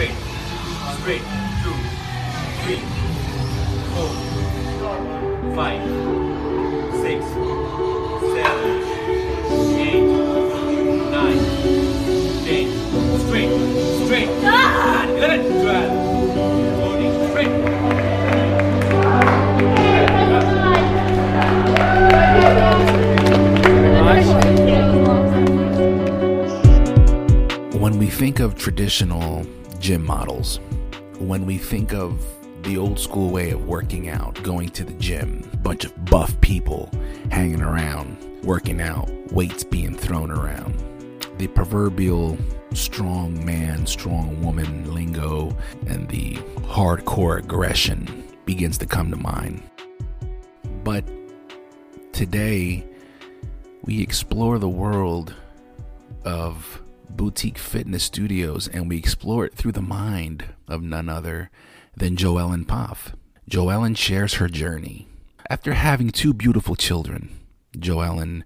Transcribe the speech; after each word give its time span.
straight, 0.00 0.16
straight, 1.00 1.24
two, 1.62 1.76
three, 2.62 2.80
four, 3.92 4.10
five, 5.54 5.82
six, 7.02 7.20
seven, 8.32 8.68
eight, 9.76 10.08
nine, 11.10 11.40
ten, 12.46 12.66
straight, 13.20 13.52
straight, 14.06 14.30
and 14.42 15.10
eleven, 15.18 15.44
twelve, 15.60 15.92
fourteen, 16.78 17.14
straight. 17.28 17.54
When 27.78 27.94
we 27.98 28.08
think 28.08 28.40
of 28.40 28.56
traditional 28.56 29.44
gym 29.80 30.04
models, 30.04 30.60
when 31.18 31.46
we 31.46 31.56
think 31.58 31.92
of 31.92 32.24
the 32.62 32.76
old 32.76 32.98
school 32.98 33.30
way 33.30 33.50
of 33.50 33.66
working 33.66 34.10
out, 34.10 34.40
going 34.42 34.68
to 34.68 34.84
the 34.84 34.92
gym, 34.94 35.50
bunch 35.62 35.84
of 35.84 36.04
buff 36.04 36.38
people 36.42 36.90
hanging 37.30 37.62
around, 37.62 38.18
working 38.44 38.80
out, 38.80 39.10
weights 39.32 39.64
being 39.64 39.96
thrown 39.96 40.30
around, 40.30 40.74
the 41.38 41.48
proverbial 41.48 42.36
strong 42.74 43.44
man, 43.44 43.86
strong 43.86 44.40
woman 44.44 44.94
lingo, 44.94 45.56
and 45.86 46.08
the 46.08 46.34
hardcore 46.68 47.38
aggression 47.38 48.24
begins 48.44 48.76
to 48.76 48.86
come 48.86 49.10
to 49.10 49.16
mind. 49.16 49.62
But 50.84 51.04
today, 52.12 52.86
we 53.82 54.02
explore 54.02 54.58
the 54.58 54.68
world 54.68 55.34
of 56.24 56.79
boutique 57.16 57.58
fitness 57.58 58.04
studios 58.04 58.68
and 58.68 58.88
we 58.88 58.96
explore 58.96 59.44
it 59.44 59.54
through 59.54 59.72
the 59.72 59.82
mind 59.82 60.44
of 60.68 60.82
none 60.82 61.08
other 61.08 61.50
than 61.96 62.16
Joellyn 62.16 62.66
Poff. 62.66 63.14
Joellyn 63.48 63.96
shares 63.96 64.34
her 64.34 64.48
journey. 64.48 65.08
After 65.48 65.74
having 65.74 66.10
two 66.10 66.32
beautiful 66.32 66.76
children, 66.76 67.28
Joellyn 67.76 68.44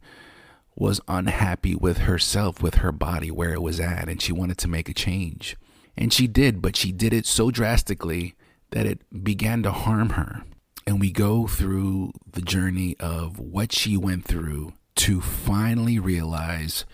was 0.76 1.00
unhappy 1.06 1.74
with 1.74 1.98
herself, 1.98 2.62
with 2.62 2.76
her 2.76 2.92
body, 2.92 3.30
where 3.30 3.52
it 3.52 3.62
was 3.62 3.78
at, 3.78 4.08
and 4.08 4.20
she 4.20 4.32
wanted 4.32 4.58
to 4.58 4.68
make 4.68 4.88
a 4.88 4.94
change. 4.94 5.56
And 5.96 6.12
she 6.12 6.26
did, 6.26 6.60
but 6.60 6.76
she 6.76 6.90
did 6.90 7.12
it 7.12 7.26
so 7.26 7.50
drastically 7.50 8.34
that 8.70 8.86
it 8.86 9.00
began 9.22 9.62
to 9.62 9.70
harm 9.70 10.10
her. 10.10 10.42
And 10.86 11.00
we 11.00 11.12
go 11.12 11.46
through 11.46 12.12
the 12.30 12.42
journey 12.42 12.96
of 12.98 13.38
what 13.38 13.72
she 13.72 13.96
went 13.96 14.24
through 14.24 14.72
to 14.96 15.20
finally 15.20 15.98
realize 15.98 16.84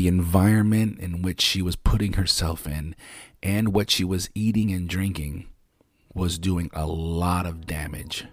the 0.00 0.08
environment 0.08 0.98
in 0.98 1.20
which 1.20 1.42
she 1.42 1.60
was 1.60 1.76
putting 1.76 2.14
herself 2.14 2.66
in 2.66 2.96
and 3.42 3.74
what 3.74 3.90
she 3.90 4.02
was 4.02 4.30
eating 4.34 4.72
and 4.72 4.88
drinking 4.88 5.46
was 6.14 6.38
doing 6.38 6.70
a 6.72 6.86
lot 6.86 7.44
of 7.44 7.66
damage. 7.66 8.24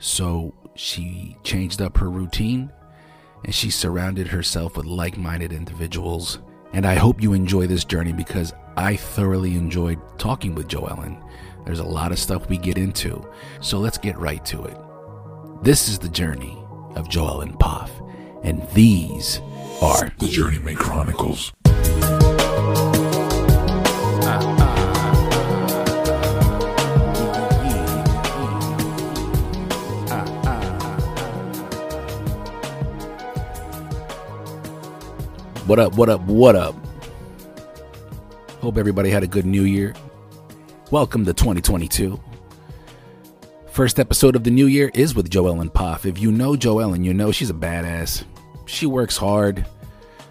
So 0.00 0.52
she 0.74 1.36
changed 1.44 1.80
up 1.80 1.98
her 1.98 2.10
routine 2.10 2.72
and 3.44 3.54
she 3.54 3.70
surrounded 3.70 4.26
herself 4.26 4.76
with 4.76 4.84
like 4.84 5.16
minded 5.16 5.52
individuals. 5.52 6.40
And 6.72 6.84
I 6.84 6.96
hope 6.96 7.22
you 7.22 7.34
enjoy 7.34 7.68
this 7.68 7.84
journey 7.84 8.12
because 8.12 8.52
I 8.76 8.96
thoroughly 8.96 9.54
enjoyed 9.54 10.00
talking 10.18 10.56
with 10.56 10.66
Joellyn. 10.66 11.22
There's 11.66 11.78
a 11.78 11.84
lot 11.84 12.10
of 12.10 12.18
stuff 12.18 12.48
we 12.48 12.58
get 12.58 12.78
into, 12.78 13.24
so 13.60 13.78
let's 13.78 13.96
get 13.96 14.18
right 14.18 14.44
to 14.46 14.64
it. 14.64 14.76
This 15.62 15.88
is 15.88 16.00
the 16.00 16.08
journey 16.08 16.58
of 16.96 17.08
Joellyn 17.08 17.60
Poff, 17.60 17.92
and 18.42 18.68
these 18.70 19.40
are 19.82 20.12
The 20.18 20.28
Journeyman 20.28 20.76
Chronicles. 20.76 21.52
What 35.66 35.78
up, 35.78 35.96
what 35.96 36.10
up, 36.10 36.20
what 36.22 36.56
up? 36.56 36.74
Hope 38.60 38.76
everybody 38.76 39.08
had 39.08 39.22
a 39.22 39.26
good 39.26 39.46
new 39.46 39.62
year. 39.62 39.94
Welcome 40.90 41.24
to 41.24 41.32
2022. 41.32 42.20
First 43.70 43.98
episode 43.98 44.36
of 44.36 44.44
the 44.44 44.50
new 44.50 44.66
year 44.66 44.90
is 44.92 45.14
with 45.14 45.30
Joellyn 45.30 45.72
Poff. 45.72 46.04
If 46.04 46.18
you 46.18 46.32
know 46.32 46.52
Joellyn, 46.52 47.02
you 47.02 47.14
know 47.14 47.32
she's 47.32 47.48
a 47.48 47.54
badass. 47.54 48.24
She 48.70 48.86
works 48.86 49.16
hard. 49.16 49.66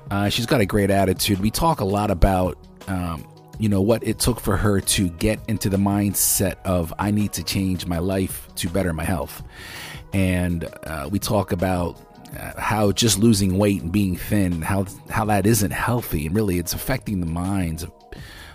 Uh, 0.10 0.30
she's 0.30 0.46
got 0.46 0.62
a 0.62 0.66
great 0.66 0.90
attitude. 0.90 1.40
We 1.40 1.52
talk 1.52 1.82
a 1.82 1.86
lot 1.86 2.10
about, 2.10 2.58
um, 2.88 3.28
you 3.60 3.68
know, 3.68 3.82
what 3.82 4.02
it 4.08 4.18
took 4.18 4.40
for 4.40 4.56
her 4.56 4.80
to 4.80 5.10
get 5.10 5.40
into 5.48 5.70
the 5.70 5.78
mindset 5.78 6.56
of 6.64 6.94
I 6.98 7.12
need 7.12 7.34
to 7.34 7.44
change 7.44 7.86
my 7.86 8.00
life 8.00 8.48
to 8.56 8.70
better 8.70 8.94
my 8.94 9.04
health. 9.04 9.44
And 10.14 10.68
uh, 10.84 11.10
we 11.12 11.20
talk 11.20 11.52
about 11.52 12.00
uh, 12.40 12.60
how 12.60 12.94
just 12.94 13.20
losing 13.20 13.58
weight 13.58 13.82
and 13.82 13.92
being 13.92 14.16
thin, 14.16 14.62
how 14.62 14.86
how 15.10 15.26
that 15.26 15.46
isn't 15.46 15.72
healthy, 15.72 16.26
and 16.26 16.36
really 16.36 16.60
it's 16.60 16.74
affecting 16.74 17.20
the 17.20 17.26
minds 17.28 17.84
of, 17.84 17.92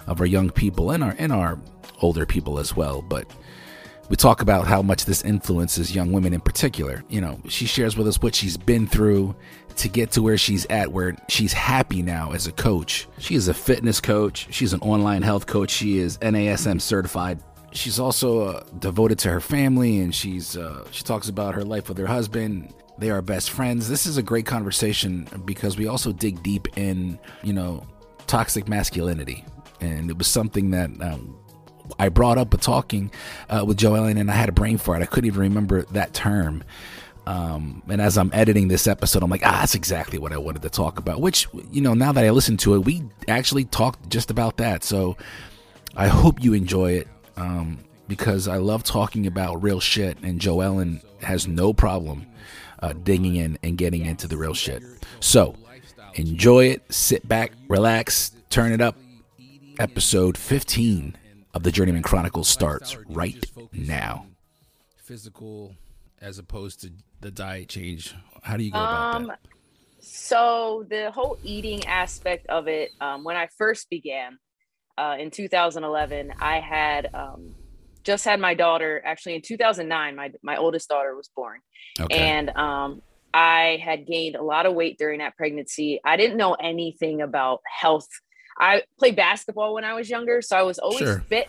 of 0.06 0.20
our 0.20 0.26
young 0.26 0.50
people 0.50 0.90
and 0.92 1.04
our 1.04 1.14
and 1.18 1.30
our 1.30 1.60
older 2.00 2.24
people 2.24 2.58
as 2.58 2.74
well. 2.74 3.02
But 3.02 3.30
we 4.08 4.16
talk 4.16 4.42
about 4.42 4.66
how 4.66 4.82
much 4.82 5.06
this 5.06 5.22
influences 5.22 5.94
young 5.94 6.12
women 6.12 6.32
in 6.32 6.40
particular. 6.40 7.02
You 7.08 7.20
know, 7.20 7.40
she 7.48 7.66
shares 7.66 7.96
with 7.96 8.06
us 8.06 8.20
what 8.20 8.34
she's 8.34 8.56
been 8.56 8.86
through 8.86 9.34
to 9.76 9.88
get 9.88 10.12
to 10.12 10.22
where 10.22 10.38
she's 10.38 10.66
at, 10.66 10.92
where 10.92 11.16
she's 11.28 11.52
happy 11.52 12.02
now 12.02 12.32
as 12.32 12.46
a 12.46 12.52
coach. 12.52 13.06
She 13.18 13.34
is 13.34 13.48
a 13.48 13.54
fitness 13.54 14.00
coach. 14.00 14.46
She's 14.50 14.72
an 14.72 14.80
online 14.80 15.22
health 15.22 15.46
coach. 15.46 15.70
She 15.70 15.98
is 15.98 16.18
NASM 16.18 16.80
certified. 16.80 17.40
She's 17.72 17.98
also 17.98 18.48
uh, 18.48 18.64
devoted 18.78 19.18
to 19.20 19.30
her 19.30 19.40
family, 19.40 20.00
and 20.00 20.14
she's 20.14 20.56
uh, 20.56 20.86
she 20.92 21.02
talks 21.02 21.28
about 21.28 21.54
her 21.54 21.64
life 21.64 21.88
with 21.88 21.98
her 21.98 22.06
husband. 22.06 22.72
They 22.98 23.10
are 23.10 23.20
best 23.20 23.50
friends. 23.50 23.88
This 23.88 24.06
is 24.06 24.16
a 24.16 24.22
great 24.22 24.46
conversation 24.46 25.26
because 25.44 25.76
we 25.76 25.88
also 25.88 26.12
dig 26.12 26.42
deep 26.44 26.78
in, 26.78 27.18
you 27.42 27.52
know, 27.52 27.84
toxic 28.28 28.68
masculinity, 28.68 29.44
and 29.80 30.08
it 30.08 30.16
was 30.16 30.28
something 30.28 30.70
that 30.70 30.90
um, 31.02 31.36
I 31.98 32.08
brought 32.08 32.38
up 32.38 32.52
with 32.52 32.60
talking 32.60 33.10
uh, 33.48 33.64
with 33.66 33.78
Joellyn, 33.78 34.18
and 34.18 34.30
I 34.30 34.34
had 34.34 34.48
a 34.48 34.52
brain 34.52 34.78
fart. 34.78 35.02
I 35.02 35.06
couldn't 35.06 35.26
even 35.26 35.40
remember 35.40 35.82
that 35.86 36.14
term. 36.14 36.62
Um, 37.26 37.82
and 37.88 38.00
as 38.00 38.18
I'm 38.18 38.30
editing 38.34 38.68
this 38.68 38.86
episode, 38.86 39.22
I'm 39.22 39.30
like, 39.30 39.44
ah, 39.44 39.58
that's 39.60 39.74
exactly 39.74 40.18
what 40.18 40.32
I 40.32 40.36
wanted 40.36 40.62
to 40.62 40.68
talk 40.68 40.98
about. 40.98 41.20
Which, 41.20 41.48
you 41.70 41.80
know, 41.80 41.94
now 41.94 42.12
that 42.12 42.24
I 42.24 42.30
listen 42.30 42.56
to 42.58 42.74
it, 42.74 42.80
we 42.80 43.02
actually 43.28 43.64
talked 43.64 44.08
just 44.10 44.30
about 44.30 44.58
that. 44.58 44.84
So 44.84 45.16
I 45.96 46.08
hope 46.08 46.42
you 46.42 46.52
enjoy 46.52 46.92
it 46.92 47.08
um, 47.36 47.78
because 48.08 48.46
I 48.46 48.58
love 48.58 48.84
talking 48.84 49.26
about 49.26 49.62
real 49.62 49.80
shit, 49.80 50.18
and 50.22 50.38
Joellyn 50.38 51.02
has 51.22 51.48
no 51.48 51.72
problem 51.72 52.26
uh, 52.82 52.92
digging 52.92 53.36
in 53.36 53.58
and 53.62 53.78
getting 53.78 54.04
into 54.04 54.28
the 54.28 54.36
real 54.36 54.54
shit. 54.54 54.82
So 55.20 55.56
enjoy 56.14 56.66
it, 56.66 56.92
sit 56.92 57.26
back, 57.26 57.52
relax, 57.68 58.32
turn 58.50 58.72
it 58.72 58.80
up. 58.80 58.96
Episode 59.78 60.36
15 60.38 61.16
of 61.54 61.62
the 61.62 61.72
Journeyman 61.72 62.02
Chronicles 62.02 62.48
starts 62.48 62.96
right 63.08 63.44
now. 63.72 64.26
Physical 64.96 65.74
as 66.20 66.38
opposed 66.38 66.80
to 66.80 66.90
the 67.24 67.30
diet 67.30 67.70
change. 67.70 68.14
How 68.42 68.58
do 68.58 68.62
you 68.64 68.70
go 68.70 68.84
about 68.84 69.14
Um, 69.14 69.26
that? 69.28 69.40
so 69.98 70.84
the 70.90 71.10
whole 71.10 71.38
eating 71.42 71.86
aspect 71.86 72.46
of 72.48 72.68
it, 72.68 72.90
um, 73.00 73.24
when 73.24 73.34
I 73.34 73.48
first 73.56 73.88
began 73.88 74.36
uh, 74.98 75.16
in 75.18 75.30
2011, 75.30 76.34
I 76.38 76.60
had 76.60 77.08
um, 77.14 77.54
just 78.04 78.26
had 78.26 78.40
my 78.40 78.52
daughter. 78.52 79.02
Actually, 79.04 79.36
in 79.36 79.42
2009, 79.42 80.14
my 80.14 80.32
my 80.42 80.56
oldest 80.58 80.88
daughter 80.90 81.16
was 81.16 81.30
born, 81.34 81.60
Okay. 81.98 82.14
and 82.14 82.50
um, 82.50 83.00
I 83.32 83.80
had 83.82 84.06
gained 84.06 84.36
a 84.36 84.42
lot 84.42 84.66
of 84.66 84.74
weight 84.74 84.98
during 84.98 85.20
that 85.20 85.34
pregnancy. 85.34 86.00
I 86.04 86.18
didn't 86.18 86.36
know 86.36 86.52
anything 86.52 87.22
about 87.22 87.60
health. 87.66 88.06
I 88.60 88.82
played 88.98 89.16
basketball 89.16 89.72
when 89.74 89.84
I 89.84 89.94
was 89.94 90.10
younger, 90.10 90.42
so 90.42 90.56
I 90.58 90.62
was 90.62 90.78
always 90.78 90.98
Sure. 90.98 91.24
fit. 91.30 91.48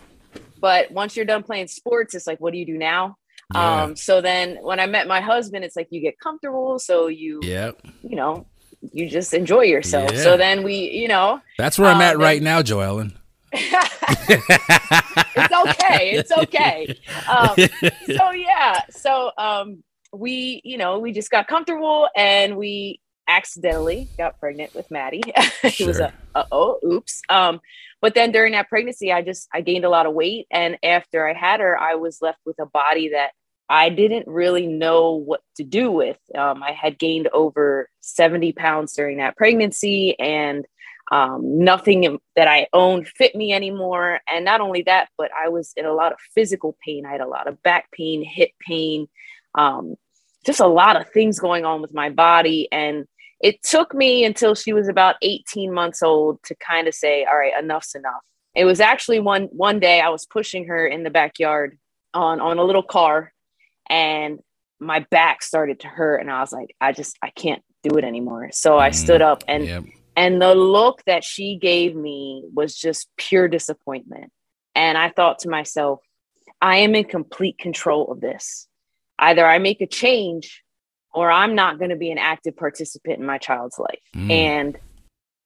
But 0.58 0.90
once 0.90 1.14
you're 1.16 1.26
done 1.26 1.42
playing 1.42 1.68
sports, 1.68 2.14
it's 2.14 2.26
like, 2.26 2.40
what 2.40 2.52
do 2.54 2.58
you 2.58 2.64
do 2.66 2.78
now? 2.78 3.16
Yeah. 3.54 3.82
Um, 3.82 3.96
so 3.96 4.20
then 4.20 4.58
when 4.62 4.80
I 4.80 4.86
met 4.86 5.06
my 5.06 5.20
husband, 5.20 5.64
it's 5.64 5.76
like 5.76 5.88
you 5.90 6.00
get 6.00 6.18
comfortable, 6.18 6.78
so 6.78 7.06
you 7.06 7.40
yep. 7.42 7.80
you 8.02 8.16
know, 8.16 8.46
you 8.92 9.08
just 9.08 9.32
enjoy 9.34 9.62
yourself. 9.62 10.12
Yeah. 10.12 10.22
So 10.22 10.36
then 10.36 10.62
we, 10.62 10.90
you 10.90 11.08
know, 11.08 11.40
That's 11.58 11.78
where 11.78 11.88
I'm 11.88 11.96
um, 11.96 12.02
at 12.02 12.12
then- 12.12 12.20
right 12.20 12.42
now, 12.42 12.62
Joellyn. 12.62 13.12
it's 13.52 15.54
okay. 15.54 16.10
It's 16.10 16.32
okay. 16.32 16.98
Um, 17.28 17.54
so 18.16 18.30
yeah. 18.32 18.80
So 18.90 19.30
um, 19.38 19.82
we, 20.12 20.60
you 20.64 20.76
know, 20.76 20.98
we 20.98 21.12
just 21.12 21.30
got 21.30 21.46
comfortable 21.46 22.08
and 22.16 22.56
we 22.56 23.00
accidentally 23.28 24.08
got 24.18 24.38
pregnant 24.40 24.74
with 24.74 24.90
Maddie. 24.90 25.22
it 25.62 25.86
was 25.86 26.00
a 26.00 26.12
uh 26.34 26.44
oh, 26.52 26.78
oops. 26.84 27.22
Um, 27.28 27.60
but 28.00 28.14
then 28.14 28.32
during 28.32 28.52
that 28.52 28.68
pregnancy, 28.68 29.12
I 29.12 29.22
just 29.22 29.48
I 29.52 29.60
gained 29.60 29.84
a 29.84 29.90
lot 29.90 30.06
of 30.06 30.14
weight, 30.14 30.46
and 30.50 30.78
after 30.82 31.28
I 31.28 31.32
had 31.34 31.60
her, 31.60 31.78
I 31.78 31.94
was 31.94 32.22
left 32.22 32.38
with 32.44 32.58
a 32.58 32.66
body 32.66 33.10
that 33.10 33.30
I 33.68 33.88
didn't 33.88 34.28
really 34.28 34.66
know 34.66 35.12
what 35.14 35.40
to 35.56 35.64
do 35.64 35.90
with. 35.90 36.18
Um, 36.34 36.62
I 36.62 36.72
had 36.72 36.98
gained 36.98 37.28
over 37.32 37.88
seventy 38.00 38.52
pounds 38.52 38.92
during 38.94 39.18
that 39.18 39.36
pregnancy, 39.36 40.18
and 40.18 40.64
Um, 41.12 41.62
nothing 41.62 42.18
that 42.34 42.48
I 42.48 42.66
owned 42.72 43.06
fit 43.06 43.36
me 43.36 43.52
anymore. 43.52 44.18
And 44.28 44.44
not 44.44 44.60
only 44.60 44.82
that, 44.82 45.08
but 45.16 45.30
I 45.32 45.48
was 45.50 45.72
in 45.76 45.86
a 45.86 45.94
lot 45.94 46.10
of 46.12 46.18
physical 46.34 46.76
pain. 46.84 47.06
I 47.06 47.12
had 47.12 47.20
a 47.20 47.28
lot 47.28 47.46
of 47.46 47.62
back 47.62 47.92
pain, 47.92 48.24
hip 48.24 48.50
pain, 48.58 49.06
um, 49.54 49.94
just 50.44 50.58
a 50.58 50.66
lot 50.66 50.96
of 51.00 51.08
things 51.10 51.38
going 51.38 51.64
on 51.64 51.80
with 51.80 51.94
my 51.94 52.10
body. 52.10 52.66
And 52.72 53.06
it 53.40 53.62
took 53.62 53.94
me 53.94 54.24
until 54.24 54.54
she 54.54 54.72
was 54.72 54.88
about 54.88 55.16
18 55.22 55.72
months 55.72 56.02
old 56.02 56.42
to 56.44 56.54
kind 56.54 56.88
of 56.88 56.94
say, 56.94 57.24
all 57.24 57.36
right, 57.36 57.52
enough's 57.58 57.94
enough. 57.94 58.22
It 58.54 58.64
was 58.64 58.80
actually 58.80 59.20
one 59.20 59.44
one 59.44 59.80
day 59.80 60.00
I 60.00 60.08
was 60.08 60.24
pushing 60.26 60.66
her 60.68 60.86
in 60.86 61.02
the 61.02 61.10
backyard 61.10 61.78
on 62.14 62.40
on 62.40 62.58
a 62.58 62.64
little 62.64 62.82
car 62.82 63.32
and 63.88 64.38
my 64.80 65.00
back 65.10 65.42
started 65.42 65.80
to 65.80 65.88
hurt 65.88 66.18
and 66.18 66.30
I 66.30 66.40
was 66.40 66.52
like, 66.52 66.74
I 66.80 66.92
just 66.92 67.18
I 67.22 67.30
can't 67.30 67.62
do 67.82 67.96
it 67.98 68.04
anymore. 68.04 68.50
So 68.52 68.78
I 68.78 68.90
mm, 68.90 68.94
stood 68.94 69.20
up 69.22 69.44
and 69.46 69.64
Yep. 69.64 69.84
and 70.16 70.40
the 70.40 70.54
look 70.54 71.02
that 71.06 71.22
she 71.22 71.56
gave 71.56 71.94
me 71.94 72.44
was 72.54 72.74
just 72.74 73.08
pure 73.18 73.48
disappointment. 73.48 74.32
And 74.74 74.96
I 74.96 75.10
thought 75.10 75.40
to 75.40 75.50
myself, 75.50 76.00
I 76.62 76.78
am 76.78 76.94
in 76.94 77.04
complete 77.04 77.58
control 77.58 78.10
of 78.10 78.20
this. 78.20 78.68
Either 79.18 79.46
I 79.46 79.58
make 79.58 79.80
a 79.82 79.86
change 79.86 80.62
or 81.16 81.30
I'm 81.30 81.54
not 81.54 81.78
going 81.78 81.88
to 81.88 81.96
be 81.96 82.10
an 82.10 82.18
active 82.18 82.54
participant 82.56 83.18
in 83.18 83.24
my 83.24 83.38
child's 83.38 83.78
life. 83.78 83.98
Mm. 84.14 84.30
And 84.30 84.78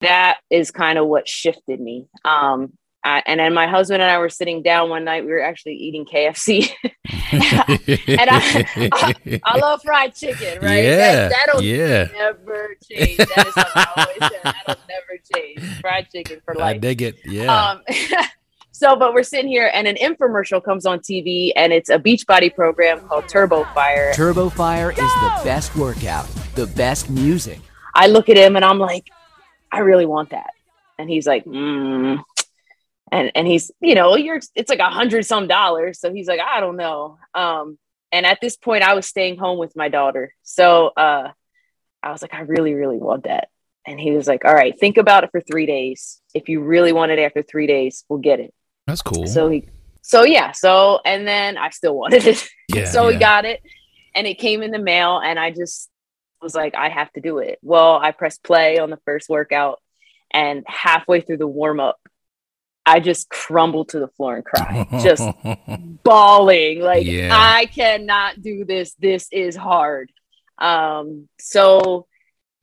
that 0.01 0.39
is 0.51 0.73
kind 0.73 0.99
of 0.99 1.07
what 1.07 1.29
shifted 1.29 1.81
me. 1.81 2.09
Um, 2.25 2.73
I, 3.05 3.23
and 3.25 3.39
then 3.39 3.55
my 3.55 3.69
husband 3.69 4.03
and 4.03 4.11
I 4.11 4.19
were 4.19 4.29
sitting 4.29 4.63
down 4.63 4.91
one 4.91 5.05
night. 5.05 5.25
We 5.25 5.31
were 5.31 5.41
actually 5.41 5.75
eating 5.75 6.05
KFC. 6.05 6.71
and 7.33 8.29
I, 8.31 9.41
I 9.45 9.59
love 9.59 9.81
fried 9.83 10.15
chicken, 10.15 10.59
right? 10.61 10.85
Yeah, 10.85 10.97
That, 10.97 11.33
that'll 11.47 11.63
yeah. 11.63 12.09
never 12.13 12.75
change. 12.91 13.17
That 13.17 13.47
is 13.47 13.55
something 13.55 13.73
I 13.77 13.87
always 13.97 14.33
said. 14.33 14.41
That'll 14.43 14.83
never 14.89 15.23
change. 15.35 15.81
Fried 15.81 16.09
chicken 16.13 16.41
for 16.45 16.55
life. 16.57 16.75
I 16.75 16.79
dig 16.79 17.01
it. 17.01 17.17
Yeah. 17.25 17.71
Um, 17.71 17.83
so, 18.81 18.97
but 18.97 19.13
we're 19.13 19.23
sitting 19.23 19.51
here, 19.51 19.71
and 19.75 19.87
an 19.87 19.97
infomercial 19.97 20.65
comes 20.65 20.87
on 20.87 21.01
TV, 21.01 21.53
and 21.55 21.71
it's 21.71 21.91
a 21.91 21.99
Beachbody 21.99 22.55
program 22.55 22.99
called 23.01 23.29
Turbo 23.29 23.65
Fire. 23.75 24.11
Turbo 24.15 24.49
Fire 24.49 24.91
is 24.91 24.97
the 24.97 25.41
best 25.45 25.77
workout, 25.77 26.27
the 26.55 26.67
best 26.67 27.11
music. 27.11 27.61
I 27.95 28.07
look 28.07 28.31
at 28.31 28.39
him, 28.39 28.57
and 28.57 28.65
I'm 28.65 28.79
like, 28.79 29.11
I 29.71 29.81
really 29.81 30.07
want 30.07 30.31
that, 30.31 30.55
and 30.99 31.11
he's 31.11 31.27
like, 31.27 31.45
mm. 31.45 32.23
and 33.13 33.33
and 33.35 33.47
he's, 33.47 33.71
you 33.83 33.95
know, 33.95 34.17
you're, 34.17 34.41
it's 34.55 34.71
like 34.71 34.79
a 34.79 34.89
hundred 34.89 35.27
some 35.27 35.47
dollars, 35.47 36.01
so 36.01 36.11
he's 36.11 36.27
like, 36.27 36.41
I 36.41 36.61
don't 36.61 36.77
know. 36.77 37.19
Um, 37.35 37.77
and 38.11 38.25
at 38.25 38.39
this 38.41 38.57
point, 38.57 38.83
I 38.83 38.95
was 38.95 39.07
staying 39.07 39.37
home 39.37 39.59
with 39.59 39.77
my 39.77 39.91
daughter, 39.91 40.35
so 40.43 40.87
uh, 40.97 41.33
I 42.03 42.13
was 42.13 42.23
like, 42.23 42.33
I 42.33 42.41
really, 42.41 42.73
really 42.73 42.97
want 42.97 43.25
that. 43.25 43.49
And 43.87 44.01
he 44.01 44.13
was 44.13 44.27
like, 44.27 44.47
All 44.47 44.55
right, 44.55 44.73
think 44.81 44.97
about 44.97 45.25
it 45.25 45.33
for 45.33 45.43
three 45.43 45.67
days. 45.67 46.23
If 46.33 46.49
you 46.49 46.63
really 46.63 46.95
want 46.95 47.13
it 47.13 47.19
after 47.19 47.43
three 47.43 47.67
days, 47.67 48.07
we'll 48.09 48.21
get 48.21 48.41
it. 48.41 48.55
That's 48.91 49.03
cool. 49.03 49.27
So 49.29 49.49
he, 49.49 49.69
so 50.03 50.25
yeah, 50.25 50.51
so 50.51 51.01
and 51.05 51.27
then 51.27 51.57
I 51.57 51.71
still 51.71 51.97
wanted 51.97 52.27
it. 52.27 52.49
yeah. 52.75 52.87
so 52.87 53.07
we 53.07 53.17
got 53.17 53.45
it, 53.45 53.63
and 54.15 54.27
it 54.27 54.39
came 54.39 54.63
in 54.63 54.73
the 54.73 54.81
mail, 54.81 55.19
and 55.19 55.39
I 55.39 55.53
just 55.53 55.89
was 56.43 56.55
like, 56.55 56.75
I 56.75 56.89
have 56.89 57.13
to 57.13 57.21
do 57.21 57.39
it. 57.39 57.61
Well, 57.63 57.97
I 57.97 58.11
pressed 58.11 58.43
play 58.43 58.79
on 58.79 58.91
the 58.91 58.99
first 59.05 59.29
workout, 59.29 59.81
and 60.33 60.65
halfway 60.67 61.21
through 61.21 61.37
the 61.37 61.47
warm 61.47 61.79
up, 61.79 62.01
I 62.85 62.99
just 62.99 63.29
crumbled 63.29 63.91
to 63.91 64.01
the 64.01 64.09
floor 64.09 64.37
and 64.37 64.45
cried, 64.45 64.89
just 65.03 65.23
bawling, 66.03 66.81
like 66.81 67.07
Yeah. 67.07 67.31
I 67.33 67.67
cannot 67.67 68.43
do 68.43 68.65
this. 68.65 68.95
This 68.95 69.29
is 69.31 69.55
hard. 69.55 70.11
Um, 70.59 71.29
so 71.39 72.09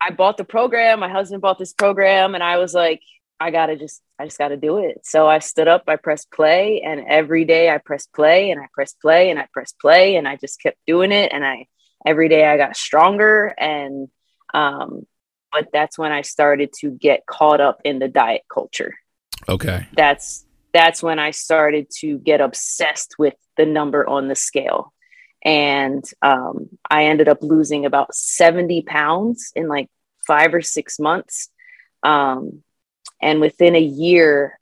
I 0.01 0.11
bought 0.11 0.35
the 0.35 0.43
program. 0.43 0.99
My 0.99 1.09
husband 1.09 1.41
bought 1.41 1.57
this 1.57 1.71
program, 1.71 2.35
and 2.35 2.43
I 2.43 2.57
was 2.57 2.73
like, 2.73 3.01
I 3.39 3.51
gotta 3.51 3.75
just, 3.75 4.01
I 4.19 4.25
just 4.25 4.37
gotta 4.37 4.57
do 4.57 4.79
it. 4.79 5.01
So 5.03 5.27
I 5.27 5.39
stood 5.39 5.67
up, 5.67 5.83
I 5.87 5.95
pressed 5.95 6.31
play, 6.31 6.81
and 6.81 7.05
every 7.07 7.45
day 7.45 7.69
I 7.69 7.77
pressed 7.77 8.13
play, 8.13 8.51
and 8.51 8.59
I 8.59 8.67
pressed 8.73 8.99
play, 8.99 9.29
and 9.29 9.39
I 9.39 9.47
pressed 9.53 9.79
play, 9.79 10.15
and 10.15 10.27
I 10.27 10.37
just 10.37 10.61
kept 10.61 10.77
doing 10.87 11.11
it. 11.11 11.31
And 11.31 11.45
I 11.45 11.67
every 12.05 12.29
day 12.29 12.45
I 12.45 12.57
got 12.57 12.75
stronger, 12.75 13.53
and 13.57 14.09
um, 14.53 15.05
but 15.51 15.69
that's 15.71 15.97
when 15.97 16.11
I 16.11 16.21
started 16.21 16.73
to 16.79 16.91
get 16.91 17.25
caught 17.25 17.61
up 17.61 17.81
in 17.83 17.99
the 17.99 18.07
diet 18.07 18.43
culture 18.51 18.95
okay. 19.49 19.87
that's 19.93 20.45
that's 20.73 21.01
when 21.01 21.17
I 21.17 21.31
started 21.31 21.89
to 21.99 22.19
get 22.19 22.41
obsessed 22.41 23.15
with 23.17 23.33
the 23.55 23.65
number 23.65 24.07
on 24.07 24.27
the 24.27 24.35
scale. 24.35 24.93
And 25.43 26.03
um, 26.21 26.69
I 26.89 27.05
ended 27.05 27.29
up 27.29 27.41
losing 27.41 27.85
about 27.85 28.13
70 28.13 28.83
pounds 28.83 29.51
in 29.55 29.67
like 29.67 29.87
five 30.27 30.53
or 30.53 30.61
six 30.61 30.99
months. 30.99 31.49
Um, 32.03 32.63
and 33.21 33.41
within 33.41 33.75
a 33.75 33.81
year, 33.81 34.59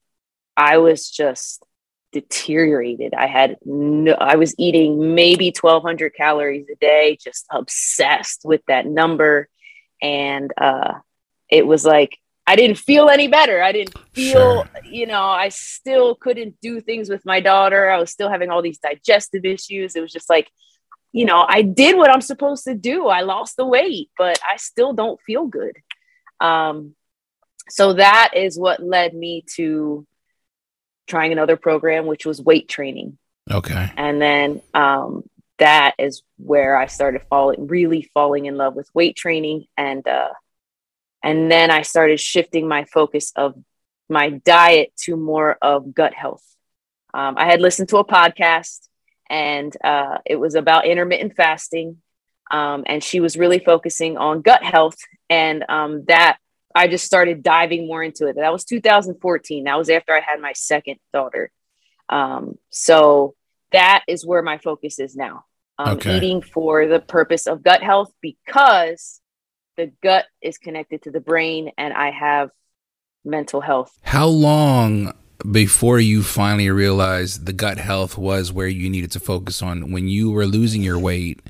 I 0.56 0.78
was 0.78 1.10
just 1.10 1.66
deteriorated. 2.12 3.13
I 3.13 3.28
had 3.28 3.57
no, 3.66 4.13
I 4.13 4.36
was 4.38 4.56
eating 4.57 5.16
maybe 5.16 5.48
1200 5.48 6.16
calories 6.16 6.68
a 6.72 6.75
day, 6.75 7.18
just 7.22 7.46
obsessed 7.52 8.42
with 8.46 8.62
that 8.68 8.86
number. 8.86 9.50
And 10.02 10.52
uh, 10.57 10.94
it 11.50 11.68
was 11.68 11.84
like, 11.86 12.18
I 12.48 12.56
didn't 12.56 12.78
feel 12.78 13.10
any 13.10 13.28
better. 13.28 13.62
I 13.62 13.72
didn't 13.72 13.98
feel, 14.13 14.63
Sure. 14.63 14.69
you 14.86 15.08
know, 15.08 15.24
I 15.24 15.50
still 15.50 16.16
couldn't 16.16 16.56
do 16.62 16.80
things 16.80 17.10
with 17.10 17.25
my 17.25 17.40
daughter. 17.40 17.90
I 17.90 18.00
was 18.00 18.12
still 18.12 18.30
having 18.30 18.50
all 18.50 18.62
these 18.62 18.78
digestive 18.78 19.44
issues. 19.46 19.96
It 19.96 20.01
was 20.01 20.13
just 20.13 20.30
like, 20.30 20.50
you 21.12 21.25
know, 21.25 21.46
I 21.48 21.63
did 21.63 21.98
what 21.98 22.12
I'm 22.12 22.22
supposed 22.22 22.66
to 22.66 22.75
do. 22.75 23.08
I 23.08 23.22
lost 23.22 23.58
the 23.58 23.66
weight, 23.66 24.10
but 24.18 24.40
I 24.48 24.58
still 24.58 24.94
don't 24.94 25.19
feel 25.22 25.48
good. 25.48 25.75
Um, 26.40 26.94
so 27.70 27.94
that 27.94 28.32
is 28.36 28.58
what 28.58 28.82
led 28.82 29.14
me 29.14 29.44
to 29.56 30.06
trying 31.08 31.32
another 31.32 31.58
program, 31.58 32.06
which 32.06 32.26
was 32.26 32.42
weight 32.42 32.68
training. 32.68 33.18
Okay. 33.50 33.92
And 33.96 34.22
then 34.22 34.62
um, 34.74 35.24
that 35.60 35.96
is 36.00 36.24
where 36.38 36.76
I 36.76 36.88
started 36.88 37.22
falling, 37.30 37.68
really 37.68 38.10
falling 38.14 38.46
in 38.46 38.58
love 38.58 38.76
with 38.76 38.90
weight 38.94 39.16
training. 39.16 39.66
And, 39.78 40.08
uh, 40.08 40.30
and 41.24 41.52
then 41.52 41.72
I 41.72 41.84
started 41.84 42.20
shifting 42.20 42.68
my 42.68 42.86
focus 42.86 43.32
of 43.36 43.56
my 44.10 44.30
diet 44.30 44.94
to 45.04 45.16
more 45.16 45.58
of 45.62 45.94
gut 45.94 46.14
health. 46.14 46.44
Um, 47.14 47.36
I 47.38 47.46
had 47.46 47.62
listened 47.62 47.90
to 47.90 47.98
a 47.98 48.06
podcast 48.06 48.88
and 49.30 49.76
uh, 49.84 50.20
it 50.26 50.36
was 50.36 50.56
about 50.56 50.86
intermittent 50.86 51.36
fasting. 51.36 51.98
Um, 52.52 52.84
and 52.86 53.04
she 53.04 53.20
was 53.20 53.38
really 53.38 53.60
focusing 53.60 54.18
on 54.18 54.42
gut 54.42 54.64
health. 54.64 54.98
And 55.30 55.66
um, 55.68 56.06
that 56.06 56.38
I 56.75 56.88
just 56.88 57.06
started 57.06 57.42
diving 57.42 57.88
more 57.88 58.04
into 58.04 58.27
it. 58.27 58.36
That 58.36 58.51
was 58.51 58.66
2014. 58.66 59.63
That 59.63 59.77
was 59.77 59.89
after 59.89 60.13
I 60.13 60.19
had 60.19 60.42
my 60.42 60.51
second 60.54 60.98
daughter. 61.13 61.50
Um, 62.10 62.58
so 62.70 63.34
that 63.72 64.03
is 64.08 64.25
where 64.25 64.41
my 64.41 64.58
focus 64.58 65.00
is 65.00 65.15
now. 65.15 65.46
Um, 65.79 65.96
Okay. 65.98 66.17
Eating 66.17 66.41
for 66.41 66.88
the 66.88 67.00
purpose 67.00 67.48
of 67.48 67.63
gut 67.63 67.82
health 67.82 68.12
because 68.22 69.22
the 69.77 69.91
gut 70.03 70.25
is 70.41 70.58
connected 70.58 71.03
to 71.03 71.12
the 71.12 71.20
brain 71.20 71.72
and 71.77 71.94
I 71.94 72.12
have 72.12 72.50
mental 73.24 73.62
health. 73.62 73.91
How 74.03 74.27
long 74.27 75.13
before 75.51 76.00
you 76.00 76.24
finally 76.24 76.70
realized 76.70 77.46
the 77.46 77.53
gut 77.53 77.77
health 77.77 78.17
was 78.17 78.51
where 78.51 78.67
you 78.67 78.89
needed 78.89 79.12
to 79.12 79.20
focus 79.20 79.62
on 79.62 79.91
when 79.91 80.08
you 80.08 80.32
were 80.32 80.46
losing 80.46 80.82
your 80.82 81.00
weight? 81.00 81.41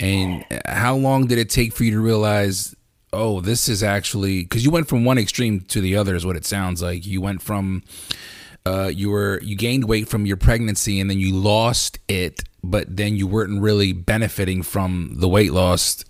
And 0.00 0.44
how 0.66 0.96
long 0.96 1.26
did 1.26 1.38
it 1.38 1.48
take 1.50 1.72
for 1.72 1.84
you 1.84 1.92
to 1.92 2.00
realize, 2.00 2.74
oh, 3.12 3.40
this 3.40 3.68
is 3.68 3.82
actually 3.82 4.42
because 4.42 4.64
you 4.64 4.70
went 4.70 4.88
from 4.88 5.04
one 5.04 5.18
extreme 5.18 5.60
to 5.68 5.80
the 5.80 5.96
other, 5.96 6.14
is 6.14 6.24
what 6.26 6.36
it 6.36 6.44
sounds 6.46 6.82
like. 6.82 7.06
You 7.06 7.20
went 7.20 7.42
from 7.42 7.82
uh, 8.64 8.90
you 8.94 9.10
were 9.10 9.40
you 9.42 9.56
gained 9.56 9.84
weight 9.84 10.08
from 10.08 10.24
your 10.26 10.36
pregnancy 10.36 11.00
and 11.00 11.10
then 11.10 11.18
you 11.18 11.34
lost 11.34 11.98
it, 12.08 12.42
but 12.62 12.96
then 12.96 13.16
you 13.16 13.26
weren't 13.26 13.60
really 13.60 13.92
benefiting 13.92 14.62
from 14.62 15.14
the 15.16 15.28
weight 15.28 15.52
loss 15.52 16.04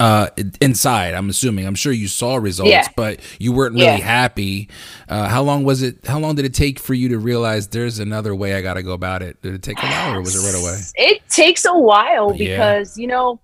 uh 0.00 0.28
inside 0.62 1.12
i'm 1.12 1.28
assuming 1.28 1.66
i'm 1.66 1.74
sure 1.74 1.92
you 1.92 2.08
saw 2.08 2.36
results 2.36 2.70
Yeah. 2.70 2.88
but 2.96 3.20
you 3.38 3.52
weren't 3.52 3.74
really 3.74 3.84
Yeah. 3.84 3.96
happy 3.98 4.70
uh 5.10 5.28
how 5.28 5.42
long 5.42 5.62
was 5.62 5.82
it 5.82 6.06
how 6.06 6.18
long 6.18 6.36
did 6.36 6.46
it 6.46 6.54
take 6.54 6.78
for 6.78 6.94
you 6.94 7.10
to 7.10 7.18
realize 7.18 7.68
there's 7.68 7.98
another 7.98 8.34
way 8.34 8.54
i 8.54 8.62
gotta 8.62 8.82
go 8.82 8.92
about 8.92 9.20
it 9.20 9.42
did 9.42 9.52
it 9.52 9.62
take 9.62 9.76
a 9.82 9.86
while 9.86 10.14
or 10.14 10.20
was 10.22 10.36
it 10.36 10.46
right 10.50 10.58
away 10.58 10.78
It 10.94 11.28
takes 11.28 11.66
a 11.66 11.78
while 11.78 12.34
Yeah. 12.34 12.56
because, 12.56 12.96
you 12.96 13.06
know, 13.06 13.40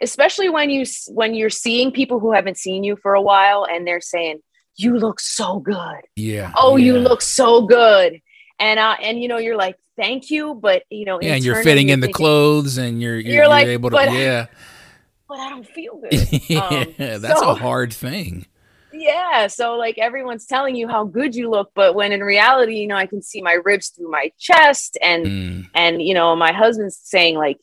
especially 0.00 0.48
when 0.48 0.70
you 0.70 0.84
when 1.08 1.34
you're 1.34 1.50
seeing 1.50 1.90
people 1.92 2.20
who 2.20 2.32
haven't 2.32 2.56
seen 2.58 2.84
you 2.84 2.96
for 2.96 3.14
a 3.14 3.22
while 3.22 3.66
and 3.70 3.86
they're 3.86 4.00
saying, 4.00 4.40
"You 4.76 4.98
look 4.98 5.20
so 5.20 5.58
good." 5.60 6.00
yeah. 6.16 6.52
Oh 6.56 6.76
you 6.76 6.98
look 6.98 7.22
so 7.22 7.62
good. 7.66 8.20
And 8.60 8.78
uh 8.80 8.96
and 9.02 9.20
you 9.22 9.28
know 9.28 9.38
you're 9.38 9.56
like 9.56 9.76
thank 9.96 10.30
you 10.30 10.54
but 10.54 10.82
you 10.90 11.04
know 11.04 11.18
yeah 11.20 11.34
and 11.34 11.44
you're 11.44 11.62
fitting 11.62 11.88
you're 11.88 11.94
in 11.94 12.00
the 12.00 12.12
clothes 12.12 12.76
and 12.78 13.00
you're 13.02 13.14
you're, 13.14 13.22
You're 13.22 13.34
you're 13.34 13.48
like, 13.48 13.66
able 13.66 13.90
to 13.90 13.96
but- 13.96 14.12
yeah. 14.12 14.46
but 15.28 15.38
i 15.40 15.48
don't 15.50 15.66
feel 15.66 15.96
good. 16.10 16.42
Yeah 16.48 16.66
Um, 16.68 16.94
that's 16.98 17.40
so- 17.40 17.50
a 17.50 17.54
hard 17.54 17.92
thing. 17.92 18.46
Yeah 18.92 19.46
so 19.48 19.74
like 19.76 19.98
everyone's 19.98 20.46
telling 20.46 20.74
you 20.76 20.88
how 20.88 21.04
good 21.04 21.34
you 21.36 21.50
look 21.50 21.70
but 21.74 21.94
when 21.94 22.10
in 22.12 22.20
reality 22.22 22.76
you 22.76 22.86
know 22.88 22.96
i 22.96 23.06
can 23.06 23.22
see 23.22 23.42
my 23.42 23.54
ribs 23.64 23.88
through 23.90 24.10
my 24.10 24.32
chest 24.38 24.96
and 25.02 25.26
Mm, 25.26 25.68
and 25.74 26.02
you 26.02 26.14
know 26.14 26.34
my 26.36 26.52
husband's 26.52 26.96
saying 26.96 27.36
like 27.36 27.58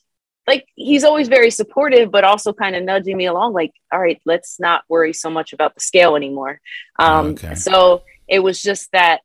like 0.46 0.66
he's 0.76 1.04
always 1.04 1.28
very 1.28 1.50
supportive, 1.50 2.10
but 2.10 2.24
also 2.24 2.52
kind 2.52 2.76
of 2.76 2.84
nudging 2.84 3.16
me 3.16 3.26
along, 3.26 3.52
like, 3.52 3.72
all 3.92 3.98
right, 4.00 4.20
let's 4.24 4.60
not 4.60 4.84
worry 4.88 5.12
so 5.12 5.28
much 5.28 5.52
about 5.52 5.74
the 5.74 5.80
scale 5.80 6.14
anymore. 6.16 6.60
Um, 6.98 7.26
Okay. 7.32 7.54
So 7.54 8.02
it 8.28 8.40
was 8.40 8.62
just 8.62 8.90
that. 8.92 9.20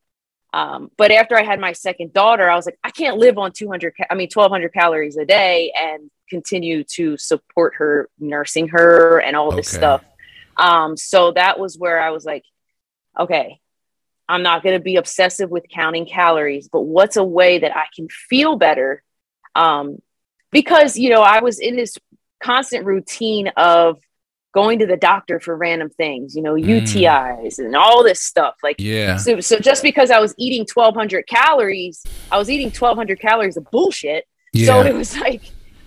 Um, 0.53 0.91
but 0.97 1.11
after 1.11 1.37
I 1.37 1.43
had 1.43 1.59
my 1.61 1.71
second 1.71 2.11
daughter, 2.11 2.49
I 2.49 2.55
was 2.55 2.65
like, 2.65 2.77
I 2.83 2.89
can't 2.91 3.17
live 3.17 3.37
on 3.37 3.51
200, 3.53 3.95
ca- 3.95 4.07
I 4.09 4.15
mean, 4.15 4.27
1200 4.33 4.73
calories 4.73 5.15
a 5.15 5.25
day 5.25 5.71
and 5.79 6.11
continue 6.29 6.83
to 6.95 7.15
support 7.17 7.75
her, 7.75 8.09
nursing 8.19 8.67
her, 8.69 9.19
and 9.19 9.35
all 9.35 9.51
this 9.51 9.69
Okay. 9.69 9.77
stuff. 9.77 10.03
Um, 10.57 10.97
so 10.97 11.31
that 11.31 11.57
was 11.57 11.77
where 11.77 12.01
I 12.01 12.09
was 12.09 12.25
like, 12.25 12.43
okay, 13.17 13.59
I'm 14.27 14.43
not 14.43 14.61
going 14.63 14.75
to 14.77 14.83
be 14.83 14.97
obsessive 14.97 15.49
with 15.49 15.65
counting 15.69 16.05
calories, 16.05 16.67
but 16.67 16.81
what's 16.81 17.15
a 17.17 17.23
way 17.23 17.59
that 17.59 17.75
I 17.75 17.85
can 17.95 18.07
feel 18.09 18.55
better? 18.57 19.03
Um, 19.55 20.01
because, 20.51 20.97
you 20.97 21.09
know, 21.09 21.21
I 21.21 21.41
was 21.41 21.59
in 21.59 21.75
this 21.75 21.97
constant 22.43 22.85
routine 22.85 23.49
of 23.57 23.97
going 24.53 24.79
to 24.79 24.85
the 24.85 24.97
doctor 24.97 25.39
for 25.39 25.55
random 25.55 25.89
things, 25.89 26.35
you 26.35 26.41
know, 26.41 26.55
Mm. 26.55 26.81
UTIs 26.81 27.59
and 27.59 27.75
all 27.75 28.03
this 28.03 28.21
stuff. 28.21 28.55
Like, 28.61 28.75
Yeah. 28.79 29.15
so, 29.17 29.39
so 29.39 29.59
just 29.59 29.81
because 29.81 30.11
I 30.11 30.19
was 30.19 30.35
eating 30.37 30.65
1200 30.65 31.25
calories, 31.25 32.03
I 32.31 32.37
was 32.37 32.49
eating 32.49 32.69
1200 32.69 33.19
calories 33.19 33.55
of 33.55 33.69
bullshit. 33.71 34.25
Yeah. 34.51 34.65
So 34.65 34.81
it 34.81 34.93
was 34.93 35.17
like, 35.17 35.41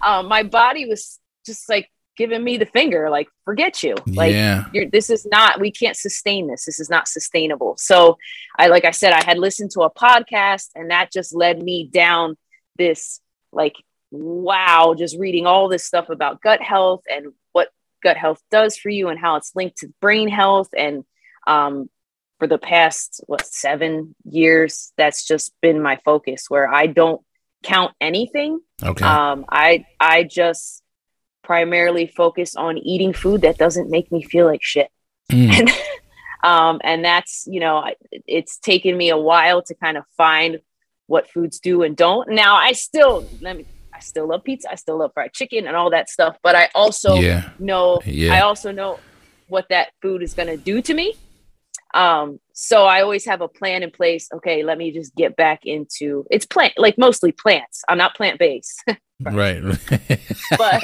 um, 0.05 0.29
my 0.29 0.43
body 0.45 0.87
was 0.87 1.21
just 1.45 1.69
like 1.69 1.91
giving 2.17 2.43
me 2.43 2.57
the 2.57 2.65
finger, 2.65 3.11
like, 3.11 3.29
forget 3.45 3.83
you. 3.83 3.97
Like, 4.07 4.33
yeah. 4.33 4.65
you're 4.73 4.89
this 4.89 5.11
is 5.11 5.27
not 5.27 5.61
we 5.61 5.71
can't 5.71 5.97
sustain 5.97 6.47
this 6.47 6.65
this 6.65 6.79
is 6.81 6.89
not 6.89 7.09
sustainable 7.09 7.75
so 7.77 8.17
i 8.59 8.69
like 8.69 8.85
i 8.85 8.91
said 8.93 9.13
i 9.13 9.23
had 9.25 9.37
listened 9.37 9.71
to 9.73 9.81
a 9.81 9.91
podcast 9.91 10.69
and 10.75 10.91
that 10.91 11.13
just 11.13 11.35
led 11.35 11.61
me 11.63 11.89
down 11.93 12.37
this 12.79 13.21
like 13.53 13.75
wow 14.15 14.95
just 14.97 15.19
reading 15.19 15.47
all 15.47 15.69
this 15.69 15.85
stuff 15.85 16.09
about 16.09 16.41
gut 16.41 16.63
health 16.63 17.03
and 17.11 17.27
what 17.53 17.69
gut 18.03 18.17
health 18.17 18.41
does 18.51 18.77
for 18.77 18.89
you 18.91 19.09
and 19.09 19.19
how 19.19 19.37
it's 19.37 19.53
linked 19.55 19.79
to 19.79 19.89
brain 20.01 20.29
health 20.29 20.69
and 20.77 21.05
um 21.47 21.89
for 22.39 22.47
the 22.47 22.59
past 22.59 23.23
what 23.27 23.45
seven 23.47 24.15
years 24.25 24.93
that's 24.97 25.27
just 25.27 25.53
been 25.61 25.81
my 25.83 25.99
focus 26.05 26.47
where 26.49 26.69
i 26.73 26.87
don't 26.87 27.21
count 27.63 27.93
anything 28.01 28.61
Okay. 28.83 29.05
um 29.05 29.45
i 29.49 29.85
i 29.99 30.23
just 30.23 30.83
primarily 31.43 32.07
focus 32.07 32.57
on 32.57 32.79
eating 32.79 33.13
food 33.13 33.43
that 33.43 33.59
doesn't 33.59 33.91
make 33.91 34.11
me 34.13 34.23
feel 34.23 34.47
like 34.47 34.63
shit 34.63 34.89
Mm. 35.33 35.59
and 35.59 35.71
um 36.45 36.81
and 36.85 37.03
that's 37.03 37.47
you 37.51 37.59
know 37.59 37.83
it's 38.27 38.59
taken 38.59 38.95
me 38.95 39.09
a 39.09 39.17
while 39.17 39.63
to 39.63 39.75
kind 39.75 39.97
of 39.97 40.05
find 40.19 40.59
what 41.07 41.31
foods 41.31 41.59
do 41.61 41.83
and 41.83 41.97
don't 41.97 42.29
now 42.29 42.57
i 42.57 42.73
still 42.73 43.27
let 43.41 43.57
me 43.57 43.65
still 44.05 44.29
love 44.29 44.45
pizza 44.45 44.71
i 44.71 44.75
still 44.75 44.99
love 44.99 45.11
fried 45.15 45.33
chicken 45.33 45.67
and 45.67 45.77
all 45.77 45.91
that 45.91 46.09
stuff 46.09 46.37
but 46.43 46.55
i 46.55 46.69
also 46.75 47.15
yeah. 47.15 47.51
know 47.59 48.01
Yeah. 48.05 48.35
i 48.35 48.41
also 48.41 48.71
know 48.73 48.99
what 49.49 49.67
that 49.71 49.89
food 50.01 50.23
is 50.23 50.35
going 50.35 50.49
to 50.49 50.57
do 50.57 50.81
to 50.83 50.95
me 50.95 51.15
um 51.95 52.41
so 52.53 52.85
i 52.85 53.03
always 53.03 53.25
have 53.25 53.41
a 53.41 53.49
plan 53.49 53.83
in 53.83 53.91
place 53.91 54.29
okay 54.35 54.63
let 54.63 54.79
me 54.79 54.91
just 54.93 55.15
get 55.15 55.37
back 55.37 55.61
into 55.65 56.27
it's 56.31 56.47
plant 56.47 56.73
like 56.77 56.99
mostly 56.99 57.33
plants 57.33 57.83
i'm 57.89 57.99
not 57.99 58.15
plant 58.17 58.39
based 58.39 58.85
Right. 59.33 59.63
but 60.59 60.83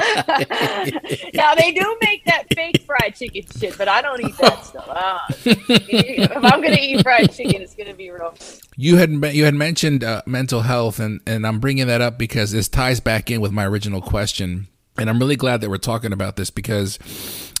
now 1.34 1.54
they 1.54 1.72
do 1.72 1.96
make 2.00 2.24
that 2.24 2.44
fake 2.54 2.82
fried 2.82 3.14
chicken 3.16 3.44
shit, 3.58 3.76
but 3.76 3.88
I 3.88 4.02
don't 4.02 4.20
eat 4.20 4.36
that 4.38 4.64
stuff. 4.64 4.88
Uh, 4.88 5.18
if 5.44 6.36
I'm 6.36 6.60
gonna 6.62 6.76
eat 6.80 7.02
fried 7.02 7.32
chicken, 7.32 7.62
it's 7.62 7.74
gonna 7.74 7.94
be 7.94 8.10
real. 8.10 8.34
You 8.76 8.96
had 8.96 9.10
you 9.34 9.44
had 9.44 9.54
mentioned 9.54 10.04
uh, 10.04 10.22
mental 10.26 10.62
health, 10.62 10.98
and 11.00 11.20
and 11.26 11.46
I'm 11.46 11.60
bringing 11.60 11.86
that 11.88 12.00
up 12.00 12.18
because 12.18 12.50
this 12.52 12.68
ties 12.68 13.00
back 13.00 13.30
in 13.30 13.40
with 13.40 13.52
my 13.52 13.66
original 13.66 14.00
question, 14.00 14.68
and 14.98 15.10
I'm 15.10 15.18
really 15.18 15.36
glad 15.36 15.60
that 15.60 15.70
we're 15.70 15.78
talking 15.78 16.12
about 16.12 16.36
this 16.36 16.50
because, 16.50 16.98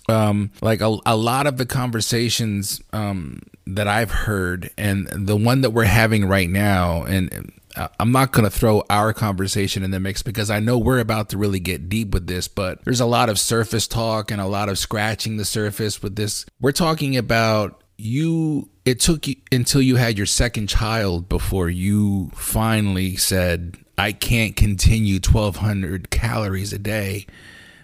um, 0.08 0.50
like 0.62 0.80
a, 0.80 0.96
a 1.06 1.16
lot 1.16 1.46
of 1.46 1.56
the 1.56 1.66
conversations 1.66 2.80
um, 2.92 3.42
that 3.66 3.88
I've 3.88 4.10
heard, 4.10 4.70
and 4.78 5.06
the 5.08 5.36
one 5.36 5.60
that 5.62 5.70
we're 5.70 5.84
having 5.84 6.26
right 6.26 6.48
now, 6.48 7.04
and. 7.04 7.52
I'm 7.76 8.12
not 8.12 8.32
going 8.32 8.44
to 8.44 8.50
throw 8.50 8.82
our 8.90 9.12
conversation 9.12 9.82
in 9.82 9.90
the 9.90 10.00
mix 10.00 10.22
because 10.22 10.50
I 10.50 10.60
know 10.60 10.78
we're 10.78 10.98
about 10.98 11.28
to 11.30 11.38
really 11.38 11.60
get 11.60 11.88
deep 11.88 12.12
with 12.12 12.26
this, 12.26 12.48
but 12.48 12.84
there's 12.84 13.00
a 13.00 13.06
lot 13.06 13.28
of 13.28 13.38
surface 13.38 13.86
talk 13.86 14.30
and 14.30 14.40
a 14.40 14.46
lot 14.46 14.68
of 14.68 14.78
scratching 14.78 15.36
the 15.36 15.44
surface 15.44 16.02
with 16.02 16.16
this. 16.16 16.46
We're 16.60 16.72
talking 16.72 17.16
about 17.16 17.80
you 18.00 18.68
it 18.84 18.98
took 18.98 19.26
you 19.26 19.36
until 19.52 19.82
you 19.82 19.96
had 19.96 20.16
your 20.16 20.26
second 20.26 20.68
child 20.68 21.28
before 21.28 21.68
you 21.68 22.30
finally 22.34 23.14
said 23.16 23.76
i 23.98 24.10
can't 24.10 24.56
continue 24.56 25.16
1200 25.16 26.10
calories 26.10 26.72
a 26.72 26.78
day 26.78 27.26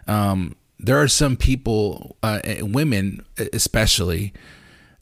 um, 0.08 0.56
there 0.78 1.00
are 1.00 1.08
some 1.08 1.36
people 1.36 2.16
uh, 2.22 2.40
women 2.60 3.24
especially 3.52 4.32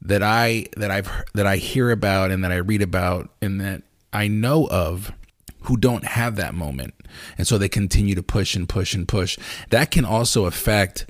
that 0.03 0.23
i 0.23 0.67
that 0.77 0.91
i've 0.91 1.11
that 1.35 1.47
i 1.47 1.57
hear 1.57 1.91
about 1.91 2.31
and 2.31 2.43
that 2.43 2.51
i 2.51 2.57
read 2.57 2.83
about 2.83 3.31
and 3.41 3.61
that 3.61 3.83
i 4.15 4.27
know 4.29 4.67
of 4.69 5.13
who 5.63 5.77
don't 5.77 6.05
have 6.05 6.37
that 6.37 6.55
moment 6.55 6.95
and 7.37 7.47
so 7.47 7.59
they 7.59 7.69
continue 7.69 8.15
to 8.15 8.23
push 8.23 8.55
and 8.55 8.69
push 8.69 8.95
and 8.95 9.09
push 9.09 9.39
that 9.71 9.91
can 9.91 10.05
also 10.05 10.47
affect 10.47 11.07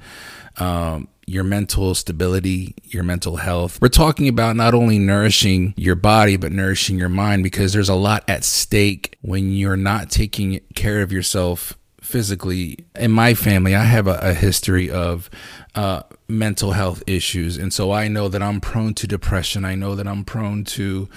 um, 0.56 1.08
your 1.26 1.44
mental 1.44 1.94
stability, 1.94 2.75
your 2.84 3.02
mental 3.02 3.37
health. 3.37 3.80
We're 3.80 3.88
talking 3.88 4.28
about 4.28 4.56
not 4.56 4.75
only 4.75 4.99
nourishing 4.99 5.75
your 5.76 5.94
body, 5.94 6.37
but 6.37 6.52
nourishing 6.52 6.99
your 6.99 7.08
mind 7.08 7.42
because 7.42 7.73
there's 7.73 7.88
a 7.88 7.94
lot 7.94 8.25
at 8.28 8.44
stake 8.44 9.16
when 9.23 9.52
you're 9.52 9.76
not 9.76 10.11
taking 10.11 10.61
care 10.75 11.00
of 11.00 11.12
yourself 11.12 11.78
physically. 12.00 12.78
In 12.94 13.11
my 13.11 13.34
family, 13.34 13.75
I 13.75 13.84
have 13.84 14.06
a, 14.06 14.18
a 14.20 14.34
history 14.34 14.90
of 14.90 15.30
uh, 15.75 16.02
mental 16.28 16.73
health 16.73 17.02
issues. 17.07 17.57
And 17.57 17.73
so 17.73 17.90
I 17.93 18.09
know 18.09 18.28
that 18.28 18.43
I'm 18.43 18.61
prone 18.61 18.95
to 18.95 19.07
depression. 19.07 19.64
I 19.64 19.75
know 19.75 19.95
that 19.95 20.07
I'm 20.07 20.25
prone 20.25 20.64
to 20.64 21.09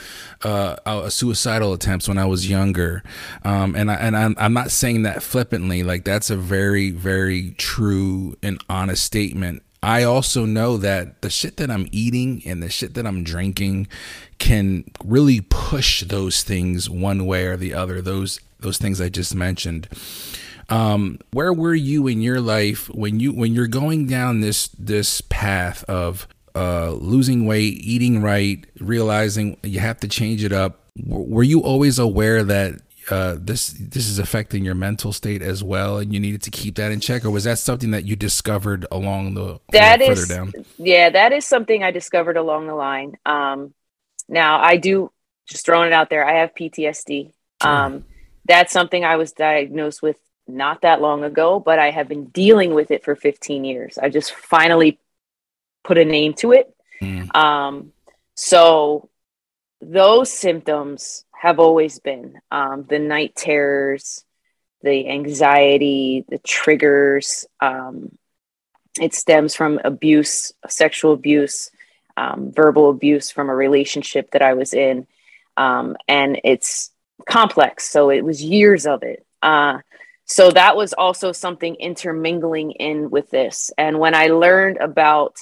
uh, 0.44 0.78
uh, 0.86 1.10
suicidal 1.10 1.74
attempts 1.74 2.08
when 2.08 2.18
I 2.18 2.26
was 2.26 2.50
younger. 2.50 3.04
Um, 3.44 3.76
and 3.76 3.92
I, 3.92 3.96
and 3.96 4.18
I'm, 4.18 4.36
I'm 4.38 4.54
not 4.54 4.72
saying 4.72 5.04
that 5.04 5.22
flippantly. 5.22 5.84
Like 5.84 6.06
that's 6.06 6.30
a 6.30 6.38
very, 6.38 6.92
very 6.92 7.52
true 7.52 8.36
and 8.42 8.62
honest 8.70 9.04
statement. 9.04 9.64
I 9.84 10.04
also 10.04 10.46
know 10.46 10.78
that 10.78 11.22
the 11.22 11.30
shit 11.30 11.58
that 11.58 11.70
I'm 11.70 11.88
eating 11.92 12.42
and 12.46 12.64
the 12.64 12.70
shit 12.70 12.96
that 12.96 13.06
I'm 13.06 13.24
drinking 13.24 13.88
can 14.40 14.86
really 15.04 15.42
push 15.42 16.04
those 16.04 16.44
things 16.44 16.90
one 16.90 17.26
way 17.28 17.46
or 17.46 17.58
the 17.58 17.74
other. 17.74 18.02
Those 18.02 18.40
those 18.60 18.80
things 18.80 19.00
I 19.00 19.10
just 19.10 19.36
mentioned. 19.36 19.88
Um, 20.70 21.20
where 21.32 21.54
were 21.54 21.76
you 21.76 22.08
in 22.08 22.22
your 22.22 22.42
life 22.42 22.90
when 22.94 23.20
you 23.20 23.32
when 23.32 23.54
you're 23.54 23.68
going 23.68 24.08
down 24.08 24.42
this 24.42 24.68
this 24.78 25.22
path 25.22 25.84
of 25.86 26.28
uh, 26.56 26.92
losing 26.92 27.46
weight, 27.46 27.80
eating 27.82 28.22
right, 28.22 28.66
realizing 28.80 29.58
you 29.64 29.80
have 29.80 30.00
to 30.02 30.08
change 30.08 30.44
it 30.44 30.52
up? 30.52 30.82
W- 31.02 31.26
Were 31.34 31.44
you 31.44 31.62
always 31.62 32.00
aware 32.00 32.44
that 32.44 32.82
uh, 33.10 33.38
this 33.40 33.70
this 33.80 34.08
is 34.08 34.20
affecting 34.20 34.66
your 34.66 34.76
mental 34.76 35.14
state 35.14 35.42
as 35.42 35.64
well, 35.64 36.00
and 36.00 36.14
you 36.14 36.20
needed 36.20 36.42
to 36.44 36.52
keep 36.52 36.76
that 36.76 36.92
in 36.92 37.00
check, 37.00 37.24
or 37.24 37.30
was 37.32 37.46
that 37.46 37.60
something 37.60 37.92
that 37.92 38.04
you 38.04 38.18
discovered 38.18 38.86
along 38.92 39.36
the 39.36 39.60
That 39.72 40.02
further 40.02 40.02
is, 40.02 40.26
down? 40.26 40.54
yeah, 40.78 41.10
that 41.10 41.34
is 41.34 41.46
something 41.46 41.84
I 41.84 41.92
discovered 41.92 42.38
along 42.38 42.68
the 42.68 42.76
line. 42.76 43.18
Um, 43.26 43.74
now 44.30 44.62
I 44.62 44.78
do 44.78 45.12
just 45.50 45.66
throwing 45.66 45.88
it 45.88 45.94
out 45.94 46.10
there. 46.10 46.26
I 46.26 46.40
have 46.40 46.56
PTSD. 46.56 47.34
Um, 47.62 48.06
that's 48.46 48.74
something 48.74 49.06
I 49.06 49.18
was 49.18 49.34
diagnosed 49.34 50.02
with 50.02 50.18
not 50.48 50.82
that 50.82 51.02
long 51.02 51.24
ago, 51.24 51.60
but 51.60 51.80
I 51.80 51.92
have 51.92 52.08
been 52.08 52.26
dealing 52.26 52.74
with 52.74 52.92
it 52.92 53.04
for 53.04 53.16
15 53.16 53.66
years. 53.66 53.98
I 53.98 54.10
just 54.10 54.34
finally 54.34 55.00
put 55.84 55.98
a 55.98 56.06
name 56.06 56.34
to 56.36 56.52
it. 56.54 56.74
Mm. 57.02 57.36
Um, 57.36 57.92
so 58.36 59.10
those 59.82 60.32
symptoms 60.32 61.26
have 61.34 61.60
always 61.60 62.00
been 62.00 62.40
um, 62.52 62.86
the 62.88 63.00
night 63.00 63.36
terrors, 63.36 64.24
the 64.82 65.10
anxiety, 65.10 66.26
the 66.28 66.40
triggers. 66.40 67.46
Um, 67.60 68.18
it 69.00 69.14
stems 69.14 69.56
from 69.56 69.80
abuse, 69.84 70.54
sexual 70.68 71.14
abuse, 71.14 71.72
um, 72.16 72.52
verbal 72.52 72.90
abuse 72.90 73.30
from 73.30 73.50
a 73.50 73.56
relationship 73.56 74.32
that 74.32 74.42
I 74.42 74.54
was 74.54 74.74
in. 74.74 75.08
Um, 75.56 75.96
and 76.08 76.40
it's 76.44 76.92
complex. 77.28 77.90
So 77.90 78.10
it 78.10 78.24
was 78.24 78.44
years 78.44 78.86
of 78.86 79.04
it. 79.04 79.26
Uh, 79.42 79.80
so 80.28 80.52
that 80.52 80.76
was 80.76 80.94
also 80.94 81.32
something 81.32 81.76
intermingling 81.76 82.72
in 82.72 83.10
with 83.10 83.30
this. 83.32 83.72
And 83.78 83.98
when 83.98 84.14
I 84.14 84.28
learned 84.28 84.78
about 84.78 85.42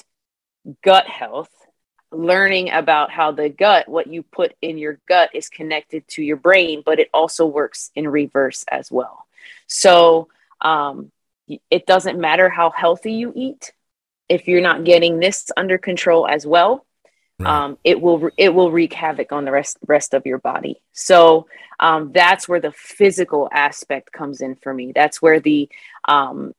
gut 0.84 1.08
health, 1.08 1.50
learning 2.12 2.70
about 2.70 3.10
how 3.10 3.32
the 3.32 3.50
gut, 3.50 3.90
what 3.90 4.06
you 4.08 4.22
put 4.22 4.54
in 4.62 4.78
your 4.78 5.00
gut, 5.08 5.32
is 5.34 5.50
connected 5.50 6.08
to 6.10 6.24
your 6.24 6.38
brain, 6.38 6.84
but 6.86 7.00
it 7.00 7.10
also 7.14 7.48
works 7.48 7.92
in 7.96 8.08
reverse 8.08 8.64
as 8.72 8.92
well. 8.92 9.26
So 9.66 10.28
um, 10.62 11.12
it 11.72 11.88
doesn't 11.88 12.20
matter 12.20 12.48
how 12.48 12.70
healthy 12.70 13.14
you 13.14 13.34
eat 13.36 13.74
if 14.30 14.48
you're 14.48 14.62
not 14.62 14.84
getting 14.84 15.20
this 15.20 15.52
under 15.58 15.80
control 15.80 16.28
as 16.28 16.46
well. 16.46 16.86
Right. 17.38 17.50
um, 17.50 17.78
it 17.84 18.00
will 18.00 18.30
it 18.38 18.54
will 18.54 18.72
wreak 18.72 18.94
havoc 18.94 19.34
on 19.34 19.44
the 19.44 19.52
rest 19.52 19.78
rest 19.86 20.14
of 20.14 20.26
your 20.26 20.38
body. 20.38 20.82
So 20.94 21.48
um, 21.80 22.12
that's 22.14 22.48
where 22.48 22.62
the 22.62 22.72
physical 22.72 23.50
aspect 23.52 24.12
comes 24.14 24.42
in 24.42 24.56
for 24.56 24.74
me. 24.74 24.94
That's 24.94 25.22
where 25.22 25.42
the 25.42 25.68
um, 26.08 26.54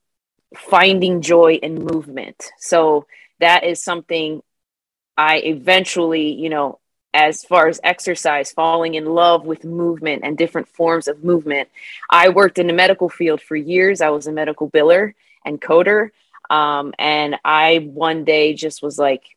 finding 0.54 1.22
joy 1.22 1.54
in 1.54 1.82
movement. 1.82 2.50
So 2.58 3.06
that 3.40 3.64
is 3.64 3.82
something 3.82 4.42
I 5.16 5.38
eventually, 5.38 6.32
you 6.32 6.50
know, 6.50 6.78
as 7.14 7.42
far 7.42 7.68
as 7.68 7.80
exercise, 7.82 8.52
falling 8.52 8.94
in 8.94 9.06
love 9.06 9.46
with 9.46 9.64
movement 9.64 10.22
and 10.24 10.36
different 10.36 10.68
forms 10.68 11.08
of 11.08 11.24
movement. 11.24 11.70
I 12.10 12.28
worked 12.28 12.58
in 12.58 12.66
the 12.66 12.74
medical 12.74 13.08
field 13.08 13.40
for 13.40 13.56
years. 13.56 14.02
I 14.02 14.10
was 14.10 14.26
a 14.26 14.32
medical 14.32 14.70
biller 14.70 15.14
and 15.44 15.60
coder. 15.60 16.10
Um, 16.50 16.92
and 16.98 17.36
I 17.44 17.78
one 17.78 18.24
day 18.24 18.52
just 18.52 18.82
was 18.82 18.98
like, 18.98 19.35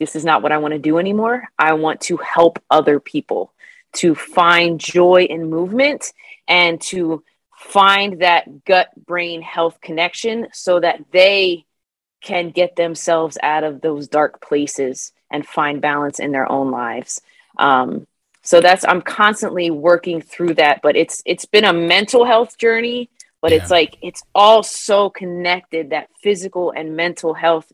this 0.00 0.16
is 0.16 0.24
not 0.24 0.42
what 0.42 0.50
I 0.50 0.58
want 0.58 0.72
to 0.72 0.78
do 0.78 0.98
anymore. 0.98 1.44
I 1.58 1.74
want 1.74 2.00
to 2.02 2.16
help 2.16 2.58
other 2.70 2.98
people 2.98 3.52
to 3.92 4.14
find 4.14 4.80
joy 4.80 5.26
in 5.28 5.50
movement 5.50 6.12
and 6.48 6.80
to 6.80 7.22
find 7.54 8.22
that 8.22 8.64
gut 8.64 8.88
brain 9.06 9.42
health 9.42 9.78
connection 9.82 10.48
so 10.52 10.80
that 10.80 11.04
they 11.12 11.66
can 12.22 12.50
get 12.50 12.76
themselves 12.76 13.36
out 13.42 13.62
of 13.62 13.80
those 13.82 14.08
dark 14.08 14.40
places 14.40 15.12
and 15.30 15.46
find 15.46 15.80
balance 15.80 16.18
in 16.18 16.32
their 16.32 16.50
own 16.50 16.70
lives. 16.70 17.20
Um, 17.58 18.06
so 18.42 18.60
that's 18.60 18.84
I'm 18.86 19.02
constantly 19.02 19.70
working 19.70 20.22
through 20.22 20.54
that, 20.54 20.80
but 20.82 20.96
it's 20.96 21.22
it's 21.26 21.44
been 21.44 21.64
a 21.64 21.74
mental 21.74 22.24
health 22.24 22.56
journey, 22.56 23.10
but 23.42 23.52
Yeah. 23.52 23.58
it's 23.58 23.70
like 23.70 23.96
it's 24.00 24.22
all 24.34 24.62
so 24.62 25.10
connected 25.10 25.90
that 25.90 26.08
physical 26.22 26.70
and 26.70 26.96
mental 26.96 27.34
health 27.34 27.70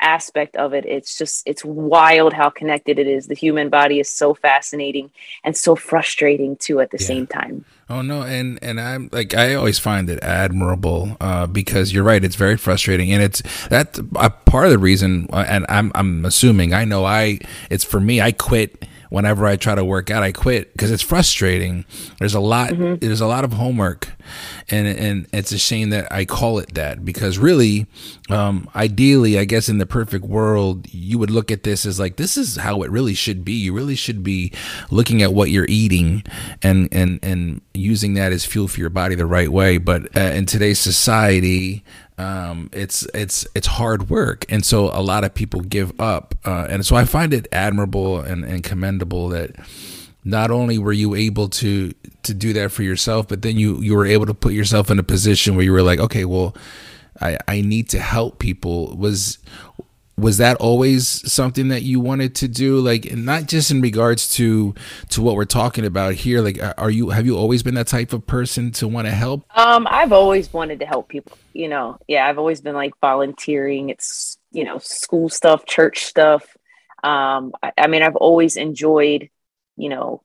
aspect 0.00 0.56
of 0.56 0.74
it 0.74 0.84
it's 0.84 1.16
just 1.16 1.42
it's 1.46 1.64
wild 1.64 2.32
how 2.32 2.50
connected 2.50 2.98
it 2.98 3.06
is 3.06 3.26
the 3.26 3.34
human 3.34 3.68
body 3.70 4.00
is 4.00 4.10
so 4.10 4.34
fascinating 4.34 5.10
and 5.44 5.56
so 5.56 5.74
frustrating 5.74 6.56
too 6.56 6.80
at 6.80 6.90
the 6.90 6.98
Yeah. 7.00 7.06
same 7.06 7.26
time 7.26 7.64
Oh 7.90 8.00
no, 8.00 8.22
and 8.22 8.58
and 8.62 8.80
I'm 8.80 9.10
like 9.12 9.34
I 9.34 9.52
always 9.54 9.78
find 9.78 10.08
it 10.08 10.18
admirable 10.22 11.18
uh, 11.20 11.46
because 11.46 11.92
you're 11.92 12.02
right. 12.02 12.24
It's 12.24 12.34
very 12.34 12.56
frustrating, 12.56 13.12
and 13.12 13.22
it's 13.22 13.42
that 13.68 13.98
a 14.16 14.30
part 14.30 14.64
of 14.64 14.70
the 14.70 14.78
reason. 14.78 15.28
uh, 15.30 15.44
And 15.46 15.66
I'm 15.68 15.92
I'm 15.94 16.24
assuming 16.24 16.72
I 16.72 16.86
know 16.86 17.04
I 17.04 17.40
it's 17.68 17.84
for 17.84 18.00
me. 18.00 18.22
I 18.22 18.32
quit 18.32 18.86
whenever 19.10 19.46
I 19.46 19.56
try 19.56 19.74
to 19.74 19.84
work 19.84 20.10
out. 20.10 20.22
I 20.22 20.32
quit 20.32 20.72
because 20.72 20.90
it's 20.90 21.02
frustrating. 21.02 21.84
There's 22.18 22.34
a 22.34 22.40
lot. 22.40 22.72
There's 23.00 23.20
a 23.20 23.26
lot 23.26 23.44
of 23.44 23.52
homework, 23.52 24.12
and 24.70 24.86
and 24.86 25.26
it's 25.32 25.52
a 25.52 25.58
shame 25.58 25.90
that 25.90 26.10
I 26.12 26.24
call 26.24 26.58
it 26.58 26.74
that 26.74 27.04
because 27.04 27.38
really, 27.38 27.86
um, 28.30 28.68
ideally, 28.74 29.38
I 29.38 29.44
guess 29.44 29.68
in 29.68 29.78
the 29.78 29.86
perfect 29.86 30.24
world, 30.24 30.92
you 30.92 31.18
would 31.18 31.30
look 31.30 31.50
at 31.50 31.62
this 31.62 31.86
as 31.86 31.98
like 32.00 32.16
this 32.16 32.36
is 32.36 32.56
how 32.56 32.82
it 32.82 32.90
really 32.90 33.14
should 33.14 33.44
be. 33.44 33.52
You 33.52 33.72
really 33.72 33.96
should 33.96 34.22
be 34.22 34.52
looking 34.90 35.22
at 35.22 35.32
what 35.32 35.50
you're 35.50 35.66
eating 35.68 36.22
and 36.62 36.88
and 36.92 37.18
and 37.22 37.60
using 37.74 38.14
that 38.14 38.32
as 38.32 38.44
fuel 38.44 38.68
for 38.68 38.80
your 38.80 38.90
body 38.90 39.14
the 39.14 39.26
right 39.26 39.50
way. 39.50 39.78
But 39.78 40.16
uh, 40.16 40.20
in 40.20 40.46
today's 40.46 40.78
society, 40.78 41.84
um, 42.16 42.70
it's 42.72 43.06
it's 43.12 43.46
it's 43.54 43.66
hard 43.66 44.08
work, 44.08 44.44
and 44.48 44.64
so 44.64 44.90
a 44.90 45.02
lot 45.02 45.24
of 45.24 45.34
people 45.34 45.60
give 45.60 45.98
up. 46.00 46.34
Uh, 46.44 46.66
and 46.68 46.86
so 46.86 46.94
I 46.94 47.04
find 47.04 47.34
it 47.34 47.48
admirable 47.50 48.20
and, 48.20 48.44
and 48.44 48.62
commendable 48.62 49.28
that 49.30 49.56
not 50.24 50.50
only 50.50 50.78
were 50.78 50.92
you 50.92 51.14
able 51.14 51.48
to 51.48 51.92
to 52.22 52.34
do 52.34 52.52
that 52.52 52.70
for 52.70 52.82
yourself, 52.82 53.26
but 53.26 53.42
then 53.42 53.58
you 53.58 53.80
you 53.80 53.96
were 53.96 54.06
able 54.06 54.26
to 54.26 54.34
put 54.34 54.52
yourself 54.52 54.90
in 54.90 54.98
a 54.98 55.02
position 55.02 55.56
where 55.56 55.64
you 55.64 55.72
were 55.72 55.82
like, 55.82 55.98
okay, 55.98 56.24
well, 56.24 56.56
I 57.20 57.36
I 57.48 57.60
need 57.60 57.88
to 57.90 57.98
help 57.98 58.38
people. 58.38 58.96
Was 58.96 59.38
was 60.16 60.38
that 60.38 60.56
always 60.58 61.08
something 61.30 61.68
that 61.68 61.82
you 61.82 62.00
wanted 62.00 62.34
to 62.34 62.48
do 62.48 62.78
like 62.78 63.12
not 63.16 63.46
just 63.46 63.70
in 63.70 63.80
regards 63.80 64.32
to 64.34 64.74
to 65.08 65.20
what 65.20 65.34
we're 65.34 65.44
talking 65.44 65.84
about 65.84 66.14
here 66.14 66.40
like 66.40 66.58
are 66.78 66.90
you 66.90 67.10
have 67.10 67.26
you 67.26 67.36
always 67.36 67.62
been 67.62 67.74
that 67.74 67.86
type 67.86 68.12
of 68.12 68.26
person 68.26 68.70
to 68.70 68.86
want 68.86 69.06
to 69.06 69.12
help 69.12 69.44
Um, 69.56 69.86
I've 69.90 70.12
always 70.12 70.52
wanted 70.52 70.80
to 70.80 70.86
help 70.86 71.08
people. 71.08 71.38
You 71.52 71.68
know, 71.68 71.98
yeah, 72.08 72.26
I've 72.26 72.38
always 72.38 72.60
been 72.60 72.74
like 72.74 72.92
volunteering. 73.00 73.90
It's 73.90 74.38
you 74.52 74.64
know, 74.64 74.78
school 74.78 75.28
stuff, 75.28 75.66
church 75.66 76.04
stuff. 76.04 76.56
Um, 77.02 77.52
I, 77.62 77.72
I 77.76 77.86
mean, 77.88 78.02
I've 78.02 78.16
always 78.16 78.56
enjoyed, 78.56 79.28
you 79.76 79.88
know, 79.88 80.22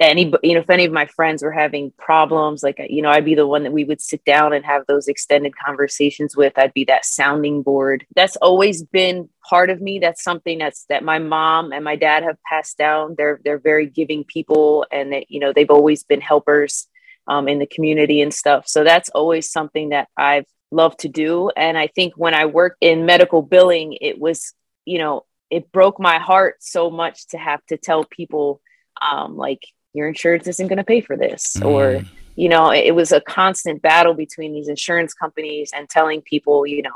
any 0.00 0.32
you 0.42 0.54
know, 0.54 0.60
if 0.60 0.70
any 0.70 0.84
of 0.84 0.92
my 0.92 1.06
friends 1.06 1.42
were 1.42 1.52
having 1.52 1.92
problems, 1.96 2.62
like 2.62 2.80
you 2.88 3.00
know, 3.00 3.10
I'd 3.10 3.24
be 3.24 3.36
the 3.36 3.46
one 3.46 3.62
that 3.62 3.72
we 3.72 3.84
would 3.84 4.00
sit 4.00 4.24
down 4.24 4.52
and 4.52 4.64
have 4.64 4.82
those 4.86 5.06
extended 5.06 5.54
conversations 5.56 6.36
with. 6.36 6.52
I'd 6.56 6.74
be 6.74 6.84
that 6.86 7.04
sounding 7.04 7.62
board. 7.62 8.04
That's 8.16 8.36
always 8.36 8.82
been 8.82 9.28
part 9.48 9.70
of 9.70 9.80
me. 9.80 10.00
That's 10.00 10.24
something 10.24 10.58
that's 10.58 10.84
that 10.88 11.04
my 11.04 11.20
mom 11.20 11.72
and 11.72 11.84
my 11.84 11.96
dad 11.96 12.24
have 12.24 12.42
passed 12.42 12.76
down. 12.76 13.14
They're 13.16 13.40
they're 13.44 13.58
very 13.58 13.86
giving 13.86 14.24
people, 14.24 14.84
and 14.90 15.12
that 15.12 15.30
you 15.30 15.38
know, 15.38 15.52
they've 15.52 15.70
always 15.70 16.02
been 16.02 16.20
helpers 16.20 16.88
um, 17.26 17.48
in 17.48 17.58
the 17.58 17.66
community 17.66 18.20
and 18.20 18.32
stuff. 18.32 18.66
So 18.66 18.84
that's 18.84 19.08
always 19.10 19.50
something 19.50 19.90
that 19.90 20.08
I've 20.16 20.46
loved 20.70 21.00
to 21.00 21.08
do. 21.08 21.50
And 21.56 21.78
I 21.78 21.86
think 21.86 22.14
when 22.16 22.34
I 22.34 22.46
worked 22.46 22.78
in 22.80 23.06
medical 23.06 23.42
billing, 23.42 23.96
it 24.00 24.18
was, 24.18 24.52
you 24.84 24.98
know, 24.98 25.24
it 25.50 25.72
broke 25.72 26.00
my 26.00 26.18
heart 26.18 26.56
so 26.60 26.90
much 26.90 27.28
to 27.28 27.38
have 27.38 27.64
to 27.66 27.76
tell 27.76 28.04
people, 28.04 28.60
um, 29.00 29.36
like, 29.36 29.62
your 29.94 30.08
insurance 30.08 30.46
isn't 30.46 30.68
going 30.68 30.76
to 30.78 30.84
pay 30.84 31.00
for 31.00 31.16
this, 31.16 31.56
or, 31.62 31.84
Mm. 31.94 32.08
you 32.36 32.48
know, 32.48 32.70
it, 32.70 32.86
it 32.86 32.94
was 32.94 33.12
a 33.12 33.20
constant 33.20 33.80
battle 33.80 34.12
between 34.12 34.52
these 34.52 34.68
insurance 34.68 35.14
companies 35.14 35.70
and 35.74 35.88
telling 35.88 36.20
people, 36.20 36.66
you 36.66 36.82
know, 36.82 36.90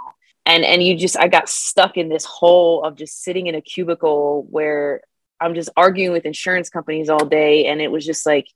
and 0.44 0.64
and 0.64 0.82
you 0.82 0.96
just 0.96 1.16
I 1.16 1.28
got 1.28 1.48
stuck 1.48 1.96
in 1.96 2.08
this 2.08 2.24
hole 2.24 2.82
of 2.82 2.96
just 2.96 3.22
sitting 3.22 3.46
in 3.46 3.54
a 3.54 3.60
cubicle 3.60 4.46
where 4.50 5.02
I'm 5.40 5.54
just 5.54 5.70
arguing 5.76 6.12
with 6.12 6.26
insurance 6.26 6.68
companies 6.68 7.08
all 7.08 7.24
day, 7.24 7.66
and 7.66 7.80
it 7.80 7.90
was 7.90 8.04
just 8.04 8.26
like 8.26 8.46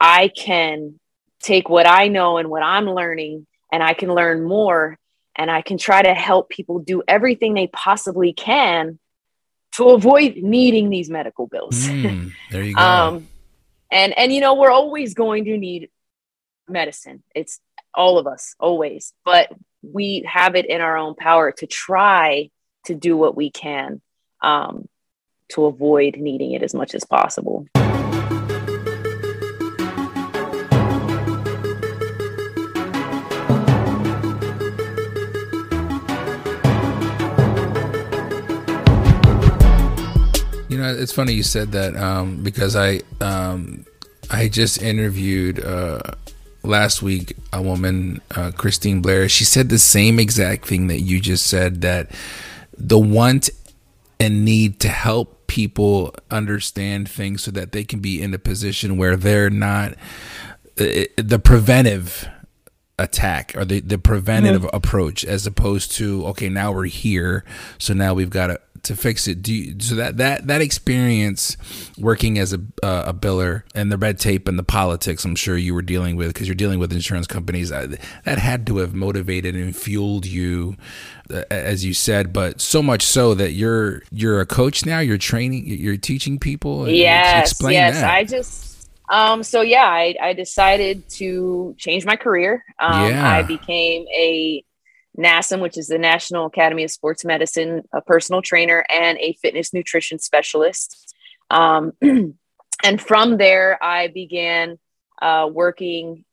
I 0.00 0.28
can 0.28 0.98
take 1.42 1.68
what 1.68 1.86
I 1.86 2.08
know 2.08 2.38
and 2.38 2.48
what 2.48 2.62
I'm 2.62 2.86
learning, 2.86 3.46
and 3.72 3.82
I 3.82 3.92
can 3.94 4.14
learn 4.14 4.42
more, 4.42 4.98
and 5.36 5.50
I 5.50 5.60
can 5.62 5.76
try 5.78 6.00
to 6.02 6.14
help 6.14 6.48
people 6.48 6.78
do 6.78 7.02
everything 7.06 7.54
they 7.54 7.66
possibly 7.66 8.32
can 8.32 8.98
to 9.72 9.90
avoid 9.90 10.36
needing 10.36 10.90
these 10.90 11.10
medical 11.10 11.46
bills. 11.46 11.88
Mm, 11.88 12.30
there 12.50 12.62
you 12.62 12.74
go 12.76 12.82
um, 12.82 13.28
and 13.92 14.18
and 14.18 14.32
you 14.32 14.40
know 14.40 14.54
we're 14.54 14.70
always 14.70 15.14
going 15.14 15.44
to 15.44 15.56
need 15.56 15.90
medicine. 16.66 17.22
It's 17.34 17.60
all 17.94 18.18
of 18.18 18.26
us 18.26 18.56
always, 18.58 19.12
but 19.24 19.52
we 19.82 20.24
have 20.26 20.56
it 20.56 20.66
in 20.66 20.80
our 20.80 20.96
own 20.96 21.14
power 21.14 21.52
to 21.52 21.66
try 21.66 22.50
to 22.86 22.94
do 22.94 23.16
what 23.16 23.36
we 23.36 23.50
can 23.50 24.00
um, 24.40 24.88
to 25.50 25.66
avoid 25.66 26.16
needing 26.16 26.52
it 26.52 26.62
as 26.62 26.74
much 26.74 26.94
as 26.94 27.04
possible. 27.04 27.66
Know, 40.82 40.94
it's 40.94 41.12
funny 41.12 41.32
you 41.32 41.42
said 41.42 41.72
that 41.72 41.96
um, 41.96 42.42
because 42.42 42.76
I 42.76 43.00
um, 43.20 43.84
I 44.30 44.48
just 44.48 44.80
interviewed 44.82 45.64
uh, 45.64 46.00
last 46.62 47.02
week 47.02 47.36
a 47.52 47.62
woman, 47.62 48.20
uh, 48.34 48.50
Christine 48.56 49.00
Blair. 49.00 49.28
She 49.28 49.44
said 49.44 49.68
the 49.68 49.78
same 49.78 50.18
exact 50.18 50.66
thing 50.66 50.88
that 50.88 51.00
you 51.00 51.20
just 51.20 51.46
said 51.46 51.80
that 51.82 52.10
the 52.76 52.98
want 52.98 53.50
and 54.18 54.44
need 54.44 54.80
to 54.80 54.88
help 54.88 55.46
people 55.46 56.14
understand 56.30 57.10
things 57.10 57.42
so 57.42 57.50
that 57.50 57.72
they 57.72 57.84
can 57.84 58.00
be 58.00 58.22
in 58.22 58.32
a 58.32 58.38
position 58.38 58.96
where 58.96 59.16
they're 59.16 59.50
not 59.50 59.92
uh, 60.80 61.04
the 61.16 61.40
preventive 61.42 62.28
attack 63.02 63.52
or 63.56 63.64
the, 63.64 63.80
the 63.80 63.98
preventative 63.98 64.66
approach 64.72 65.24
as 65.24 65.46
opposed 65.46 65.92
to 65.92 66.24
okay 66.26 66.48
now 66.48 66.72
we're 66.72 66.84
here 66.84 67.44
so 67.78 67.92
now 67.92 68.14
we've 68.14 68.30
got 68.30 68.46
to 68.48 68.60
to 68.82 68.96
fix 68.96 69.28
it. 69.28 69.42
Do 69.42 69.54
you, 69.54 69.76
so 69.78 69.94
that 69.94 70.16
that 70.16 70.48
that 70.48 70.60
experience 70.60 71.56
working 71.96 72.36
as 72.38 72.52
a 72.52 72.60
uh, 72.82 73.04
a 73.06 73.14
biller 73.14 73.62
and 73.74 73.92
the 73.92 73.98
red 73.98 74.18
tape 74.18 74.48
and 74.48 74.58
the 74.58 74.64
politics 74.64 75.24
I'm 75.24 75.36
sure 75.36 75.56
you 75.56 75.72
were 75.72 75.82
dealing 75.82 76.16
with 76.16 76.28
because 76.28 76.48
you're 76.48 76.56
dealing 76.56 76.80
with 76.80 76.92
insurance 76.92 77.26
companies 77.28 77.70
uh, 77.70 77.94
that 78.24 78.38
had 78.38 78.66
to 78.66 78.78
have 78.78 78.92
motivated 78.92 79.54
and 79.54 79.76
fueled 79.76 80.26
you 80.26 80.76
uh, 81.30 81.44
as 81.50 81.84
you 81.84 81.94
said 81.94 82.32
but 82.32 82.60
so 82.60 82.82
much 82.82 83.02
so 83.02 83.34
that 83.34 83.52
you're 83.52 84.02
you're 84.10 84.40
a 84.40 84.46
coach 84.46 84.84
now 84.84 84.98
you're 84.98 85.18
training 85.18 85.64
you're 85.64 85.96
teaching 85.96 86.38
people 86.40 86.88
Yes, 86.88 87.52
explain 87.52 87.74
yes. 87.74 88.00
that. 88.00 88.10
I 88.10 88.24
just 88.24 88.71
um 89.12 89.44
so 89.44 89.62
yeah, 89.62 89.86
I, 89.86 90.16
I 90.22 90.34
decided 90.34 91.04
to 91.18 91.76
change 91.78 92.06
my 92.06 92.16
career. 92.16 92.64
Um 92.80 93.12
Yeah. 93.12 93.28
I 93.28 93.42
became 93.44 94.06
a 94.08 94.64
NASM, 95.18 95.60
which 95.60 95.78
is 95.78 95.88
the 95.88 95.98
National 95.98 96.46
Academy 96.46 96.84
of 96.84 96.90
Sports 96.90 97.24
Medicine, 97.24 97.82
a 97.92 98.02
personal 98.02 98.42
trainer 98.42 98.84
and 98.90 99.18
a 99.18 99.34
fitness 99.42 99.74
nutrition 99.74 100.18
specialist. 100.18 101.14
Um 101.50 101.92
and 102.84 103.00
from 103.00 103.38
there 103.38 103.82
I 103.82 104.08
began 104.08 104.78
uh 105.22 105.48
working 105.52 106.24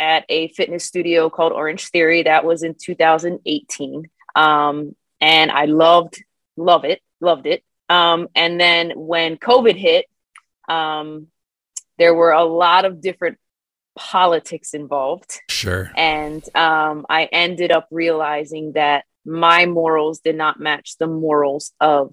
at 0.00 0.24
a 0.28 0.48
fitness 0.48 0.84
studio 0.84 1.30
called 1.30 1.52
Orange 1.52 1.88
Theory. 1.90 2.22
That 2.24 2.44
was 2.44 2.62
in 2.62 2.74
2018. 2.80 4.10
Um 4.36 4.94
and 5.20 5.50
I 5.50 5.66
loved 5.66 6.22
love 6.56 6.84
it, 6.84 7.00
loved 7.20 7.46
it 7.46 7.62
Um, 7.88 8.28
and 8.34 8.60
then 8.60 8.92
when 8.96 9.36
COVID 9.38 9.76
hit, 9.76 10.06
um, 10.68 11.28
there 11.98 12.14
were 12.14 12.32
a 12.32 12.44
lot 12.44 12.84
of 12.84 13.00
different 13.00 13.38
politics 13.96 14.74
involved. 14.74 15.40
Sure. 15.50 15.90
And 15.96 16.42
um, 16.54 17.04
I 17.10 17.24
ended 17.24 17.72
up 17.72 17.88
realizing 17.90 18.72
that 18.72 19.04
my 19.24 19.66
morals 19.66 20.20
did 20.20 20.36
not 20.36 20.60
match 20.60 20.96
the 20.98 21.06
morals 21.06 21.72
of 21.80 22.12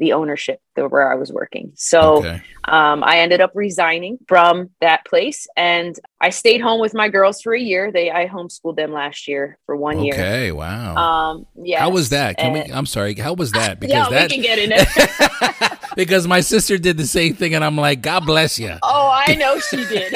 the 0.00 0.14
ownership 0.14 0.60
where 0.74 1.12
I 1.12 1.14
was 1.14 1.30
working. 1.30 1.72
So 1.76 2.16
Okay. 2.18 2.40
um, 2.64 3.04
I 3.04 3.18
ended 3.18 3.42
up 3.42 3.52
resigning 3.54 4.18
from 4.26 4.70
that 4.80 5.04
place 5.04 5.46
and 5.54 5.94
I 6.22 6.30
stayed 6.30 6.62
home 6.62 6.80
with 6.80 6.94
my 6.94 7.10
girls 7.10 7.42
for 7.42 7.52
a 7.54 7.60
year. 7.60 7.92
They 7.92 8.10
I 8.10 8.26
homeschooled 8.26 8.76
them 8.76 8.90
last 8.92 9.28
year 9.28 9.58
for 9.66 9.76
one 9.76 10.02
year. 10.02 10.14
Okay. 10.14 10.52
Wow. 10.52 10.96
Um, 10.96 11.46
yeah. 11.62 11.80
how 11.80 11.90
was 11.90 12.08
that? 12.08 12.38
Can 12.38 12.54
we? 12.54 12.60
I'm 12.60 12.86
sorry. 12.86 13.14
How 13.14 13.34
was 13.34 13.52
that? 13.52 13.78
yeah, 13.82 14.08
Because 14.08 14.10
that 14.10 14.30
we 14.30 14.36
can 14.36 14.42
get 14.42 14.58
in 14.58 14.72
it. 14.72 15.78
because 15.96 16.26
my 16.26 16.40
sister 16.40 16.78
did 16.78 16.96
the 16.96 17.06
same 17.06 17.34
thing, 17.34 17.54
and 17.54 17.62
I'm 17.62 17.76
like, 17.76 18.00
God 18.00 18.24
bless 18.24 18.58
you. 18.58 18.74
oh, 18.82 19.22
I 19.26 19.34
know 19.34 19.58
she 19.60 19.84
did. 19.84 20.14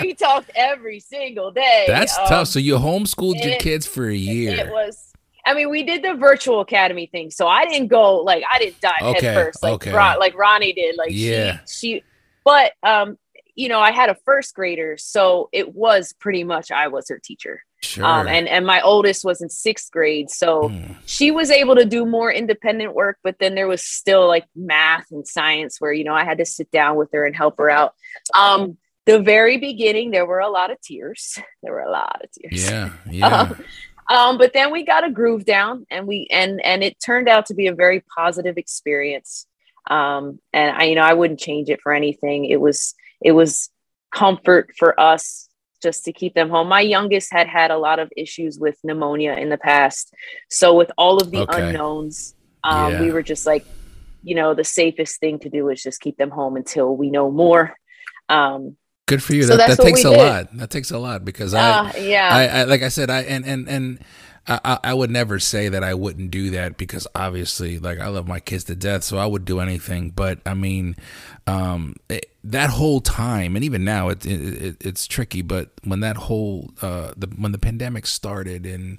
we 0.00 0.14
talked 0.14 0.50
every 0.56 1.00
single 1.00 1.50
day. 1.50 1.84
That's 1.86 2.16
Um, 2.18 2.26
tough. 2.28 2.48
So 2.48 2.58
you 2.60 2.76
homeschooled 2.76 3.42
your 3.44 3.52
it- 3.54 3.60
kids 3.60 3.86
for 3.86 4.08
a 4.08 4.14
year. 4.16 4.54
It 4.58 4.70
was. 4.72 5.12
I 5.46 5.54
mean, 5.54 5.70
we 5.70 5.82
did 5.82 6.02
the 6.02 6.14
virtual 6.14 6.60
academy 6.60 7.06
thing, 7.06 7.30
so 7.30 7.46
I 7.46 7.66
didn't 7.66 7.88
go 7.88 8.16
like 8.22 8.42
I 8.52 8.58
didn't 8.58 8.80
dive 8.80 9.02
Okay, 9.02 9.26
head 9.26 9.34
first 9.34 9.62
like 9.62 9.72
okay. 9.74 9.92
Ron, 9.92 10.18
like 10.18 10.36
Ronnie 10.36 10.72
did. 10.72 10.96
Like 10.96 11.10
Yeah. 11.12 11.58
she, 11.68 11.96
she, 11.98 12.04
but 12.44 12.72
um, 12.82 13.18
you 13.54 13.68
know, 13.68 13.78
I 13.80 13.92
had 13.92 14.10
a 14.10 14.16
first 14.24 14.54
grader, 14.54 14.96
so 14.96 15.48
it 15.52 15.74
was 15.74 16.12
pretty 16.12 16.44
much 16.44 16.70
I 16.72 16.88
was 16.88 17.08
her 17.08 17.20
teacher. 17.22 17.62
Sure. 17.82 18.04
Um, 18.04 18.26
and 18.26 18.48
and 18.48 18.64
my 18.66 18.80
oldest 18.80 19.24
was 19.24 19.42
in 19.42 19.50
sixth 19.50 19.90
grade, 19.92 20.30
so 20.30 20.68
Hmm. 20.70 20.92
she 21.04 21.30
was 21.30 21.50
able 21.50 21.76
to 21.76 21.84
do 21.84 22.06
more 22.06 22.32
independent 22.32 22.94
work. 22.94 23.18
But 23.22 23.38
then 23.38 23.54
there 23.54 23.68
was 23.68 23.82
still 23.84 24.26
like 24.26 24.46
math 24.56 25.10
and 25.10 25.28
science 25.28 25.80
where 25.80 25.92
you 25.92 26.04
know 26.04 26.14
I 26.14 26.24
had 26.24 26.38
to 26.38 26.46
sit 26.46 26.70
down 26.70 26.96
with 26.96 27.10
her 27.12 27.26
and 27.26 27.36
help 27.36 27.58
her 27.58 27.68
out. 27.68 27.94
Um, 28.34 28.78
the 29.06 29.18
very 29.20 29.58
beginning, 29.58 30.10
there 30.12 30.24
were 30.24 30.38
a 30.40 30.48
lot 30.48 30.70
of 30.70 30.80
tears. 30.80 31.38
There 31.62 31.72
were 31.72 31.80
a 31.82 31.90
lot 31.90 32.22
of 32.24 32.30
tears. 32.32 32.70
yeah. 32.70 32.90
Yeah. 33.10 33.26
Um, 33.26 33.64
um, 34.10 34.38
but 34.38 34.52
then 34.52 34.70
we 34.72 34.84
got 34.84 35.04
a 35.04 35.10
groove 35.10 35.44
down 35.44 35.86
and 35.90 36.06
we 36.06 36.26
and 36.30 36.64
and 36.64 36.82
it 36.84 36.96
turned 37.04 37.28
out 37.28 37.46
to 37.46 37.54
be 37.54 37.66
a 37.68 37.74
very 37.74 38.02
positive 38.16 38.58
experience. 38.58 39.46
Um 39.90 40.40
and 40.52 40.74
i 40.76 40.84
you 40.84 40.94
know 40.94 41.02
i 41.02 41.12
wouldn't 41.14 41.40
change 41.40 41.68
it 41.70 41.80
for 41.82 41.92
anything. 41.92 42.44
It 42.46 42.60
was 42.60 42.94
it 43.22 43.32
was 43.32 43.70
comfort 44.14 44.72
for 44.78 44.98
us 45.00 45.48
just 45.82 46.04
to 46.04 46.12
keep 46.12 46.34
them 46.34 46.48
home. 46.48 46.68
My 46.68 46.80
youngest 46.80 47.30
had 47.32 47.46
had 47.48 47.70
a 47.70 47.76
lot 47.78 47.98
of 47.98 48.10
issues 48.16 48.58
with 48.58 48.76
pneumonia 48.84 49.34
in 49.34 49.50
the 49.50 49.58
past. 49.58 50.12
So 50.50 50.74
with 50.74 50.90
all 50.96 51.20
of 51.20 51.30
the 51.30 51.38
Okay. 51.38 51.66
unknowns 51.66 52.34
um 52.62 52.92
Yeah. 52.92 53.00
we 53.00 53.10
were 53.10 53.22
just 53.22 53.46
like 53.46 53.66
you 54.22 54.34
know 54.34 54.54
the 54.54 54.64
safest 54.64 55.20
thing 55.20 55.38
to 55.40 55.50
do 55.50 55.68
is 55.68 55.82
just 55.82 56.00
keep 56.00 56.16
them 56.16 56.30
home 56.30 56.56
until 56.56 56.96
we 56.96 57.10
know 57.10 57.30
more. 57.30 57.74
Um 58.28 58.76
Good 59.06 59.22
for 59.22 59.34
you. 59.34 59.42
so 59.42 59.56
that 59.56 59.76
that 59.76 59.82
takes 59.82 60.04
a 60.04 60.10
did. 60.10 60.18
lot. 60.18 60.56
That 60.56 60.70
takes 60.70 60.90
a 60.90 60.98
lot 60.98 61.24
because 61.24 61.54
I. 61.54 61.70
uh, 61.70 61.92
yeah 61.98 62.28
I, 62.32 62.60
I 62.60 62.64
like 62.64 62.82
I 62.82 62.88
said 62.88 63.10
I 63.10 63.20
and 63.22 63.44
and 63.44 63.68
and 63.68 63.98
I, 64.46 64.78
I 64.84 64.94
would 64.94 65.10
never 65.10 65.38
say 65.38 65.68
that 65.70 65.82
I 65.82 65.94
wouldn't 65.94 66.30
do 66.30 66.50
that 66.50 66.76
because 66.76 67.06
obviously 67.14 67.78
like 67.78 67.98
I 67.98 68.08
love 68.08 68.28
my 68.28 68.40
kids 68.40 68.64
to 68.64 68.74
death 68.74 69.02
so 69.04 69.16
I 69.16 69.26
would 69.26 69.44
do 69.44 69.60
anything 69.60 70.10
but 70.10 70.38
I 70.44 70.54
mean 70.54 70.96
um 71.46 71.96
it, 72.10 72.30
that 72.44 72.70
whole 72.70 73.00
time 73.00 73.56
and 73.56 73.64
even 73.64 73.84
now 73.84 74.10
it, 74.10 74.26
it, 74.26 74.62
it 74.62 74.76
it's 74.80 75.06
tricky 75.06 75.40
but 75.42 75.70
when 75.84 76.00
that 76.00 76.16
whole 76.16 76.70
uh 76.82 77.12
the 77.16 77.26
when 77.38 77.52
the 77.52 77.58
pandemic 77.58 78.06
started 78.06 78.66
and 78.66 78.98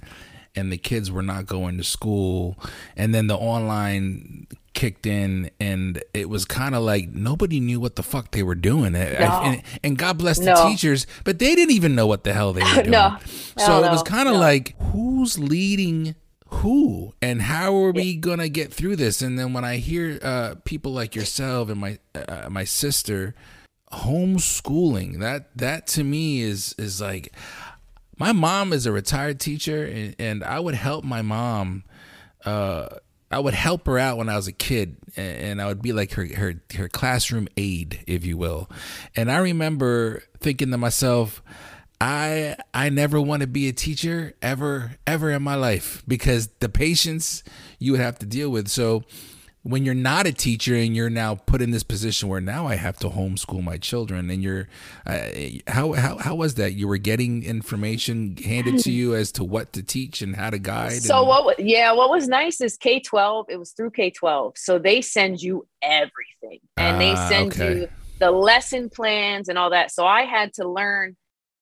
and 0.56 0.72
the 0.72 0.78
kids 0.78 1.12
were 1.12 1.22
not 1.22 1.46
going 1.46 1.76
to 1.78 1.84
school 1.84 2.58
and 2.96 3.14
then 3.14 3.28
the 3.28 3.36
online 3.36 4.46
kicked 4.76 5.06
in 5.06 5.50
and 5.58 6.02
it 6.12 6.28
was 6.28 6.44
kind 6.44 6.74
of 6.74 6.82
like 6.82 7.08
nobody 7.12 7.58
knew 7.60 7.80
what 7.80 7.96
the 7.96 8.02
fuck 8.02 8.30
they 8.32 8.42
were 8.42 8.54
doing 8.54 8.94
I- 8.94 9.16
I- 9.16 9.18
No. 9.28 9.40
and, 9.48 9.62
and 9.82 9.98
god 9.98 10.18
bless 10.18 10.38
the 10.38 10.52
No. 10.54 10.68
teachers 10.68 11.06
but 11.24 11.38
they 11.40 11.54
didn't 11.54 11.74
even 11.74 11.94
know 11.94 12.06
what 12.06 12.22
the 12.24 12.32
hell 12.34 12.52
they 12.52 12.62
were 12.62 12.74
doing 12.86 12.90
No. 12.90 13.16
so 13.56 13.82
it 13.82 13.90
was 13.90 14.02
kind 14.02 14.28
of 14.28 14.34
No. 14.34 14.40
like 14.40 14.74
who's 14.92 15.38
leading 15.38 16.14
who 16.60 17.12
and 17.22 17.42
how 17.42 17.74
are 17.74 17.90
we 17.90 18.14
gonna 18.16 18.48
get 18.50 18.72
through 18.72 18.96
this 18.96 19.22
and 19.22 19.38
then 19.38 19.52
when 19.54 19.64
i 19.64 19.76
hear 19.78 20.18
uh, 20.22 20.54
people 20.64 20.92
like 20.92 21.16
yourself 21.16 21.68
and 21.70 21.80
my 21.80 21.98
uh, 22.14 22.48
my 22.50 22.62
sister 22.64 23.34
homeschooling 23.92 25.20
that 25.20 25.48
that 25.56 25.86
to 25.86 26.04
me 26.04 26.40
is 26.40 26.74
is 26.78 27.00
like 27.00 27.32
my 28.18 28.32
mom 28.32 28.72
is 28.72 28.86
a 28.86 28.92
retired 28.92 29.38
teacher 29.40 29.84
and, 29.84 30.14
and 30.18 30.44
i 30.44 30.58
would 30.60 30.74
help 30.74 31.04
my 31.04 31.22
mom 31.22 31.82
uh 32.44 32.86
I 33.30 33.40
would 33.40 33.54
help 33.54 33.86
her 33.86 33.98
out 33.98 34.18
when 34.18 34.28
I 34.28 34.36
was 34.36 34.46
a 34.46 34.52
kid, 34.52 34.96
and 35.16 35.60
I 35.60 35.66
would 35.66 35.82
be 35.82 35.92
like 35.92 36.12
her 36.12 36.26
her 36.26 36.60
her 36.76 36.88
classroom 36.88 37.48
aide, 37.56 38.04
if 38.06 38.24
you 38.24 38.36
will. 38.36 38.70
And 39.16 39.30
I 39.30 39.38
remember 39.38 40.22
thinking 40.38 40.70
to 40.70 40.78
myself, 40.78 41.42
I 42.00 42.56
I 42.72 42.88
never 42.88 43.20
want 43.20 43.40
to 43.40 43.46
be 43.46 43.68
a 43.68 43.72
teacher 43.72 44.34
ever 44.42 44.96
ever 45.06 45.30
in 45.30 45.42
my 45.42 45.56
life 45.56 46.04
because 46.06 46.48
the 46.60 46.68
patience 46.68 47.42
you 47.78 47.92
would 47.92 48.00
have 48.00 48.18
to 48.20 48.26
deal 48.26 48.50
with. 48.50 48.68
So 48.68 49.02
when 49.68 49.84
you're 49.84 49.94
not 49.94 50.26
a 50.26 50.32
teacher 50.32 50.74
and 50.74 50.94
you're 50.94 51.10
now 51.10 51.34
put 51.34 51.60
in 51.60 51.70
this 51.72 51.82
position 51.82 52.28
where 52.28 52.40
now 52.40 52.66
I 52.66 52.76
have 52.76 52.96
to 52.98 53.08
homeschool 53.08 53.62
my 53.62 53.76
children, 53.78 54.30
and 54.30 54.42
you're 54.42 54.68
uh, 55.06 55.28
how 55.66 55.92
how 55.92 56.16
how 56.18 56.34
was 56.36 56.54
that? 56.54 56.74
You 56.74 56.88
were 56.88 56.96
getting 56.98 57.42
information 57.42 58.36
handed 58.36 58.78
to 58.80 58.90
you 58.92 59.14
as 59.14 59.32
to 59.32 59.44
what 59.44 59.72
to 59.74 59.82
teach 59.82 60.22
and 60.22 60.36
how 60.36 60.50
to 60.50 60.58
guide. 60.58 61.02
So 61.02 61.18
and- 61.18 61.28
what? 61.28 61.58
Yeah, 61.60 61.92
what 61.92 62.10
was 62.10 62.28
nice 62.28 62.60
is 62.60 62.76
K 62.76 63.00
twelve. 63.00 63.46
It 63.48 63.58
was 63.58 63.72
through 63.72 63.90
K 63.90 64.10
twelve, 64.10 64.54
so 64.56 64.78
they 64.78 65.02
send 65.02 65.42
you 65.42 65.66
everything, 65.82 66.60
and 66.78 67.00
they 67.00 67.10
Ah, 67.12 67.28
send 67.28 67.52
okay. 67.52 67.80
you 67.80 67.88
the 68.18 68.30
lesson 68.30 68.88
plans 68.88 69.48
and 69.50 69.58
all 69.58 69.70
that. 69.70 69.90
So 69.90 70.06
I 70.06 70.22
had 70.22 70.54
to 70.54 70.66
learn 70.66 71.16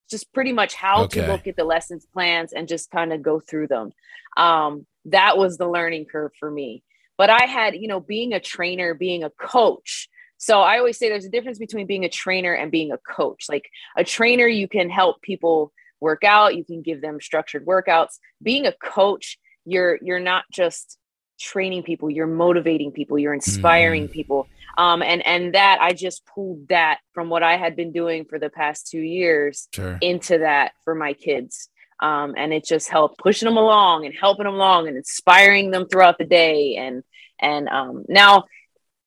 just 0.09 0.33
pretty 0.33 0.53
much 0.53 0.75
how 0.75 1.05
Okay. 1.05 1.23
to 1.23 1.27
look 1.27 1.47
at 1.49 1.57
the 1.57 1.65
lessons 1.65 2.07
plans 2.13 2.53
and 2.53 2.69
just 2.69 2.93
kind 2.93 3.13
of 3.13 3.23
go 3.23 3.41
through 3.41 3.67
them. 3.67 3.91
Um, 4.37 4.87
that 5.07 5.37
was 5.37 5.57
the 5.59 5.67
learning 5.69 6.05
curve 6.07 6.31
for 6.39 6.49
me. 6.51 6.84
But 7.17 7.31
I 7.31 7.45
had, 7.45 7.77
you 7.77 7.89
know, 7.89 8.01
being 8.01 8.33
a 8.33 8.41
trainer, 8.41 8.95
being 8.95 9.25
a 9.25 9.31
coach. 9.31 10.09
So 10.37 10.61
I 10.61 10.79
always 10.79 10.99
say 10.99 11.09
there's 11.09 11.25
a 11.25 11.31
difference 11.31 11.59
between 11.59 11.87
being 11.87 12.05
a 12.05 12.09
trainer 12.09 12.53
and 12.53 12.71
being 12.71 12.93
a 12.93 12.99
coach. 12.99 13.47
Like 13.49 13.69
a 13.97 14.05
trainer, 14.05 14.47
you 14.47 14.69
can 14.69 14.91
help 14.91 15.23
people 15.23 15.73
work 16.01 16.25
out, 16.25 16.57
you 16.57 16.65
can 16.65 16.83
give 16.83 17.01
them 17.01 17.21
structured 17.21 17.65
workouts. 17.67 18.19
Being 18.43 18.67
a 18.67 18.73
coach, 18.73 19.39
you're 19.65 19.99
you're 20.03 20.21
not 20.21 20.45
just 20.53 20.99
training 21.41 21.83
people, 21.83 22.11
you're 22.11 22.27
motivating 22.27 22.93
people, 22.93 23.19
you're 23.19 23.35
inspiring 23.35 24.09
people. 24.09 24.47
Um, 24.77 25.03
and 25.03 25.25
and 25.27 25.55
that 25.55 25.79
I 25.81 25.93
just 25.93 26.27
pulled 26.27 26.69
that 26.69 26.99
from 27.13 27.31
what 27.31 27.43
I 27.43 27.57
had 27.57 27.77
been 27.77 27.93
doing 27.93 28.25
for 28.25 28.39
the 28.39 28.51
past 28.51 28.89
two 28.89 29.01
years 29.01 29.69
sure. 29.73 29.99
into 30.01 30.39
that 30.39 30.73
for 30.85 30.95
my 30.95 31.13
kids. 31.13 31.69
Um, 32.01 32.35
and 32.37 32.53
it 32.53 32.65
just 32.65 32.89
helped 32.89 33.19
pushing 33.19 33.47
them 33.47 33.57
along 33.57 34.05
and 34.05 34.15
helping 34.15 34.45
them 34.45 34.55
along 34.55 34.89
and 34.89 34.97
inspiring 34.97 35.71
them 35.71 35.87
throughout 35.89 36.19
the 36.19 36.25
day. 36.25 36.77
And 36.77 37.03
and 37.41 37.69
um, 37.69 38.05
now 38.09 38.45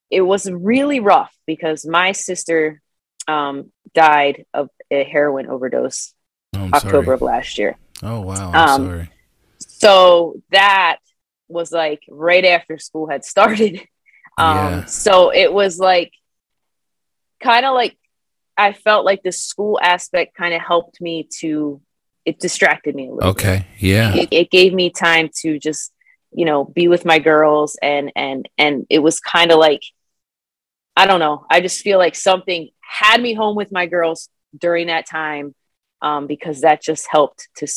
it 0.10 0.21
was 0.21 0.50
really 0.50 1.00
rough 1.00 1.34
because 1.45 1.86
my 1.86 2.12
sister 2.13 2.82
um, 3.28 3.71
died 3.93 4.45
of 4.54 4.69
a 4.89 5.04
heroin 5.04 5.47
overdose 5.47 6.13
Oh, 6.56 6.69
October 6.73 7.04
sorry. 7.04 7.13
of 7.15 7.21
last 7.21 7.58
year. 7.58 7.78
Oh 8.02 8.21
wow, 8.21 8.52
I'm 8.54 8.69
Um, 8.69 8.86
sorry. 8.88 9.10
So 9.60 10.41
that 10.52 10.97
was 11.50 11.71
like 11.71 12.02
right 12.10 12.45
after 12.45 12.78
school 12.78 13.08
had 13.10 13.23
started. 13.26 13.82
Um, 14.39 14.56
Yeah. 14.56 14.86
So 14.86 15.32
it 15.34 15.52
was 15.52 15.80
like 15.80 16.12
kind 17.41 17.65
of 17.65 17.73
like 17.73 17.97
I 18.56 18.71
felt 18.73 19.04
like 19.04 19.23
the 19.23 19.32
school 19.32 19.80
aspect 19.82 20.36
kind 20.36 20.54
of 20.54 20.62
helped 20.62 21.02
me 21.02 21.28
to, 21.39 21.82
it 22.28 22.40
distracted 22.42 22.94
me 22.94 23.08
a 23.08 23.13
little 23.13 23.34
bit. 23.34 23.46
Okay, 23.46 23.68
yeah, 23.80 24.13
It, 24.13 24.28
it 24.32 24.52
gave 24.52 24.74
me 24.74 24.90
time 24.90 25.30
to 25.44 25.58
just, 25.58 25.94
you 26.34 26.44
know, 26.44 26.66
be 26.66 26.90
with 26.90 27.06
my 27.06 27.20
girls 27.20 27.78
and, 27.82 28.12
and, 28.18 28.50
and 28.58 28.86
it 28.90 29.00
was 29.00 29.22
kind 29.22 29.50
of 29.50 29.60
like, 29.60 29.82
I 30.98 31.06
don't 31.08 31.22
know. 31.22 31.46
I 31.50 31.62
just 31.62 31.82
feel 31.82 31.98
like 31.98 32.16
something 32.16 32.70
had 32.82 33.22
me 33.22 33.34
home 33.34 33.56
with 33.56 33.72
my 33.72 33.86
girls 33.86 34.28
during 34.60 34.88
that 34.88 35.08
time 35.08 35.56
um, 36.02 36.28
because 36.28 36.62
that 36.62 36.82
just 36.82 37.08
helped 37.10 37.48
to, 37.58 37.68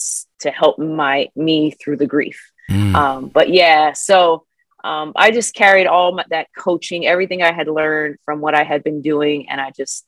to 0.40 0.50
help 0.50 0.80
my, 0.80 1.28
me 1.36 1.70
through 1.70 1.98
the 1.98 2.08
grief. 2.08 2.50
Mm. 2.68 2.94
Um, 2.96 3.28
but 3.28 3.50
yeah, 3.50 3.92
so 3.92 4.46
um, 4.82 5.12
I 5.14 5.30
just 5.30 5.54
carried 5.54 5.86
all 5.86 6.10
my, 6.16 6.24
that 6.30 6.48
coaching, 6.58 7.06
everything 7.06 7.40
I 7.40 7.52
had 7.52 7.68
learned 7.68 8.16
from 8.24 8.40
what 8.40 8.56
I 8.56 8.64
had 8.64 8.82
been 8.82 9.00
doing, 9.00 9.48
and 9.48 9.60
I 9.60 9.70
just 9.70 10.04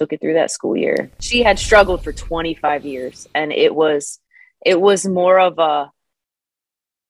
took 0.00 0.12
it 0.14 0.20
through 0.22 0.34
that 0.34 0.50
school 0.50 0.74
year. 0.76 1.10
She 1.20 1.42
had 1.42 1.58
struggled 1.58 2.02
for 2.02 2.12
25 2.12 2.86
years, 2.86 3.26
and 3.34 3.52
it 3.52 3.74
was 3.74 4.18
it 4.64 4.80
was 4.80 5.06
more 5.06 5.38
of 5.38 5.58
a 5.58 5.90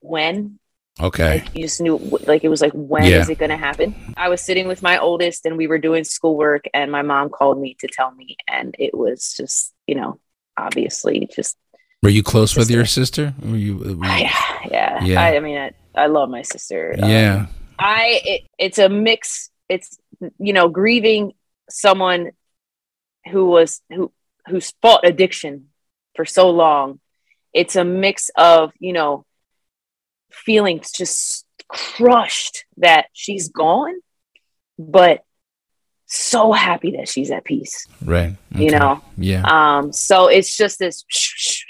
when 0.01 0.59
okay, 0.99 1.35
like 1.39 1.55
you 1.55 1.63
just 1.63 1.79
knew 1.79 1.95
like 2.27 2.43
it 2.43 2.49
was 2.49 2.61
like 2.61 2.73
when 2.73 3.03
is 3.05 3.27
Yeah. 3.27 3.31
it 3.33 3.37
going 3.37 3.49
to 3.51 3.57
happen 3.57 3.95
i 4.17 4.27
was 4.29 4.41
sitting 4.41 4.67
with 4.67 4.81
my 4.81 4.97
oldest 4.97 5.45
and 5.45 5.55
we 5.57 5.67
were 5.67 5.77
doing 5.77 6.03
schoolwork 6.03 6.65
and 6.73 6.91
my 6.91 7.01
mom 7.01 7.29
called 7.29 7.59
me 7.59 7.75
to 7.79 7.87
tell 7.87 8.11
me 8.11 8.35
and 8.49 8.75
it 8.79 8.93
was 8.93 9.33
just 9.39 9.73
you 9.87 9.95
know 9.95 10.19
obviously 10.57 11.29
just 11.33 11.55
were 12.03 12.09
you 12.09 12.23
close 12.23 12.57
with 12.57 12.71
your 12.71 12.85
sister? 12.85 13.35
Were 13.43 13.55
you? 13.55 13.77
Were 13.77 13.85
you 13.89 13.99
yeah 14.03 14.33
yeah, 14.71 15.03
Yeah. 15.03 15.21
I, 15.21 15.35
I 15.37 15.39
mean 15.39 15.57
I, 15.65 15.71
I 15.95 16.07
love 16.07 16.29
my 16.29 16.41
sister 16.41 16.95
Um, 17.01 17.09
yeah, 17.09 17.45
I 17.77 18.21
it, 18.25 18.41
it's 18.57 18.79
a 18.79 18.89
mix. 18.89 19.49
It's 19.69 19.99
you 20.39 20.53
know 20.53 20.67
grieving 20.67 21.33
someone 21.69 22.31
who 23.29 23.45
was 23.45 23.81
who 23.89 24.11
who's 24.47 24.73
fought 24.81 25.05
addiction 25.05 25.67
for 26.15 26.25
so 26.25 26.49
long. 26.49 26.99
It's 27.53 27.75
a 27.75 27.83
mix 27.83 28.29
of 28.35 28.71
you 28.79 28.93
know 28.93 29.25
feelings 30.31 30.91
just 30.91 31.45
crushed 31.67 32.65
that 32.77 33.07
she's 33.13 33.49
gone, 33.49 33.95
but 34.77 35.23
so 36.05 36.51
happy 36.51 36.91
that 36.97 37.07
she's 37.07 37.31
at 37.31 37.45
peace. 37.45 37.87
Right. 38.03 38.35
You 38.53 38.71
know. 38.71 39.01
Yeah. 39.17 39.43
Um. 39.45 39.93
So 39.93 40.27
it's 40.27 40.57
just 40.57 40.79
this 40.79 41.03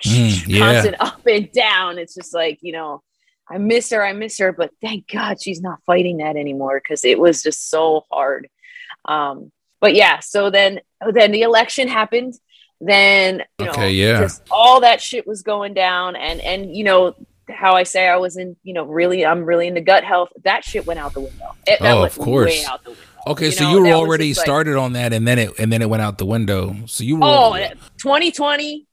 Mm, 0.02 0.48
yeah. 0.48 0.60
constant 0.60 0.96
up 1.00 1.22
and 1.28 1.52
down. 1.52 2.00
It's 2.00 2.16
just 2.16 2.34
like 2.34 2.60
you 2.62 2.74
know. 2.74 3.04
I 3.50 3.58
miss 3.58 3.90
her, 3.90 4.06
I 4.06 4.14
miss 4.14 4.38
her, 4.40 4.54
but 4.54 4.72
thank 4.82 5.10
God 5.12 5.42
she's 5.42 5.60
not 5.60 5.84
fighting 5.86 6.18
that 6.18 6.38
anymore 6.38 6.80
because 6.82 7.04
it 7.04 7.20
was 7.20 7.44
just 7.44 7.70
so 7.70 8.06
hard. 8.10 8.48
Um, 9.04 9.52
but 9.82 9.94
yeah, 9.96 10.20
so 10.20 10.50
then 10.50 10.80
then 11.14 11.32
the 11.32 11.42
election 11.42 11.88
happened. 11.90 12.36
Then 12.80 13.44
you 13.60 13.66
know, 13.66 13.72
Okay, 13.72 13.92
yeah. 13.92 14.20
just 14.22 14.42
all 14.50 14.80
that 14.82 15.02
shit 15.02 15.28
was 15.28 15.42
going 15.44 15.74
down, 15.74 16.16
and 16.16 16.40
and 16.42 16.76
you 16.76 16.84
know 16.84 17.16
how 17.50 17.74
I 17.76 17.84
say 17.84 18.08
I 18.08 18.16
was 18.16 18.38
in, 18.38 18.56
you 18.64 18.74
know, 18.74 18.86
really, 18.86 19.26
I'm 19.26 19.44
really 19.44 19.68
into 19.68 19.82
gut 19.82 20.06
health. 20.06 20.30
That 20.46 20.64
shit 20.64 20.86
went 20.88 21.00
out 21.02 21.14
the 21.14 21.20
window. 21.22 21.46
It, 21.68 21.80
Oh, 21.82 22.04
of 22.06 22.18
course. 22.18 22.50
way 22.50 22.64
out 22.66 22.82
the 22.86 22.92
window. 22.92 23.04
Okay, 23.28 23.46
You 23.48 23.52
so 23.52 23.64
know, 23.66 23.70
you 23.72 23.80
were 23.82 23.88
that 23.88 23.94
already 23.94 24.30
just 24.30 24.40
like- 24.40 24.46
started 24.46 24.78
on 24.78 24.94
that, 24.94 25.12
and 25.14 25.28
then 25.28 25.38
it 25.38 25.60
and 25.60 25.72
then 25.72 25.82
it 25.82 25.90
went 25.90 26.02
out 26.02 26.18
the 26.18 26.26
window. 26.26 26.76
So 26.88 27.04
you 27.04 27.18
were. 27.18 27.22
Oh, 27.24 27.58
2020, 28.00 28.88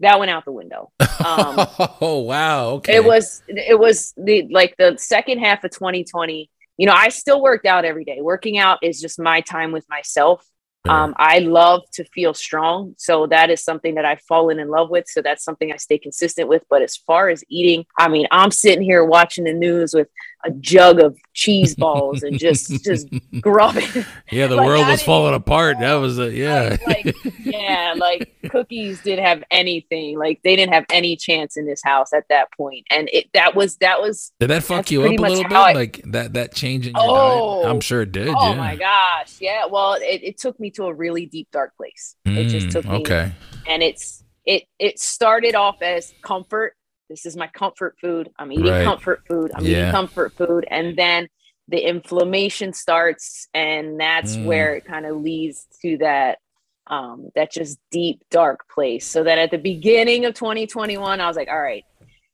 that 0.00 0.18
went 0.18 0.30
out 0.30 0.44
the 0.44 0.52
window. 0.52 0.92
Um, 1.00 1.08
oh 2.00 2.18
wow. 2.26 2.68
Okay. 2.74 2.96
it 2.96 3.04
was 3.04 3.42
it 3.48 3.78
was 3.78 4.12
the 4.16 4.46
like 4.50 4.76
the 4.76 4.96
second 4.98 5.38
half 5.40 5.64
of 5.64 5.70
2020 5.72 6.50
you 6.76 6.86
know 6.86 6.92
i 6.92 7.08
still 7.08 7.42
worked 7.42 7.66
out 7.66 7.84
every 7.84 8.04
day. 8.04 8.18
Working 8.20 8.58
out 8.58 8.78
is 8.82 9.00
just 9.00 9.18
my 9.18 9.40
time 9.40 9.72
with 9.72 9.86
myself. 9.88 10.44
Um, 10.86 11.14
i 11.16 11.38
love 11.38 11.82
to 11.94 12.04
feel 12.04 12.34
strong. 12.34 12.94
So 12.98 13.26
that 13.28 13.50
is 13.50 13.62
something 13.62 13.94
that 13.94 14.04
i've 14.04 14.20
fallen 14.22 14.58
in 14.58 14.68
love 14.68 14.90
with. 14.90 15.06
So 15.08 15.22
that's 15.22 15.44
something 15.44 15.72
i 15.72 15.76
stay 15.76 15.98
consistent 15.98 16.48
with. 16.48 16.62
But 16.68 16.82
as 16.82 16.96
far 16.96 17.28
as 17.28 17.42
eating 17.48 17.86
i 17.98 18.08
mean 18.08 18.26
i'm 18.30 18.50
sitting 18.50 18.82
here 18.82 19.04
watching 19.04 19.44
the 19.44 19.52
news 19.52 19.94
with 19.94 20.08
a 20.44 20.50
jug 20.52 21.00
of 21.00 21.16
cheese 21.32 21.74
balls 21.74 22.22
and 22.22 22.38
just 22.38 22.84
just 22.84 23.08
grubbing 23.40 23.84
yeah, 24.30 24.46
the 24.46 24.56
like, 24.56 24.66
world 24.66 24.86
was 24.86 25.02
falling 25.02 25.34
apart. 25.34 25.78
That 25.80 25.94
was 25.94 26.18
a 26.18 26.30
yeah. 26.32 26.76
like 26.86 27.14
yeah 27.40 27.94
like 27.96 28.32
cookies 28.50 29.02
didn't 29.02 29.24
have 29.24 29.42
anything 29.50 30.18
like 30.18 30.40
they 30.44 30.56
didn't 30.56 30.72
have 30.74 30.84
any 30.90 31.16
chance 31.16 31.56
in 31.56 31.66
this 31.66 31.82
house 31.82 32.12
at 32.12 32.24
that 32.28 32.48
point. 32.56 32.86
and 32.90 33.08
it 33.12 33.28
that 33.34 33.54
was 33.54 33.76
that 33.78 34.00
was 34.00 34.32
Did 34.40 34.50
that 34.50 34.62
fuck 34.64 34.90
you 34.90 35.02
up 35.02 35.08
a 35.18 35.22
little 35.22 35.42
bit? 35.44 35.52
I- 35.52 35.72
like 35.72 36.02
that 36.06 36.34
that 36.34 36.54
change 36.54 36.86
in 36.86 36.94
your 36.94 37.02
Oh. 37.04 37.62
diet? 37.62 37.70
I'm 37.74 37.80
sure 37.80 38.02
it 38.02 38.12
did. 38.12 38.28
Oh 38.28 38.50
yeah. 38.50 38.54
my 38.56 38.76
gosh. 38.76 39.36
Yeah. 39.40 39.66
Well, 39.66 39.94
it, 39.94 40.20
it 40.22 40.38
took 40.38 40.58
me 40.60 40.70
to 40.72 40.84
a 40.84 40.94
really 40.94 41.26
deep, 41.26 41.48
dark 41.50 41.76
place. 41.76 42.16
it 42.24 42.48
just 42.48 42.66
Mm, 42.68 42.70
took 42.72 42.84
me. 42.84 42.90
okay. 42.98 43.32
And 43.66 43.82
it's, 43.82 44.22
it, 44.44 44.64
it 44.78 44.98
started 44.98 45.54
off 45.54 45.80
as 45.82 46.12
comfort. 46.22 46.74
This 47.08 47.26
is 47.26 47.36
my 47.36 47.46
comfort 47.48 47.96
food. 48.00 48.30
I'm 48.38 48.52
eating 48.52 48.72
Right. 48.72 48.84
comfort 48.84 49.22
food. 49.28 49.52
I'm 49.54 49.64
Yeah. 49.64 49.78
eating 49.78 49.90
comfort 49.92 50.32
food. 50.36 50.66
And 50.70 50.96
then 50.96 51.28
the 51.68 51.80
inflammation 51.80 52.72
starts. 52.72 53.48
And 53.54 53.98
that's 54.00 54.36
Mm. 54.36 54.44
where 54.46 54.76
it 54.76 54.84
kind 54.84 55.06
of 55.06 55.16
leads 55.16 55.66
to 55.82 55.98
that, 55.98 56.38
um, 56.86 57.30
that 57.34 57.52
just 57.52 57.78
deep, 57.90 58.22
dark 58.30 58.68
place. 58.68 59.06
So 59.06 59.24
that 59.24 59.38
at 59.38 59.50
the 59.50 59.58
beginning 59.58 60.24
of 60.24 60.34
2021, 60.34 61.20
I 61.20 61.26
was 61.26 61.36
like, 61.36 61.48
all 61.48 61.60
right. 61.60 61.84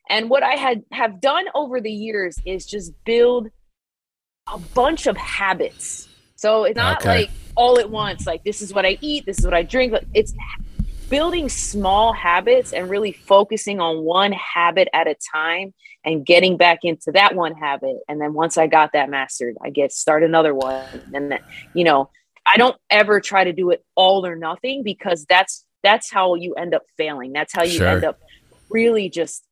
And 0.08 0.28
what 0.28 0.42
I 0.42 0.54
had 0.56 0.84
have 0.92 1.20
done 1.20 1.46
over 1.54 1.80
the 1.80 1.92
years 1.92 2.36
is 2.44 2.66
just 2.66 2.92
build 3.04 3.48
a 4.52 4.58
bunch 4.58 5.06
of 5.06 5.16
habits. 5.16 6.08
So 6.34 6.64
it's 6.64 6.76
not 6.76 6.98
Okay. 6.98 7.08
like 7.08 7.30
all 7.54 7.78
at 7.78 7.90
once, 7.90 8.26
like 8.26 8.42
this 8.42 8.60
is 8.62 8.74
what 8.74 8.84
I 8.84 8.98
eat, 9.00 9.26
this 9.26 9.38
is 9.38 9.44
what 9.44 9.54
I 9.54 9.62
drink. 9.62 9.92
But 9.92 10.04
it's 10.14 10.34
building 11.10 11.48
small 11.48 12.12
habits 12.12 12.72
and 12.72 12.88
really 12.88 13.12
focusing 13.12 13.80
on 13.80 14.02
one 14.04 14.32
habit 14.32 14.88
at 14.94 15.06
a 15.08 15.16
time 15.34 15.74
and 16.04 16.24
getting 16.24 16.56
back 16.56 16.78
into 16.84 17.12
that 17.12 17.34
one 17.34 17.54
habit. 17.54 17.96
And 18.08 18.20
then 18.20 18.32
once 18.32 18.56
I 18.56 18.66
got 18.66 18.92
that 18.94 19.10
mastered, 19.10 19.56
I 19.62 19.70
get 19.70 19.92
start 19.92 20.22
another 20.22 20.54
one. 20.54 20.88
And 21.12 21.32
then, 21.32 21.40
you 21.74 21.84
know, 21.84 22.10
I 22.46 22.56
don't 22.56 22.76
ever 22.88 23.20
try 23.20 23.44
to 23.44 23.52
do 23.52 23.70
it 23.70 23.84
all 23.96 24.24
or 24.24 24.36
nothing 24.36 24.82
because 24.82 25.26
that's 25.28 25.66
that's 25.82 26.10
how 26.10 26.34
you 26.34 26.54
end 26.54 26.74
up 26.74 26.82
failing. 26.96 27.32
That's 27.32 27.52
how 27.54 27.64
you 27.64 27.78
Sure. 27.78 27.88
end 27.88 28.04
up 28.04 28.18
really 28.70 29.08
just 29.08 29.44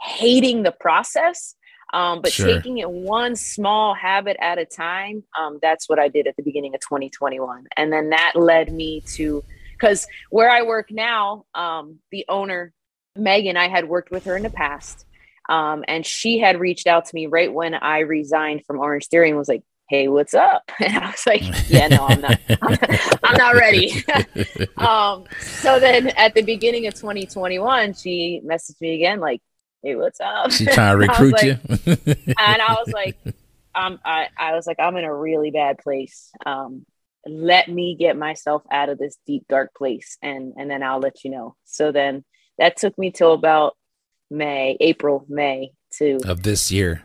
hating 0.00 0.62
the 0.62 0.72
process. 0.72 1.54
Um, 1.92 2.22
but 2.22 2.32
Sure. 2.32 2.46
taking 2.46 2.78
it 2.78 2.90
one 2.90 3.36
small 3.36 3.94
habit 3.94 4.36
at 4.40 4.58
a 4.58 4.64
time, 4.64 5.24
um, 5.38 5.58
that's 5.60 5.88
what 5.88 5.98
I 5.98 6.08
did 6.08 6.26
at 6.26 6.36
the 6.36 6.42
beginning 6.42 6.74
of 6.74 6.80
2021. 6.80 7.66
And 7.76 7.92
then 7.92 8.10
that 8.10 8.32
led 8.34 8.72
me 8.72 9.02
to, 9.14 9.44
because 9.82 10.06
where 10.30 10.48
I 10.48 10.62
work 10.62 10.90
now, 10.90 11.44
um, 11.54 11.98
the 12.12 12.24
owner, 12.28 12.72
Megan, 13.16 13.56
I 13.56 13.68
had 13.68 13.88
worked 13.88 14.12
with 14.12 14.26
her 14.26 14.36
in 14.36 14.44
the 14.44 14.50
past. 14.50 15.04
Um, 15.48 15.84
and 15.88 16.06
she 16.06 16.38
had 16.38 16.60
reached 16.60 16.86
out 16.86 17.06
to 17.06 17.14
me 17.14 17.26
right 17.26 17.52
when 17.52 17.74
I 17.74 18.00
resigned 18.00 18.64
from 18.64 18.78
Orange 18.78 19.08
Theory 19.08 19.30
and 19.30 19.38
was 19.38 19.48
like, 19.48 19.64
Hey, 19.88 20.06
what's 20.06 20.34
up? 20.34 20.70
And 20.80 20.96
I 20.96 21.10
was 21.10 21.26
like, 21.26 21.42
Yeah, 21.68 21.88
no, 21.88 22.06
I'm 22.06 22.20
not, 22.20 22.38
I'm, 22.62 22.78
I'm 23.24 23.36
not 23.36 23.54
ready. 23.56 24.04
um, 24.76 25.24
so 25.40 25.80
then 25.80 26.08
at 26.10 26.34
the 26.34 26.42
beginning 26.42 26.86
of 26.86 26.94
2021, 26.94 27.94
she 27.94 28.40
messaged 28.44 28.80
me 28.80 28.94
again, 28.94 29.18
like, 29.18 29.42
Hey, 29.82 29.96
what's 29.96 30.20
up? 30.20 30.52
She 30.52 30.64
trying 30.64 30.92
to 30.92 31.06
recruit 31.08 31.32
like- 31.32 31.42
you. 31.42 31.58
and 32.38 32.62
I 32.62 32.76
was 32.78 32.92
like, 32.92 33.16
um, 33.74 33.98
I, 34.04 34.28
I 34.38 34.54
was 34.54 34.66
like, 34.66 34.78
I'm 34.78 34.96
in 34.96 35.04
a 35.04 35.14
really 35.14 35.50
bad 35.50 35.78
place. 35.78 36.30
Um, 36.46 36.86
let 37.26 37.68
me 37.68 37.96
get 37.98 38.16
myself 38.16 38.62
out 38.70 38.88
of 38.88 38.98
this 38.98 39.16
deep 39.26 39.44
dark 39.48 39.74
place, 39.74 40.16
and 40.22 40.54
and 40.56 40.70
then 40.70 40.82
I'll 40.82 41.00
let 41.00 41.24
you 41.24 41.30
know. 41.30 41.56
So 41.64 41.92
then 41.92 42.24
that 42.58 42.76
took 42.76 42.98
me 42.98 43.10
till 43.10 43.32
about 43.32 43.76
May, 44.30 44.76
April, 44.80 45.24
May 45.28 45.72
to 45.98 46.18
of 46.26 46.42
this 46.42 46.70
year. 46.72 47.04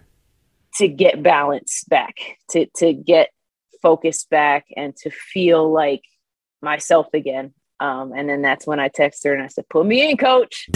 to 0.76 0.88
get 0.88 1.24
balance 1.24 1.84
back, 1.88 2.16
to 2.52 2.68
to 2.78 2.94
get 2.94 3.30
focus 3.82 4.26
back, 4.26 4.66
and 4.76 4.96
to 4.98 5.10
feel 5.10 5.72
like 5.72 6.02
myself 6.62 7.08
again. 7.14 7.54
Um, 7.80 8.12
and 8.16 8.28
then 8.28 8.42
that's 8.42 8.66
when 8.66 8.80
I 8.80 8.90
texted 8.90 9.26
her 9.26 9.34
and 9.34 9.44
I 9.44 9.48
said, 9.48 9.70
"Put 9.70 9.86
me 9.86 10.10
in, 10.10 10.18
coach." 10.18 10.68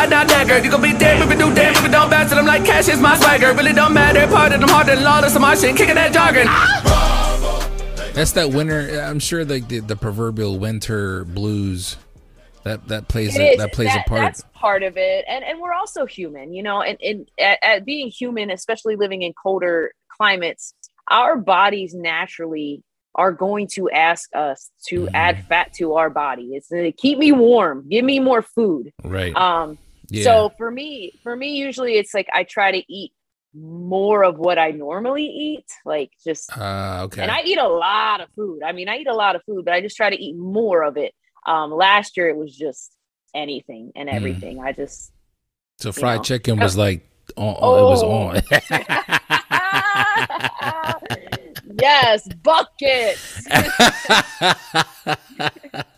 Side, 0.00 0.10
down 0.10 0.26
dagger. 0.26 0.64
You 0.64 0.70
gon' 0.70 0.82
be 0.82 0.92
dead 0.96 1.22
if 1.22 1.28
we 1.28 1.36
do 1.36 1.52
damn 1.54 1.72
if 1.74 1.82
we 1.82 1.88
don't 1.88 2.10
bounce. 2.10 2.30
And 2.30 2.40
I'm 2.40 2.46
like, 2.46 2.64
cash 2.64 2.88
is 2.88 3.00
my 3.00 3.16
swagger. 3.18 3.52
Really 3.54 3.72
don't 3.72 3.92
matter. 3.94 4.26
Part 4.26 4.52
of 4.52 4.60
them 4.60 4.68
harder 4.68 4.94
than 4.94 5.04
lawless. 5.04 5.34
I'm 5.34 5.42
my 5.42 5.54
shit, 5.54 5.76
kicking 5.76 5.94
that 5.96 6.12
jargon. 6.12 6.46
That's 8.14 8.32
that 8.32 8.50
winter. 8.50 9.00
I'm 9.00 9.18
sure 9.20 9.44
the 9.44 9.60
the, 9.60 9.80
the 9.80 9.96
proverbial 9.96 10.58
winter 10.58 11.24
blues. 11.24 11.96
That 12.64 12.88
that 12.88 13.08
plays 13.08 13.38
a, 13.38 13.56
that 13.56 13.72
plays 13.72 13.88
That- 13.88 14.06
a 14.06 14.08
part. 14.08 14.20
That's 14.20 14.42
part 14.54 14.82
of 14.82 14.96
it, 14.98 15.24
and 15.26 15.42
and 15.44 15.60
we're 15.60 15.72
also 15.72 16.04
human, 16.06 16.52
you 16.52 16.62
know. 16.62 16.82
And 16.82 16.98
and 17.02 17.28
at, 17.38 17.58
at 17.62 17.84
being 17.86 18.08
human, 18.08 18.50
especially 18.50 18.96
living 18.96 19.22
in 19.22 19.32
colder 19.32 19.92
climates, 20.14 20.74
our 21.08 21.36
bodies 21.36 21.94
naturally 21.94 22.82
are 23.14 23.32
going 23.32 23.66
to 23.66 23.88
ask 23.90 24.28
us 24.36 24.70
to 24.88 25.02
Mhm. 25.06 25.10
add 25.14 25.46
fat 25.46 25.72
to 25.74 25.94
our 25.94 26.10
body. 26.10 26.50
It's 26.52 26.70
uh, 26.70 26.90
keep 26.98 27.16
me 27.18 27.32
warm, 27.32 27.88
give 27.88 28.04
me 28.04 28.20
more 28.20 28.42
food. 28.42 28.92
Right. 29.02 29.34
Um, 29.34 29.78
yeah. 30.10 30.24
so 30.24 30.52
for 30.56 30.70
me, 30.70 31.12
for 31.22 31.34
me, 31.36 31.56
usually 31.56 31.94
it's 31.94 32.14
like 32.14 32.28
I 32.32 32.44
try 32.44 32.70
to 32.72 32.82
eat 32.92 33.12
more 33.54 34.22
of 34.22 34.38
what 34.38 34.58
I 34.58 34.70
normally 34.70 35.24
eat, 35.26 35.66
like 35.84 36.12
just 36.24 36.56
uh, 36.56 37.02
okay. 37.06 37.22
and 37.22 37.30
I 37.30 37.42
eat 37.42 37.58
a 37.58 37.66
lot 37.68 38.20
of 38.20 38.28
food. 38.36 38.62
I 38.64 38.70
mean, 38.72 38.88
I 38.88 38.98
eat 38.98 39.08
a 39.08 39.14
lot 39.14 39.34
of 39.34 39.42
food, 39.44 39.64
but 39.64 39.74
I 39.74 39.80
just 39.80 39.96
try 39.96 40.08
to 40.10 40.16
eat 40.16 40.36
more 40.36 40.84
of 40.84 40.96
it. 40.96 41.12
Um, 41.46 41.72
last 41.72 42.16
year 42.16 42.28
it 42.28 42.36
was 42.36 42.54
just 42.56 42.92
anything 43.34 43.90
and 43.96 44.08
Mm. 44.08 44.14
everything. 44.14 44.60
I 44.60 44.70
just 44.72 45.12
so 45.78 45.90
fried 45.92 46.18
know. 46.18 46.22
chicken 46.24 46.58
was 46.60 46.76
like 46.86 47.06
on, 47.36 47.54
it 47.54 47.82
was 47.82 48.02
Oh. 48.02 48.10
on. 48.10 48.42
yes, 51.80 52.28
buckets. 52.42 53.46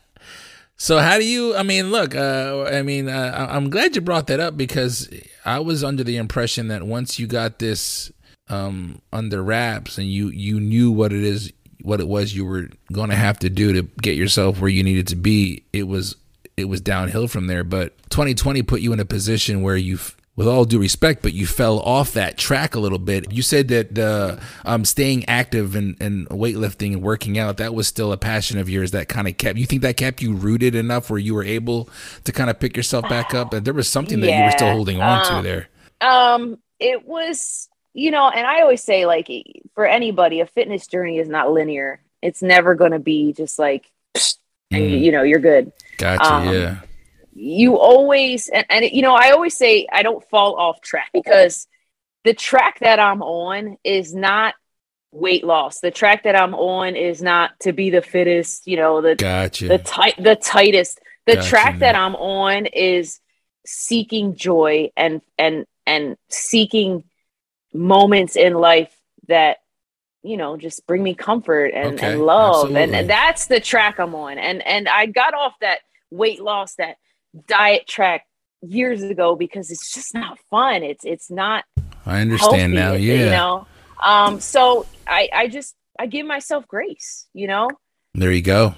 so 0.82 0.98
how 0.98 1.18
do 1.18 1.24
you 1.24 1.54
i 1.56 1.62
mean 1.62 1.90
look 1.90 2.14
uh 2.14 2.64
i 2.72 2.82
mean 2.82 3.08
uh, 3.08 3.46
i'm 3.50 3.70
glad 3.70 3.94
you 3.94 4.02
brought 4.02 4.26
that 4.26 4.40
up 4.40 4.56
because 4.56 5.08
i 5.44 5.58
was 5.58 5.84
under 5.84 6.04
the 6.04 6.16
impression 6.16 6.68
that 6.68 6.82
once 6.82 7.18
you 7.18 7.26
got 7.26 7.58
this 7.58 8.10
um 8.48 9.00
under 9.12 9.42
wraps 9.42 9.98
and 9.98 10.08
you 10.08 10.28
you 10.28 10.58
knew 10.58 10.90
what 10.90 11.12
it 11.12 11.22
is 11.22 11.52
what 11.82 12.00
it 12.00 12.08
was 12.08 12.34
you 12.34 12.44
were 12.44 12.68
going 12.92 13.10
to 13.10 13.16
have 13.16 13.38
to 13.38 13.50
do 13.50 13.72
to 13.72 13.82
get 14.02 14.16
yourself 14.16 14.60
where 14.60 14.70
you 14.70 14.82
needed 14.82 15.06
to 15.06 15.16
be 15.16 15.64
it 15.72 15.84
was 15.84 16.16
it 16.56 16.66
was 16.66 16.80
downhill 16.80 17.28
from 17.28 17.46
there. 17.46 17.64
But 17.64 17.96
2020 18.10 18.62
put 18.62 18.80
you 18.80 18.92
in 18.92 19.00
a 19.00 19.04
position 19.04 19.62
where 19.62 19.76
you 19.76 19.96
f- 19.96 20.16
with 20.34 20.48
all 20.48 20.64
due 20.64 20.78
respect, 20.78 21.22
but 21.22 21.34
you 21.34 21.46
fell 21.46 21.78
off 21.80 22.12
that 22.14 22.38
track 22.38 22.74
a 22.74 22.80
little 22.80 22.98
bit. 22.98 23.30
You 23.32 23.42
said 23.42 23.68
that 23.68 23.98
uh, 23.98 24.36
um, 24.64 24.84
staying 24.86 25.26
active 25.26 25.74
and, 25.76 25.94
and 26.00 26.26
weightlifting 26.30 26.94
and 26.94 27.02
working 27.02 27.38
out, 27.38 27.58
that 27.58 27.74
was 27.74 27.86
still 27.86 28.12
a 28.12 28.16
passion 28.16 28.58
of 28.58 28.68
yours 28.68 28.92
that 28.92 29.08
kind 29.08 29.28
of 29.28 29.36
kept, 29.36 29.58
you 29.58 29.66
think 29.66 29.82
that 29.82 29.96
kept 29.98 30.22
you 30.22 30.32
rooted 30.34 30.74
enough 30.74 31.10
where 31.10 31.18
you 31.18 31.34
were 31.34 31.44
able 31.44 31.88
to 32.24 32.32
kind 32.32 32.48
of 32.48 32.58
pick 32.58 32.76
yourself 32.76 33.06
back 33.10 33.34
up? 33.34 33.52
And 33.52 33.66
there 33.66 33.74
was 33.74 33.88
something 33.88 34.20
that 34.20 34.36
you 34.36 34.42
were 34.44 34.50
still 34.52 34.72
holding 34.72 35.00
on 35.02 35.26
um, 35.26 35.42
to 35.44 35.48
there. 35.48 35.68
Um, 36.00 36.58
it 36.80 37.06
was, 37.06 37.68
you 37.92 38.10
know, 38.10 38.28
and 38.30 38.46
I 38.46 38.62
always 38.62 38.82
say, 38.82 39.04
like, 39.04 39.28
for 39.74 39.86
anybody, 39.86 40.40
a 40.40 40.46
fitness 40.46 40.86
journey 40.86 41.18
is 41.18 41.28
not 41.28 41.52
linear. 41.52 42.00
It's 42.22 42.42
never 42.42 42.74
going 42.74 42.92
to 42.92 42.98
be 42.98 43.34
just 43.34 43.58
like, 43.58 43.90
and 44.70 44.82
Mm. 44.82 45.00
you 45.02 45.12
know, 45.12 45.22
you're 45.22 45.38
good. 45.40 45.70
Gotcha. 45.98 46.32
um, 46.32 46.48
yeah. 46.48 46.76
You 47.34 47.78
always 47.78 48.48
and, 48.48 48.66
and 48.68 48.84
you 48.84 49.02
know 49.02 49.14
i 49.14 49.30
always 49.30 49.56
say 49.56 49.86
i 49.92 50.02
don't 50.02 50.28
fall 50.28 50.56
off 50.56 50.80
track 50.80 51.08
because 51.12 51.66
the 52.24 52.34
track 52.34 52.78
that 52.80 52.98
i'm 52.98 53.22
on 53.22 53.76
is 53.84 54.14
not 54.14 54.54
weight 55.12 55.44
loss. 55.44 55.80
The 55.80 55.90
track 55.90 56.24
that 56.24 56.34
i'm 56.34 56.54
on 56.54 56.96
is 56.96 57.22
not 57.22 57.58
to 57.60 57.72
be 57.72 57.90
the 57.90 58.02
fittest 58.02 58.66
you 58.66 58.76
know 58.76 59.00
the 59.00 59.14
Gotcha. 59.14 59.68
the 59.68 59.78
tight 59.78 60.14
the 60.18 60.36
tightest. 60.36 61.00
The 61.26 61.36
Gotcha, 61.36 61.48
track 61.48 61.78
that 61.80 61.94
i'm 61.94 62.16
on 62.16 62.66
is 62.66 63.20
seeking 63.66 64.34
joy 64.34 64.90
and 64.96 65.20
and 65.38 65.66
and 65.86 66.16
seeking 66.28 67.04
moments 67.72 68.36
in 68.36 68.54
life 68.54 68.94
that 69.28 69.58
you 70.22 70.36
know 70.36 70.56
just 70.56 70.86
bring 70.86 71.02
me 71.02 71.14
comfort 71.14 71.72
and, 71.74 71.94
Okay, 71.94 72.12
and 72.12 72.22
love. 72.22 72.74
And, 72.74 72.94
and 72.94 73.08
that's 73.08 73.46
the 73.46 73.60
track 73.60 73.98
i'm 74.00 74.14
on. 74.14 74.38
And 74.38 74.66
and 74.66 74.88
i 74.88 75.06
got 75.06 75.34
off 75.34 75.54
that 75.60 75.80
weight 76.10 76.42
loss 76.42 76.74
that 76.76 76.96
diet 77.46 77.86
track 77.86 78.26
years 78.62 79.02
ago 79.02 79.34
because 79.34 79.70
it's 79.70 79.92
just 79.92 80.14
not 80.14 80.38
fun 80.50 80.82
it's 80.82 81.04
it's 81.04 81.30
not 81.30 81.64
I 82.06 82.20
understand 82.20 82.74
now. 82.74 82.92
Yeah. 82.92 83.14
you 83.14 83.26
know 83.30 83.66
um 84.02 84.40
so 84.40 84.86
i 85.06 85.28
i 85.32 85.48
just 85.48 85.74
i 85.98 86.06
give 86.06 86.26
myself 86.26 86.66
grace 86.68 87.26
you 87.34 87.46
know 87.46 87.68
There 88.14 88.30
you 88.32 88.42
go. 88.42 88.74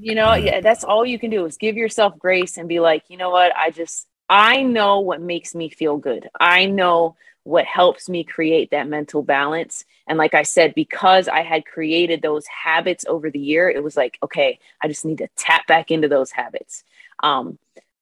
you 0.00 0.14
know 0.14 0.34
yeah 0.34 0.60
that's 0.60 0.84
all 0.84 1.04
you 1.04 1.18
can 1.18 1.30
do 1.30 1.44
is 1.46 1.56
give 1.56 1.76
yourself 1.76 2.18
grace 2.18 2.56
and 2.56 2.68
be 2.68 2.80
like 2.80 3.04
you 3.08 3.16
know 3.16 3.30
what 3.30 3.54
i 3.56 3.70
just 3.70 4.06
i 4.28 4.62
know 4.62 5.00
what 5.00 5.20
makes 5.20 5.54
me 5.54 5.68
feel 5.70 5.96
good 5.96 6.28
i 6.38 6.66
know 6.66 7.16
what 7.44 7.64
helps 7.64 8.08
me 8.08 8.24
create 8.24 8.72
that 8.72 8.88
mental 8.88 9.22
balance 9.22 9.84
and 10.08 10.18
like 10.18 10.34
i 10.34 10.42
said 10.42 10.74
because 10.74 11.28
i 11.28 11.42
had 11.42 11.64
created 11.64 12.20
those 12.22 12.44
habits 12.46 13.04
over 13.08 13.30
the 13.30 13.38
year 13.38 13.70
it 13.70 13.82
was 13.82 13.96
like 13.96 14.18
okay 14.22 14.58
i 14.82 14.88
just 14.88 15.04
need 15.04 15.18
to 15.18 15.28
tap 15.36 15.66
back 15.66 15.90
into 15.92 16.08
those 16.08 16.30
habits 16.32 16.82
um 17.22 17.56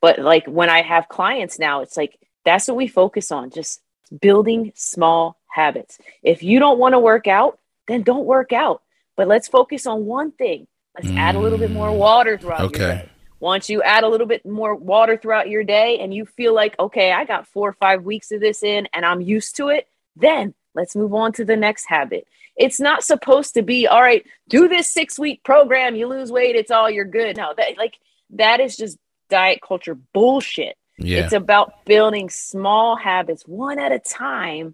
but 0.04 0.18
like 0.18 0.46
when 0.46 0.70
i 0.70 0.80
have 0.82 1.08
clients 1.08 1.58
now 1.58 1.76
it's 1.84 1.96
like 1.96 2.12
that's 2.44 2.68
what 2.68 2.76
we 2.76 2.86
focus 2.86 3.32
on 3.32 3.50
just 3.50 3.80
building 4.20 4.72
small 4.74 5.38
habits. 5.48 5.98
If 6.22 6.42
you 6.42 6.58
don't 6.58 6.78
want 6.78 6.94
to 6.94 6.98
work 6.98 7.26
out 7.26 7.58
then 7.86 8.02
don't 8.02 8.24
work 8.24 8.52
out. 8.52 8.82
But 9.16 9.28
let's 9.28 9.46
focus 9.46 9.86
on 9.86 10.06
one 10.06 10.32
thing. 10.32 10.66
Let's 10.96 11.10
add 11.16 11.34
a 11.34 11.38
little 11.38 11.58
bit 11.58 11.70
more 11.70 11.90
mm, 11.90 11.98
water 11.98 12.38
throughout 12.38 12.60
your 12.60 12.68
Okay. 12.68 13.02
day. 13.02 13.08
Once 13.40 13.68
you 13.68 13.82
add 13.82 14.04
a 14.04 14.08
little 14.08 14.26
bit 14.26 14.44
more 14.46 14.74
water 14.74 15.16
throughout 15.16 15.48
your 15.48 15.64
day 15.64 15.98
and 16.00 16.14
you 16.14 16.24
feel 16.24 16.54
like 16.54 16.74
okay 16.78 17.12
i 17.12 17.24
got 17.24 17.46
four 17.46 17.68
or 17.68 17.74
five 17.74 18.02
weeks 18.02 18.32
of 18.32 18.40
this 18.40 18.62
in 18.62 18.88
and 18.94 19.04
i'm 19.04 19.20
used 19.20 19.54
to 19.56 19.68
it 19.68 19.86
then 20.16 20.54
let's 20.74 20.96
move 20.96 21.12
on 21.14 21.32
to 21.32 21.44
the 21.44 21.56
next 21.56 21.84
habit. 21.86 22.26
It's 22.56 22.80
not 22.80 23.04
supposed 23.04 23.54
to 23.54 23.62
be 23.62 23.86
all 23.86 24.00
right 24.00 24.24
do 24.48 24.66
this 24.68 24.88
six 24.90 25.18
week 25.18 25.42
program 25.44 25.94
you 25.94 26.06
lose 26.06 26.32
weight 26.32 26.56
it's 26.56 26.70
all 26.70 26.88
you're 26.88 27.04
good. 27.04 27.36
No 27.36 27.52
that 27.56 27.76
like 27.76 27.98
that 28.30 28.60
is 28.60 28.76
just 28.76 28.98
diet 29.38 29.60
culture 29.70 29.96
bullshit 30.12 30.76
Yeah. 30.98 31.24
it's 31.24 31.32
about 31.32 31.84
building 31.84 32.30
small 32.30 32.94
habits 32.96 33.42
one 33.66 33.78
at 33.80 33.90
a 33.90 33.98
time. 33.98 34.66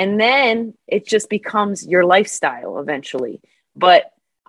And 0.00 0.20
then 0.20 0.74
it 0.86 1.02
just 1.08 1.28
becomes 1.28 1.76
your 1.92 2.04
lifestyle 2.04 2.78
eventually. 2.78 3.40
But 3.74 4.02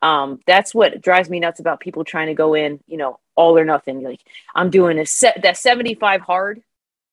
um, 0.03 0.39
that's 0.45 0.75
what 0.75 1.01
drives 1.07 1.27
me 1.29 1.39
nuts 1.39 1.59
about 1.59 1.79
people 1.79 2.03
trying 2.03 2.27
to 2.27 2.35
go 2.43 2.53
in, 2.53 2.71
you 2.85 2.97
know, 3.01 3.19
all 3.35 3.57
or 3.57 3.65
nothing. 3.65 4.03
Like 4.03 4.21
I'm 4.53 4.69
doing 4.69 4.99
a 4.99 5.05
set 5.05 5.41
that 5.41 5.57
75 5.57 6.21
hard. 6.21 6.61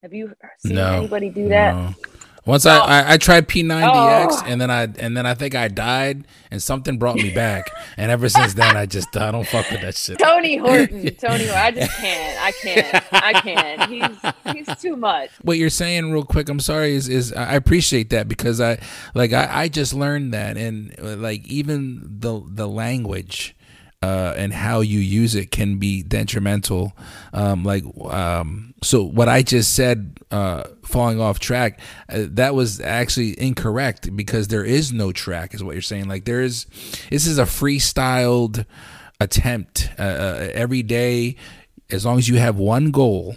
Have 0.03 0.13
you 0.13 0.35
seen 0.59 0.75
No. 0.75 0.93
anybody 1.01 1.31
do 1.31 1.49
that? 1.49 1.75
No. 1.75 1.95
Once 2.47 2.67
I, 2.67 2.77
I 2.79 3.13
I 3.15 3.17
tried 3.17 3.49
P90X 3.49 4.29
Oh. 4.31 4.43
and 4.47 4.61
then 4.61 4.71
I 4.71 4.83
and 4.99 5.17
then 5.17 5.25
I 5.27 5.35
think 5.35 5.55
I 5.55 5.69
died 5.69 6.27
and 6.51 6.63
something 6.63 6.99
brought 6.99 7.17
me 7.17 7.33
back 7.35 7.71
and 7.97 8.11
ever 8.11 8.29
since 8.29 8.53
then 8.55 8.77
I 8.77 8.85
just 8.87 9.17
I 9.17 9.31
don't 9.31 9.47
fuck 9.47 9.71
with 9.71 9.81
that 9.81 9.95
shit. 9.97 10.19
Tony 10.19 10.57
Horton. 10.59 11.15
Tony 11.17 11.47
Horton. 11.47 11.51
I 11.57 11.71
just 11.71 11.97
can't. 11.97 12.43
I 12.43 12.53
can't. 12.53 13.05
I 13.13 13.33
can't. 13.41 13.91
He's 14.55 14.67
he's 14.69 14.81
too 14.83 14.97
much. 14.97 15.31
What 15.43 15.57
you're 15.57 15.71
saying 15.71 16.13
real 16.13 16.25
quick, 16.25 16.49
I'm 16.51 16.61
sorry, 16.61 16.95
is 16.95 17.09
is 17.09 17.33
I 17.33 17.55
appreciate 17.55 18.11
that 18.11 18.29
because 18.29 18.61
I 18.61 18.79
like 19.15 19.33
I, 19.33 19.63
I 19.63 19.69
just 19.69 19.95
learned 19.95 20.35
that 20.35 20.57
and 20.59 20.95
like 21.23 21.47
even 21.49 22.03
the 22.21 22.43
the 22.47 22.69
language 22.69 23.57
uh, 24.05 24.35
and 24.37 24.53
how 24.53 24.81
you 24.83 24.99
use 25.01 25.35
it 25.35 25.51
can 25.51 25.79
be 25.79 26.03
detrimental. 26.03 26.93
Um, 27.33 27.65
like, 27.65 27.85
um, 28.11 28.75
so 28.83 29.03
what 29.19 29.29
I 29.29 29.43
just 29.43 29.75
said, 29.75 29.97
uh, 30.31 30.65
falling 30.85 31.21
off 31.21 31.39
track, 31.39 31.81
uh, 32.09 32.27
that 32.41 32.55
was 32.55 32.81
actually 32.81 33.33
incorrect 33.41 34.15
because 34.15 34.49
there 34.49 34.65
is 34.65 34.93
no 34.93 35.11
track, 35.13 35.55
is 35.55 35.63
what 35.65 35.73
you're 35.75 35.83
saying. 35.93 36.07
Like, 36.09 36.25
there 36.25 36.43
is, 36.43 36.67
this 37.11 37.27
is 37.27 37.39
a 37.39 37.45
freestyled 37.47 38.67
attempt 39.21 39.91
uh, 39.99 40.03
uh, 40.03 40.49
every 40.53 40.83
day. 40.83 41.37
As 41.91 42.05
long 42.05 42.19
as 42.19 42.29
you 42.29 42.39
have 42.39 42.57
one 42.57 42.91
goal, 42.91 43.37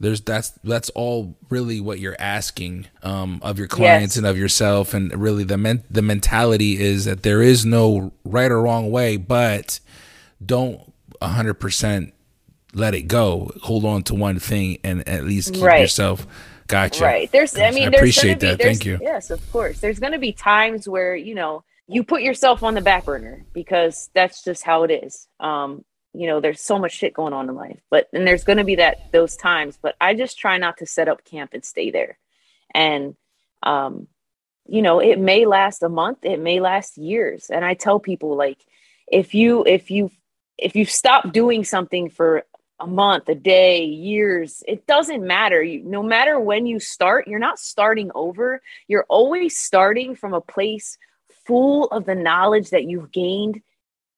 there's 0.00 0.20
that's 0.22 0.50
that's 0.64 0.90
all 0.90 1.36
really 1.48 1.80
what 1.80 2.00
you're 2.00 2.16
asking 2.18 2.86
um, 3.04 3.38
of 3.42 3.58
your 3.58 3.68
clients 3.68 4.14
Yes. 4.14 4.18
and 4.18 4.26
of 4.26 4.36
yourself, 4.36 4.94
and 4.94 5.14
really 5.16 5.44
the 5.44 5.56
men- 5.58 5.84
the 5.90 6.02
mentality 6.02 6.80
is 6.80 7.04
that 7.04 7.22
there 7.22 7.40
is 7.40 7.64
no 7.64 8.12
right 8.24 8.50
or 8.50 8.60
wrong 8.62 8.90
way, 8.90 9.16
but 9.16 9.78
don't 10.46 10.92
100% 11.20 12.12
let 12.74 12.94
it 12.94 13.02
go. 13.02 13.50
Hold 13.62 13.84
on 13.84 14.02
to 14.04 14.14
one 14.14 14.38
thing 14.38 14.78
and 14.82 15.06
at 15.08 15.24
least 15.24 15.54
keep 15.54 15.62
Right. 15.62 15.80
yourself. 15.80 16.26
Gotcha. 16.68 17.04
Right. 17.04 17.30
There's, 17.30 17.54
I 17.56 17.66
I 17.66 17.70
mean, 17.70 17.90
there's 17.90 18.00
appreciate 18.00 18.40
that. 18.40 18.58
be, 18.58 18.64
there's- 18.64 18.78
Thank 18.78 18.86
you. 18.86 18.98
Yes, 19.00 19.30
of 19.30 19.52
course. 19.52 19.80
There's 19.80 19.98
going 19.98 20.12
to 20.12 20.18
be 20.18 20.32
times 20.32 20.88
where, 20.88 21.14
you 21.14 21.34
know, 21.34 21.64
you 21.86 22.02
put 22.04 22.22
yourself 22.22 22.62
on 22.62 22.74
the 22.74 22.80
back 22.80 23.04
burner 23.04 23.44
because 23.52 24.08
that's 24.14 24.42
just 24.42 24.62
how 24.62 24.84
it 24.84 24.90
is. 24.90 25.28
Um, 25.40 25.84
you 26.14 26.26
know, 26.26 26.40
there's 26.40 26.60
so 26.60 26.78
much 26.78 26.92
shit 26.92 27.12
going 27.12 27.32
on 27.32 27.48
in 27.48 27.54
life, 27.54 27.80
but, 27.90 28.08
and 28.12 28.26
there's 28.26 28.44
going 28.44 28.58
to 28.58 28.64
be 28.64 28.76
that, 28.76 29.10
those 29.12 29.36
times, 29.36 29.78
but 29.80 29.96
I 30.00 30.14
just 30.14 30.38
try 30.38 30.56
not 30.58 30.78
to 30.78 30.86
set 30.86 31.08
up 31.08 31.24
camp 31.24 31.50
and 31.54 31.64
stay 31.64 31.90
there. 31.90 32.18
And, 32.74 33.16
um, 33.62 34.08
you 34.66 34.80
know, 34.82 35.00
it 35.00 35.18
may 35.18 35.44
last 35.44 35.82
a 35.82 35.88
month, 35.88 36.18
it 36.22 36.38
may 36.38 36.60
last 36.60 36.96
years. 36.96 37.50
And 37.50 37.64
I 37.64 37.74
tell 37.74 37.98
people 37.98 38.36
like, 38.36 38.58
if 39.10 39.34
you, 39.34 39.64
if 39.66 39.90
you, 39.90 40.10
if 40.62 40.76
you 40.76 40.84
stop 40.84 41.32
doing 41.32 41.64
something 41.64 42.08
for 42.08 42.44
a 42.80 42.86
month, 42.86 43.28
a 43.28 43.34
day, 43.34 43.84
years, 43.84 44.62
it 44.66 44.86
doesn't 44.86 45.24
matter. 45.24 45.62
You, 45.62 45.82
no 45.84 46.02
matter 46.02 46.40
when 46.40 46.66
you 46.66 46.80
start, 46.80 47.28
you're 47.28 47.38
not 47.38 47.58
starting 47.58 48.10
over. 48.14 48.60
You're 48.88 49.06
always 49.08 49.56
starting 49.56 50.16
from 50.16 50.34
a 50.34 50.40
place 50.40 50.98
full 51.46 51.86
of 51.86 52.04
the 52.06 52.14
knowledge 52.14 52.70
that 52.70 52.84
you've 52.84 53.12
gained 53.12 53.62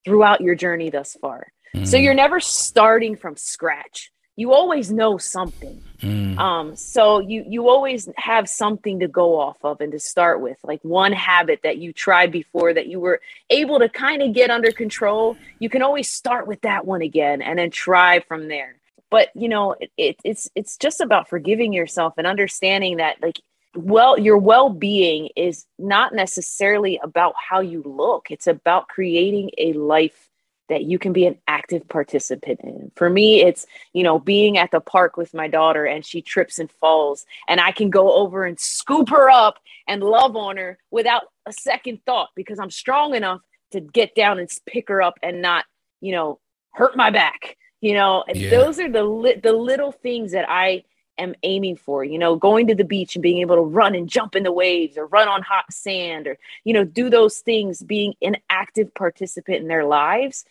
throughout 0.05 0.41
your 0.41 0.55
journey 0.55 0.91
thus 0.91 1.17
far. 1.21 1.53
So 1.75 1.97
Mm, 1.97 2.05
you're 2.05 2.15
never 2.15 2.39
starting 2.39 3.17
from 3.17 3.37
scratch. 3.37 4.13
You 4.37 4.53
always 4.53 4.91
know 4.91 5.17
something. 5.17 5.81
mm, 6.01 6.37
Um, 6.39 6.75
so 6.75 7.21
you 7.21 7.45
you 7.49 7.69
always 7.69 8.09
have 8.17 8.49
something 8.49 8.99
to 9.01 9.09
go 9.09 9.39
off 9.39 9.57
of 9.63 9.81
and 9.81 9.93
to 9.93 10.01
start 10.01 10.41
with, 10.41 10.59
like 10.65 10.81
one 10.83 11.13
habit 11.13 11.61
that 11.63 11.79
you 11.79 11.93
tried 11.93 12.33
before 12.33 12.75
that 12.75 12.89
you 12.89 12.99
were 12.99 13.21
able 13.51 13.79
to 13.79 13.89
kind 13.89 14.23
of 14.23 14.33
get 14.33 14.51
under 14.51 14.73
control. 14.73 15.37
You 15.61 15.69
can 15.69 15.83
always 15.83 16.11
start 16.11 16.47
with 16.47 16.61
that 16.63 16.85
one 16.85 17.03
again 17.03 17.43
and 17.43 17.59
then 17.59 17.71
try 17.71 18.21
from 18.21 18.49
there. 18.49 18.77
But 19.11 19.29
you 19.37 19.49
know, 19.49 19.73
it, 19.79 19.91
it, 19.97 20.17
it's 20.25 20.51
it's 20.57 20.77
just 20.77 21.01
about 21.01 21.29
forgiving 21.29 21.73
yourself 21.73 22.15
and 22.19 22.27
understanding 22.27 22.97
that 22.97 23.23
like 23.23 23.39
well 23.77 24.19
your 24.19 24.39
well-being 24.39 25.29
is 25.37 25.67
not 25.79 26.13
necessarily 26.13 26.99
about 27.03 27.35
how 27.39 27.61
you 27.61 27.83
look. 27.85 28.31
It's 28.31 28.49
about 28.49 28.89
creating 28.89 29.51
a 29.59 29.73
life 29.75 30.29
that 30.69 30.85
you 30.85 30.99
can 30.99 31.13
be 31.13 31.27
an 31.27 31.39
active 31.47 31.87
participant 31.89 32.61
in. 32.61 32.91
For 32.97 33.11
me, 33.11 33.43
it's 33.43 33.67
you 33.93 34.03
know, 34.03 34.19
being 34.19 34.59
at 34.59 34.71
the 34.71 34.81
park 34.81 35.17
with 35.17 35.35
my 35.35 35.49
daughter 35.49 35.85
and 35.85 36.05
she 36.05 36.23
trips 36.23 36.59
and 36.59 36.71
falls, 36.71 37.27
and 37.49 37.61
I 37.61 37.73
can 37.73 37.91
go 37.91 38.13
over 38.13 38.45
and 38.45 38.59
scoop 38.59 39.11
her 39.11 39.31
up 39.31 39.59
and 39.87 40.03
love 40.03 40.37
on 40.37 40.57
her 40.57 40.79
without 40.91 41.25
a 41.47 41.53
second 41.53 42.01
thought 42.07 42.31
because 42.35 42.59
I'm 42.59 42.71
strong 42.71 43.15
enough 43.15 43.41
to 43.73 43.81
get 43.81 44.15
down 44.15 44.39
and 44.39 44.49
pick 44.67 44.89
her 44.89 45.03
up 45.03 45.19
and 45.23 45.43
not, 45.43 45.65
you 46.01 46.13
know, 46.13 46.39
hurt 46.73 46.97
my 46.97 47.11
back. 47.11 47.57
You 47.81 47.95
know, 47.95 48.25
Yeah. 48.33 48.51
those 48.51 48.81
are 48.81 48.91
the 48.91 49.05
li- 49.05 49.35
the 49.43 49.53
little 49.53 49.93
things 49.93 50.33
that 50.33 50.49
I 50.49 50.85
am 51.19 51.35
aiming 51.43 51.77
for. 51.77 52.03
You 52.03 52.19
know, 52.19 52.35
going 52.37 52.67
to 52.69 52.75
the 52.75 52.85
beach 52.85 53.15
and 53.15 53.23
being 53.23 53.39
able 53.39 53.57
to 53.57 53.63
run 53.63 53.95
and 53.95 54.09
jump 54.09 54.35
in 54.35 54.43
the 54.43 54.51
waves 54.53 54.97
or 54.97 55.07
run 55.07 55.29
on 55.29 55.43
hot 55.43 55.71
sand 55.71 56.27
or 56.27 56.39
you 56.65 56.73
know, 56.73 56.85
do 56.85 57.11
those 57.11 57.41
things, 57.41 57.83
being 57.83 58.15
an 58.23 58.39
active 58.49 58.95
participant 58.95 59.59
in 59.59 59.69
their 59.69 59.85
lives 59.85 60.47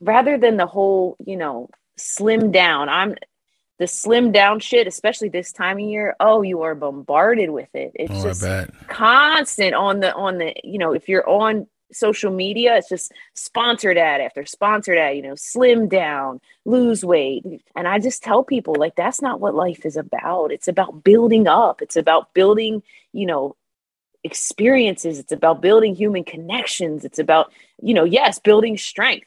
rather 0.00 0.38
than 0.38 0.56
the 0.56 0.66
whole, 0.66 1.16
you 1.24 1.36
know, 1.36 1.68
slim 1.96 2.50
down. 2.52 2.88
I'm 2.88 3.14
the 3.78 3.86
slim 3.86 4.32
down 4.32 4.58
shit, 4.60 4.86
especially 4.86 5.28
this 5.28 5.52
time 5.52 5.78
of 5.78 5.84
year, 5.84 6.16
oh, 6.18 6.42
you 6.42 6.62
are 6.62 6.74
bombarded 6.74 7.50
with 7.50 7.68
it. 7.74 7.92
It's 7.94 8.12
Oh, 8.12 8.22
just 8.24 8.42
constant 8.88 9.74
on 9.74 10.00
the 10.00 10.12
on 10.14 10.38
the 10.38 10.54
you 10.64 10.78
know 10.78 10.92
if 10.92 11.08
you're 11.08 11.28
on 11.28 11.66
social 11.90 12.30
media 12.30 12.76
it's 12.76 12.90
just 12.90 13.10
sponsored 13.34 13.96
ad 13.96 14.20
after 14.20 14.44
sponsored 14.44 14.98
ad 14.98 15.16
you 15.16 15.22
know 15.22 15.34
slim 15.36 15.88
down 15.88 16.38
lose 16.66 17.02
weight. 17.04 17.44
And 17.76 17.88
i 17.88 17.98
just 17.98 18.22
tell 18.22 18.44
people 18.44 18.74
like 18.76 18.94
that's 18.94 19.22
not 19.22 19.40
what 19.40 19.54
life 19.54 19.86
is 19.86 19.96
about. 19.96 20.52
It's 20.52 20.68
about 20.68 21.02
building 21.04 21.46
up. 21.46 21.80
It's 21.80 21.96
about 21.96 22.34
building 22.34 22.82
you 23.12 23.26
know 23.26 23.56
experiences. 24.24 25.18
It's 25.18 25.32
about 25.32 25.60
building 25.62 25.94
human 25.94 26.24
connections. 26.24 27.04
It's 27.04 27.18
about 27.18 27.52
you 27.80 27.94
know 27.94 28.04
yes 28.04 28.38
building 28.38 28.76
strength 28.76 29.26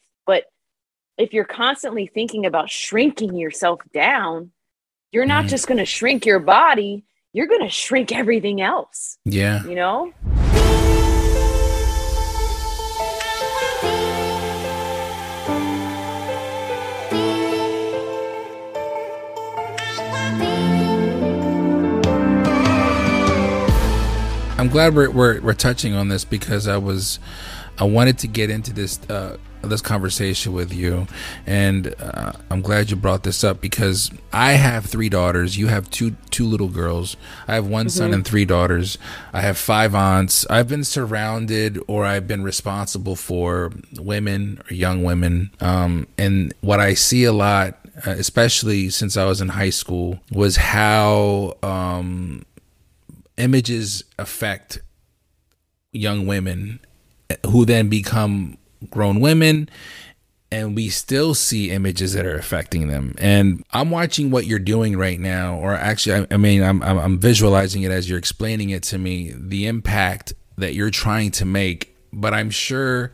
if 1.22 1.34
you're 1.34 1.46
constantly 1.46 2.08
thinking 2.08 2.46
about 2.46 2.70
shrinking 2.70 3.36
yourself 3.36 3.80
down 3.94 4.52
you're 5.12 5.26
not 5.26 5.46
Mhm. 5.46 5.50
just 5.50 5.68
going 5.68 5.78
to 5.78 5.86
shrink 5.86 6.26
your 6.26 6.40
body 6.40 7.04
you're 7.34 7.48
going 7.48 7.62
to 7.62 7.70
shrink 7.70 8.12
everything 8.12 8.60
else 8.62 9.18
Yeah. 9.26 9.64
you 9.66 9.76
know 9.76 10.12
I'm 24.58 24.68
glad 24.70 24.94
we're, 24.94 25.10
we're 25.10 25.42
we're 25.42 25.54
touching 25.56 25.96
on 25.96 26.10
this 26.10 26.24
because 26.24 26.68
I 26.68 26.78
was 26.78 27.18
I 27.80 27.84
wanted 27.86 28.20
to 28.20 28.28
get 28.28 28.52
into 28.52 28.72
this 28.72 29.00
uh, 29.10 29.38
this 29.70 29.82
conversation 29.82 30.54
with 30.54 30.74
you, 30.74 31.08
and 31.46 31.94
uh, 32.00 32.34
I'm 32.50 32.62
glad 32.62 32.90
you 32.90 32.96
brought 32.96 33.24
this 33.24 33.44
up 33.44 33.62
because 33.62 34.12
I 34.34 34.54
have 34.54 34.86
three 34.86 35.10
daughters. 35.10 35.58
You 35.58 35.68
have 35.68 35.90
two 35.90 36.16
two 36.30 36.46
little 36.46 36.68
girls. 36.68 37.18
I 37.48 37.56
have 37.56 37.68
one 37.68 37.90
son 37.90 38.14
and 38.14 38.26
three 38.26 38.46
daughters. 38.46 38.98
I 39.34 39.42
have 39.42 39.58
five 39.58 39.94
aunts. 39.94 40.46
I've 40.50 40.68
been 40.68 40.84
surrounded 40.84 41.80
or 41.88 42.06
I've 42.06 42.28
been 42.28 42.44
responsible 42.44 43.16
for 43.16 43.72
women 44.00 44.62
or 44.70 44.74
young 44.74 45.04
women, 45.04 45.52
um, 45.60 46.08
and 46.18 46.54
what 46.62 46.80
I 46.80 46.94
see 46.94 47.24
a 47.24 47.34
lot. 47.34 47.78
Uh, 48.08 48.12
especially 48.12 48.90
since 48.90 49.18
I 49.18 49.26
was 49.26 49.42
in 49.42 49.50
high 49.50 49.70
school, 49.70 50.22
was 50.32 50.56
how 50.56 51.58
um, 51.62 52.46
images 53.38 54.06
affect 54.18 54.80
young 55.92 56.26
women 56.26 56.80
who 57.48 57.66
then 57.66 57.90
become 57.90 58.58
grown 58.90 59.20
women 59.20 59.70
and 60.52 60.76
we 60.76 60.90
still 60.90 61.34
see 61.34 61.72
images 61.72 62.14
that 62.14 62.26
are 62.26 62.36
affecting 62.36 62.90
them. 62.90 63.16
And 63.18 63.64
i'm 63.72 63.90
watching 63.90 64.32
what 64.32 64.46
you're 64.46 64.60
doing 64.60 64.98
right 64.98 65.20
now 65.20 65.56
or 65.56 65.74
actually 65.74 66.16
i, 66.16 66.28
I 66.34 66.38
mean 66.38 66.64
I'm, 66.64 66.84
I'm 66.84 66.98
i'm 66.98 67.20
visualizing 67.20 67.84
it 67.84 67.92
as 67.92 68.10
you're 68.10 68.20
explaining 68.20 68.70
it 68.70 68.84
to 68.84 68.98
me 68.98 69.34
the 69.36 69.68
impact 69.68 70.34
that 70.58 70.74
you're 70.74 70.92
trying 70.92 71.32
to 71.32 71.46
make 71.46 71.91
but 72.14 72.34
i'm 72.34 72.50
sure 72.50 73.12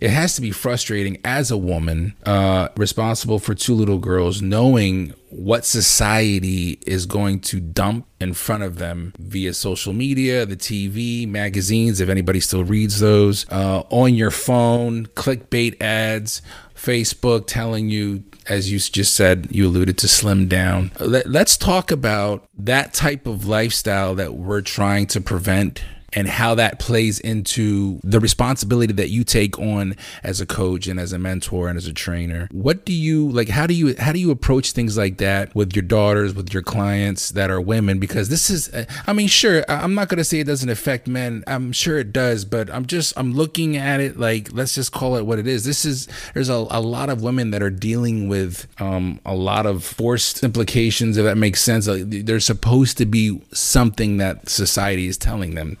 it 0.00 0.10
has 0.10 0.34
to 0.34 0.40
be 0.40 0.50
frustrating 0.50 1.18
as 1.24 1.50
a 1.50 1.56
woman 1.56 2.14
uh, 2.24 2.68
responsible 2.76 3.38
for 3.38 3.54
two 3.54 3.74
little 3.74 3.98
girls 3.98 4.40
knowing 4.42 5.14
what 5.30 5.64
society 5.64 6.78
is 6.86 7.06
going 7.06 7.40
to 7.40 7.60
dump 7.60 8.06
in 8.20 8.32
front 8.32 8.62
of 8.62 8.78
them 8.78 9.12
via 9.18 9.52
social 9.52 9.92
media, 9.92 10.46
the 10.46 10.56
TV, 10.56 11.28
magazines, 11.28 12.00
if 12.00 12.08
anybody 12.08 12.40
still 12.40 12.64
reads 12.64 13.00
those, 13.00 13.46
uh, 13.50 13.82
on 13.90 14.14
your 14.14 14.30
phone, 14.30 15.06
clickbait 15.08 15.80
ads, 15.80 16.42
Facebook 16.74 17.46
telling 17.46 17.88
you, 17.90 18.22
as 18.48 18.72
you 18.72 18.78
just 18.78 19.14
said, 19.14 19.48
you 19.50 19.66
alluded 19.66 19.98
to 19.98 20.08
slim 20.08 20.48
down. 20.48 20.90
Let, 20.98 21.28
let's 21.28 21.56
talk 21.56 21.90
about 21.90 22.46
that 22.56 22.94
type 22.94 23.26
of 23.26 23.46
lifestyle 23.46 24.14
that 24.14 24.34
we're 24.34 24.62
trying 24.62 25.06
to 25.08 25.20
prevent 25.20 25.82
and 26.14 26.26
how 26.28 26.54
that 26.54 26.78
plays 26.78 27.20
into 27.20 28.00
the 28.02 28.20
responsibility 28.20 28.92
that 28.94 29.10
you 29.10 29.24
take 29.24 29.58
on 29.58 29.94
as 30.22 30.40
a 30.40 30.46
coach 30.46 30.86
and 30.86 30.98
as 30.98 31.12
a 31.12 31.18
mentor 31.18 31.68
and 31.68 31.76
as 31.76 31.86
a 31.86 31.92
trainer. 31.92 32.48
What 32.50 32.84
do 32.84 32.92
you 32.92 33.28
like 33.30 33.48
how 33.48 33.66
do 33.66 33.74
you 33.74 33.94
how 33.98 34.12
do 34.12 34.18
you 34.18 34.30
approach 34.30 34.72
things 34.72 34.96
like 34.96 35.18
that 35.18 35.54
with 35.54 35.74
your 35.76 35.82
daughters, 35.82 36.34
with 36.34 36.52
your 36.52 36.62
clients 36.62 37.30
that 37.30 37.50
are 37.50 37.60
women 37.60 37.98
because 37.98 38.28
this 38.28 38.48
is 38.48 38.70
I 39.06 39.12
mean 39.12 39.28
sure, 39.28 39.64
I'm 39.68 39.94
not 39.94 40.08
going 40.08 40.18
to 40.18 40.24
say 40.24 40.40
it 40.40 40.46
doesn't 40.46 40.68
affect 40.68 41.06
men. 41.08 41.44
I'm 41.46 41.72
sure 41.72 41.98
it 41.98 42.12
does, 42.12 42.44
but 42.44 42.70
I'm 42.70 42.86
just 42.86 43.12
I'm 43.18 43.34
looking 43.34 43.76
at 43.76 44.00
it 44.00 44.18
like 44.18 44.52
let's 44.52 44.74
just 44.74 44.92
call 44.92 45.16
it 45.16 45.26
what 45.26 45.38
it 45.38 45.46
is. 45.46 45.64
This 45.64 45.84
is 45.84 46.08
there's 46.34 46.48
a, 46.48 46.66
a 46.70 46.80
lot 46.80 47.10
of 47.10 47.22
women 47.22 47.50
that 47.50 47.62
are 47.62 47.70
dealing 47.70 48.28
with 48.28 48.66
um, 48.80 49.20
a 49.26 49.34
lot 49.34 49.66
of 49.66 49.84
forced 49.84 50.42
implications 50.42 51.16
if 51.18 51.24
that 51.24 51.36
makes 51.36 51.62
sense. 51.62 51.86
Like, 51.86 52.04
there's 52.06 52.46
supposed 52.46 52.96
to 52.98 53.06
be 53.06 53.42
something 53.52 54.16
that 54.18 54.48
society 54.48 55.06
is 55.06 55.18
telling 55.18 55.54
them 55.54 55.76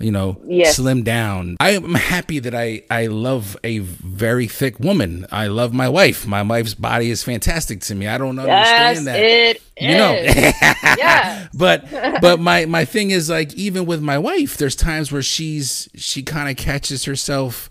you 0.00 0.10
know, 0.10 0.40
Yes. 0.46 0.76
slim 0.76 1.02
down. 1.02 1.56
I 1.60 1.70
am 1.70 1.94
happy 1.94 2.38
that 2.40 2.54
I 2.54 2.82
I 2.90 3.06
love 3.06 3.56
a 3.64 3.78
very 3.78 4.46
thick 4.46 4.78
woman. 4.80 5.26
I 5.32 5.46
love 5.46 5.72
my 5.72 5.88
wife. 5.88 6.26
My 6.26 6.42
wife's 6.42 6.74
body 6.74 7.10
is 7.10 7.22
fantastic 7.22 7.80
to 7.82 7.94
me. 7.94 8.06
I 8.08 8.18
don't 8.18 8.36
yes 8.36 8.96
understand 8.96 9.06
that. 9.06 9.18
it 9.20 9.56
is. 9.56 9.62
you 9.80 9.94
know. 9.96 10.12
Yes. 11.02 11.48
but 11.54 11.90
but 12.20 12.38
my 12.40 12.66
my 12.66 12.84
thing 12.84 13.10
is 13.10 13.28
like 13.30 13.52
even 13.54 13.86
with 13.86 14.00
my 14.02 14.18
wife, 14.18 14.56
there's 14.56 14.76
times 14.76 15.10
where 15.12 15.22
she's 15.22 15.88
she 15.94 16.22
kind 16.22 16.48
of 16.50 16.56
catches 16.56 17.04
herself 17.04 17.68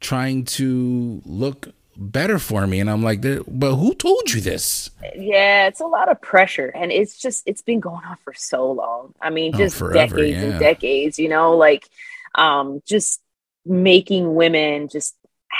trying 0.00 0.44
to 0.44 1.22
look 1.24 1.68
better 1.96 2.38
for 2.38 2.66
me 2.66 2.80
and 2.80 2.90
I'm 2.90 3.02
like, 3.02 3.20
but 3.22 3.76
who 3.76 3.94
told 3.94 4.32
you 4.32 4.40
this? 4.40 4.90
yeah 5.16 5.66
it's 5.66 5.80
a 5.80 5.86
lot 5.86 6.08
of 6.08 6.20
pressure 6.22 6.68
and 6.68 6.92
it's 6.92 7.18
just 7.18 7.42
it's 7.44 7.60
been 7.60 7.80
going 7.80 8.04
on 8.04 8.16
for 8.22 8.32
so 8.32 8.70
long 8.70 9.12
i 9.20 9.30
mean 9.30 9.50
Oh, 9.52 9.58
just 9.58 9.76
forever, 9.76 10.16
decades 10.16 10.36
yeah. 10.42 10.50
and 10.50 10.60
decades 10.60 11.18
you 11.18 11.28
know 11.28 11.56
like 11.56 11.88
um 12.36 12.80
just 12.86 13.20
making 13.66 14.34
women 14.36 14.88
just 14.88 15.16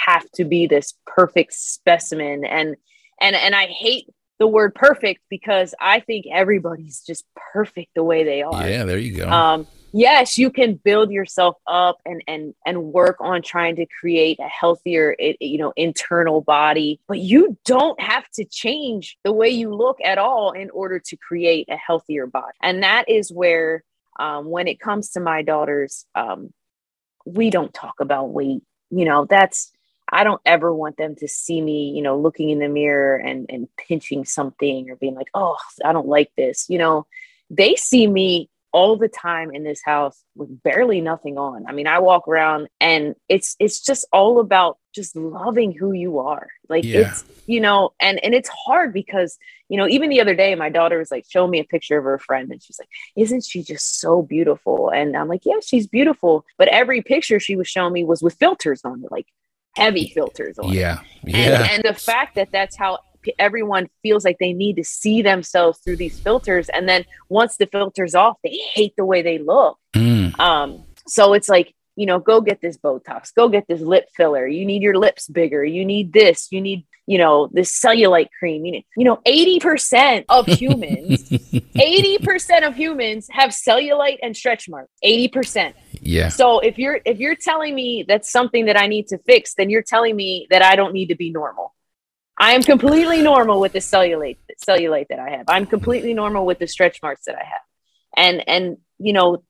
have 0.07 0.31
to 0.37 0.45
be 0.45 0.69
this 0.69 0.95
perfect 1.07 1.55
specimen 1.55 2.45
and 2.45 2.77
and 3.21 3.35
and 3.35 3.55
i 3.55 3.67
hate 3.67 4.07
the 4.39 4.47
word 4.47 4.75
perfect 4.77 5.21
because 5.29 5.75
i 5.81 5.99
think 5.99 6.25
everybody's 6.33 7.01
just 7.05 7.25
perfect 7.53 7.91
the 7.97 8.05
way 8.05 8.23
they 8.23 8.43
are 8.43 8.69
Yeah, 8.69 8.85
there 8.85 8.97
you 8.99 9.17
go. 9.17 9.29
um 9.29 9.67
yes 9.93 10.39
you 10.39 10.51
can 10.51 10.75
build 10.75 11.11
yourself 11.11 11.57
up 11.67 12.01
and 12.07 12.23
and 12.27 12.55
and 12.67 12.83
work 12.83 13.17
on 13.21 13.43
trying 13.43 13.77
to 13.77 13.87
create 13.87 14.39
a 14.41 14.49
healthier 14.49 15.15
you 15.19 15.59
know 15.59 15.73
internal 15.77 16.41
body 16.41 16.99
but 17.07 17.19
you 17.19 17.57
don't 17.65 18.01
have 18.01 18.29
to 18.31 18.45
change 18.45 19.19
the 19.25 19.33
way 19.33 19.49
you 19.49 19.75
look 19.75 19.99
at 20.03 20.19
all 20.19 20.53
in 20.53 20.71
order 20.71 20.99
to 20.99 21.17
create 21.17 21.69
a 21.69 21.77
healthier 21.77 22.27
body. 22.27 22.57
And 22.63 22.83
that 22.83 23.09
is 23.09 23.31
where 23.31 23.85
um, 24.19 24.47
when 24.47 24.69
it 24.69 24.81
comes 24.81 25.11
to 25.11 25.21
my 25.21 25.43
daughters 25.43 26.07
um, 26.15 26.53
we 27.25 27.51
don't 27.51 27.73
talk 27.73 28.01
about 28.01 28.31
weight. 28.31 28.63
You 28.91 29.05
know 29.05 29.27
that's 29.27 29.73
i 30.11 30.25
don't 30.25 30.41
ever 30.45 30.75
want 30.75 30.97
them 30.97 31.15
to 31.15 31.29
see 31.29 31.63
me 31.63 31.91
you 31.91 32.03
know 32.03 32.19
looking 32.19 32.51
in 32.51 32.59
the 32.59 32.69
mirror 32.69 33.17
and 33.17 33.47
and 33.49 33.69
pinching 33.77 34.25
something 34.25 34.91
or 34.91 34.97
being 34.97 35.15
like 35.15 35.31
oh 35.33 35.57
i 35.85 35.93
don't 35.93 36.09
like 36.09 36.31
this 36.37 36.67
you 36.69 36.79
know? 36.79 37.07
They 37.49 37.77
see 37.77 38.07
me 38.07 38.49
all 38.73 38.97
the 38.97 39.09
time 39.09 39.51
in 39.53 39.65
this 39.65 39.81
house 39.85 40.23
with 40.35 40.63
barely 40.63 41.01
nothing 41.01 41.37
on. 41.39 41.67
I 41.67 41.73
mean, 41.73 41.87
I 41.87 41.99
walk 41.99 42.27
around 42.27 42.69
and 42.81 43.15
it's 43.29 43.55
it's 43.61 43.81
just 43.81 44.07
all 44.13 44.41
about 44.41 44.79
just 44.95 45.15
loving 45.17 45.73
who 45.73 45.93
you 45.93 46.19
are. 46.19 46.49
Like 46.69 46.85
Yeah. 46.85 47.11
it's 47.11 47.25
you 47.47 47.61
know, 47.61 47.93
and 48.01 48.23
and 48.25 48.35
it's 48.35 48.49
hard 48.49 48.93
because 48.93 49.37
you 49.69 49.77
know, 49.79 49.87
even 49.89 50.11
the 50.11 50.21
other 50.21 50.35
day 50.35 50.55
my 50.55 50.69
daughter 50.71 50.99
was 50.99 51.11
like 51.11 51.25
showing 51.29 51.51
me 51.51 51.61
a 51.61 51.65
picture 51.65 51.99
of 51.99 52.05
her 52.05 52.19
friend 52.19 52.51
and 52.51 52.63
she's 52.63 52.79
like, 52.79 52.89
"Isn't 53.17 53.45
she 53.45 53.63
just 53.63 54.01
so 54.01 54.23
beautiful?" 54.23 54.91
And 54.91 55.17
I'm 55.17 55.29
like, 55.29 55.43
"Yeah, 55.45 55.61
she's 55.65 55.87
beautiful." 55.87 56.45
But 56.59 56.69
every 56.69 57.03
picture 57.03 57.41
she 57.41 57.57
was 57.57 57.69
showing 57.69 57.93
me 57.93 58.05
was 58.05 58.23
with 58.23 58.35
filters 58.35 58.83
on 58.85 59.03
it, 59.05 59.11
like 59.11 59.27
heavy 59.77 60.11
filters 60.15 60.59
on 60.59 60.71
it. 60.71 60.75
yeah. 60.77 61.01
And, 61.25 61.35
Yeah. 61.35 61.69
and 61.71 61.83
the 61.85 61.95
fact 61.95 62.35
that 62.37 62.51
that's 62.53 62.77
how 62.77 62.99
everyone 63.39 63.89
feels 64.03 64.25
like 64.25 64.39
they 64.39 64.53
need 64.53 64.77
to 64.77 64.85
see 64.85 65.23
themselves 65.23 65.79
through 65.79 65.97
these 65.97 66.19
filters. 66.19 66.69
And 66.69 66.89
then 66.89 67.05
once 67.29 67.57
the 67.57 67.67
filter's 67.67 68.15
off, 68.15 68.39
they 68.43 68.59
hate 68.75 68.95
the 68.97 69.05
way 69.05 69.23
they 69.23 69.39
look. 69.39 69.79
Mm. 69.95 70.39
Um, 70.39 70.85
so 71.07 71.33
it's 71.33 71.49
like, 71.49 71.75
you 71.97 72.07
know, 72.07 72.19
go 72.19 72.41
get 72.41 72.61
this 72.61 72.79
Botox, 72.79 73.35
go 73.35 73.49
get 73.49 73.67
this 73.69 73.81
lip 73.81 74.09
filler. 74.17 74.47
You 74.47 74.65
need 74.65 74.83
your 74.83 74.97
lips 74.97 75.29
bigger. 75.29 75.63
You 75.63 75.85
need 75.85 76.13
this. 76.13 76.49
You 76.51 76.61
need, 76.61 76.87
you 77.07 77.19
know, 77.19 77.51
this 77.53 77.79
cellulite 77.79 78.29
cream. 78.39 78.65
You, 78.65 78.73
need, 78.73 78.87
you 78.97 79.05
know, 79.05 79.21
80% 79.27 80.25
of 80.29 80.47
humans, 80.59 81.29
80% 81.29 82.67
of 82.67 82.75
humans 82.75 83.29
have 83.31 83.51
cellulite 83.51 84.19
and 84.23 84.35
stretch 84.35 84.69
marks. 84.71 84.91
80%. 85.05 85.75
yeah. 86.01 86.29
So 86.29 86.61
if 86.61 86.79
you're 86.79 87.01
if 87.05 87.19
you're 87.19 87.37
telling 87.37 87.75
me 87.75 88.05
that's 88.09 88.31
something 88.33 88.67
that 88.67 88.79
I 88.79 88.87
need 88.87 89.09
to 89.09 89.19
fix, 89.19 89.55
then 89.55 89.69
you're 89.69 89.83
telling 89.83 90.17
me 90.17 90.47
that 90.51 90.63
I 90.63 90.77
don't 90.77 90.95
need 90.95 91.09
to 91.09 91.17
be 91.17 91.31
normal. 91.31 91.75
I 92.43 92.55
am 92.55 92.65
completely 92.65 93.23
normal 93.23 93.61
with 93.61 93.73
the 93.73 93.79
cellulite 93.79 94.39
cellulite 94.69 95.07
that 95.11 95.21
I 95.21 95.31
have. 95.31 95.45
I'm 95.47 95.65
completely 95.65 96.13
normal 96.13 96.45
with 96.45 96.59
the 96.59 96.67
stretch 96.67 97.01
marks 97.01 97.27
that 97.27 97.37
I 97.37 97.45
have. 97.45 97.61
And 98.17 98.49
and 98.49 98.79
you 98.99 99.13
know, 99.13 99.45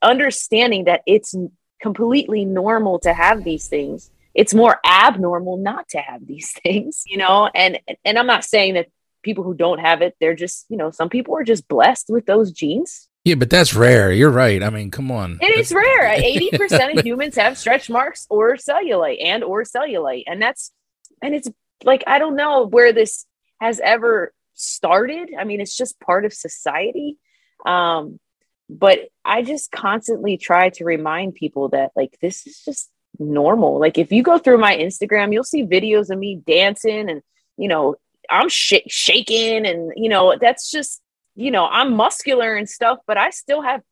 understanding 0.00 0.84
that 0.84 1.02
it's 1.06 1.34
completely 1.82 2.46
normal 2.46 3.00
to 3.00 3.12
have 3.12 3.44
these 3.44 3.68
things. 3.68 4.10
It's 4.34 4.54
more 4.54 4.80
abnormal 4.82 5.58
not 5.58 5.90
to 5.90 5.98
have 5.98 6.26
these 6.26 6.52
things, 6.62 7.02
you 7.06 7.18
know? 7.18 7.50
And 7.54 7.78
and 8.02 8.18
I'm 8.18 8.26
not 8.26 8.44
saying 8.44 8.74
that 8.74 8.88
people 9.22 9.44
who 9.44 9.52
don't 9.52 9.80
have 9.80 10.00
it, 10.00 10.16
they're 10.18 10.34
just, 10.34 10.64
you 10.70 10.78
know, 10.78 10.90
some 10.90 11.10
people 11.10 11.36
are 11.36 11.44
just 11.44 11.68
blessed 11.68 12.06
with 12.08 12.24
those 12.24 12.50
genes. 12.50 13.10
Yeah, 13.24 13.34
but 13.34 13.50
that's 13.50 13.74
rare. 13.74 14.10
You're 14.10 14.30
right. 14.30 14.62
I 14.62 14.70
mean, 14.70 14.90
come 14.90 15.12
on. 15.12 15.32
And 15.32 15.42
It 15.42 15.58
is 15.58 15.70
rare. 15.72 16.18
80% 16.18 16.98
of 16.98 17.04
humans 17.04 17.36
have 17.36 17.58
stretch 17.58 17.90
marks 17.90 18.26
or 18.30 18.54
cellulite 18.54 19.22
and 19.22 19.44
or 19.44 19.64
cellulite. 19.64 20.24
And 20.26 20.40
that's 20.40 20.72
and 21.22 21.34
it's 21.34 21.48
like 21.84 22.04
I 22.06 22.18
don't 22.18 22.36
know 22.36 22.66
where 22.66 22.92
this 22.92 23.26
has 23.60 23.80
ever 23.80 24.32
started. 24.54 25.30
I 25.38 25.44
mean, 25.44 25.60
it's 25.60 25.76
just 25.76 26.00
part 26.00 26.24
of 26.24 26.32
society. 26.32 27.18
Um, 27.64 28.18
but 28.68 29.00
I 29.24 29.42
just 29.42 29.70
constantly 29.70 30.36
try 30.36 30.70
to 30.70 30.84
remind 30.84 31.34
people 31.34 31.68
that 31.70 31.92
like 31.94 32.16
this 32.20 32.46
is 32.46 32.62
just 32.64 32.90
normal. 33.18 33.78
Like 33.78 33.98
if 33.98 34.12
you 34.12 34.22
go 34.22 34.38
through 34.38 34.58
my 34.58 34.76
Instagram, 34.76 35.32
you'll 35.32 35.44
see 35.44 35.64
videos 35.64 36.10
of 36.10 36.18
me 36.18 36.42
dancing 36.46 37.10
and 37.10 37.22
you 37.56 37.68
know, 37.68 37.96
I'm 38.30 38.48
sh- 38.48 38.86
shaking 38.88 39.66
and 39.66 39.92
you 39.96 40.08
know, 40.08 40.36
that's 40.40 40.70
just 40.70 41.00
you 41.34 41.50
know, 41.50 41.66
I'm 41.66 41.94
muscular 41.94 42.54
and 42.54 42.68
stuff, 42.68 42.98
but 43.06 43.16
I 43.16 43.30
still 43.30 43.62
have 43.62 43.82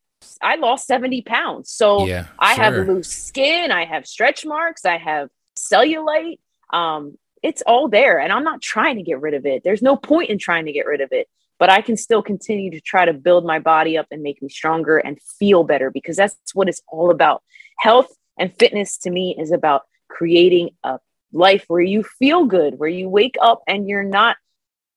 I 0.42 0.56
lost 0.56 0.86
70 0.86 1.22
pounds. 1.22 1.70
So 1.70 2.06
Yeah, 2.06 2.26
I 2.38 2.54
have 2.54 2.74
loose 2.74 3.08
skin, 3.08 3.70
I 3.70 3.84
have 3.84 4.06
stretch 4.06 4.44
marks, 4.44 4.84
I 4.84 4.98
have 4.98 5.28
cellulite. 5.56 6.38
Um, 6.72 7.18
it's 7.42 7.62
all 7.66 7.88
there. 7.88 8.18
And 8.18 8.32
I'm 8.32 8.44
not 8.44 8.60
trying 8.60 8.96
to 8.96 9.02
get 9.02 9.20
rid 9.20 9.34
of 9.34 9.46
it. 9.46 9.62
There's 9.64 9.82
no 9.82 9.96
point 9.96 10.30
in 10.30 10.38
trying 10.38 10.66
to 10.66 10.72
get 10.72 10.86
rid 10.86 11.00
of 11.00 11.10
it, 11.12 11.28
but 11.58 11.70
I 11.70 11.80
can 11.80 11.96
still 11.96 12.22
continue 12.22 12.70
to 12.72 12.80
try 12.80 13.04
to 13.04 13.12
build 13.12 13.44
my 13.44 13.58
body 13.58 13.96
up 13.96 14.06
and 14.10 14.22
make 14.22 14.42
me 14.42 14.48
stronger 14.48 14.98
and 14.98 15.20
feel 15.20 15.64
better 15.64 15.90
because 15.90 16.16
that's 16.16 16.36
what 16.54 16.68
it's 16.68 16.82
all 16.88 17.10
about. 17.10 17.42
Health 17.78 18.08
and 18.38 18.56
fitness 18.58 18.98
to 18.98 19.10
me 19.10 19.36
is 19.38 19.52
about 19.52 19.82
creating 20.08 20.70
a 20.84 20.98
life 21.32 21.64
where 21.68 21.80
you 21.80 22.02
feel 22.02 22.44
good, 22.44 22.78
where 22.78 22.88
you 22.88 23.08
wake 23.08 23.36
up 23.40 23.62
and 23.66 23.88
you're 23.88 24.02
not, 24.02 24.36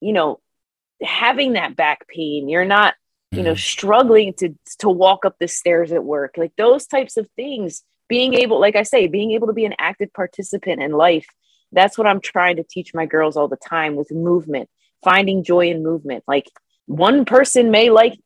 you 0.01 0.13
know, 0.13 0.39
having 1.01 1.53
that 1.53 1.75
back 1.75 2.07
pain. 2.07 2.49
You're 2.49 2.65
not, 2.65 2.95
you 3.31 3.43
know, 3.43 3.53
mm. 3.53 3.59
struggling 3.59 4.33
to 4.35 4.55
to 4.79 4.89
walk 4.89 5.25
up 5.25 5.35
the 5.39 5.47
stairs 5.47 5.91
at 5.91 6.03
work. 6.03 6.35
Like 6.37 6.53
those 6.57 6.87
types 6.87 7.17
of 7.17 7.27
things, 7.35 7.83
being 8.07 8.33
able, 8.33 8.59
like 8.59 8.75
I 8.75 8.83
say, 8.83 9.07
being 9.07 9.31
able 9.31 9.47
to 9.47 9.53
be 9.53 9.65
an 9.65 9.75
active 9.79 10.11
participant 10.13 10.81
in 10.81 10.91
life. 10.91 11.27
That's 11.73 11.97
what 11.97 12.07
I'm 12.07 12.21
trying 12.21 12.57
to 12.57 12.63
teach 12.63 12.93
my 12.93 13.05
girls 13.05 13.35
all 13.35 13.47
the 13.47 13.57
time 13.57 13.95
with 13.95 14.11
movement, 14.11 14.69
finding 15.03 15.43
joy 15.43 15.69
in 15.69 15.83
movement. 15.83 16.23
Like 16.27 16.49
one 16.85 17.25
person 17.25 17.71
may 17.71 17.89
like 17.89 18.19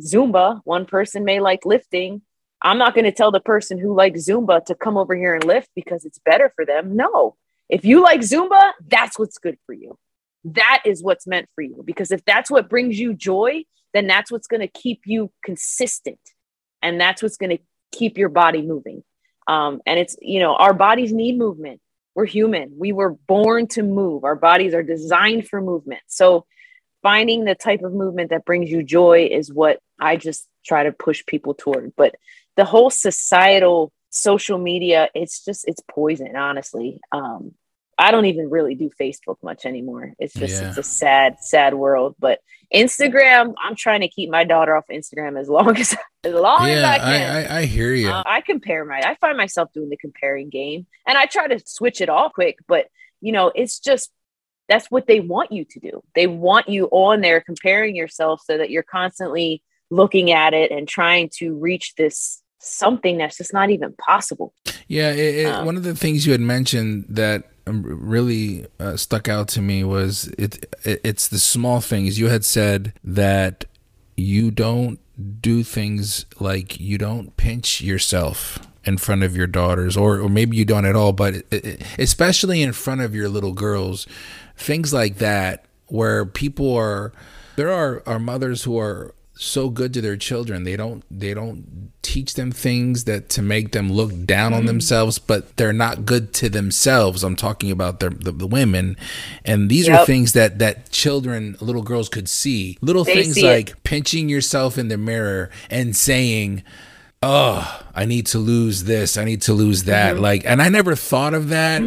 Zumba, 0.00 0.60
one 0.64 0.86
person 0.86 1.24
may 1.24 1.40
like 1.40 1.64
lifting. 1.64 2.22
I'm 2.60 2.78
not 2.78 2.94
going 2.94 3.04
to 3.04 3.12
tell 3.12 3.30
the 3.30 3.40
person 3.40 3.78
who 3.78 3.94
likes 3.94 4.26
Zumba 4.26 4.64
to 4.64 4.74
come 4.74 4.96
over 4.96 5.14
here 5.14 5.34
and 5.34 5.44
lift 5.44 5.70
because 5.74 6.04
it's 6.04 6.18
better 6.18 6.52
for 6.56 6.64
them. 6.64 6.96
No. 6.96 7.36
If 7.68 7.84
you 7.84 8.02
like 8.02 8.20
Zumba, 8.20 8.72
that's 8.86 9.18
what's 9.18 9.38
good 9.38 9.58
for 9.66 9.72
you. 9.72 9.98
That 10.44 10.82
is 10.84 11.02
what's 11.02 11.26
meant 11.26 11.48
for 11.54 11.62
you. 11.62 11.82
Because 11.84 12.10
if 12.10 12.24
that's 12.24 12.50
what 12.50 12.68
brings 12.68 12.98
you 12.98 13.14
joy, 13.14 13.64
then 13.92 14.06
that's 14.06 14.30
what's 14.32 14.46
going 14.46 14.60
to 14.60 14.68
keep 14.68 15.02
you 15.04 15.30
consistent. 15.44 16.20
And 16.82 17.00
that's 17.00 17.22
what's 17.22 17.36
going 17.36 17.56
to 17.56 17.62
keep 17.92 18.18
your 18.18 18.28
body 18.28 18.62
moving. 18.62 19.02
Um, 19.46 19.80
and 19.86 19.98
it's, 19.98 20.16
you 20.20 20.40
know, 20.40 20.54
our 20.54 20.74
bodies 20.74 21.12
need 21.12 21.38
movement. 21.38 21.80
We're 22.18 22.26
human. 22.26 22.72
We 22.76 22.90
were 22.90 23.10
born 23.12 23.68
to 23.68 23.82
move. 23.84 24.24
Our 24.24 24.34
bodies 24.34 24.74
are 24.74 24.82
designed 24.82 25.46
for 25.46 25.60
movement. 25.60 26.00
So 26.08 26.46
finding 27.00 27.44
the 27.44 27.54
type 27.54 27.82
of 27.82 27.92
movement 27.92 28.30
that 28.30 28.44
brings 28.44 28.68
you 28.68 28.82
joy 28.82 29.28
is 29.30 29.52
what 29.52 29.78
I 30.00 30.16
just 30.16 30.48
try 30.66 30.82
to 30.82 30.90
push 30.90 31.24
people 31.24 31.54
toward. 31.54 31.92
But 31.96 32.16
the 32.56 32.64
whole 32.64 32.90
societal 32.90 33.92
social 34.10 34.58
media, 34.58 35.08
it's 35.14 35.44
just 35.44 35.64
it's 35.68 35.80
poison, 35.88 36.34
honestly. 36.34 36.98
Um, 37.12 37.54
I 37.98 38.10
don't 38.12 38.26
even 38.26 38.48
really 38.48 38.74
do 38.74 38.90
Facebook 39.00 39.36
much 39.42 39.66
anymore. 39.66 40.14
It's 40.18 40.34
just 40.34 40.62
Yeah. 40.62 40.68
it's 40.68 40.78
a 40.78 40.82
sad, 40.82 41.38
sad 41.40 41.74
world. 41.74 42.14
But 42.18 42.38
Instagram, 42.72 43.54
I'm 43.62 43.74
trying 43.74 44.00
to 44.02 44.08
keep 44.08 44.30
my 44.30 44.44
daughter 44.44 44.76
off 44.76 44.84
Instagram 44.90 45.38
as 45.38 45.48
long 45.48 45.76
as 45.80 45.96
as 46.24 46.32
long 46.32 46.68
as 46.68 46.84
I 46.84 46.98
can. 46.98 47.06
I, 47.06 47.56
I, 47.56 47.58
I 47.60 47.64
hear 47.64 47.92
you. 47.94 48.10
Uh, 48.10 48.22
I 48.24 48.40
compare 48.40 48.84
my, 48.84 49.00
I 49.00 49.16
find 49.16 49.36
myself 49.36 49.72
doing 49.72 49.88
the 49.88 49.96
comparing 49.96 50.48
game 50.48 50.86
and 51.06 51.16
I 51.18 51.26
try 51.26 51.48
to 51.48 51.60
switch 51.66 52.00
it 52.00 52.08
off 52.08 52.32
quick, 52.32 52.58
but 52.66 52.86
you 53.20 53.32
know, 53.32 53.50
it's 53.54 53.78
just, 53.80 54.10
that's 54.68 54.90
what 54.90 55.06
they 55.06 55.20
want 55.20 55.50
you 55.50 55.64
to 55.64 55.80
do. 55.80 56.02
They 56.14 56.26
want 56.26 56.68
you 56.68 56.88
on 56.90 57.20
there 57.20 57.40
comparing 57.40 57.96
yourself 57.96 58.42
so 58.44 58.58
that 58.58 58.70
you're 58.70 58.82
constantly 58.82 59.62
looking 59.90 60.30
at 60.30 60.54
it 60.54 60.70
and 60.70 60.86
trying 60.86 61.30
to 61.38 61.54
reach 61.56 61.94
this 61.96 62.42
something 62.60 63.18
that's 63.18 63.38
just 63.38 63.52
not 63.52 63.70
even 63.70 63.92
possible. 63.94 64.52
Yeah, 64.86 65.12
it, 65.12 65.34
it, 65.36 65.46
Um, 65.46 65.64
one 65.66 65.76
of 65.76 65.84
the 65.84 65.94
things 65.94 66.26
you 66.26 66.32
had 66.32 66.40
mentioned 66.40 67.06
that 67.08 67.44
um, 67.44 67.50
really 67.72 68.66
uh, 68.78 68.96
stuck 68.96 69.28
out 69.28 69.48
to 69.48 69.62
me 69.62 69.84
was 69.84 70.28
it, 70.38 70.66
it. 70.84 71.00
It's 71.04 71.28
the 71.28 71.38
small 71.38 71.80
things. 71.80 72.18
You 72.18 72.28
had 72.28 72.44
said 72.44 72.92
that 73.04 73.64
you 74.16 74.50
don't 74.50 74.98
do 75.40 75.62
things 75.62 76.26
like 76.38 76.78
you 76.78 76.98
don't 76.98 77.36
pinch 77.36 77.80
yourself 77.80 78.58
in 78.84 78.96
front 78.98 79.22
of 79.22 79.36
your 79.36 79.46
daughters, 79.46 79.96
or 79.96 80.20
or 80.20 80.28
maybe 80.28 80.56
you 80.56 80.64
don't 80.64 80.84
at 80.84 80.96
all. 80.96 81.12
But 81.12 81.34
it, 81.34 81.46
it, 81.52 81.82
especially 81.98 82.62
in 82.62 82.72
front 82.72 83.00
of 83.00 83.14
your 83.14 83.28
little 83.28 83.52
girls, 83.52 84.06
things 84.56 84.92
like 84.92 85.16
that, 85.18 85.64
where 85.86 86.24
people 86.24 86.74
are. 86.74 87.12
There 87.56 87.72
are 87.72 88.02
are 88.06 88.20
mothers 88.20 88.62
who 88.62 88.78
are 88.78 89.14
so 89.38 89.70
good 89.70 89.94
to 89.94 90.00
their 90.00 90.16
children. 90.16 90.64
They 90.64 90.76
don't 90.76 91.04
they 91.10 91.32
don't 91.32 91.92
teach 92.02 92.34
them 92.34 92.50
things 92.50 93.04
that 93.04 93.28
to 93.28 93.42
make 93.42 93.72
them 93.72 93.92
look 93.92 94.24
down 94.24 94.54
on 94.54 94.64
themselves 94.64 95.18
but 95.18 95.54
they're 95.56 95.72
not 95.72 96.04
good 96.06 96.32
to 96.34 96.48
themselves. 96.48 97.22
I'm 97.22 97.36
talking 97.36 97.70
about 97.70 98.00
the, 98.00 98.10
the, 98.10 98.32
the 98.32 98.46
women. 98.46 98.96
And 99.44 99.68
these 99.70 99.88
are 99.88 100.04
things 100.06 100.32
that 100.32 100.58
that 100.58 100.90
children 100.90 101.56
little 101.60 101.82
girls 101.82 102.08
could 102.08 102.28
see. 102.28 102.78
Little 102.80 103.04
They 103.04 103.14
things 103.22 103.34
see 103.34 103.46
it. 103.46 103.50
like 103.50 103.82
pinching 103.84 104.28
yourself 104.28 104.76
in 104.78 104.88
the 104.88 104.98
mirror 104.98 105.50
and 105.70 105.94
saying 105.96 106.62
oh 107.22 107.84
i 107.94 108.04
need 108.04 108.26
to 108.26 108.38
lose 108.38 108.84
this. 108.84 109.16
I 109.16 109.24
need 109.24 109.42
to 109.42 109.52
lose 109.52 109.84
that. 109.84 110.14
Mm-hmm. 110.14 110.22
like 110.22 110.42
and 110.46 110.60
i 110.62 110.68
never 110.68 110.94
thought 110.96 111.34
of 111.34 111.48
that 111.50 111.82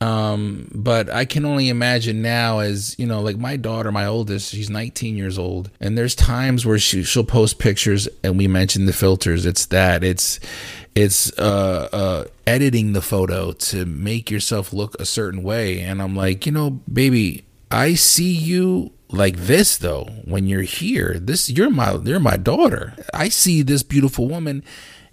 um 0.00 0.70
but 0.74 1.10
i 1.10 1.24
can 1.26 1.44
only 1.44 1.68
imagine 1.68 2.22
now 2.22 2.60
as 2.60 2.98
you 2.98 3.06
know 3.06 3.20
like 3.20 3.36
my 3.36 3.56
daughter 3.56 3.92
my 3.92 4.06
oldest 4.06 4.50
she's 4.50 4.70
19 4.70 5.14
years 5.16 5.38
old 5.38 5.70
and 5.78 5.98
there's 5.98 6.14
times 6.14 6.64
where 6.64 6.78
she 6.78 7.02
she'll 7.02 7.24
post 7.24 7.58
pictures 7.58 8.08
and 8.22 8.38
we 8.38 8.48
mentioned 8.48 8.88
the 8.88 8.92
filters. 8.92 9.46
It's 9.46 9.66
that. 9.66 10.04
It's 10.04 10.40
it's 10.94 11.36
uh 11.38 11.88
uh 11.92 12.24
editing 12.46 12.92
the 12.92 13.02
photo 13.02 13.52
to 13.52 13.86
make 13.86 14.30
yourself 14.30 14.72
look 14.72 14.94
a 15.00 15.04
certain 15.06 15.42
way. 15.42 15.80
And 15.80 16.02
i'm 16.02 16.16
like 16.16 16.46
you 16.46 16.52
know 16.52 16.80
baby 16.92 17.44
i 17.70 17.94
see 17.94 18.32
you 18.32 18.92
like 19.08 19.36
this 19.36 19.76
though 19.76 20.04
when 20.24 20.46
you're 20.46 20.62
here. 20.62 21.18
This 21.20 21.50
you're 21.50 21.70
my 21.70 21.94
you're 21.94 22.20
my 22.20 22.36
daughter. 22.36 22.94
I 23.12 23.28
see 23.28 23.62
this 23.62 23.82
beautiful 23.82 24.28
woman 24.28 24.62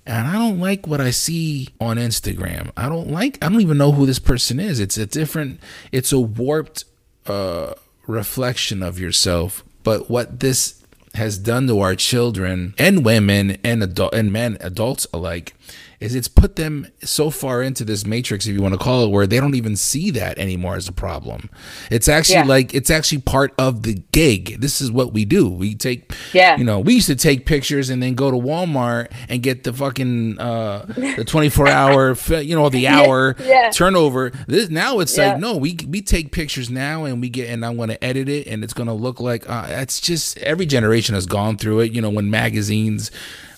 and 0.07 0.27
I 0.27 0.33
don't 0.33 0.59
like 0.59 0.87
what 0.87 1.01
I 1.01 1.11
see 1.11 1.67
on 1.79 1.97
Instagram. 1.97 2.71
I 2.77 2.87
don't 2.89 3.11
like 3.11 3.37
I 3.43 3.49
don't 3.49 3.61
even 3.61 3.77
know 3.77 3.91
who 3.91 4.05
this 4.05 4.19
person 4.19 4.59
is. 4.59 4.79
It's 4.79 4.97
a 4.97 5.05
different 5.05 5.59
it's 5.91 6.11
a 6.11 6.19
warped 6.19 6.85
uh 7.27 7.73
reflection 8.07 8.81
of 8.81 8.99
yourself. 8.99 9.63
But 9.83 10.09
what 10.09 10.39
this 10.39 10.83
has 11.13 11.37
done 11.37 11.67
to 11.67 11.79
our 11.79 11.95
children 11.95 12.73
and 12.77 13.03
women 13.03 13.57
and 13.63 13.83
adult 13.83 14.13
and 14.13 14.31
men 14.31 14.57
adults 14.61 15.05
alike 15.13 15.53
is 15.99 16.13
it's 16.13 16.27
put 16.27 16.55
them 16.57 16.87
so 17.03 17.29
far 17.31 17.61
into 17.63 17.83
this 17.83 18.05
matrix 18.05 18.45
if 18.45 18.53
you 18.53 18.61
want 18.61 18.73
to 18.73 18.77
call 18.79 19.03
it 19.05 19.09
where 19.09 19.25
they 19.25 19.39
don't 19.39 19.55
even 19.55 19.75
see 19.75 20.11
that 20.11 20.37
anymore 20.37 20.75
as 20.75 20.87
a 20.87 20.91
problem 20.91 21.49
it's 21.89 22.07
actually 22.07 22.35
Yeah. 22.35 22.43
like 22.43 22.73
it's 22.75 22.89
actually 22.91 23.21
part 23.21 23.53
of 23.57 23.81
the 23.83 23.95
gig 24.11 24.61
this 24.61 24.79
is 24.79 24.91
what 24.91 25.11
we 25.13 25.25
do 25.25 25.49
we 25.49 25.73
take 25.73 26.11
Yeah. 26.33 26.55
you 26.57 26.63
know 26.63 26.79
we 26.79 26.93
used 26.95 27.07
to 27.07 27.15
take 27.15 27.45
pictures 27.47 27.89
and 27.89 28.01
then 28.03 28.13
go 28.13 28.29
to 28.29 28.37
walmart 28.37 29.11
and 29.27 29.41
get 29.41 29.63
the 29.63 29.73
fucking 29.73 30.39
uh 30.39 30.85
the 30.87 31.25
24 31.25 31.67
hour 31.67 32.13
you 32.41 32.55
know 32.55 32.69
the 32.69 32.87
hour 32.87 33.35
yeah. 33.43 33.69
turnover 33.71 34.31
this 34.47 34.69
now 34.69 34.99
it's 34.99 35.17
Yeah. 35.17 35.31
like 35.33 35.39
no 35.39 35.57
we 35.57 35.77
we 35.87 36.01
take 36.01 36.31
pictures 36.31 36.69
now 36.69 37.05
and 37.05 37.21
we 37.21 37.29
get 37.29 37.49
and 37.49 37.65
i'm 37.65 37.75
going 37.75 37.89
to 37.89 38.03
edit 38.03 38.29
it 38.29 38.45
and 38.45 38.63
it's 38.63 38.73
going 38.73 38.87
to 38.87 38.93
look 38.93 39.19
like 39.19 39.49
uh, 39.49 39.65
it's 39.69 39.99
just 39.99 40.37
every 40.39 40.65
generation 40.67 41.15
has 41.15 41.25
gone 41.25 41.57
through 41.57 41.79
it 41.79 41.91
you 41.91 42.01
know 42.01 42.09
when 42.11 42.29
magazines 42.29 43.09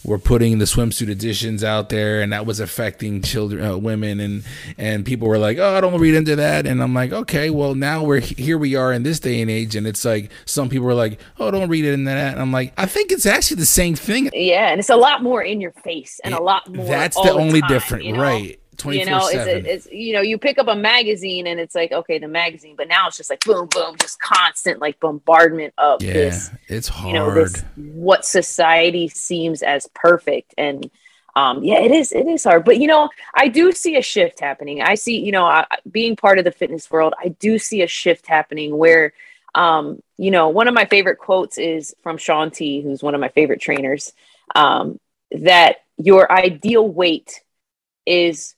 were 0.04 0.18
putting 0.18 0.60
the 0.60 0.66
swimsuit 0.66 1.10
editions 1.10 1.64
out 1.64 1.90
there 1.90 2.22
and 2.22 2.32
that 2.32 2.46
was 2.46 2.60
affecting 2.60 3.22
children 3.22 3.64
uh, 3.64 3.78
women 3.78 4.20
and 4.20 4.44
and 4.78 5.06
people 5.06 5.28
were 5.28 5.38
like 5.38 5.58
oh 5.58 5.76
i 5.76 5.82
don't 5.82 6.00
read 6.00 6.16
into 6.16 6.36
that 6.36 6.66
and 6.66 6.82
i'm 6.82 6.94
like 6.94 7.12
okay 7.12 7.50
well 7.50 7.76
now 7.76 8.02
we're 8.04 8.20
here 8.22 8.58
we 8.58 8.76
are 8.76 8.94
in 8.94 9.04
this 9.04 9.20
day 9.20 9.42
and 9.42 9.52
age 9.52 9.76
and 9.76 9.86
it's 9.86 10.06
like 10.06 10.32
some 10.46 10.70
people 10.70 10.88
are 10.88 10.94
like 10.94 11.20
oh 11.40 11.52
don't 11.52 11.70
read 11.70 11.84
into 11.84 12.06
that 12.06 12.34
and 12.34 12.42
i'm 12.42 12.52
like 12.52 12.72
i 12.78 12.86
think 12.86 13.12
it's 13.12 13.26
actually 13.26 13.58
the 13.58 13.66
same 13.66 13.96
thing 13.96 14.30
Yeah. 14.34 14.70
And 14.70 14.80
it's 14.80 14.90
a 14.90 14.96
lot 14.96 15.22
more 15.22 15.42
in 15.42 15.60
your 15.60 15.72
face 15.72 16.20
and 16.24 16.34
a 16.34 16.42
lot 16.42 16.74
more. 16.74 16.86
that's 16.86 17.18
all 17.18 17.26
the 17.26 17.32
only 17.34 17.60
time, 17.62 17.70
different 17.70 18.06
you 18.06 18.14
know? 18.14 18.22
right 18.22 18.60
24 18.69 18.69
you 18.86 19.06
know, 19.06 19.28
it's, 19.28 19.34
7 19.34 19.66
it's 19.66 19.88
you 19.92 20.14
know, 20.14 20.22
you 20.22 20.38
pick 20.38 20.58
up 20.58 20.68
a 20.68 20.76
magazine 20.76 21.48
and 21.48 21.60
it's 21.60 21.76
like 21.76 21.92
okay, 21.92 22.20
the 22.20 22.28
magazine, 22.28 22.76
but 22.76 22.88
now 22.88 23.08
it's 23.08 23.18
just 23.18 23.30
like 23.30 23.44
boom, 23.46 23.68
boom, 23.68 23.96
just 24.00 24.20
constant 24.22 24.80
like 24.80 25.00
bombardment 25.00 25.74
of 25.78 26.02
yeah 26.02 26.14
this, 26.14 26.52
it's 26.68 26.88
hard 26.88 27.14
you 27.14 27.20
know, 27.20 27.34
this 27.34 27.64
what 27.76 28.26
society 28.26 29.08
seems 29.10 29.62
as 29.64 29.88
perfect 29.94 30.54
and. 30.58 30.90
Um, 31.36 31.64
yeah, 31.64 31.80
it 31.80 31.92
is. 31.92 32.12
It 32.12 32.28
is 32.28 32.44
hard, 32.44 32.66
but 32.66 32.80
you 32.80 32.88
know, 32.88 33.08
I 33.36 33.48
do 33.48 33.72
see 33.72 33.96
a 33.96 34.02
shift 34.02 34.40
happening. 34.40 34.82
I 34.82 34.96
see, 34.96 35.20
you 35.20 35.32
know, 35.32 35.46
I, 35.46 35.66
being 35.90 36.16
part 36.16 36.40
of 36.40 36.44
the 36.44 36.52
fitness 36.52 36.90
world, 36.92 37.14
I 37.24 37.30
do 37.30 37.60
see 37.60 37.82
a 37.84 37.88
shift 37.88 38.28
happening 38.28 38.76
where 38.76 39.14
Um, 39.56 40.02
you 40.18 40.32
know, 40.32 40.50
one 40.50 40.68
of 40.68 40.74
my 40.74 40.86
favorite 40.86 41.18
quotes 41.18 41.58
is 41.58 41.96
from 42.04 42.18
Shaun 42.18 42.52
T, 42.52 42.82
who's 42.82 43.02
one 43.02 43.16
of 43.16 43.22
my 43.22 43.30
favorite 43.30 43.62
trainers, 43.62 44.14
um, 44.56 45.00
that 45.32 45.78
your 45.98 46.32
ideal 46.32 46.88
weight 46.88 47.42
is 48.06 48.56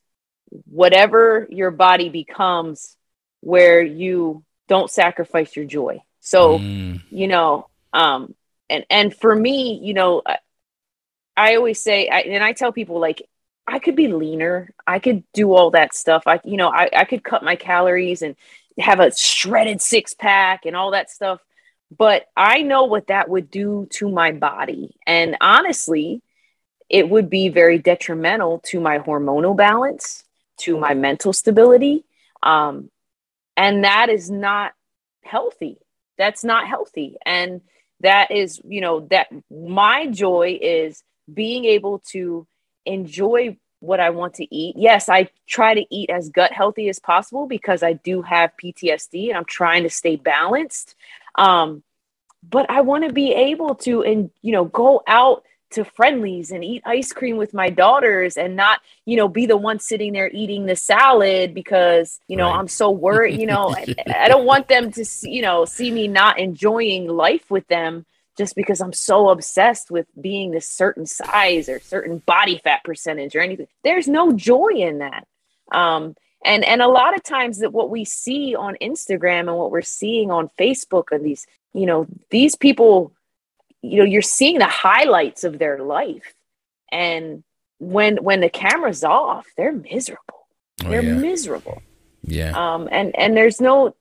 whatever 0.66 1.48
your 1.50 1.72
body 1.72 2.10
becomes 2.10 2.96
where 3.42 3.82
you 3.82 4.44
don't 4.68 4.90
sacrifice 4.90 5.56
your 5.56 5.66
joy. 5.66 6.02
So, 6.20 6.60
Mm. 6.60 7.02
you 7.10 7.28
know, 7.28 7.68
um, 7.94 8.36
and 8.70 8.86
and 8.90 9.16
for 9.16 9.36
me, 9.36 9.80
you 9.82 9.94
know, 9.94 10.22
I, 10.26 10.38
I 11.36 11.56
always 11.56 11.82
say, 11.82 12.08
I, 12.08 12.20
and 12.20 12.44
I 12.44 12.54
tell 12.54 12.72
people 12.72 13.00
like, 13.00 13.28
I 13.68 13.80
could 13.80 13.96
be 13.96 14.08
leaner, 14.08 14.70
I 14.86 15.00
could 15.00 15.24
do 15.34 15.54
all 15.54 15.72
that 15.72 15.94
stuff. 15.94 16.24
I, 16.26 16.40
you 16.44 16.58
know, 16.58 16.70
I, 16.70 16.90
I 16.96 17.06
could 17.06 17.24
cut 17.24 17.44
my 17.44 17.56
calories 17.56 18.22
and 18.22 18.36
have 18.80 19.00
a 19.00 19.16
shredded 19.16 19.82
six 19.82 20.14
pack 20.14 20.66
and 20.66 20.76
all 20.76 20.92
that 20.92 21.10
stuff. 21.10 21.40
But 21.98 22.26
I 22.36 22.62
know 22.62 22.86
what 22.86 23.08
that 23.08 23.30
would 23.30 23.52
do 23.52 23.88
to 23.92 24.10
my 24.10 24.32
body, 24.32 24.96
and 25.06 25.38
honestly, 25.42 26.22
it 26.90 27.10
would 27.10 27.30
be 27.30 27.50
very 27.50 27.78
detrimental 27.80 28.60
to 28.66 28.80
my 28.80 29.00
hormonal 29.00 29.56
balance, 29.56 30.21
to 30.62 30.78
my 30.78 30.94
mental 30.94 31.34
stability, 31.34 32.06
um, 32.44 32.90
and 33.56 33.84
that 33.84 34.10
is 34.10 34.30
not 34.30 34.74
healthy. 35.24 35.78
That's 36.18 36.44
not 36.44 36.68
healthy, 36.68 37.18
and 37.26 37.62
that 38.02 38.32
is 38.32 38.62
you 38.64 38.82
know 38.82 39.02
that 39.12 39.28
my 39.50 40.08
joy 40.08 40.58
is 40.62 41.04
being 41.32 41.66
able 41.66 42.00
to 42.12 42.48
enjoy 42.86 43.58
what 43.80 44.00
I 44.00 44.12
want 44.12 44.36
to 44.36 44.56
eat. 44.56 44.76
Yes, 44.78 45.10
I 45.10 45.30
try 45.48 45.74
to 45.74 45.86
eat 45.90 46.10
as 46.10 46.30
gut 46.30 46.54
healthy 46.54 46.88
as 46.88 47.00
possible 47.00 47.48
because 47.48 47.84
I 47.84 47.94
do 47.94 48.22
have 48.22 48.52
PTSD 48.64 49.30
and 49.30 49.38
I'm 49.38 49.46
trying 49.46 49.84
to 49.84 49.90
stay 49.90 50.16
balanced. 50.16 50.96
Um, 51.36 51.84
but 52.48 52.70
I 52.70 52.82
want 52.82 53.08
to 53.08 53.14
be 53.14 53.34
able 53.34 53.76
to 53.76 54.04
and 54.04 54.30
you 54.42 54.52
know 54.52 54.66
go 54.66 55.04
out 55.08 55.44
to 55.72 55.86
Friendly's 55.86 56.52
and 56.52 56.64
eat 56.64 56.84
ice 56.86 57.12
cream 57.12 57.38
with 57.38 57.54
my 57.54 57.70
daughters 57.70 58.38
and 58.38 58.56
not 58.56 58.80
you 59.06 59.18
know 59.18 59.28
be 59.28 59.46
the 59.46 59.58
one 59.58 59.80
sitting 59.80 60.14
there 60.14 60.30
eating 60.32 60.66
the 60.66 60.76
salad 60.76 61.54
because 61.54 62.20
you 62.28 62.38
know 62.38 62.50
Right. 62.50 62.60
i'm 62.60 62.68
so 62.68 62.92
worried 62.92 63.40
you 63.40 63.48
know 63.48 63.74
I, 63.76 63.88
I 64.08 64.28
don't 64.28 64.46
want 64.46 64.68
them 64.68 64.92
to 64.94 65.06
see, 65.06 65.32
you 65.32 65.42
know 65.42 65.66
see 65.66 65.92
me 65.92 66.08
not 66.08 66.40
enjoying 66.40 67.08
life 67.08 67.50
with 67.50 67.68
them 67.68 68.06
just 68.38 68.56
because 68.56 68.82
i'm 68.82 68.94
so 68.94 69.30
obsessed 69.30 69.92
with 69.92 70.08
being 70.20 70.52
this 70.52 70.68
certain 70.70 71.06
size 71.06 71.70
or 71.70 71.80
certain 71.80 72.20
body 72.20 72.60
fat 72.64 72.84
percentage 72.84 73.36
or 73.36 73.42
anything 73.42 73.68
there's 73.84 74.08
no 74.08 74.32
joy 74.32 74.70
in 74.70 75.00
that 75.00 75.28
um 75.72 76.16
and 76.44 76.64
and 76.64 76.82
a 76.82 76.88
lot 76.88 77.16
of 77.16 77.24
times 77.24 77.60
that 77.60 77.74
what 77.74 77.90
we 77.90 78.06
see 78.06 78.56
on 78.56 78.76
instagram 78.82 79.42
and 79.42 79.56
what 79.56 79.72
we're 79.72 79.82
seeing 79.82 80.32
on 80.32 80.50
facebook 80.60 81.06
and 81.12 81.26
these 81.26 81.46
you 81.74 81.86
know 81.86 82.08
these 82.30 82.56
people 82.56 83.14
you 83.82 84.00
know 84.00 84.06
you're 84.06 84.22
seeing 84.22 84.60
the 84.60 84.66
highlights 84.66 85.44
of 85.44 85.58
their 85.60 85.80
life. 85.80 86.34
And 86.92 87.44
when 87.80 88.18
when 88.18 88.42
the 88.42 88.50
camera's 88.50 89.04
off 89.04 89.48
they're 89.58 89.72
miserable. 89.72 90.48
Oh, 90.84 90.90
they're 90.90 91.04
yeah. 91.04 91.14
miserable. 91.14 91.82
Yeah. 92.24 92.52
um 92.74 92.88
and 92.92 93.16
and 93.16 93.36
there's 93.36 93.60
no 93.60 93.96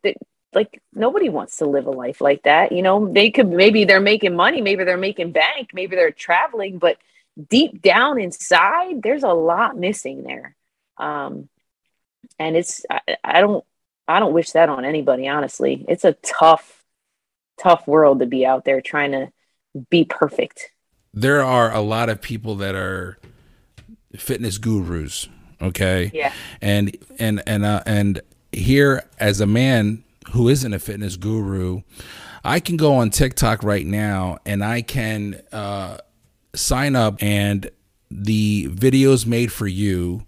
like 0.53 0.83
nobody 0.93 1.28
wants 1.28 1.59
to 1.59 1.66
live 1.66 1.87
a 1.87 1.91
life 1.91 2.20
like 2.20 2.43
that. 2.43 2.72
You 2.72 2.83
know 2.83 3.11
they 3.11 3.31
could 3.31 3.49
maybe 3.49 3.85
they're 3.85 4.01
making 4.01 4.37
money 4.37 4.61
maybe 4.61 4.85
they're 4.85 4.97
making 4.97 5.33
bank 5.33 5.70
maybe 5.72 5.97
they're 5.97 6.11
traveling 6.11 6.78
but 6.78 6.99
deep 7.49 7.81
down 7.81 8.20
inside 8.20 9.03
there's 9.03 9.22
a 9.22 9.28
lot 9.28 9.76
missing 9.76 10.24
there. 10.24 10.55
Um 10.99 11.49
and 12.39 12.57
it's 12.57 12.85
I, 12.91 13.01
I 13.24 13.41
don't 13.41 13.64
i 14.07 14.18
don't 14.18 14.35
wish 14.35 14.51
that 14.53 14.68
on 14.68 14.85
anybody 14.85 15.28
honestly. 15.28 15.85
It's 15.89 16.05
a 16.05 16.12
tough 16.12 16.85
tough 17.59 17.87
world 17.87 18.20
to 18.20 18.26
be 18.26 18.45
out 18.45 18.64
there 18.64 18.81
trying 18.81 19.12
to 19.12 19.33
be 19.91 20.05
perfect. 20.05 20.71
There 21.12 21.43
are 21.43 21.73
a 21.73 21.81
lot 21.81 22.09
of 22.09 22.21
people 22.21 22.55
that 22.57 22.75
are 22.75 23.18
fitness 24.16 24.59
gurus 24.59 25.29
okay? 25.62 26.11
Yeah. 26.14 26.33
And 26.62 26.97
and 27.18 27.43
and 27.47 27.64
uh, 27.64 27.83
and 27.85 28.23
here 28.53 29.05
as 29.18 29.41
a 29.41 29.47
man 29.47 30.05
who 30.33 30.49
isn't 30.49 30.73
a 30.73 30.79
fitness 30.79 31.16
guru 31.16 31.83
i 32.45 32.61
can 32.61 32.77
go 32.77 32.95
on 32.95 33.11
tiktok 33.11 33.62
right 33.62 33.87
now 33.87 34.39
and 34.47 34.64
i 34.64 34.83
can 34.83 35.41
uh, 35.53 35.99
sign 36.55 36.97
up 36.97 37.23
and 37.23 37.71
the 38.11 38.68
videos 38.68 39.27
made 39.27 39.53
for 39.53 39.66
you 39.66 40.25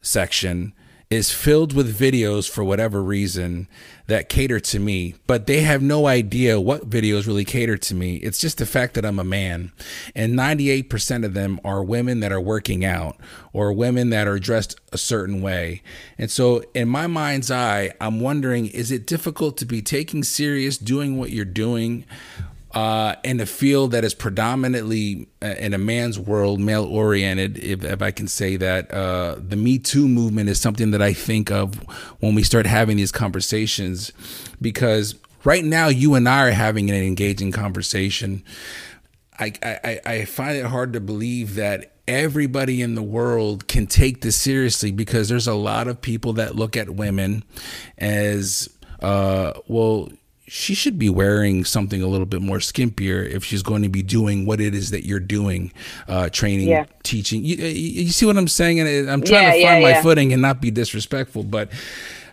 section 0.00 0.72
is 1.08 1.30
filled 1.30 1.72
with 1.72 1.96
videos 1.96 2.50
for 2.50 2.64
whatever 2.64 3.00
reason 3.00 3.68
that 4.08 4.28
cater 4.28 4.58
to 4.58 4.78
me, 4.80 5.14
but 5.26 5.46
they 5.46 5.60
have 5.60 5.80
no 5.80 6.06
idea 6.06 6.60
what 6.60 6.90
videos 6.90 7.26
really 7.26 7.44
cater 7.44 7.76
to 7.76 7.94
me. 7.94 8.16
It's 8.16 8.40
just 8.40 8.58
the 8.58 8.66
fact 8.66 8.94
that 8.94 9.04
I'm 9.04 9.18
a 9.18 9.24
man. 9.24 9.70
And 10.16 10.34
98% 10.34 11.24
of 11.24 11.34
them 11.34 11.60
are 11.64 11.84
women 11.84 12.20
that 12.20 12.32
are 12.32 12.40
working 12.40 12.84
out 12.84 13.16
or 13.52 13.72
women 13.72 14.10
that 14.10 14.26
are 14.26 14.38
dressed 14.38 14.80
a 14.92 14.98
certain 14.98 15.40
way. 15.40 15.82
And 16.18 16.30
so, 16.30 16.64
in 16.74 16.88
my 16.88 17.06
mind's 17.06 17.50
eye, 17.50 17.92
I'm 18.00 18.20
wondering 18.20 18.66
is 18.66 18.90
it 18.90 19.06
difficult 19.06 19.56
to 19.58 19.64
be 19.64 19.82
taking 19.82 20.24
serious 20.24 20.76
doing 20.76 21.18
what 21.18 21.30
you're 21.30 21.44
doing? 21.44 22.04
Uh, 22.72 23.14
in 23.24 23.40
a 23.40 23.46
field 23.46 23.92
that 23.92 24.04
is 24.04 24.14
predominantly 24.14 25.28
uh, 25.42 25.46
in 25.58 25.72
a 25.72 25.78
man's 25.78 26.18
world, 26.18 26.60
male 26.60 26.84
oriented, 26.84 27.58
if, 27.58 27.84
if 27.84 28.02
I 28.02 28.10
can 28.10 28.28
say 28.28 28.56
that, 28.56 28.90
uh, 28.92 29.36
the 29.38 29.56
Me 29.56 29.78
Too 29.78 30.08
movement 30.08 30.48
is 30.48 30.60
something 30.60 30.90
that 30.90 31.00
I 31.00 31.12
think 31.12 31.50
of 31.50 31.76
when 32.20 32.34
we 32.34 32.42
start 32.42 32.66
having 32.66 32.96
these 32.96 33.12
conversations 33.12 34.12
because 34.60 35.14
right 35.44 35.64
now 35.64 35.88
you 35.88 36.14
and 36.14 36.28
I 36.28 36.48
are 36.48 36.50
having 36.50 36.90
an 36.90 36.96
engaging 36.96 37.52
conversation. 37.52 38.42
I, 39.38 39.52
I, 39.62 40.00
I 40.04 40.24
find 40.24 40.56
it 40.56 40.66
hard 40.66 40.92
to 40.94 41.00
believe 41.00 41.54
that 41.54 41.92
everybody 42.08 42.82
in 42.82 42.94
the 42.94 43.02
world 43.02 43.68
can 43.68 43.86
take 43.86 44.22
this 44.22 44.36
seriously 44.36 44.90
because 44.90 45.28
there's 45.28 45.46
a 45.46 45.54
lot 45.54 45.88
of 45.88 46.00
people 46.00 46.34
that 46.34 46.56
look 46.56 46.76
at 46.76 46.90
women 46.90 47.44
as, 47.98 48.68
uh, 49.00 49.52
well, 49.66 50.10
she 50.48 50.74
should 50.74 50.98
be 50.98 51.08
wearing 51.10 51.64
something 51.64 52.00
a 52.02 52.06
little 52.06 52.26
bit 52.26 52.40
more 52.40 52.58
skimpier 52.58 53.28
if 53.28 53.44
she's 53.44 53.62
going 53.62 53.82
to 53.82 53.88
be 53.88 54.02
doing 54.02 54.46
what 54.46 54.60
it 54.60 54.74
is 54.74 54.90
that 54.90 55.04
you're 55.04 55.18
doing, 55.20 55.72
uh, 56.08 56.28
training, 56.28 56.68
Yeah. 56.68 56.86
teaching. 57.02 57.44
You, 57.44 57.56
you 57.56 58.02
you 58.04 58.08
see 58.10 58.26
what 58.26 58.36
I'm 58.36 58.48
saying? 58.48 58.78
And 58.80 59.10
I'm 59.10 59.22
trying 59.22 59.42
Yeah, 59.42 59.52
to 59.52 59.58
yeah, 59.58 59.68
find 59.72 59.82
my 59.82 59.90
yeah. 59.90 60.02
footing 60.02 60.32
and 60.32 60.40
not 60.40 60.60
be 60.60 60.70
disrespectful, 60.70 61.42
but 61.42 61.70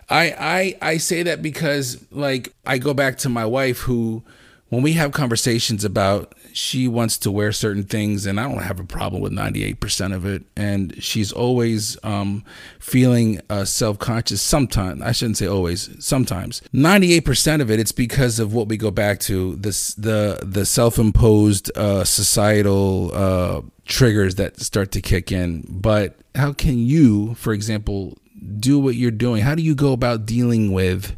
I, 0.08 0.76
I 0.82 0.90
I 0.92 0.96
say 0.98 1.22
that 1.24 1.42
because 1.42 2.04
like 2.10 2.52
I 2.66 2.78
go 2.78 2.94
back 2.94 3.18
to 3.18 3.28
my 3.28 3.46
wife 3.46 3.78
who 3.80 4.22
when 4.68 4.82
we 4.82 4.92
have 4.92 5.12
conversations 5.12 5.84
about 5.84 6.34
she 6.54 6.86
wants 6.86 7.18
to 7.18 7.32
wear 7.32 7.50
certain 7.50 7.82
things 7.82 8.26
and 8.26 8.38
I 8.38 8.44
don't 8.48 8.62
have 8.62 8.78
a 8.78 8.84
problem 8.84 9.20
with 9.20 9.32
98% 9.32 10.14
of 10.14 10.24
it. 10.24 10.44
And 10.56 11.02
she's 11.02 11.32
always 11.32 11.96
um, 12.04 12.44
feeling 12.78 13.40
uh, 13.50 13.64
self-conscious 13.64 14.40
sometimes 14.40 15.02
I 15.02 15.10
shouldn't 15.10 15.36
say 15.36 15.46
always 15.46 15.90
sometimes. 15.98 16.62
98% 16.72 17.60
of 17.60 17.70
it 17.72 17.80
it's 17.80 17.92
because 17.92 18.38
of 18.38 18.54
what 18.54 18.68
we 18.68 18.76
go 18.76 18.92
back 18.92 19.18
to 19.20 19.56
the 19.56 20.38
the 20.42 20.64
self-imposed 20.64 21.76
uh, 21.76 22.04
societal 22.04 23.10
uh, 23.12 23.62
triggers 23.84 24.36
that 24.36 24.60
start 24.60 24.92
to 24.92 25.00
kick 25.00 25.32
in. 25.32 25.64
But 25.68 26.16
how 26.36 26.52
can 26.52 26.78
you 26.78 27.34
for 27.34 27.52
example 27.52 28.16
do 28.60 28.78
what 28.78 28.94
you're 28.94 29.10
doing? 29.10 29.42
How 29.42 29.56
do 29.56 29.62
you 29.62 29.74
go 29.74 29.92
about 29.92 30.24
dealing 30.24 30.72
with 30.72 31.16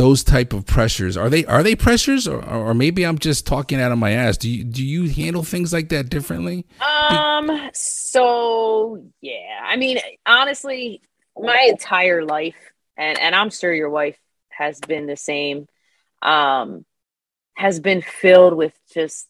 those 0.00 0.24
type 0.24 0.54
of 0.54 0.64
pressures? 0.64 1.18
Are 1.18 1.28
they 1.28 1.44
are 1.44 1.62
they 1.62 1.76
pressures? 1.76 2.26
Or, 2.26 2.42
or 2.42 2.72
maybe 2.72 3.04
i'm 3.04 3.18
just 3.18 3.46
talking 3.46 3.78
out 3.78 3.92
of 3.92 3.98
my 3.98 4.12
ass. 4.12 4.38
Do 4.38 4.48
you 4.48 4.64
do 4.64 4.82
you 4.82 5.10
handle 5.10 5.42
things 5.42 5.74
like 5.74 5.90
that 5.90 6.08
differently? 6.08 6.64
Um, 6.80 7.70
so 7.74 9.04
yeah, 9.20 9.60
I 9.62 9.76
mean, 9.76 9.98
honestly, 10.24 11.02
my 11.38 11.66
entire 11.68 12.24
life, 12.24 12.56
and 12.96 13.18
and 13.18 13.34
I'm 13.34 13.50
sure 13.50 13.74
your 13.74 13.90
wife 13.90 14.18
has 14.48 14.80
been 14.80 15.04
the 15.06 15.18
same, 15.18 15.68
um, 16.22 16.86
has 17.54 17.78
been 17.78 18.00
filled 18.00 18.54
with 18.54 18.72
just 18.94 19.29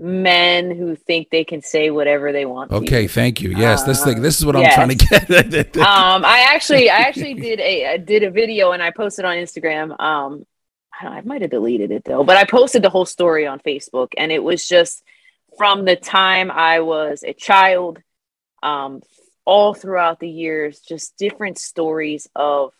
men 0.00 0.74
who 0.74 0.96
think 0.96 1.28
they 1.28 1.44
can 1.44 1.60
say 1.60 1.90
whatever 1.90 2.32
they 2.32 2.46
want. 2.46 2.72
okay 2.72 3.06
thank 3.06 3.42
you 3.42 3.50
yes 3.50 3.82
this 3.82 4.02
thing 4.02 4.22
this 4.22 4.38
is 4.38 4.46
what 4.46 4.56
i'm 4.56 4.72
trying 4.72 4.88
to 4.88 4.94
get 4.94 5.30
um, 5.76 6.24
I 6.24 6.46
actually, 6.52 6.90
I 6.90 6.98
actually 6.98 7.34
did 7.34 7.60
a 7.60 7.86
I 7.86 7.96
did 7.96 8.22
a 8.22 8.30
video 8.30 8.72
and 8.72 8.82
I 8.82 8.90
posted 8.90 9.24
on 9.24 9.36
Instagram. 9.36 9.98
Um, 10.00 10.44
I, 10.92 11.06
I 11.06 11.20
might 11.22 11.42
have 11.42 11.50
deleted 11.50 11.90
it 11.90 12.04
though, 12.04 12.24
but 12.24 12.36
I 12.36 12.44
posted 12.44 12.82
the 12.82 12.90
whole 12.90 13.06
story 13.06 13.46
on 13.46 13.60
Facebook, 13.60 14.08
and 14.16 14.32
it 14.32 14.42
was 14.42 14.66
just 14.66 15.02
from 15.58 15.84
the 15.84 15.96
time 15.96 16.50
I 16.50 16.80
was 16.80 17.22
a 17.24 17.32
child, 17.32 17.98
um, 18.62 19.02
all 19.44 19.74
throughout 19.74 20.20
the 20.20 20.28
years, 20.28 20.80
just 20.80 21.16
different 21.16 21.58
stories 21.58 22.28
of 22.34 22.72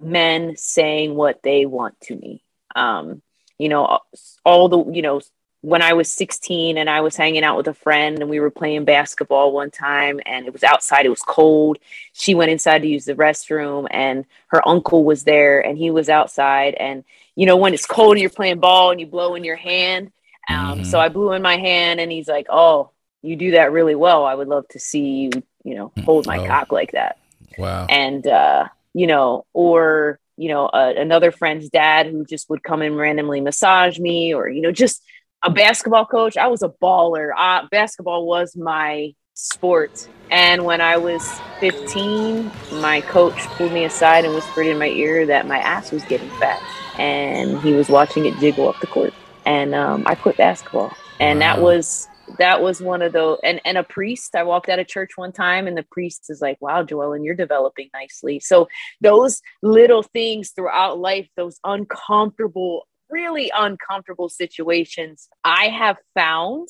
men 0.00 0.56
saying 0.56 1.14
what 1.14 1.42
they 1.42 1.66
want 1.66 2.00
to 2.02 2.16
me. 2.16 2.42
Um, 2.74 3.22
you 3.58 3.68
know, 3.68 4.00
all 4.44 4.68
the 4.68 4.92
you 4.92 5.02
know 5.02 5.20
when 5.64 5.80
I 5.80 5.94
was 5.94 6.12
16 6.12 6.76
and 6.76 6.90
I 6.90 7.00
was 7.00 7.16
hanging 7.16 7.42
out 7.42 7.56
with 7.56 7.68
a 7.68 7.72
friend 7.74 8.18
and 8.20 8.28
we 8.28 8.38
were 8.38 8.50
playing 8.50 8.84
basketball 8.84 9.50
one 9.50 9.70
time 9.70 10.20
and 10.26 10.46
it 10.46 10.52
was 10.52 10.62
outside, 10.62 11.06
it 11.06 11.08
was 11.08 11.22
cold. 11.22 11.78
She 12.12 12.34
went 12.34 12.50
inside 12.50 12.82
to 12.82 12.88
use 12.88 13.06
the 13.06 13.14
restroom 13.14 13.86
and 13.90 14.26
her 14.48 14.66
uncle 14.68 15.04
was 15.04 15.24
there 15.24 15.60
and 15.64 15.78
he 15.78 15.90
was 15.90 16.10
outside. 16.10 16.74
And, 16.74 17.02
you 17.34 17.46
know, 17.46 17.56
when 17.56 17.72
it's 17.72 17.86
cold 17.86 18.12
and 18.12 18.20
you're 18.20 18.28
playing 18.28 18.60
ball 18.60 18.90
and 18.90 19.00
you 19.00 19.06
blow 19.06 19.36
in 19.36 19.42
your 19.44 19.56
hand. 19.56 20.12
Um, 20.50 20.80
Mhm. 20.80 20.86
So 20.86 21.00
I 21.00 21.08
blew 21.08 21.32
in 21.32 21.40
my 21.40 21.56
hand 21.56 21.98
and 21.98 22.12
he's 22.12 22.28
like, 22.28 22.46
Oh, 22.50 22.90
you 23.22 23.34
do 23.34 23.52
that 23.52 23.72
really 23.72 23.94
well. 23.94 24.26
I 24.26 24.34
would 24.34 24.48
love 24.48 24.68
to 24.68 24.78
see 24.78 25.00
you, 25.22 25.30
you 25.64 25.76
know, 25.76 25.92
hold 26.04 26.26
my 26.26 26.40
Oh. 26.40 26.46
cock 26.46 26.72
like 26.72 26.92
that 26.92 27.16
Wow. 27.56 27.86
and 27.88 28.26
uh, 28.26 28.68
you 28.92 29.06
know, 29.06 29.46
or 29.54 30.18
you 30.36 30.48
know, 30.48 30.66
uh, 30.66 30.92
another 30.94 31.30
friend's 31.30 31.70
dad 31.70 32.06
who 32.06 32.26
just 32.26 32.50
would 32.50 32.62
come 32.62 32.82
and 32.82 32.98
randomly 32.98 33.40
massage 33.40 33.98
me, 33.98 34.34
or 34.34 34.46
you 34.46 34.60
know, 34.60 34.72
just 34.72 35.00
a 35.44 35.50
basketball 35.50 36.06
coach. 36.06 36.36
I 36.36 36.48
was 36.48 36.62
a 36.62 36.68
baller. 36.68 37.30
Uh, 37.36 37.66
basketball 37.70 38.26
was 38.26 38.56
my 38.56 39.14
sport, 39.34 40.08
and 40.30 40.64
when 40.64 40.80
I 40.80 40.96
was 40.96 41.38
15, 41.60 42.50
my 42.72 43.02
coach 43.02 43.38
pulled 43.56 43.72
me 43.72 43.84
aside 43.84 44.24
and 44.24 44.34
whispered 44.34 44.66
in 44.66 44.78
my 44.78 44.88
ear 44.88 45.26
that 45.26 45.46
my 45.46 45.58
ass 45.58 45.92
was 45.92 46.02
getting 46.04 46.30
fat, 46.40 46.62
and 46.98 47.60
he 47.60 47.74
was 47.74 47.88
watching 47.88 48.24
it 48.24 48.36
jiggle 48.38 48.68
up 48.68 48.80
the 48.80 48.86
court, 48.86 49.12
and 49.44 49.74
um, 49.74 50.04
I 50.06 50.14
quit 50.14 50.38
basketball, 50.38 50.92
and 51.20 51.40
that 51.42 51.60
was 51.60 52.08
that 52.38 52.62
was 52.62 52.80
one 52.80 53.02
of 53.02 53.12
those 53.12 53.38
and 53.44 53.60
and 53.66 53.76
a 53.76 53.82
priest. 53.82 54.34
I 54.34 54.44
walked 54.44 54.70
out 54.70 54.78
of 54.78 54.88
church 54.88 55.10
one 55.16 55.30
time 55.30 55.66
and 55.66 55.76
the 55.76 55.86
priest 55.90 56.30
is 56.30 56.40
like 56.40 56.56
wow 56.62 56.82
Joellyn 56.82 57.22
you're 57.22 57.34
developing 57.34 57.90
nicely. 57.92 58.40
So 58.40 58.66
those 59.02 59.42
little 59.62 60.02
things 60.02 60.50
throughout 60.50 60.98
life 60.98 61.28
those 61.36 61.58
uncomfortable 61.64 62.86
really 63.14 63.48
uncomfortable 63.66 64.28
situations 64.28 65.28
i 65.44 65.64
have 65.68 65.96
found 66.14 66.68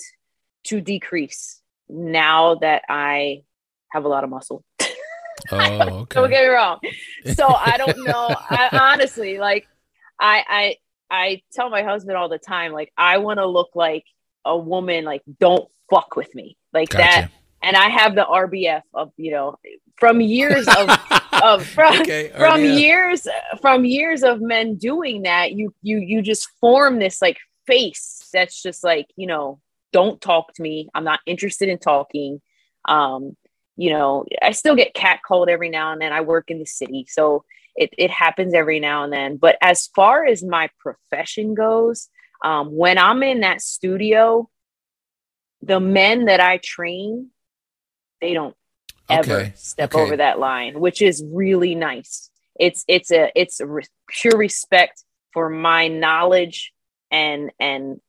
to 0.64 0.80
decrease 0.80 1.61
now 1.88 2.55
that 2.57 2.82
i 2.88 3.42
have 3.95 4.05
a 4.05 4.09
lot 4.09 4.24
of 4.24 4.30
muscle. 4.30 4.64
Oh, 5.53 6.07
don't 6.09 6.30
get 6.30 6.45
me 6.45 6.49
wrong. 6.49 6.78
So 7.34 7.47
i 7.47 7.76
don't 7.76 7.99
know. 8.05 8.34
I 8.49 8.68
honestly 8.72 9.36
like 9.36 9.66
i 10.18 10.42
i 10.49 10.76
i 11.11 11.42
tell 11.53 11.68
my 11.68 11.82
husband 11.82 12.16
all 12.16 12.30
the 12.30 12.38
time 12.38 12.72
like 12.72 12.90
i 12.97 13.18
want 13.18 13.40
to 13.40 13.47
look 13.47 13.70
like 13.74 14.07
a 14.47 14.57
woman 14.57 15.05
like 15.05 15.22
don't 15.40 15.68
fuck 15.90 16.16
with 16.16 16.34
me. 16.34 16.57
Like 16.72 16.88
that 16.90 17.22
Gotcha. 17.22 17.32
And 17.64 17.76
i 17.76 17.88
have 17.88 18.14
the 18.14 18.24
rbf 18.24 18.82
of 18.92 19.12
you 19.16 19.32
know 19.32 19.56
from 19.96 20.20
years 20.20 20.66
of 20.68 20.90
of 21.42 21.66
from, 21.66 22.00
Okay, 22.00 22.30
from 22.36 22.64
years 22.64 23.26
from 23.60 23.84
years 23.84 24.22
of 24.22 24.40
men 24.40 24.76
doing 24.76 25.22
that 25.22 25.52
you 25.52 25.74
you 25.82 25.98
you 25.98 26.22
just 26.22 26.48
form 26.60 26.98
this 26.98 27.20
like 27.20 27.38
face 27.66 28.28
that's 28.32 28.62
just 28.62 28.84
like 28.84 29.06
you 29.16 29.26
know 29.26 29.60
don't 29.92 30.20
talk 30.20 30.52
to 30.52 30.60
me. 30.60 30.88
I'm 30.92 31.04
not 31.04 31.20
interested 31.24 31.68
in 31.68 31.78
talking. 31.78 32.42
Um 32.86 33.36
you 33.76 33.90
know 33.90 34.24
i 34.40 34.52
still 34.52 34.76
get 34.76 34.94
catcalled 34.94 35.48
every 35.48 35.68
now 35.68 35.92
and 35.92 36.00
then. 36.00 36.12
I 36.12 36.20
work 36.20 36.50
in 36.50 36.58
the 36.58 36.66
city 36.66 37.06
so 37.08 37.44
it, 37.74 37.90
it 37.98 38.10
happens 38.10 38.54
every 38.54 38.78
now 38.78 39.02
and 39.02 39.12
then. 39.12 39.36
But 39.36 39.56
as 39.60 39.88
far 39.88 40.24
as 40.24 40.44
my 40.44 40.70
profession 40.78 41.54
goes 41.54 42.08
um, 42.44 42.68
when 42.68 42.98
i'm 42.98 43.22
in 43.24 43.40
that 43.40 43.60
studio 43.60 44.48
the 45.62 45.80
men 45.80 46.26
that 46.26 46.38
i 46.40 46.58
train 46.58 47.30
they 48.25 48.33
don't 48.33 48.57
ever 49.11 49.33
Okay, 49.33 49.53
step 49.55 49.95
okay. 49.95 50.03
over 50.03 50.16
that 50.16 50.39
line 50.39 50.81
which 50.81 51.03
is 51.03 51.22
really 51.31 51.75
nice. 51.75 52.31
It's 52.59 52.85
it's 52.89 53.11
a 53.12 53.31
it's 53.35 53.61
a 53.61 53.66
re- 53.66 53.85
pure 54.09 54.39
respect 54.39 55.05
for 55.35 55.51
my 55.51 55.89
knowledge 55.89 56.72
and 57.11 57.51
and 57.61 58.01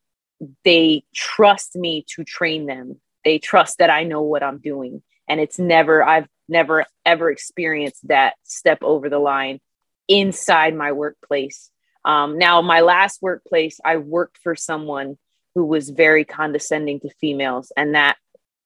they 0.63 1.03
trust 1.13 1.75
me 1.75 2.05
to 2.15 2.23
train 2.23 2.65
them. 2.65 3.01
They 3.25 3.39
trust 3.39 3.79
that 3.79 3.89
i 3.89 4.03
know 4.03 4.21
what 4.21 4.43
i'm 4.43 4.59
doing. 4.59 5.03
And 5.27 5.41
it's 5.41 5.59
never 5.59 6.01
i've 6.01 6.29
never 6.47 6.85
ever 7.05 7.29
experienced 7.29 8.07
that 8.07 8.35
step 8.43 8.79
over 8.81 9.09
the 9.09 9.19
line 9.19 9.59
inside 10.07 10.75
my 10.75 10.91
workplace. 10.93 11.71
Um, 12.05 12.37
now 12.37 12.61
my 12.61 12.81
last 12.81 13.21
workplace 13.21 13.81
i 13.83 13.97
worked 13.97 14.37
for 14.37 14.55
someone 14.55 15.17
who 15.55 15.65
was 15.65 15.89
very 15.89 16.23
condescending 16.23 16.99
to 17.01 17.09
females 17.19 17.73
and 17.75 17.95
that 17.95 18.15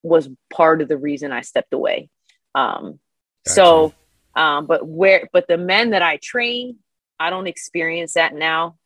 was 0.04 0.30
part 0.50 0.82
of 0.82 0.88
the 0.88 0.98
reason 0.98 1.32
i 1.32 1.42
stepped 1.42 1.74
away. 1.74 2.10
Um, 2.56 3.00
so 3.46 3.94
um, 4.36 4.66
but 4.68 4.86
where 4.88 5.28
but 5.34 5.48
the 5.48 5.58
men 5.58 5.92
that 5.92 6.02
i 6.02 6.18
train 6.22 6.78
i 7.20 7.30
don't 7.30 7.48
experience 7.48 8.14
that 8.14 8.34
now. 8.34 8.78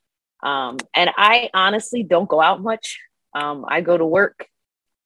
Um, 0.42 0.78
and 0.96 1.10
i 1.18 1.50
honestly 1.54 2.04
don't 2.04 2.28
go 2.30 2.42
out 2.42 2.62
much. 2.62 3.00
Um, 3.36 3.66
i 3.68 3.82
go 3.82 3.98
to 3.98 4.06
work. 4.06 4.48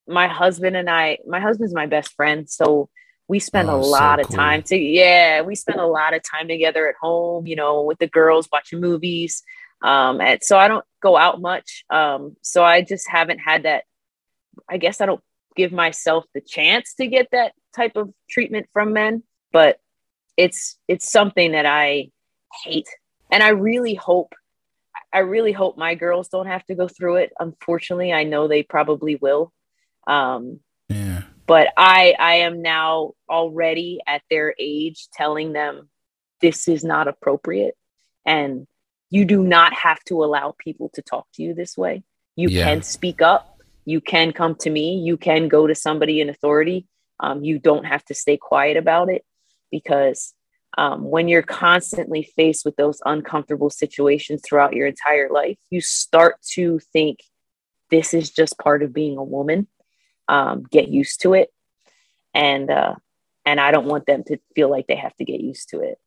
My 0.06 0.26
husband 0.28 0.76
and 0.76 0.88
i 0.88 1.18
my 1.26 1.40
husband's 1.40 1.74
my 1.74 1.86
best 1.86 2.14
friend 2.14 2.48
so 2.48 2.88
we 3.28 3.38
spend 3.40 3.68
Oh, 3.68 3.80
a 3.80 3.84
so 3.84 3.90
lot 3.90 4.20
of 4.20 4.28
cool. 4.28 4.36
time 4.36 4.62
to 4.62 4.76
yeah 4.76 5.42
we 5.42 5.54
spend 5.54 5.78
a 5.80 5.86
lot 5.86 6.14
of 6.14 6.22
time 6.22 6.48
together 6.48 6.88
at 6.88 6.94
home 7.00 7.46
you 7.46 7.56
know 7.56 7.82
with 7.82 7.98
the 7.98 8.06
girls 8.08 8.48
watching 8.50 8.80
movies. 8.80 9.42
Um 9.82 10.20
and 10.20 10.42
so 10.42 10.58
i 10.58 10.66
don't 10.66 10.84
go 11.02 11.16
out 11.16 11.40
much. 11.40 11.84
Um 11.90 12.36
so 12.42 12.64
i 12.64 12.80
just 12.82 13.06
haven't 13.08 13.38
had 13.38 13.64
that 13.64 13.84
i 14.68 14.78
guess 14.78 15.00
i 15.02 15.06
don't 15.06 15.22
give 15.58 15.72
myself 15.72 16.24
the 16.34 16.40
chance 16.40 16.94
to 16.94 17.06
get 17.06 17.28
that 17.32 17.52
type 17.76 17.96
of 17.96 18.10
treatment 18.30 18.66
from 18.72 18.92
men 18.92 19.22
but 19.52 19.78
it's 20.38 20.78
it's 20.86 21.10
something 21.10 21.52
that 21.52 21.66
i 21.66 22.10
hate. 22.64 22.88
And 23.30 23.42
i 23.42 23.48
really 23.50 23.94
hope 23.94 24.32
i 25.12 25.18
really 25.18 25.52
hope 25.52 25.76
my 25.76 25.94
girls 25.94 26.28
don't 26.28 26.46
have 26.46 26.64
to 26.66 26.74
go 26.74 26.88
through 26.88 27.16
it. 27.16 27.32
Unfortunately 27.38 28.12
i 28.12 28.24
know 28.24 28.48
they 28.48 28.62
probably 28.62 29.16
will. 29.16 29.52
Um 30.06 30.60
Yeah. 30.88 31.22
but 31.46 31.68
i 31.76 32.14
i 32.18 32.34
am 32.48 32.62
now 32.62 33.12
already 33.28 34.00
at 34.06 34.22
their 34.30 34.54
age 34.58 35.08
telling 35.12 35.52
them 35.52 35.90
this 36.40 36.68
is 36.68 36.84
not 36.84 37.08
appropriate. 37.08 37.74
And 38.24 38.66
you 39.10 39.24
do 39.24 39.42
not 39.42 39.72
have 39.74 40.02
to 40.04 40.22
allow 40.24 40.54
people 40.56 40.90
to 40.94 41.02
talk 41.02 41.26
to 41.34 41.42
you 41.42 41.52
this 41.54 41.76
way. 41.76 42.04
You 42.36 42.48
Yeah. 42.50 42.64
can 42.64 42.82
speak 42.82 43.20
up 43.22 43.57
you 43.88 44.00
can 44.00 44.32
come 44.32 44.54
to 44.56 44.70
me 44.70 44.96
you 44.98 45.16
can 45.16 45.48
go 45.48 45.66
to 45.66 45.74
somebody 45.74 46.20
in 46.20 46.28
authority. 46.28 46.86
Um, 47.20 47.42
you 47.42 47.58
don't 47.58 47.84
have 47.84 48.04
to 48.06 48.14
stay 48.14 48.36
quiet 48.36 48.76
about 48.76 49.08
it 49.08 49.24
because 49.70 50.34
um, 50.76 51.04
when 51.04 51.26
you're 51.26 51.42
constantly 51.42 52.22
faced 52.36 52.64
with 52.64 52.76
those 52.76 53.00
uncomfortable 53.04 53.70
situations 53.70 54.42
throughout 54.44 54.74
your 54.74 54.86
entire 54.86 55.28
life 55.30 55.58
you 55.70 55.80
start 55.80 56.36
to 56.54 56.78
think 56.92 57.20
this 57.90 58.12
is 58.12 58.30
just 58.30 58.58
part 58.58 58.82
of 58.82 58.92
being 58.92 59.16
a 59.16 59.24
woman. 59.24 59.66
Um, 60.28 60.64
get 60.70 60.88
used 60.88 61.22
to 61.22 61.32
it. 61.32 61.50
And 62.34 62.70
uh, 62.70 62.94
and 63.48 63.58
i 63.60 63.70
don't 63.70 63.86
want 63.86 64.06
them 64.06 64.22
to 64.24 64.38
feel 64.54 64.70
like 64.70 64.86
they 64.86 64.96
have 64.96 65.16
to 65.16 65.24
get 65.24 65.40
used 65.40 65.70
to 65.70 65.80
it 65.80 65.98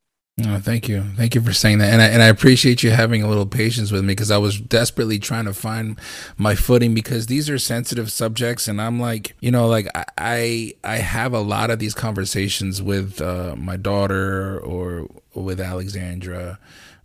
Oh, 0.48 0.60
thank 0.60 0.88
you. 0.88 1.04
Thank 1.16 1.36
you 1.36 1.42
for 1.42 1.54
saying 1.54 1.80
that. 1.80 1.92
And 1.92 2.02
I, 2.02 2.06
and 2.08 2.22
I 2.22 2.28
appreciate 2.28 2.84
you 2.84 2.92
having 2.92 3.24
a 3.24 3.28
little 3.28 3.46
patience 3.46 3.92
with 3.92 4.02
me 4.02 4.08
because 4.08 4.32
I 4.32 4.38
was 4.38 4.60
desperately 4.60 5.20
trying 5.20 5.46
to 5.46 5.54
find 5.54 6.00
my 6.38 6.56
footing 6.56 6.94
because 6.94 7.28
these 7.28 7.50
are 7.50 7.58
sensitive 7.58 8.12
subjects. 8.12 8.68
And 8.68 8.82
I'm 8.82 9.00
like, 9.00 9.36
you 9.40 9.52
know, 9.52 9.68
like 9.68 9.88
I, 10.18 10.74
I, 10.84 10.98
have 10.98 11.34
a 11.34 11.40
lot 11.40 11.70
of 11.70 11.80
these 11.80 11.94
conversations 11.94 12.82
with 12.82 13.22
uh, 13.22 13.56
my 13.58 13.78
daughter 13.78 14.60
or 14.60 15.08
with 15.34 15.60
Alexandra. 15.60 16.60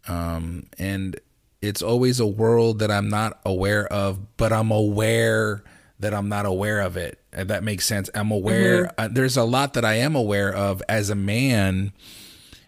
Um, 0.07 0.67
and 0.79 1.19
it's 1.61 1.83
always 1.83 2.21
a 2.21 2.27
world 2.27 2.79
that 2.79 2.91
I'm 2.91 3.09
not 3.09 3.41
aware 3.45 3.87
of, 3.93 4.37
but 4.37 4.53
I'm 4.53 4.71
aware 4.71 5.65
that 5.99 6.13
I'm 6.13 6.29
not 6.29 6.47
aware 6.47 6.81
of 6.81 6.97
it. 6.97 7.21
If 7.33 7.49
that 7.49 7.65
makes 7.65 7.87
sense. 7.87 8.11
I'm 8.15 8.31
aware. 8.31 8.93
Uh, 8.99 9.09
there's 9.11 9.37
a 9.37 9.45
lot 9.45 9.75
that 9.75 9.85
I 9.85 9.95
am 9.95 10.15
aware 10.15 10.55
of 10.55 10.83
as 10.89 11.11
a 11.11 11.15
man 11.15 11.93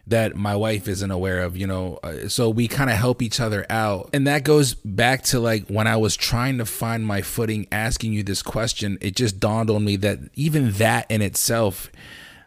that 0.08 0.36
my 0.36 0.56
wife 0.56 0.88
isn't 0.88 1.10
aware 1.10 1.42
of, 1.42 1.56
you 1.56 1.66
know. 1.66 1.98
Uh, 2.02 2.28
so 2.28 2.50
we 2.50 2.68
kind 2.68 2.90
of 2.90 2.96
help 2.96 3.22
each 3.22 3.40
other 3.40 3.66
out. 3.70 4.10
And 4.12 4.26
that 4.26 4.44
goes 4.44 4.74
back 4.74 5.22
to 5.24 5.40
like 5.40 5.68
when 5.68 5.86
I 5.86 5.96
was 5.96 6.16
trying 6.16 6.58
to 6.58 6.64
find 6.64 7.06
my 7.06 7.22
footing 7.22 7.66
asking 7.70 8.12
you 8.12 8.22
this 8.22 8.42
question, 8.42 8.98
it 9.00 9.16
just 9.16 9.38
dawned 9.38 9.70
on 9.70 9.84
me 9.84 9.96
that 9.96 10.18
even 10.34 10.72
that 10.72 11.10
in 11.10 11.22
itself, 11.22 11.90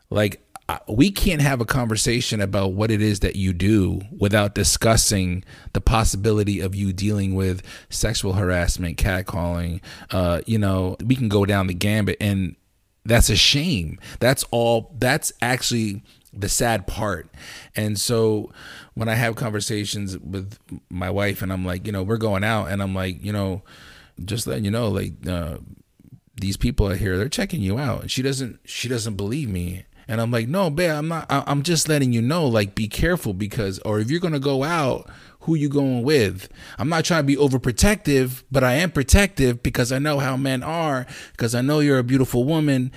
like, 0.09 0.41
we 0.87 1.11
can't 1.11 1.41
have 1.41 1.59
a 1.59 1.65
conversation 1.65 2.39
about 2.39 2.73
what 2.73 2.91
it 2.91 3.01
is 3.01 3.19
that 3.21 3.35
you 3.35 3.51
do 3.51 4.01
without 4.17 4.55
discussing 4.55 5.43
the 5.73 5.81
possibility 5.81 6.61
of 6.61 6.73
you 6.75 6.93
dealing 6.93 7.35
with 7.35 7.61
sexual 7.89 8.33
harassment, 8.33 8.97
catcalling. 8.97 9.81
Uh, 10.11 10.41
you 10.45 10.57
know, 10.57 10.95
we 11.03 11.15
can 11.15 11.27
go 11.27 11.45
down 11.45 11.67
the 11.67 11.73
gambit, 11.73 12.17
and 12.21 12.55
that's 13.03 13.29
a 13.29 13.35
shame. 13.35 13.99
That's 14.19 14.45
all. 14.51 14.95
That's 14.97 15.33
actually 15.41 16.03
the 16.33 16.49
sad 16.49 16.87
part. 16.87 17.29
And 17.75 17.99
so 17.99 18.51
when 18.93 19.09
I 19.09 19.15
have 19.15 19.35
conversations 19.35 20.17
with 20.17 20.57
my 20.89 21.09
wife, 21.09 21.41
and 21.41 21.51
I'm 21.51 21.65
like, 21.65 21.85
you 21.85 21.91
know, 21.91 22.03
we're 22.03 22.17
going 22.17 22.43
out, 22.43 22.67
and 22.67 22.81
I'm 22.81 22.95
like, 22.95 23.23
you 23.23 23.33
know, 23.33 23.63
just 24.23 24.47
letting 24.47 24.65
you 24.65 24.71
know, 24.71 24.89
like, 24.89 25.13
uh, 25.27 25.57
these 26.35 26.57
people 26.57 26.87
are 26.87 26.95
here 26.95 27.17
they're 27.17 27.29
checking 27.29 27.61
you 27.61 27.77
out 27.77 28.01
and 28.01 28.09
she 28.09 28.23
doesn't 28.23 28.59
she 28.65 28.87
doesn't 28.87 29.15
believe 29.15 29.47
me 29.47 29.85
and 30.07 30.19
i'm 30.19 30.31
like 30.31 30.47
no 30.47 30.71
babe 30.71 30.89
i'm 30.89 31.07
not 31.07 31.27
I- 31.29 31.43
i'm 31.45 31.61
just 31.61 31.87
letting 31.87 32.13
you 32.13 32.21
know 32.21 32.47
like 32.47 32.73
be 32.73 32.87
careful 32.87 33.33
because 33.33 33.77
or 33.79 33.99
if 33.99 34.09
you're 34.09 34.19
gonna 34.19 34.39
go 34.39 34.63
out 34.63 35.07
who 35.41 35.55
you 35.55 35.69
going 35.69 36.03
with. 36.03 36.49
I'm 36.77 36.89
not 36.89 37.05
trying 37.05 37.21
to 37.21 37.27
be 37.27 37.35
overprotective, 37.35 38.43
but 38.51 38.63
I 38.63 38.73
am 38.73 38.91
protective 38.91 39.63
because 39.63 39.91
I 39.91 39.99
know 39.99 40.19
how 40.19 40.37
men 40.37 40.63
are, 40.63 41.05
because 41.31 41.55
I 41.55 41.61
know 41.61 41.79
you're 41.79 41.99
a 41.99 42.03
beautiful 42.03 42.43
woman. 42.43 42.91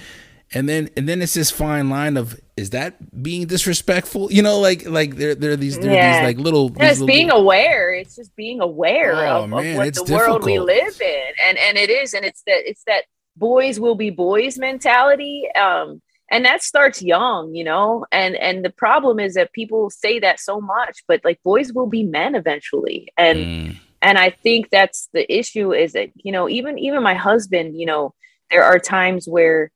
And 0.52 0.68
then 0.68 0.90
and 0.96 1.08
then 1.08 1.22
it's 1.22 1.34
this 1.34 1.50
fine 1.50 1.88
line 1.88 2.16
of 2.16 2.38
is 2.56 2.70
that 2.70 3.22
being 3.22 3.46
disrespectful? 3.46 4.32
You 4.32 4.42
know, 4.42 4.60
like 4.60 4.86
like 4.88 5.16
there 5.16 5.34
there 5.34 5.52
are 5.52 5.56
these 5.56 5.78
there 5.78 5.90
are 5.90 5.94
Yeah. 5.94 6.12
these 6.14 6.22
like 6.22 6.38
little 6.38 6.68
these 6.68 6.78
Just 6.88 7.00
little- 7.00 7.06
being 7.08 7.30
aware. 7.30 7.92
It's 7.92 8.14
just 8.16 8.34
being 8.36 8.60
aware 8.60 9.14
Oh, 9.26 9.42
of, 9.44 9.50
man, 9.50 9.72
of 9.72 9.76
what 9.78 9.86
it's 9.88 10.02
the 10.02 10.12
world 10.12 10.44
we 10.44 10.58
live 10.58 11.00
in, 11.00 11.30
and 11.46 11.58
and 11.58 11.76
it 11.76 11.90
is, 11.90 12.14
and 12.14 12.24
it's 12.24 12.42
that 12.46 12.68
it's 12.68 12.84
that 12.84 13.04
boys 13.36 13.80
will 13.80 13.96
be 13.96 14.10
boys 14.10 14.56
mentality, 14.58 15.48
um, 15.56 16.00
and 16.30 16.44
that 16.44 16.62
starts 16.62 17.02
young, 17.02 17.54
you 17.54 17.64
know. 17.64 18.06
And 18.12 18.36
and 18.36 18.64
the 18.64 18.70
problem 18.70 19.18
is 19.18 19.34
that 19.34 19.52
people 19.52 19.90
say 19.90 20.20
that 20.20 20.38
so 20.38 20.60
much, 20.60 20.98
but 21.08 21.24
like 21.24 21.42
boys 21.42 21.72
will 21.72 21.88
be 21.88 22.04
men 22.04 22.34
eventually, 22.36 23.12
and 23.18 23.38
Mm, 23.38 23.76
and 24.02 24.18
i 24.18 24.28
think 24.30 24.68
that's 24.70 25.08
the 25.14 25.24
issue 25.34 25.72
is 25.72 25.92
that 25.94 26.10
you 26.16 26.30
know 26.30 26.46
even 26.48 26.78
even 26.78 27.02
my 27.02 27.14
husband 27.14 27.74
you 27.80 27.86
know 27.86 28.12
there 28.50 28.62
are 28.62 28.78
times 28.78 29.26
where 29.26 29.70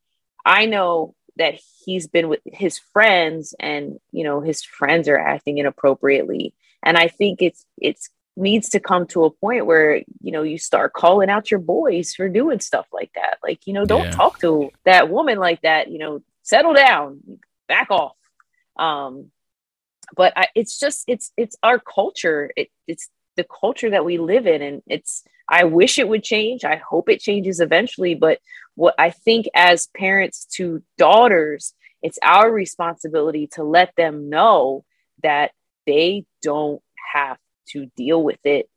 i 0.45 0.66
know 0.66 1.14
that 1.39 1.59
he's 1.84 2.07
been 2.07 2.28
with 2.28 2.41
his 2.45 2.78
friends 2.78 3.55
and 3.61 3.99
you 4.12 4.24
know 4.24 4.41
his 4.41 4.62
friends 4.64 5.09
are 5.09 5.18
acting 5.18 5.59
inappropriately. 5.59 6.55
And 6.82 6.97
i 6.97 7.09
think 7.09 7.43
it's 7.43 7.64
it's 7.78 8.11
needs 8.36 8.68
to 8.70 8.78
come 8.80 9.05
to 9.09 9.24
a 9.24 9.30
point 9.30 9.66
where 9.66 9.97
you 10.20 10.30
know 10.32 10.43
you 10.43 10.59
start 10.59 10.93
calling 10.93 11.28
out 11.28 11.51
your 11.51 11.61
boys 11.61 12.14
for 12.14 12.28
doing 12.28 12.61
stuff 12.61 12.86
like 12.93 13.11
that. 13.14 13.39
Like 13.43 13.66
you 13.66 13.72
know 13.72 13.84
don't 13.84 14.05
Yeah. 14.05 14.11
talk 14.11 14.39
to 14.41 14.72
that 14.84 15.11
woman 15.11 15.39
like 15.39 15.62
that 15.62 15.91
you 15.91 15.99
know 15.99 16.22
settle 16.43 16.74
down 16.74 17.20
back 17.66 17.91
off. 17.91 18.16
Um 18.78 19.30
but 20.16 20.32
I, 20.36 20.47
it's 20.55 20.78
just 20.78 21.05
it's 21.09 21.32
it's 21.36 21.57
our 21.62 21.78
culture. 21.78 22.51
It, 22.57 22.68
it's 22.86 23.11
the 23.36 23.45
culture 23.45 23.91
that 23.91 24.05
we 24.05 24.18
live 24.18 24.47
in 24.47 24.62
and 24.62 24.82
it's 24.86 25.24
i 25.49 25.64
wish 25.64 25.99
it 25.99 26.09
would 26.09 26.22
change. 26.22 26.64
I 26.64 26.76
hope 26.76 27.09
it 27.09 27.20
changes 27.20 27.61
eventually 27.61 28.14
but 28.14 28.38
what 28.74 28.94
i 28.99 29.11
think 29.11 29.46
as 29.55 29.88
parents 29.96 30.44
to 30.57 30.82
daughters 30.96 31.74
it's 32.03 32.18
our 32.22 32.51
responsibility 32.53 33.49
to 33.55 33.64
let 33.64 33.92
them 33.96 34.30
know 34.30 34.84
that 35.22 35.51
they 35.86 36.24
don't 36.42 36.80
have 37.14 37.38
to 37.70 37.86
deal 37.96 38.22
with 38.22 38.38
it. 38.44 38.68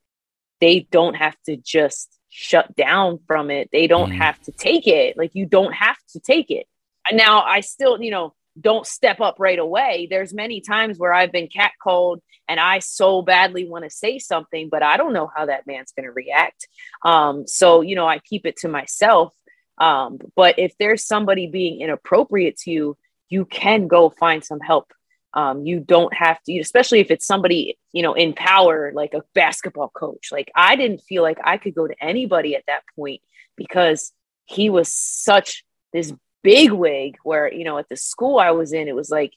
They 0.60 0.80
don't 0.90 1.14
have 1.14 1.36
to 1.46 1.56
just 1.56 2.08
shut 2.30 2.74
down 2.74 3.20
from 3.26 3.50
it. 3.50 3.68
They 3.70 3.86
don't 3.86 4.10
Mhm. 4.10 4.16
have 4.18 4.40
to 4.42 4.52
take 4.52 4.86
it. 4.88 5.16
Like 5.16 5.34
you 5.34 5.46
don't 5.46 5.72
have 5.72 5.98
to 6.14 6.20
take 6.20 6.50
it. 6.50 6.66
And 7.08 7.16
now 7.16 7.42
i 7.42 7.60
still 7.60 8.00
you 8.02 8.10
know 8.10 8.34
don't 8.60 8.86
step 8.86 9.20
up 9.20 9.36
right 9.38 9.58
away. 9.58 10.06
There's 10.10 10.34
many 10.34 10.60
times 10.60 10.98
where 10.98 11.12
i've 11.12 11.32
been 11.32 11.48
catcalled 11.48 12.20
and 12.48 12.60
i 12.60 12.80
so 12.80 13.22
badly 13.22 13.66
want 13.66 13.84
to 13.84 13.90
say 13.90 14.18
something 14.18 14.68
but 14.68 14.82
i 14.82 14.96
don't 14.96 15.12
know 15.12 15.30
how 15.34 15.46
that 15.46 15.66
man's 15.66 15.92
going 15.92 16.06
to 16.06 16.12
react. 16.12 16.68
Um 17.04 17.46
so 17.46 17.80
you 17.80 17.96
know 17.96 18.06
i 18.06 18.18
keep 18.18 18.46
it 18.46 18.58
to 18.58 18.68
myself. 18.68 19.34
Um 19.78 20.18
but 20.36 20.58
if 20.58 20.76
there's 20.78 21.06
somebody 21.06 21.46
being 21.46 21.80
inappropriate 21.80 22.56
to 22.58 22.70
you 22.70 22.96
you 23.28 23.44
can 23.46 23.88
go 23.88 24.10
find 24.10 24.44
some 24.44 24.60
help. 24.60 24.92
Um 25.32 25.64
you 25.64 25.80
don't 25.80 26.12
have 26.14 26.42
to 26.44 26.58
especially 26.58 27.00
if 27.00 27.10
it's 27.10 27.26
somebody 27.26 27.78
you 27.92 28.02
know 28.02 28.14
in 28.14 28.34
power 28.34 28.92
like 28.94 29.14
a 29.14 29.22
basketball 29.34 29.88
coach. 29.88 30.30
Like 30.30 30.50
i 30.54 30.76
didn't 30.76 31.02
feel 31.02 31.22
like 31.22 31.38
i 31.42 31.56
could 31.56 31.74
go 31.74 31.86
to 31.88 32.04
anybody 32.04 32.54
at 32.54 32.64
that 32.66 32.82
point 32.96 33.22
because 33.56 34.12
he 34.44 34.68
was 34.70 34.92
such 34.92 35.64
this 35.92 36.12
big 36.42 36.72
wig 36.72 37.16
where 37.22 37.52
you 37.52 37.64
know 37.64 37.78
at 37.78 37.88
the 37.88 37.96
school 37.96 38.38
i 38.38 38.50
was 38.50 38.72
in 38.72 38.88
it 38.88 38.94
was 38.94 39.10
like 39.10 39.32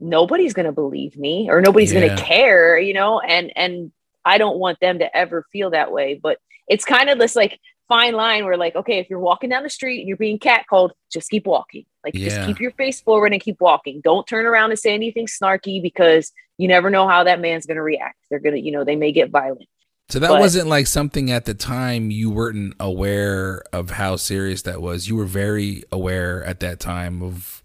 nobody's 0.00 0.52
going 0.54 0.66
to 0.66 0.72
believe 0.72 1.16
me 1.16 1.48
or 1.48 1.60
nobody's 1.60 1.92
going 1.92 2.08
to 2.08 2.22
care 2.22 2.78
you 2.78 2.94
know? 2.94 3.20
And 3.20 3.52
and 3.56 3.92
i 4.24 4.38
don't 4.38 4.58
want 4.58 4.80
them 4.80 4.98
to 4.98 5.16
ever 5.16 5.46
feel 5.52 5.70
that 5.70 5.92
way 5.92 6.18
but 6.20 6.38
it's 6.68 6.84
kind 6.84 7.08
of 7.08 7.18
this 7.18 7.36
like 7.36 7.58
fine 7.88 8.14
line 8.14 8.44
where 8.44 8.56
like 8.56 8.74
okay 8.74 8.98
if 8.98 9.10
you're 9.10 9.18
walking 9.18 9.50
down 9.50 9.62
the 9.62 9.70
street 9.70 10.00
and 10.00 10.08
you're 10.08 10.16
being 10.16 10.38
catcalled 10.38 10.90
just 11.12 11.30
keep 11.30 11.46
walking. 11.46 11.84
Like 12.04 12.14
Yeah. 12.14 12.24
just 12.24 12.46
keep 12.46 12.58
your 12.58 12.70
face 12.72 13.00
forward 13.00 13.32
and 13.32 13.42
keep 13.42 13.60
walking. 13.60 14.00
Don't 14.00 14.26
turn 14.26 14.46
around 14.46 14.70
and 14.70 14.78
say 14.78 14.94
anything 14.94 15.26
snarky 15.26 15.82
because 15.82 16.32
you 16.58 16.68
never 16.68 16.90
know 16.90 17.06
how 17.06 17.24
that 17.24 17.40
man's 17.40 17.66
going 17.66 17.76
to 17.76 17.82
react. 17.82 18.16
They're 18.30 18.38
going 18.40 18.54
to 18.54 18.60
you 18.60 18.72
know 18.72 18.84
they 18.84 18.96
may 18.96 19.12
get 19.12 19.30
violent 19.30 19.68
So 20.12 20.18
that 20.18 20.28
But- 20.28 20.40
wasn't 20.40 20.68
like 20.68 20.86
something 20.88 21.30
at 21.30 21.46
the 21.46 21.54
time 21.54 22.10
you 22.10 22.30
weren't 22.30 22.74
aware 22.78 23.62
of 23.72 23.92
how 23.92 24.16
serious 24.16 24.60
that 24.62 24.82
was. 24.82 25.08
You 25.08 25.16
were 25.16 25.24
very 25.24 25.84
aware 25.90 26.44
at 26.44 26.60
that 26.60 26.80
time 26.80 27.22
of 27.22 27.62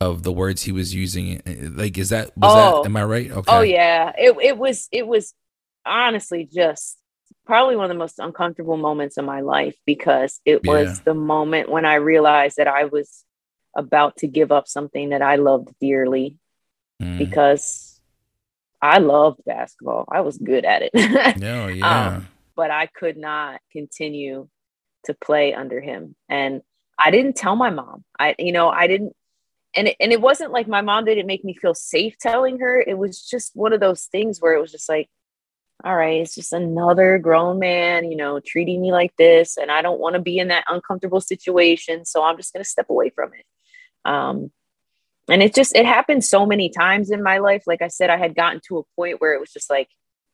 of 0.00 0.24
the 0.24 0.32
words 0.32 0.64
he 0.64 0.72
was 0.72 0.92
using. 0.96 1.40
Like, 1.76 1.96
is 1.96 2.08
that 2.08 2.36
was 2.36 2.52
Oh. 2.52 2.82
that? 2.82 2.86
Am 2.88 2.96
I 2.96 3.04
right? 3.04 3.30
Okay. 3.30 3.52
Oh 3.56 3.60
yeah, 3.60 4.10
it 4.18 4.36
it 4.42 4.58
was 4.58 4.88
it 4.90 5.06
was 5.06 5.32
honestly 5.86 6.48
just 6.52 6.98
probably 7.46 7.76
one 7.76 7.84
of 7.84 7.90
the 7.90 7.94
most 7.98 8.18
uncomfortable 8.18 8.76
moments 8.76 9.16
of 9.16 9.24
my 9.24 9.40
life 9.40 9.76
because 9.86 10.40
it 10.44 10.62
Yeah. 10.64 10.72
was 10.72 11.02
the 11.02 11.14
moment 11.14 11.70
when 11.70 11.84
I 11.84 11.94
realized 11.94 12.56
that 12.56 12.66
I 12.66 12.86
was 12.86 13.24
about 13.76 14.16
to 14.16 14.26
give 14.26 14.50
up 14.50 14.66
something 14.66 15.10
that 15.10 15.22
I 15.22 15.36
loved 15.36 15.68
dearly 15.80 16.36
Mm. 17.00 17.16
because 17.18 17.85
I 18.80 18.98
loved 18.98 19.40
basketball. 19.44 20.04
I 20.10 20.20
was 20.20 20.38
good 20.38 20.64
at 20.64 20.82
it. 20.82 21.38
No, 21.38 21.66
yeah. 21.68 22.08
Um, 22.08 22.28
but 22.54 22.70
I 22.70 22.86
could 22.86 23.16
not 23.16 23.60
continue 23.72 24.48
to 25.04 25.14
play 25.14 25.54
under 25.54 25.80
him. 25.80 26.14
And 26.28 26.62
I 26.98 27.10
didn't 27.10 27.36
tell 27.36 27.56
my 27.56 27.70
mom. 27.70 28.04
I, 28.18 28.34
you 28.38 28.52
know, 28.52 28.68
I 28.68 28.86
didn't, 28.86 29.14
and 29.74 29.88
it, 29.88 29.96
and 30.00 30.12
it 30.12 30.20
wasn't 30.20 30.52
like 30.52 30.68
my 30.68 30.80
mom 30.80 31.04
didn't 31.04 31.26
make 31.26 31.44
me 31.44 31.54
feel 31.54 31.74
safe 31.74 32.16
telling 32.18 32.60
her. 32.60 32.80
It 32.80 32.96
was 32.96 33.22
just 33.22 33.52
one 33.54 33.72
of 33.72 33.80
those 33.80 34.04
things 34.04 34.40
where 34.40 34.54
it 34.54 34.60
was 34.60 34.72
just 34.72 34.88
like, 34.88 35.08
all 35.84 35.94
right, 35.94 36.22
it's 36.22 36.34
just 36.34 36.54
another 36.54 37.18
grown 37.18 37.58
man, 37.58 38.10
you 38.10 38.16
know, 38.16 38.40
treating 38.40 38.80
me 38.80 38.92
like 38.92 39.14
this, 39.18 39.58
and 39.58 39.70
I 39.70 39.82
don't 39.82 40.00
want 40.00 40.14
to 40.14 40.22
be 40.22 40.38
in 40.38 40.48
that 40.48 40.64
uncomfortable 40.68 41.20
situation, 41.20 42.06
so 42.06 42.22
I'm 42.22 42.38
just 42.38 42.54
going 42.54 42.64
to 42.64 42.68
step 42.68 42.88
away 42.88 43.10
from 43.10 43.32
it. 43.34 43.44
Um, 44.10 44.50
and 45.28 45.42
it 45.42 45.54
just 45.54 45.74
it 45.74 45.86
happened 45.86 46.24
so 46.24 46.46
many 46.46 46.68
times 46.70 47.10
in 47.10 47.22
my 47.22 47.38
life. 47.38 47.64
Like 47.66 47.82
I 47.82 47.88
said, 47.88 48.10
I 48.10 48.16
had 48.16 48.34
gotten 48.34 48.60
to 48.68 48.78
a 48.78 48.82
point 48.96 49.20
where 49.20 49.34
it 49.34 49.40
was 49.40 49.52
just 49.52 49.70
like, 49.70 49.88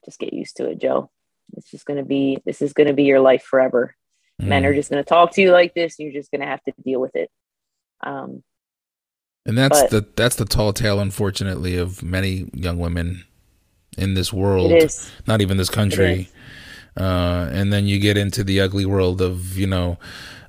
just 0.04 0.18
get 0.18 0.32
used 0.32 0.56
to 0.56 0.66
it, 0.70 0.78
Jo. 0.80 1.10
It's 1.56 1.70
just 1.70 1.84
going 1.86 1.98
to 1.98 2.04
be, 2.04 2.38
this 2.46 2.62
is 2.62 2.72
going 2.72 2.86
to 2.88 2.92
be 2.94 3.04
your 3.04 3.20
life 3.20 3.42
forever. 3.42 3.94
Men 4.38 4.62
Mm. 4.62 4.66
are 4.66 4.74
just 4.74 4.90
going 4.90 5.02
to 5.02 5.08
talk 5.08 5.32
to 5.32 5.42
you 5.42 5.52
like 5.52 5.74
this. 5.74 5.98
And 5.98 6.06
you're 6.10 6.20
just 6.20 6.30
going 6.30 6.40
to 6.40 6.46
have 6.46 6.62
to 6.64 6.72
deal 6.84 7.00
with 7.00 7.14
it. 7.14 7.30
Um, 8.02 8.42
And 9.46 9.58
that's 9.58 9.82
But- 9.82 9.90
the 9.90 10.06
that's 10.16 10.36
the 10.36 10.44
tall 10.44 10.72
tale, 10.72 10.98
unfortunately, 11.00 11.76
of 11.76 12.02
many 12.02 12.48
young 12.54 12.78
women 12.78 13.24
in 13.98 14.14
this 14.14 14.32
world. 14.32 14.72
Not 15.26 15.40
even 15.40 15.56
this 15.58 15.68
country. 15.70 16.28
Uh, 16.96 17.48
and 17.52 17.72
then 17.72 17.86
you 17.86 17.98
get 17.98 18.16
into 18.18 18.44
the 18.44 18.60
ugly 18.60 18.84
world 18.84 19.20
of 19.22 19.56
you 19.56 19.66
know 19.66 19.98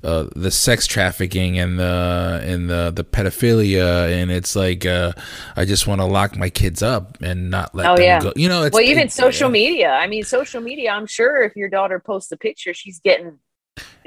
uh, 0.02 0.26
the 0.36 0.50
sex 0.50 0.86
trafficking 0.86 1.58
and 1.58 1.78
the 1.78 2.40
and 2.44 2.68
the 2.68 2.92
the 2.94 3.02
pedophilia, 3.04 4.12
and 4.12 4.30
it's 4.30 4.54
like 4.54 4.84
uh, 4.84 5.12
I 5.56 5.64
just 5.64 5.86
want 5.86 6.00
to 6.02 6.04
lock 6.04 6.36
my 6.36 6.50
kids 6.50 6.82
up 6.82 7.16
and 7.22 7.50
not 7.50 7.74
let 7.74 7.86
Oh, 7.86 7.96
them 7.96 8.04
yeah. 8.04 8.20
go. 8.20 8.32
You 8.36 8.48
know, 8.50 8.62
it's 8.64 8.74
well, 8.74 8.82
even 8.82 9.08
social 9.08 9.48
yeah. 9.48 9.52
media. 9.52 9.90
I 9.92 10.06
mean, 10.06 10.22
social 10.24 10.60
media, 10.60 10.90
I'm 10.90 11.06
sure 11.06 11.42
if 11.42 11.56
your 11.56 11.70
daughter 11.70 11.98
posts 11.98 12.30
a 12.32 12.36
picture, 12.36 12.74
she's 12.74 13.00
getting 13.00 13.38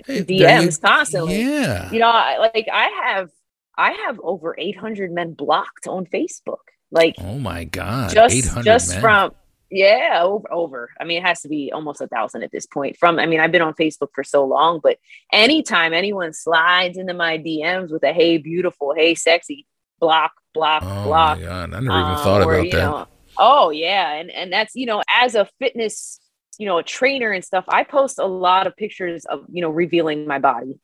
Hey, 0.05 0.19
there 0.21 0.61
you- 0.61 0.67
DMs 0.67 0.79
constantly. 0.79 1.41
Yeah, 1.41 1.91
You 1.91 1.99
know, 1.99 2.07
I, 2.09 2.37
like 2.37 2.67
I 2.71 2.85
have, 3.03 3.29
I 3.75 3.91
have 4.05 4.19
over 4.23 4.55
800 4.57 5.11
men 5.11 5.33
blocked 5.33 5.87
on 5.87 6.05
Facebook. 6.05 6.57
Like 6.91 7.15
Oh 7.19 7.39
my 7.39 7.63
god, 7.65 8.13
just 8.13 8.63
just 8.63 8.91
men. 8.91 9.01
from 9.01 9.31
yeah 9.69 10.21
over 10.23 10.51
over. 10.51 10.89
I 10.99 11.03
mean 11.03 11.17
it 11.19 11.25
has 11.25 11.41
to 11.41 11.49
be 11.49 11.71
almost 11.71 12.01
a 12.01 12.07
thousand 12.07 12.43
at 12.43 12.51
this 12.51 12.65
point 12.65 12.97
from 12.97 13.19
i 13.19 13.25
mean 13.25 13.39
i've 13.39 13.51
been 13.51 13.61
on 13.61 13.73
facebook 13.73 14.09
for 14.13 14.23
so 14.23 14.45
long 14.45 14.79
but 14.81 14.97
anytime 15.31 15.93
anyone 15.93 16.33
slides 16.33 16.97
into 16.97 17.13
my 17.13 17.37
dms 17.37 17.91
with 17.91 18.03
a 18.03 18.13
hey 18.13 18.37
beautiful 18.37 18.93
hey 18.95 19.15
sexy 19.15 19.65
block 19.99 20.31
block 20.53 20.83
oh 20.85 21.03
block 21.03 21.39
I 21.39 21.65
never 21.65 21.77
even 21.77 21.91
uh, 21.91 22.23
thought 22.23 22.43
or, 22.43 22.53
about 22.55 22.71
that. 22.71 22.77
know, 22.77 23.07
oh 23.37 23.69
yeah 23.71 24.13
and 24.13 24.31
and 24.31 24.53
that's 24.53 24.75
you 24.75 24.85
know 24.85 25.03
as 25.09 25.35
a 25.35 25.47
fitness 25.59 26.19
you 26.57 26.65
know 26.65 26.77
a 26.77 26.83
trainer 26.83 27.31
and 27.31 27.43
stuff 27.43 27.65
i 27.67 27.83
post 27.83 28.19
a 28.19 28.25
lot 28.25 28.67
of 28.67 28.75
pictures 28.77 29.25
of 29.25 29.43
you 29.51 29.61
know 29.61 29.69
revealing 29.69 30.27
my 30.27 30.39
body 30.39 30.79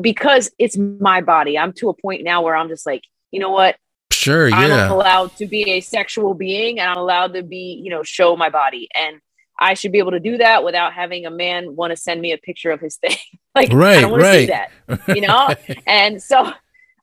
because 0.00 0.50
it's 0.58 0.76
my 0.76 1.20
body. 1.20 1.58
I'm 1.58 1.72
to 1.74 1.88
a 1.88 1.94
point 1.94 2.22
now 2.22 2.42
where 2.42 2.54
i'm 2.54 2.68
just 2.68 2.86
like 2.86 3.02
you 3.30 3.40
know 3.40 3.50
what 3.50 3.76
sure, 4.18 4.48
yeah. 4.48 4.56
I'm 4.86 4.90
allowed 4.90 5.36
to 5.36 5.46
be 5.46 5.70
a 5.72 5.80
sexual 5.80 6.34
being 6.34 6.80
and 6.80 6.90
I'm 6.90 6.96
allowed 6.98 7.34
to 7.34 7.42
be, 7.42 7.80
you 7.82 7.90
know, 7.90 8.02
show 8.02 8.36
my 8.36 8.50
body. 8.50 8.88
And 8.94 9.20
I 9.58 9.74
should 9.74 9.92
be 9.92 9.98
able 9.98 10.12
to 10.12 10.20
do 10.20 10.38
that 10.38 10.64
without 10.64 10.92
having 10.92 11.26
a 11.26 11.30
man 11.30 11.74
want 11.76 11.90
to 11.90 11.96
send 11.96 12.20
me 12.20 12.32
a 12.32 12.38
picture 12.38 12.70
of 12.70 12.80
his 12.80 12.96
thing. 12.96 13.16
like, 13.54 13.72
I 13.72 13.74
Right, 13.74 14.00
don't 14.00 14.12
want 14.12 14.22
to 14.24 14.32
see 14.32 14.50
right. 14.52 14.70
that, 14.88 15.08
you 15.16 15.22
know? 15.22 15.54
and 15.86 16.22
so, 16.22 16.52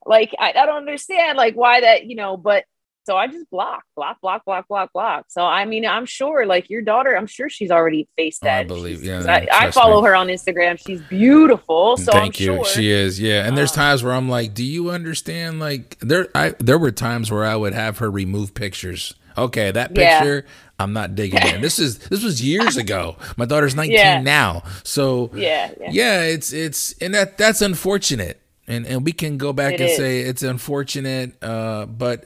like, 0.06 0.34
I, 0.38 0.50
I 0.50 0.66
don't 0.66 0.76
understand, 0.76 1.36
like, 1.36 1.54
why 1.54 1.80
that, 1.80 2.06
you 2.06 2.16
know, 2.16 2.36
but 2.36 2.64
so 3.06 3.16
I 3.16 3.26
just 3.28 3.48
block, 3.50 3.84
block, 3.96 4.20
block, 4.20 4.44
block, 4.44 4.68
block, 4.68 4.92
block. 4.92 5.24
So, 5.28 5.42
I 5.42 5.64
mean, 5.64 5.86
I'm 5.86 6.04
sure, 6.04 6.44
like, 6.44 6.68
your 6.68 6.82
daughter, 6.82 7.16
I'm 7.16 7.26
sure 7.26 7.48
she's 7.48 7.70
already 7.70 8.08
faced 8.16 8.44
Oh, 8.44 8.48
I 8.48 8.64
believe- 8.64 9.00
She's- 9.02 9.24
yeah, 9.24 9.46
I, 9.52 9.66
I 9.68 9.70
follow 9.70 10.02
me. 10.02 10.08
her 10.08 10.14
on 10.14 10.26
Instagram. 10.28 10.78
She's 10.84 11.00
beautiful. 11.02 11.96
So, 11.96 12.12
Thank 12.12 12.36
I'm 12.40 12.40
you. 12.46 12.54
sure. 12.56 12.64
She 12.66 12.90
is, 12.90 13.20
yeah. 13.20 13.46
And 13.46 13.56
there's 13.56 13.70
Um, 13.72 13.76
times 13.76 14.02
where 14.02 14.12
I'm 14.12 14.28
like, 14.28 14.52
"Do 14.54 14.64
you 14.64 14.90
understand?" 14.90 15.60
Like 15.60 15.96
there, 16.00 16.28
I 16.34 16.54
there 16.58 16.78
were 16.78 16.90
times 16.90 17.30
where 17.30 17.44
I 17.44 17.56
would 17.56 17.72
have 17.74 17.98
her 17.98 18.10
remove 18.10 18.52
pictures 18.54 19.14
Okay, 19.38 19.70
that 19.70 19.90
Yeah. 19.94 20.18
picture, 20.20 20.46
I'm 20.78 20.92
not 20.94 21.14
digging 21.14 21.40
it. 21.42 21.60
This 21.66 21.78
is 21.78 21.98
this 21.98 22.24
was 22.24 22.42
years 22.42 22.76
ago. 22.78 23.16
My 23.36 23.44
daughter's 23.44 23.74
19 23.76 23.94
Yeah. 23.94 24.20
now, 24.22 24.62
so 24.82 25.30
Yeah, 25.34 25.70
yeah. 25.80 25.88
yeah, 25.92 26.20
it's 26.22 26.52
it's 26.54 26.94
and 27.02 27.12
that 27.14 27.36
that's 27.36 27.60
unfortunate, 27.60 28.40
and 28.66 28.86
and 28.86 29.04
we 29.04 29.12
can 29.12 29.36
go 29.36 29.52
back 29.52 29.74
It 29.74 29.80
and 29.82 29.90
is. 29.90 29.96
say 29.96 30.20
it's 30.20 30.42
unfortunate, 30.42 31.32
uh, 31.42 31.84
but 31.86 32.24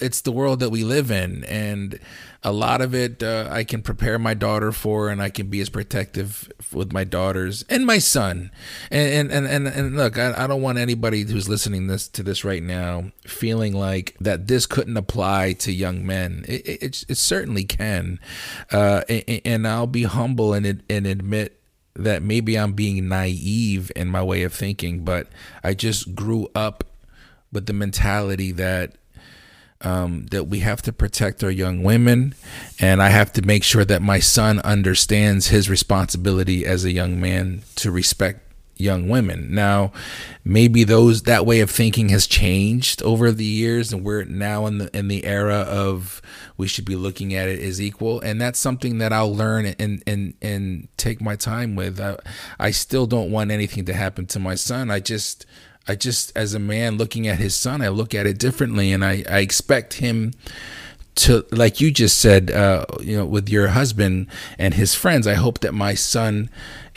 it's 0.00 0.20
the 0.20 0.32
world 0.32 0.60
that 0.60 0.70
we 0.70 0.84
live 0.84 1.10
in, 1.10 1.44
and 1.44 1.98
a 2.42 2.52
lot 2.52 2.80
of 2.80 2.94
it 2.94 3.22
uh, 3.22 3.48
I 3.50 3.64
can 3.64 3.82
prepare 3.82 4.18
my 4.18 4.34
daughter 4.34 4.72
for, 4.72 5.08
and 5.08 5.22
I 5.22 5.30
can 5.30 5.48
be 5.48 5.60
as 5.60 5.70
protective 5.70 6.50
with 6.72 6.92
my 6.92 7.04
daughters 7.04 7.64
and 7.68 7.86
my 7.86 7.98
son, 7.98 8.50
and 8.90 9.30
and 9.30 9.46
and 9.46 9.66
and, 9.66 9.96
look, 9.96 10.18
I, 10.18 10.44
I 10.44 10.46
don't 10.46 10.62
want 10.62 10.78
anybody 10.78 11.22
who's 11.22 11.48
listening 11.48 11.86
this 11.86 12.08
to 12.08 12.22
this 12.22 12.44
right 12.44 12.62
now 12.62 13.12
feeling 13.26 13.72
like 13.72 14.16
that 14.20 14.48
this 14.48 14.66
couldn't 14.66 14.96
apply 14.96 15.54
to 15.54 15.72
young 15.72 16.06
men. 16.06 16.44
It 16.46 16.66
it, 16.66 16.82
it, 16.82 17.04
it 17.08 17.16
certainly 17.16 17.64
can, 17.64 18.20
uh, 18.70 19.02
and, 19.08 19.40
and 19.44 19.68
I'll 19.68 19.86
be 19.86 20.04
humble 20.04 20.52
and 20.52 20.82
and 20.88 21.06
admit 21.06 21.60
that 21.94 22.22
maybe 22.22 22.58
I'm 22.58 22.72
being 22.72 23.08
naive 23.08 23.90
in 23.96 24.08
my 24.08 24.22
way 24.22 24.42
of 24.42 24.52
thinking, 24.52 25.04
but 25.04 25.28
I 25.64 25.74
just 25.74 26.14
grew 26.14 26.48
up 26.54 26.84
with 27.52 27.66
the 27.66 27.72
mentality 27.72 28.52
that 28.52 28.94
um, 29.82 30.26
that 30.30 30.44
we 30.44 30.60
have 30.60 30.82
to 30.82 30.92
protect 30.92 31.42
our 31.42 31.50
young 31.50 31.82
women, 31.82 32.34
and 32.78 33.02
I 33.02 33.08
have 33.08 33.32
to 33.34 33.42
make 33.42 33.64
sure 33.64 33.84
that 33.84 34.02
my 34.02 34.18
son 34.18 34.60
understands 34.60 35.48
his 35.48 35.70
responsibility 35.70 36.66
as 36.66 36.84
a 36.84 36.92
young 36.92 37.20
man 37.20 37.62
to 37.76 37.90
respect 37.90 38.50
young 38.80 39.08
women. 39.08 39.54
Now, 39.54 39.92
maybe 40.44 40.84
those 40.84 41.22
that 41.22 41.46
way 41.46 41.60
of 41.60 41.70
thinking 41.70 42.08
has 42.08 42.26
changed 42.26 43.02
over 43.02 43.30
the 43.30 43.44
years, 43.44 43.92
and 43.92 44.04
we're 44.04 44.24
now 44.24 44.66
in 44.66 44.78
the 44.78 44.96
in 44.96 45.08
the 45.08 45.24
era 45.24 45.58
of 45.58 46.20
we 46.56 46.66
should 46.66 46.84
be 46.84 46.96
looking 46.96 47.34
at 47.34 47.48
it 47.48 47.60
as 47.60 47.80
equal, 47.80 48.20
and 48.20 48.40
that's 48.40 48.58
something 48.58 48.98
that 48.98 49.12
I'll 49.12 49.34
learn 49.34 49.66
and 49.66 50.02
and 50.06 50.34
and 50.40 50.88
take 50.96 51.20
my 51.20 51.36
time 51.36 51.76
with. 51.76 52.00
I, 52.00 52.16
I 52.58 52.70
still 52.70 53.06
don't 53.06 53.30
want 53.30 53.50
anything 53.50 53.84
to 53.84 53.94
happen 53.94 54.26
to 54.26 54.38
my 54.38 54.54
son. 54.54 54.90
I 54.90 55.00
just 55.00 55.46
I 55.90 55.96
just, 55.96 56.32
as 56.36 56.54
a 56.54 56.58
man 56.58 56.96
looking 56.96 57.26
at 57.26 57.38
his 57.38 57.54
son, 57.54 57.82
I 57.82 57.88
look 57.88 58.14
at 58.14 58.26
it 58.26 58.38
differently, 58.38 58.92
and 58.92 59.04
I, 59.04 59.24
I 59.28 59.40
expect 59.40 59.94
him 59.94 60.32
to, 61.16 61.44
like 61.50 61.80
you 61.80 61.90
just 61.90 62.18
said, 62.18 62.50
uh, 62.50 62.86
you 63.00 63.16
know, 63.16 63.26
with 63.26 63.48
your 63.48 63.68
husband 63.68 64.28
and 64.56 64.74
his 64.74 64.94
friends. 64.94 65.26
I 65.26 65.34
hope 65.34 65.58
that 65.60 65.74
my 65.74 65.94
son 65.94 66.48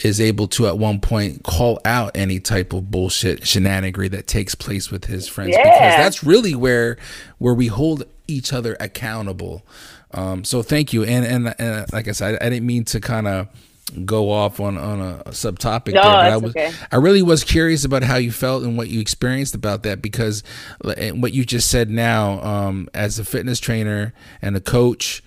is 0.03 0.21
able 0.21 0.47
to, 0.49 0.67
at 0.67 0.77
one 0.77 0.99
point, 0.99 1.43
call 1.43 1.79
out 1.83 2.11
any 2.15 2.39
type 2.39 2.71
of 2.73 2.91
bullshit 2.91 3.41
shenanigery 3.41 4.09
that 4.11 4.27
takes 4.27 4.55
place 4.55 4.91
with 4.91 5.05
his 5.05 5.27
friends, 5.27 5.55
because 5.57 5.95
that's 5.97 6.23
really 6.23 6.55
where 6.55 6.97
where 7.39 7.55
we 7.55 7.67
hold 7.67 8.03
each 8.27 8.53
other 8.53 8.77
accountable. 8.79 9.63
Um, 10.11 10.43
so 10.43 10.61
thank 10.61 10.93
you, 10.93 11.03
and 11.03 11.25
and, 11.25 11.55
and 11.59 11.91
like 11.91 12.07
I 12.07 12.11
said, 12.13 12.37
I, 12.39 12.45
I 12.45 12.49
didn't 12.49 12.67
mean 12.67 12.85
to 12.85 12.99
kind 12.99 13.27
of 13.27 13.47
go 14.05 14.31
off 14.31 14.59
on 14.59 14.77
on 14.77 15.01
a 15.01 15.23
subtopic 15.29 15.93
No, 15.93 16.01
there, 16.01 16.11
but 16.11 16.31
I 16.31 16.37
was 16.37 16.51
okay. 16.51 16.71
I 16.91 16.95
really 16.97 17.21
was 17.21 17.43
curious 17.43 17.85
about 17.85 18.03
how 18.03 18.15
you 18.15 18.31
felt 18.31 18.63
and 18.63 18.77
what 18.77 18.89
you 18.89 18.99
experienced 18.99 19.55
about 19.55 19.83
that 19.83 20.01
because 20.01 20.43
what 20.81 21.33
you 21.33 21.45
just 21.45 21.69
said 21.69 21.89
now 21.89 22.41
um, 22.43 22.89
as 22.93 23.19
a 23.19 23.25
fitness 23.25 23.59
trainer 23.59 24.13
and 24.41 24.55
a 24.55 24.61
coach, 24.61 25.23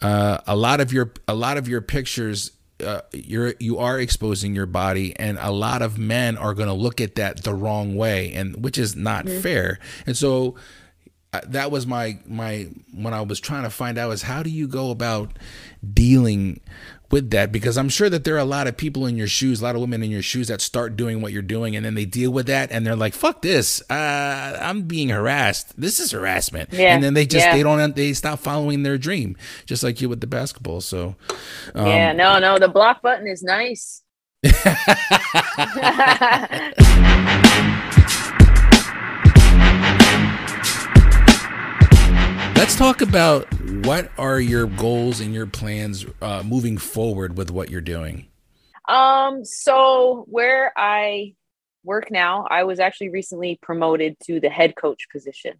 uh, 0.00 0.38
a 0.46 0.56
lot 0.56 0.80
of 0.80 0.92
your 0.92 1.12
a 1.26 1.34
lot 1.34 1.56
of 1.56 1.68
your 1.68 1.80
pictures. 1.80 2.52
Uh, 2.80 3.00
you're 3.12 3.54
you 3.58 3.78
are 3.78 3.98
exposing 3.98 4.54
your 4.54 4.66
body, 4.66 5.12
and 5.18 5.36
a 5.40 5.50
lot 5.50 5.82
of 5.82 5.98
men 5.98 6.38
are 6.38 6.54
going 6.54 6.68
to 6.68 6.74
look 6.74 7.00
at 7.00 7.16
that 7.16 7.42
the 7.42 7.52
wrong 7.52 7.96
way, 7.96 8.32
and 8.32 8.62
which 8.62 8.78
is 8.78 8.94
not 8.94 9.28
fair. 9.28 9.80
And 10.06 10.16
so, 10.16 10.54
uh, 11.32 11.40
that 11.48 11.72
was 11.72 11.88
my 11.88 12.20
my 12.24 12.68
when 12.94 13.12
I 13.12 13.22
was 13.22 13.40
trying 13.40 13.64
to 13.64 13.70
find 13.70 13.98
out 13.98 14.12
is 14.12 14.22
how 14.22 14.44
do 14.44 14.50
you 14.50 14.68
go 14.68 14.92
about 14.92 15.32
dealing 15.92 16.60
with 17.10 17.30
that 17.30 17.50
because 17.50 17.78
I'm 17.78 17.88
sure 17.88 18.10
that 18.10 18.24
there 18.24 18.34
are 18.34 18.38
a 18.38 18.44
lot 18.44 18.66
of 18.66 18.76
people 18.76 19.06
in 19.06 19.16
your 19.16 19.26
shoes, 19.26 19.60
a 19.60 19.64
lot 19.64 19.74
of 19.74 19.80
women 19.80 20.02
in 20.02 20.10
your 20.10 20.22
shoes 20.22 20.48
that 20.48 20.60
start 20.60 20.96
doing 20.96 21.22
what 21.22 21.32
you're 21.32 21.42
doing 21.42 21.74
and 21.74 21.84
then 21.84 21.94
they 21.94 22.04
deal 22.04 22.30
with 22.30 22.46
that 22.46 22.70
and 22.70 22.86
they're 22.86 22.96
like, 22.96 23.14
"Fuck 23.14 23.42
this! 23.42 23.82
Uh, 23.90 24.58
I'm 24.60 24.82
being 24.82 25.08
harassed. 25.08 25.78
This 25.80 26.00
is 26.00 26.10
harassment." 26.10 26.72
Yeah, 26.72 26.94
And 26.94 27.02
then 27.02 27.14
they 27.14 27.26
just 27.26 27.46
yeah. 27.46 27.56
they 27.56 27.62
don't 27.62 27.96
they 27.96 28.12
stop 28.12 28.38
following 28.38 28.82
their 28.82 28.98
dream, 28.98 29.36
just 29.66 29.82
like 29.82 30.00
you 30.00 30.08
with 30.08 30.20
the 30.20 30.26
basketball. 30.26 30.80
So 30.80 31.16
um, 31.74 31.86
yeah, 31.86 32.12
no, 32.12 32.38
no, 32.38 32.58
the 32.58 32.68
block 32.68 33.02
button 33.02 33.26
is 33.26 33.42
nice. 33.42 34.02
let's 42.58 42.74
talk 42.74 43.00
about 43.02 43.46
what 43.86 44.10
are 44.18 44.40
your 44.40 44.66
goals 44.66 45.20
and 45.20 45.32
your 45.32 45.46
plans 45.46 46.04
uh, 46.20 46.42
moving 46.44 46.76
forward 46.76 47.36
with 47.36 47.52
what 47.52 47.70
you're 47.70 47.80
doing. 47.80 48.26
Um, 48.88 49.44
so 49.44 50.24
where 50.28 50.72
I 50.76 51.34
work 51.84 52.10
now, 52.10 52.48
I 52.50 52.64
was 52.64 52.80
actually 52.80 53.10
recently 53.10 53.60
promoted 53.62 54.16
to 54.24 54.40
the 54.40 54.48
head 54.48 54.74
coach 54.74 55.06
position. 55.12 55.54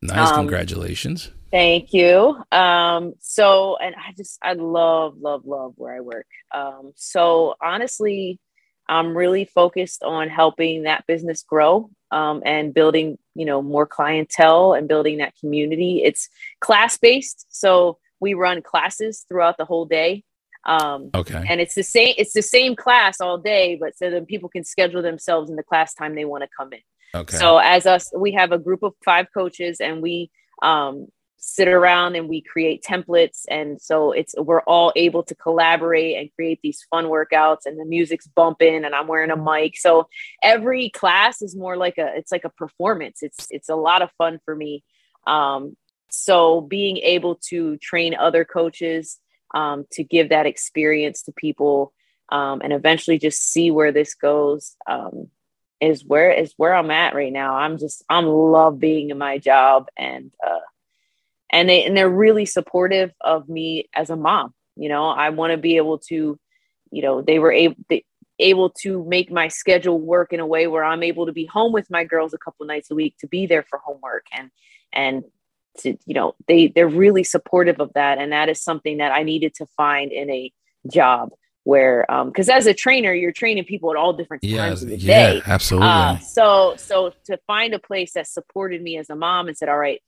Nice, 0.00 0.30
Um, 0.30 0.36
congratulations. 0.36 1.32
Thank 1.50 1.92
you. 1.92 2.40
Um, 2.52 3.14
so, 3.18 3.76
and 3.78 3.96
I 3.96 4.12
just, 4.16 4.38
I 4.40 4.52
love, 4.52 5.16
love, 5.18 5.44
love 5.44 5.72
where 5.74 5.96
I 5.96 6.00
work. 6.00 6.28
Um, 6.54 6.92
so 6.94 7.56
honestly, 7.60 8.38
I'm 8.88 9.16
really 9.16 9.44
focused 9.44 10.02
on 10.02 10.28
helping 10.28 10.84
that 10.84 11.06
business 11.06 11.42
grow 11.42 11.90
um, 12.10 12.42
and 12.44 12.72
building, 12.72 13.18
you 13.34 13.44
know, 13.44 13.60
more 13.60 13.86
clientele 13.86 14.72
and 14.72 14.88
building 14.88 15.18
that 15.18 15.34
community. 15.38 16.02
It's 16.04 16.28
class 16.60 16.96
based, 16.96 17.46
so 17.50 17.98
we 18.20 18.34
run 18.34 18.62
classes 18.62 19.24
throughout 19.28 19.58
the 19.58 19.64
whole 19.64 19.84
day. 19.84 20.24
Um, 20.64 21.10
Okay. 21.14 21.44
and 21.48 21.60
it's 21.60 21.74
the 21.74 21.84
same 21.84 22.14
it's 22.18 22.32
the 22.32 22.42
same 22.42 22.74
class 22.74 23.20
all 23.20 23.38
day 23.38 23.76
but 23.80 23.96
so 23.96 24.10
then 24.10 24.26
people 24.26 24.48
can 24.48 24.64
schedule 24.64 25.02
themselves 25.02 25.48
in 25.48 25.56
the 25.56 25.62
class 25.62 25.94
time 25.94 26.16
they 26.16 26.24
want 26.24 26.42
to 26.42 26.48
come 26.54 26.72
in 26.72 26.80
Okay. 27.14 27.36
so 27.36 27.58
as 27.58 27.86
us 27.86 28.10
we 28.14 28.32
have 28.32 28.50
a 28.50 28.58
group 28.58 28.82
of 28.82 28.92
five 29.04 29.28
coaches 29.32 29.80
and 29.80 30.02
we 30.02 30.30
um, 30.60 31.06
sit 31.38 31.68
around 31.68 32.16
and 32.16 32.28
we 32.28 32.40
create 32.42 32.82
templates. 32.82 33.44
And 33.48 33.80
so 33.80 34.12
it's 34.12 34.34
we're 34.36 34.62
all 34.62 34.92
able 34.96 35.22
to 35.22 35.34
collaborate 35.36 36.16
and 36.16 36.34
create 36.34 36.58
these 36.62 36.84
fun 36.90 37.06
workouts 37.06 37.64
and 37.64 37.78
the 37.78 37.84
music's 37.84 38.26
bumping 38.26 38.84
and 38.84 38.94
i'm 38.94 39.06
wearing 39.06 39.30
a 39.30 39.36
mic. 39.36 39.76
So 39.76 40.08
every 40.42 40.90
class 40.90 41.40
is 41.40 41.56
more 41.56 41.76
like 41.76 41.96
a 41.96 42.12
it's 42.16 42.32
like 42.32 42.44
a 42.44 42.50
performance. 42.50 43.22
It's 43.22 43.46
it's 43.50 43.68
a 43.68 43.76
lot 43.76 44.02
of 44.02 44.10
fun 44.18 44.40
for 44.44 44.54
me. 44.54 44.82
Um, 45.26 45.76
so 46.10 46.60
being 46.60 46.96
able 46.98 47.36
to 47.48 47.76
train 47.78 48.14
other 48.14 48.44
coaches 48.44 49.18
um, 49.54 49.86
to 49.92 50.02
give 50.02 50.30
that 50.30 50.46
experience 50.46 51.22
to 51.22 51.32
people 51.32 51.92
um, 52.30 52.60
and 52.62 52.72
eventually 52.72 53.18
just 53.18 53.42
see 53.42 53.70
where 53.70 53.92
this 53.92 54.14
goes 54.14 54.74
um, 54.86 55.28
is 55.80 56.04
where 56.04 56.32
is 56.32 56.52
where 56.56 56.74
I'm 56.74 56.90
at 56.90 57.14
right 57.14 57.32
now. 57.32 57.54
I'm 57.54 57.78
just 57.78 58.04
I'm 58.08 58.26
love 58.26 58.80
being 58.80 59.10
in 59.10 59.18
my 59.18 59.38
job 59.38 59.88
and 59.96 60.32
uh, 60.44 60.58
and 61.50 61.68
they 61.68 61.84
and 61.84 61.96
they're 61.96 62.08
really 62.08 62.46
supportive 62.46 63.12
of 63.20 63.48
me 63.48 63.88
as 63.94 64.10
a 64.10 64.16
mom. 64.16 64.54
You 64.76 64.88
know, 64.88 65.08
I 65.08 65.30
want 65.30 65.52
to 65.52 65.56
be 65.56 65.76
able 65.76 65.98
to, 66.08 66.38
you 66.90 67.02
know, 67.02 67.22
they 67.22 67.38
were 67.38 67.52
able 67.52 67.76
they, 67.88 68.04
able 68.38 68.70
to 68.70 69.04
make 69.04 69.32
my 69.32 69.48
schedule 69.48 69.98
work 70.00 70.32
in 70.32 70.40
a 70.40 70.46
way 70.46 70.66
where 70.68 70.84
I'm 70.84 71.02
able 71.02 71.26
to 71.26 71.32
be 71.32 71.44
home 71.46 71.72
with 71.72 71.90
my 71.90 72.04
girls 72.04 72.32
a 72.34 72.38
couple 72.38 72.66
nights 72.66 72.90
a 72.90 72.94
week 72.94 73.16
to 73.18 73.26
be 73.26 73.46
there 73.46 73.64
for 73.68 73.80
homework 73.80 74.26
and 74.32 74.50
and 74.92 75.24
to 75.78 75.96
you 76.06 76.14
know 76.14 76.34
they 76.46 76.68
they're 76.68 76.88
really 76.88 77.24
supportive 77.24 77.80
of 77.80 77.92
that 77.94 78.18
and 78.18 78.32
that 78.32 78.48
is 78.48 78.62
something 78.62 78.98
that 78.98 79.12
I 79.12 79.22
needed 79.22 79.54
to 79.56 79.66
find 79.76 80.12
in 80.12 80.30
a 80.30 80.52
job 80.90 81.30
where 81.64 82.08
um 82.10 82.28
because 82.28 82.48
as 82.48 82.66
a 82.66 82.74
trainer 82.74 83.12
you're 83.12 83.32
training 83.32 83.64
people 83.64 83.90
at 83.90 83.96
all 83.96 84.12
different 84.12 84.42
yeah. 84.44 84.58
times 84.58 84.82
of 84.82 84.88
the 84.88 84.96
Yeah. 84.96 85.32
day 85.34 85.42
Absolutely. 85.44 85.88
uh, 85.88 86.18
so 86.18 86.74
so 86.76 87.12
to 87.24 87.38
find 87.46 87.74
a 87.74 87.78
place 87.78 88.12
that 88.12 88.26
supported 88.26 88.82
me 88.82 88.96
as 88.98 89.10
a 89.10 89.16
mom 89.16 89.48
and 89.48 89.56
said, 89.56 89.68
all 89.68 89.78
right, 89.78 90.00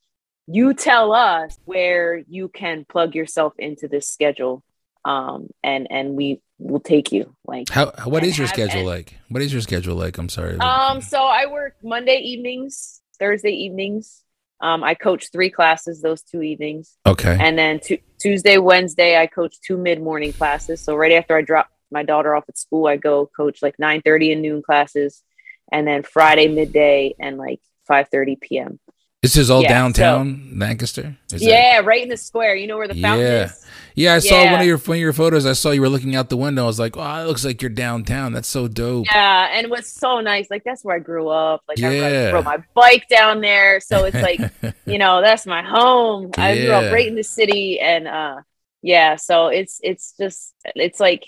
you 0.47 0.73
tell 0.73 1.13
us 1.13 1.57
where 1.65 2.17
you 2.17 2.49
can 2.49 2.85
plug 2.87 3.15
yourself 3.15 3.53
into 3.57 3.87
this 3.87 4.07
schedule, 4.07 4.63
um, 5.05 5.49
and 5.63 5.87
and 5.89 6.15
we 6.15 6.41
will 6.59 6.79
take 6.79 7.11
you. 7.11 7.35
Like, 7.45 7.69
How 7.69 7.91
what 8.05 8.23
is 8.23 8.37
your 8.37 8.47
have- 8.47 8.53
schedule 8.53 8.79
and- 8.79 8.87
like? 8.87 9.15
What 9.29 9.41
is 9.41 9.51
your 9.53 9.61
schedule 9.61 9.95
like? 9.95 10.17
I'm 10.17 10.29
sorry. 10.29 10.57
um, 10.59 11.01
so 11.01 11.23
I 11.23 11.45
work 11.47 11.75
Monday 11.83 12.17
evenings, 12.17 13.01
Thursday 13.19 13.51
evenings. 13.51 14.23
Um, 14.59 14.83
I 14.83 14.93
coach 14.93 15.31
three 15.31 15.49
classes 15.49 16.01
those 16.03 16.21
two 16.21 16.43
evenings, 16.43 16.95
okay. 17.07 17.35
and 17.39 17.57
then 17.57 17.79
tu- 17.79 17.97
Tuesday, 18.19 18.59
Wednesday, 18.59 19.17
I 19.17 19.25
coach 19.25 19.55
two 19.59 19.75
mid 19.75 19.99
morning 19.99 20.33
classes. 20.33 20.81
So 20.81 20.95
right 20.95 21.13
after 21.13 21.35
I 21.35 21.41
drop 21.41 21.67
my 21.91 22.03
daughter 22.03 22.35
off 22.35 22.43
at 22.47 22.59
school, 22.59 22.85
I 22.85 22.97
go 22.97 23.25
coach 23.35 23.63
like 23.63 23.79
nine 23.79 24.01
thirty 24.03 24.31
and 24.31 24.43
noon 24.43 24.61
classes, 24.61 25.23
and 25.71 25.87
then 25.87 26.03
Friday 26.03 26.47
midday 26.47 27.15
and 27.19 27.39
like 27.39 27.59
five 27.87 28.09
thirty 28.09 28.35
p.m. 28.35 28.79
This 29.21 29.37
is 29.37 29.51
all 29.51 29.61
Yeah, 29.61 29.67
so- 29.67 29.73
downtown 29.73 30.53
Lancaster. 30.57 31.15
Is 31.31 31.41
that- 31.41 31.47
yeah, 31.47 31.79
right 31.83 32.01
in 32.01 32.09
the 32.09 32.17
square. 32.17 32.55
You 32.55 32.65
know 32.65 32.77
where 32.77 32.87
the 32.87 32.95
fountain 32.95 33.27
Yeah. 33.27 33.43
is? 33.45 33.65
Yeah, 33.93 34.15
I 34.15 34.19
saw 34.19 34.45
one 34.45 34.61
of 34.61 34.65
your 34.65 34.77
one 34.79 34.97
of 34.97 35.01
your 35.01 35.13
photos. 35.13 35.45
I 35.45 35.53
saw 35.53 35.69
you 35.71 35.81
were 35.81 35.89
looking 35.89 36.15
out 36.15 36.29
the 36.29 36.37
window. 36.37 36.63
I 36.63 36.65
was 36.65 36.79
like, 36.79 36.97
"Oh, 36.97 37.21
it 37.21 37.27
looks 37.27 37.45
like 37.45 37.61
you're 37.61 37.69
downtown. 37.69 38.31
That's 38.33 38.47
so 38.47 38.67
dope." 38.67 39.05
Yeah, 39.13 39.49
and 39.51 39.65
it 39.65 39.69
was 39.69 39.85
so 39.87 40.21
nice. 40.21 40.49
Like 40.49 40.63
that's 40.63 40.83
where 40.83 40.95
I 40.95 40.99
grew 40.99 41.27
up. 41.27 41.61
Like 41.67 41.83
I 41.83 41.93
Yeah. 41.93 42.31
rode 42.31 42.45
my 42.45 42.63
bike 42.73 43.07
down 43.09 43.41
there, 43.41 43.79
so 43.81 44.05
it's 44.05 44.15
like 44.15 44.39
you 44.87 44.97
know 44.97 45.21
that's 45.21 45.45
my 45.45 45.61
home. 45.61 46.31
I 46.37 46.55
grew 46.57 46.71
up 46.71 46.91
right 46.91 47.05
in 47.07 47.13
the 47.15 47.23
city, 47.23 47.79
and 47.79 48.07
uh, 48.07 48.37
yeah, 48.81 49.17
so 49.17 49.47
it's 49.49 49.79
it's 49.83 50.15
just 50.17 50.55
it's 50.73 50.99
like 51.01 51.25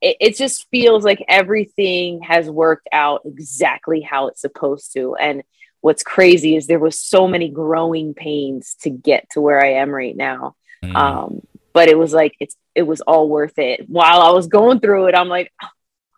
it, 0.00 0.16
it 0.20 0.36
just 0.36 0.68
feels 0.70 1.04
like 1.04 1.24
everything 1.26 2.20
has 2.22 2.48
worked 2.48 2.88
out 2.92 3.22
exactly 3.24 4.00
how 4.02 4.28
it's 4.28 4.42
supposed 4.42 4.92
to. 4.92 5.16
And 5.16 5.42
what's 5.82 6.02
crazy 6.02 6.56
is 6.56 6.66
there 6.66 6.78
was 6.78 6.98
so 6.98 7.28
many 7.28 7.50
growing 7.50 8.14
pains 8.14 8.76
to 8.82 8.88
get 8.88 9.28
to 9.30 9.40
where 9.42 9.62
I 9.62 9.74
am 9.74 9.90
right 9.90 10.16
now. 10.16 10.54
Mm. 10.82 10.96
Um, 10.96 11.40
but 11.74 11.88
it 11.88 11.98
was 11.98 12.14
like 12.14 12.34
it's 12.40 12.56
it 12.74 12.82
was 12.82 13.02
all 13.02 13.28
worth 13.28 13.58
it. 13.58 13.88
While 13.88 14.20
I 14.22 14.30
was 14.30 14.46
going 14.46 14.80
through 14.80 15.08
it, 15.08 15.14
I'm 15.14 15.28
like, 15.28 15.52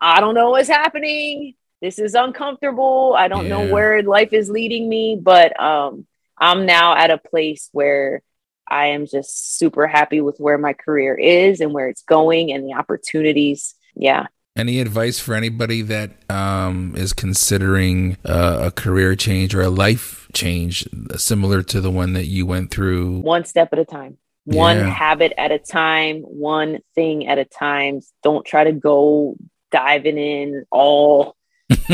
I 0.01 0.21
don't 0.21 0.35
know 0.35 0.51
what's 0.51 0.69
happening. 0.69 1.55
This 1.81 1.99
is 1.99 2.15
uncomfortable. 2.15 3.15
I 3.17 3.29
don't 3.29 3.45
Yeah. 3.45 3.57
know 3.57 3.73
where 3.73 4.03
life 4.03 4.33
is 4.33 4.49
leading 4.49 4.89
me, 4.89 5.19
but 5.21 5.59
um, 5.61 6.07
I'm 6.39 6.67
now 6.67 6.97
at 6.97 7.11
a 7.11 7.19
place 7.19 7.69
where 7.73 8.23
I 8.69 8.87
am 8.89 9.07
just 9.07 9.59
super 9.59 9.87
happy 9.87 10.21
with 10.21 10.39
where 10.39 10.59
my 10.59 10.73
career 10.73 11.15
is 11.15 11.61
and 11.61 11.73
where 11.73 11.89
it's 11.89 12.03
going 12.03 12.53
and 12.53 12.65
the 12.67 12.75
opportunities. 12.75 13.75
Yeah. 13.95 14.27
Any 14.57 14.79
advice 14.79 15.19
for 15.19 15.35
anybody 15.35 15.83
that 15.83 16.13
um, 16.31 16.95
is 16.97 17.13
considering 17.13 18.17
uh, 18.25 18.61
a 18.67 18.71
career 18.71 19.17
change 19.17 19.53
or 19.53 19.63
a 19.63 19.69
life 19.69 20.29
change 20.33 20.87
similar 21.17 21.61
to 21.65 21.81
the 21.81 21.91
one 21.91 22.13
that 22.13 22.27
you 22.27 22.47
went 22.47 22.71
through? 22.71 23.19
one 23.19 23.45
step 23.45 23.71
at 23.73 23.81
a 23.81 23.85
time 23.85 24.17
one 24.45 24.77
Yeah. 24.77 24.87
habit 24.91 25.33
at 25.39 25.51
a 25.51 25.59
time 25.59 26.21
one 26.23 26.79
thing 26.95 27.27
at 27.27 27.39
a 27.39 27.45
time 27.45 28.01
don't 28.23 28.45
try 28.47 28.63
to 28.63 28.73
go 28.73 29.35
diving 29.73 30.19
in 30.19 30.65
all 30.71 31.35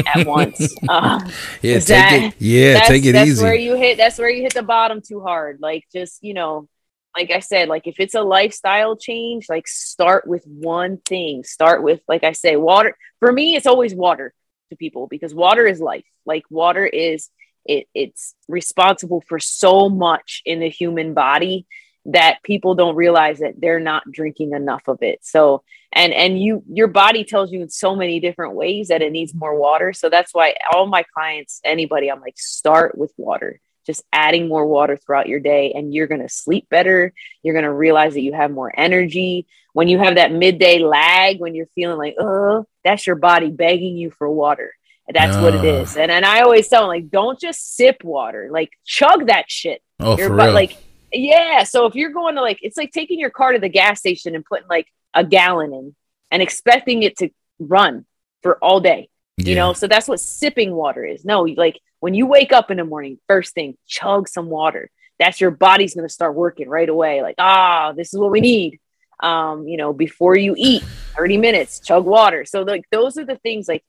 at 0.05 0.27
once 0.27 0.75
um, 0.89 1.31
Yeah, 1.63 1.79
take 1.79 1.87
that- 1.87 2.23
it. 2.25 2.35
Yeah, 2.41 2.73
that's, 2.75 2.89
take 2.89 3.05
it 3.07 3.13
that's 3.13 3.31
easy. 3.31 3.43
where 3.43 3.55
you 3.55 3.75
hit 3.75 3.97
that's 3.97 4.19
where 4.19 4.29
you 4.29 4.43
hit 4.43 4.53
the 4.53 4.63
bottom 4.65 5.01
too 5.01 5.21
hard 5.23 5.61
like 5.63 5.85
just 5.93 6.23
you 6.23 6.35
know 6.35 6.69
like 7.17 7.31
i 7.31 7.41
said 7.41 7.69
like 7.69 7.87
if 7.87 7.97
it's 7.99 8.15
a 8.15 8.23
lifestyle 8.23 8.97
change 8.97 9.49
like 9.49 9.67
start 9.69 10.27
with 10.27 10.45
one 10.47 10.99
thing. 10.99 11.45
Start 11.45 11.83
with 11.83 12.01
like 12.09 12.25
i 12.25 12.33
say 12.33 12.57
water. 12.57 12.97
For 13.19 13.33
me 13.33 13.57
it's 13.57 13.67
always 13.67 13.95
water 13.95 14.33
to 14.71 14.77
people 14.77 15.07
because 15.07 15.35
water 15.35 15.67
is 15.67 15.81
life. 15.81 16.05
Like 16.25 16.45
water 16.51 16.87
is 16.87 17.29
it 17.65 17.89
it's 17.95 18.35
responsible 18.49 19.23
for 19.29 19.39
so 19.39 19.89
much 19.89 20.43
in 20.47 20.61
the 20.61 20.71
human 20.71 21.15
body 21.15 21.67
that 22.07 22.43
people 22.43 22.75
don't 22.75 22.97
realize 22.97 23.41
that 23.41 23.61
they're 23.61 23.79
not 23.79 24.11
drinking 24.11 24.53
enough 24.53 24.89
of 24.89 25.03
it. 25.03 25.19
So 25.23 25.63
and 25.93 26.13
and 26.13 26.41
you 26.41 26.63
your 26.73 26.89
body 26.89 27.25
tells 27.25 27.53
you 27.53 27.63
in 27.63 27.69
so 27.69 27.95
many 27.97 28.21
different 28.21 28.55
ways 28.55 28.89
that 28.89 29.03
it 29.03 29.13
needs 29.13 29.35
more 29.35 29.59
water. 29.59 29.93
So 29.93 30.09
that's 30.09 30.33
why 30.33 30.55
all 30.73 30.87
my 30.87 31.05
clients 31.15 31.61
anybody 31.65 32.11
i'm 32.11 32.21
like 32.21 32.39
start 32.39 32.97
with 32.97 33.13
water 33.17 33.61
just 33.87 34.03
adding 34.13 34.49
more 34.49 34.67
water 34.67 34.97
throughout 34.97 35.29
your 35.29 35.41
day 35.41 35.73
and 35.73 35.93
you're 35.93 36.07
going 36.07 36.21
to 36.23 36.29
sleep 36.29 36.69
better. 36.69 37.13
You're 37.43 37.55
going 37.55 37.65
to 37.65 37.73
realize 37.73 38.15
that 38.15 38.23
you 38.23 38.33
have 38.33 38.51
more 38.51 38.73
energy. 38.77 39.47
When 39.73 39.89
you 39.89 39.99
have 39.99 40.17
that 40.17 40.33
midday 40.33 40.79
lag 40.81 41.41
when 41.41 41.55
you're 41.55 41.69
feeling 41.75 41.97
like 41.99 42.17
oh 42.19 42.67
that's 42.83 43.07
your 43.07 43.17
body 43.17 43.51
begging 43.51 43.97
you 43.97 44.11
for 44.11 44.29
water. 44.31 44.75
That's 45.13 45.37
what 45.37 45.55
it 45.55 45.65
Ah. 45.65 46.01
and 46.01 46.11
and 46.11 46.25
i 46.25 46.41
always 46.43 46.69
tell 46.69 46.83
them 46.83 46.89
like 46.89 47.11
don't 47.11 47.39
just 47.41 47.77
sip 47.77 48.03
water. 48.05 48.49
Like 48.53 48.71
chug 48.85 49.27
that 49.27 49.51
shit. 49.51 49.83
Oh, 49.99 50.17
your 50.19 50.29
for 50.29 50.37
bu- 50.37 50.43
real. 50.45 50.53
like 50.53 50.77
yeah. 51.13 51.65
So 51.65 51.87
if 51.87 51.95
you're 51.95 52.13
going 52.13 52.35
to 52.37 52.43
like 52.43 52.59
it's 52.63 52.77
like 52.77 52.93
taking 52.93 53.19
your 53.19 53.31
car 53.31 53.53
to 53.53 53.59
the 53.59 53.69
gas 53.69 53.99
station 53.99 54.35
and 54.35 54.45
putting 54.45 54.69
like 54.69 54.87
a 55.15 55.25
gallon 55.25 55.73
in 55.73 55.97
and 56.31 56.43
expecting 56.43 57.03
it 57.03 57.17
to 57.19 57.31
run 57.59 58.07
for 58.43 58.57
all 58.59 58.81
day 58.81 59.09
you 59.37 59.55
know? 59.55 59.73
So 59.73 59.87
that's 59.87 60.07
what 60.07 60.21
sipping 60.21 60.73
water 60.75 61.05
is. 61.05 61.25
No 61.25 61.43
like 61.43 61.81
when 62.01 62.15
you 62.15 62.27
wake 62.27 62.53
up 62.53 62.71
in 62.71 62.79
the 62.79 62.85
morning 62.85 63.19
first 63.29 63.55
thing 63.55 63.77
chug 63.87 64.29
some 64.29 64.49
water. 64.49 64.91
That's 65.19 65.41
your 65.41 65.51
body's 65.51 65.95
going 65.95 66.09
to 66.09 66.13
start 66.13 66.35
working 66.35 66.69
right 66.69 66.89
away 66.89 67.23
like 67.23 67.37
ah 67.39 67.93
this 67.97 68.13
is 68.13 68.19
what 68.21 68.31
we 68.31 68.41
need. 68.41 68.81
Um 69.23 69.69
you 69.69 69.77
know 69.77 69.93
before 69.93 70.37
you 70.37 70.55
eat 70.57 70.83
30 71.17 71.39
minutes 71.39 71.81
chug 71.81 72.05
water. 72.05 72.45
So 72.45 72.63
like 72.63 72.85
those 72.91 73.17
are 73.19 73.25
the 73.25 73.37
things 73.37 73.69
like 73.69 73.85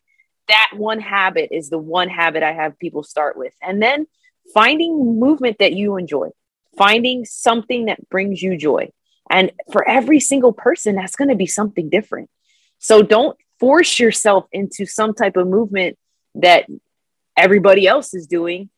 that 0.48 0.72
one 0.76 1.00
habit 1.00 1.50
is 1.52 1.70
the 1.70 1.78
one 1.78 2.10
habit 2.10 2.44
i 2.44 2.52
have 2.52 2.78
people 2.80 3.04
start 3.04 3.38
with. 3.38 3.54
And 3.62 3.82
then 3.82 4.08
finding 4.54 5.20
movement 5.20 5.58
that 5.60 5.74
you 5.74 5.98
enjoy 5.98 6.30
finding 6.78 7.26
something 7.26 7.86
that 7.86 8.10
brings 8.10 8.42
you 8.42 8.58
joy. 8.58 8.92
And 9.30 9.52
for 9.72 9.88
every 9.88 10.20
single 10.20 10.54
person 10.54 10.96
that's 10.96 11.16
going 11.16 11.30
to 11.30 11.36
be 11.36 11.46
something 11.46 11.90
different. 11.90 12.30
So 12.80 13.02
don't 13.02 13.38
force 13.60 14.00
yourself 14.00 14.48
into 14.52 14.86
some 14.86 15.14
type 15.14 15.38
of 15.38 15.48
movement 15.48 15.98
that 16.36 16.66
everybody 17.42 17.88
else 17.88 18.14
is 18.14 18.28
doing. 18.28 18.70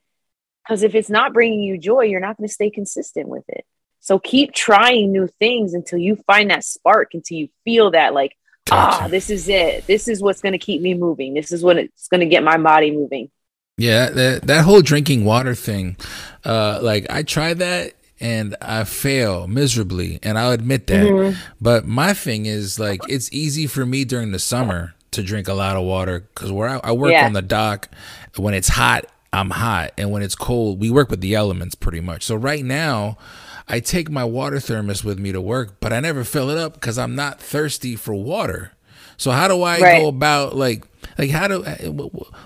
Because 0.63 0.83
if 0.83 0.95
it's 0.95 1.09
not 1.09 1.33
bringing 1.33 1.59
you 1.59 1.77
joy, 1.77 2.03
you're 2.03 2.21
not 2.21 2.37
going 2.37 2.47
to 2.47 2.53
stay 2.53 2.69
consistent 2.69 3.27
with 3.27 3.43
it. 3.49 3.65
So 3.99 4.19
keep 4.19 4.53
trying 4.53 5.11
new 5.11 5.27
things 5.39 5.73
until 5.73 5.99
you 5.99 6.15
find 6.27 6.49
that 6.49 6.63
spark, 6.63 7.13
until 7.13 7.37
you 7.37 7.49
feel 7.65 7.91
that, 7.91 8.13
like, 8.13 8.37
ah, 8.71 9.07
this 9.09 9.29
is 9.29 9.49
it. 9.49 9.85
This 9.87 10.07
is 10.07 10.21
what's 10.21 10.41
going 10.41 10.53
to 10.53 10.57
keep 10.57 10.81
me 10.81 10.93
moving. 10.93 11.33
This 11.33 11.51
is 11.51 11.63
what 11.63 11.77
it's 11.77 12.07
going 12.07 12.21
to 12.21 12.25
get 12.25 12.43
my 12.43 12.57
body 12.57 12.91
moving. 12.91 13.29
Yeah, 13.77 14.09
that 14.09 14.43
that 14.43 14.65
whole 14.65 14.81
drinking 14.81 15.25
water 15.25 15.55
thing, 15.55 15.97
uh, 16.45 16.79
like 16.81 17.07
I 17.09 17.23
tried 17.23 17.59
that 17.59 17.93
and 18.19 18.55
I 18.61 18.83
fail 18.83 19.47
miserably, 19.47 20.19
and 20.21 20.37
I'll 20.37 20.51
admit 20.51 20.87
that. 20.87 21.05
Mm-hmm. 21.05 21.39
But 21.59 21.87
my 21.87 22.13
thing 22.13 22.45
is 22.45 22.79
like 22.79 23.01
it's 23.09 23.31
easy 23.33 23.67
for 23.67 23.85
me 23.85 24.05
during 24.05 24.31
the 24.31 24.39
summer 24.39 24.93
to 25.13 25.23
drink 25.23 25.47
a 25.47 25.53
lot 25.53 25.75
of 25.77 25.83
water 25.83 26.19
because 26.33 26.51
where 26.51 26.69
I, 26.69 26.79
I 26.83 26.91
work 26.91 27.11
Yeah. 27.11 27.25
on 27.25 27.33
the 27.33 27.41
dock, 27.41 27.89
when 28.35 28.53
it's 28.53 28.67
hot, 28.69 29.05
I'm 29.31 29.49
hot, 29.49 29.93
and 29.97 30.11
when 30.11 30.21
it's 30.21 30.35
cold, 30.35 30.79
we 30.79 30.89
work 30.89 31.09
with 31.09 31.21
the 31.21 31.35
elements 31.35 31.75
pretty 31.75 31.99
much. 32.01 32.23
So 32.23 32.35
right 32.35 32.63
now. 32.63 33.17
I 33.65 33.79
take 33.79 34.11
my 34.11 34.25
water 34.25 34.59
thermos 34.59 35.05
with 35.05 35.17
me 35.17 35.31
to 35.31 35.39
work, 35.39 35.79
but 35.79 35.93
I 35.93 36.01
never 36.01 36.25
fill 36.25 36.49
it 36.49 36.57
up 36.57 36.73
because 36.73 36.97
I'm 36.97 37.15
not 37.15 37.39
thirsty 37.39 37.95
for 37.95 38.13
water. 38.13 38.73
So 39.15 39.31
how 39.31 39.47
do 39.47 39.63
I 39.63 39.79
Right. 39.79 40.01
go 40.01 40.09
about 40.09 40.53
like 40.57 40.83
like 41.17 41.29
how 41.29 41.47
do 41.47 41.63
eh, 41.63 41.87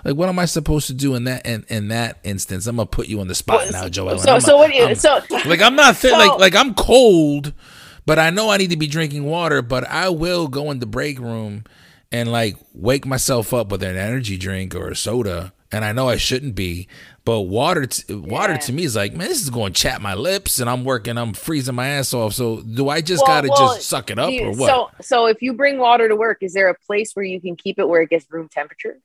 like 0.06 0.16
what 0.16 0.30
am 0.30 0.38
I 0.38 0.46
supposed 0.46 0.86
to 0.88 0.94
do 0.94 1.16
in 1.16 1.24
that 1.24 1.44
in, 1.48 1.66
in 1.70 1.88
that 1.88 2.20
instance? 2.24 2.68
I'm 2.68 2.76
gonna 2.76 2.86
put 2.86 3.08
you 3.08 3.20
on 3.20 3.28
the 3.28 3.34
spot 3.34 3.72
now, 3.72 3.90
Joel. 3.90 4.20
So, 4.20 4.38
so 4.38 4.58
what 4.58 4.70
do 4.72 4.78
you, 4.78 4.94
so, 4.94 5.20
like 5.48 5.60
I'm 5.60 5.76
not 5.76 5.96
fit, 5.98 6.12
so- 6.12 6.18
like 6.20 6.40
like 6.40 6.56
I'm 6.56 6.76
cold, 6.76 7.52
but 8.06 8.20
I 8.20 8.30
know 8.30 8.52
I 8.52 8.58
need 8.58 8.70
to 8.70 8.78
be 8.78 8.86
drinking 8.88 9.24
water. 9.24 9.64
But 9.64 9.90
I 9.90 10.10
will 10.10 10.48
go 10.48 10.70
in 10.70 10.78
the 10.78 10.86
break 10.86 11.18
room 11.18 11.64
and 12.12 12.32
like 12.32 12.56
wake 12.74 13.06
myself 13.06 13.54
up 13.54 13.70
with 13.72 13.84
an 13.84 13.96
energy 13.98 14.38
drink 14.38 14.74
or 14.76 14.90
a 14.90 14.96
soda, 14.96 15.54
and 15.72 15.84
I 15.86 15.92
know 15.92 16.08
I 16.10 16.18
shouldn't 16.18 16.56
be. 16.56 16.88
But 17.26 17.42
water, 17.42 17.86
t- 17.86 18.14
water 18.14 18.54
Yeah. 18.54 18.60
to 18.60 18.74
me 18.74 18.84
is 18.86 18.96
like, 18.96 19.12
man, 19.14 19.28
this 19.28 19.42
is 19.42 19.50
going 19.50 19.74
to 19.74 19.82
chap 19.82 20.00
my 20.02 20.14
lips, 20.14 20.60
and 20.60 20.70
I'm 20.70 20.86
working, 20.86 21.18
I'm 21.18 21.34
freezing 21.34 21.76
my 21.76 21.88
ass 21.88 22.14
off. 22.14 22.34
So 22.34 22.62
do 22.62 22.88
I 22.88 23.02
just 23.02 23.22
Well, 23.28 23.42
gotta 23.42 23.50
well, 23.50 23.76
just 23.76 23.90
suck 23.90 24.10
it 24.10 24.18
up 24.18 24.32
you- 24.32 24.46
or 24.46 24.52
what? 24.52 24.70
So, 24.70 24.90
so 25.02 25.26
if 25.26 25.42
you 25.42 25.52
bring 25.54 25.78
water 25.78 26.08
to 26.08 26.16
work, 26.16 26.38
is 26.42 26.54
there 26.54 26.70
a 26.70 26.76
place 26.88 27.12
where 27.14 27.26
you 27.26 27.42
can 27.42 27.58
keep 27.58 27.80
it 27.80 27.88
where 27.90 28.02
it 28.02 28.10
gets 28.10 28.26
room 28.32 28.48
temperature? 28.50 29.00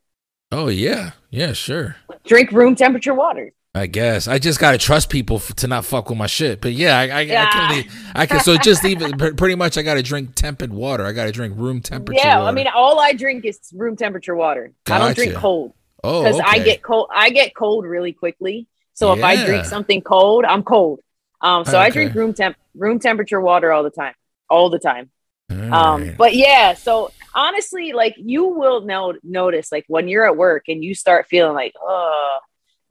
oh 0.52 0.68
yeah, 0.68 1.12
yeah, 1.30 1.52
sure. 1.54 1.96
Drink 2.24 2.52
room 2.52 2.74
temperature 2.76 3.14
water. 3.14 3.52
I 3.74 3.86
guess 3.86 4.28
I 4.28 4.38
just 4.38 4.60
gotta 4.60 4.76
trust 4.76 5.08
people 5.08 5.36
f- 5.36 5.54
to 5.56 5.66
not 5.66 5.86
fuck 5.86 6.10
with 6.10 6.18
my 6.18 6.26
shit. 6.26 6.60
But 6.60 6.72
yeah, 6.74 6.98
I, 6.98 7.04
I, 7.08 7.20
I 7.20 7.24
can 7.46 7.70
leave. 7.76 7.94
I 8.14 8.26
can 8.26 8.40
so 8.40 8.58
just 8.58 8.84
it. 8.84 9.36
Pretty 9.38 9.54
much, 9.54 9.78
I 9.78 9.82
gotta 9.82 10.02
drink 10.02 10.34
tempered 10.34 10.72
water. 10.72 11.06
I 11.06 11.12
gotta 11.12 11.32
drink 11.32 11.54
room 11.56 11.80
temperature. 11.80 12.20
yeah, 12.22 12.36
water. 12.38 12.48
I 12.50 12.52
mean, 12.52 12.66
all 12.74 13.00
I 13.00 13.14
drink 13.14 13.46
is 13.46 13.58
room 13.74 13.96
temperature 13.96 14.34
water. 14.34 14.72
I 14.90 14.98
don't 14.98 15.16
drink 15.16 15.34
cold. 15.34 15.72
oh, 16.04 16.22
because 16.22 16.40
I 16.44 16.58
get 16.58 16.82
cold. 16.82 17.08
I 17.14 17.30
get 17.30 17.54
cold 17.54 17.86
really 17.86 18.12
quickly. 18.12 18.66
So 18.92 19.14
if 19.14 19.24
I 19.24 19.42
drink 19.46 19.64
something 19.64 20.02
cold, 20.02 20.44
I'm 20.44 20.62
cold. 20.62 21.00
Um, 21.40 21.64
so 21.64 21.78
I 21.78 21.88
drink 21.88 22.14
room 22.14 22.34
temp, 22.34 22.56
room 22.74 22.98
temperature 22.98 23.40
water 23.40 23.72
all 23.72 23.82
the 23.82 23.90
time, 23.90 24.14
all 24.50 24.68
the 24.68 24.78
time. 24.78 25.10
All 25.50 25.56
Um, 25.74 26.02
right. 26.02 26.16
but 26.18 26.34
yeah, 26.36 26.74
so 26.74 27.10
honestly, 27.34 27.92
like 27.92 28.14
you 28.18 28.44
will 28.48 28.82
know 28.82 29.14
notice, 29.22 29.72
like 29.72 29.84
when 29.88 30.08
you're 30.08 30.26
at 30.26 30.36
work 30.36 30.64
and 30.68 30.84
you 30.84 30.94
start 30.94 31.26
feeling 31.26 31.54
like, 31.54 31.72
oh, 31.80 32.38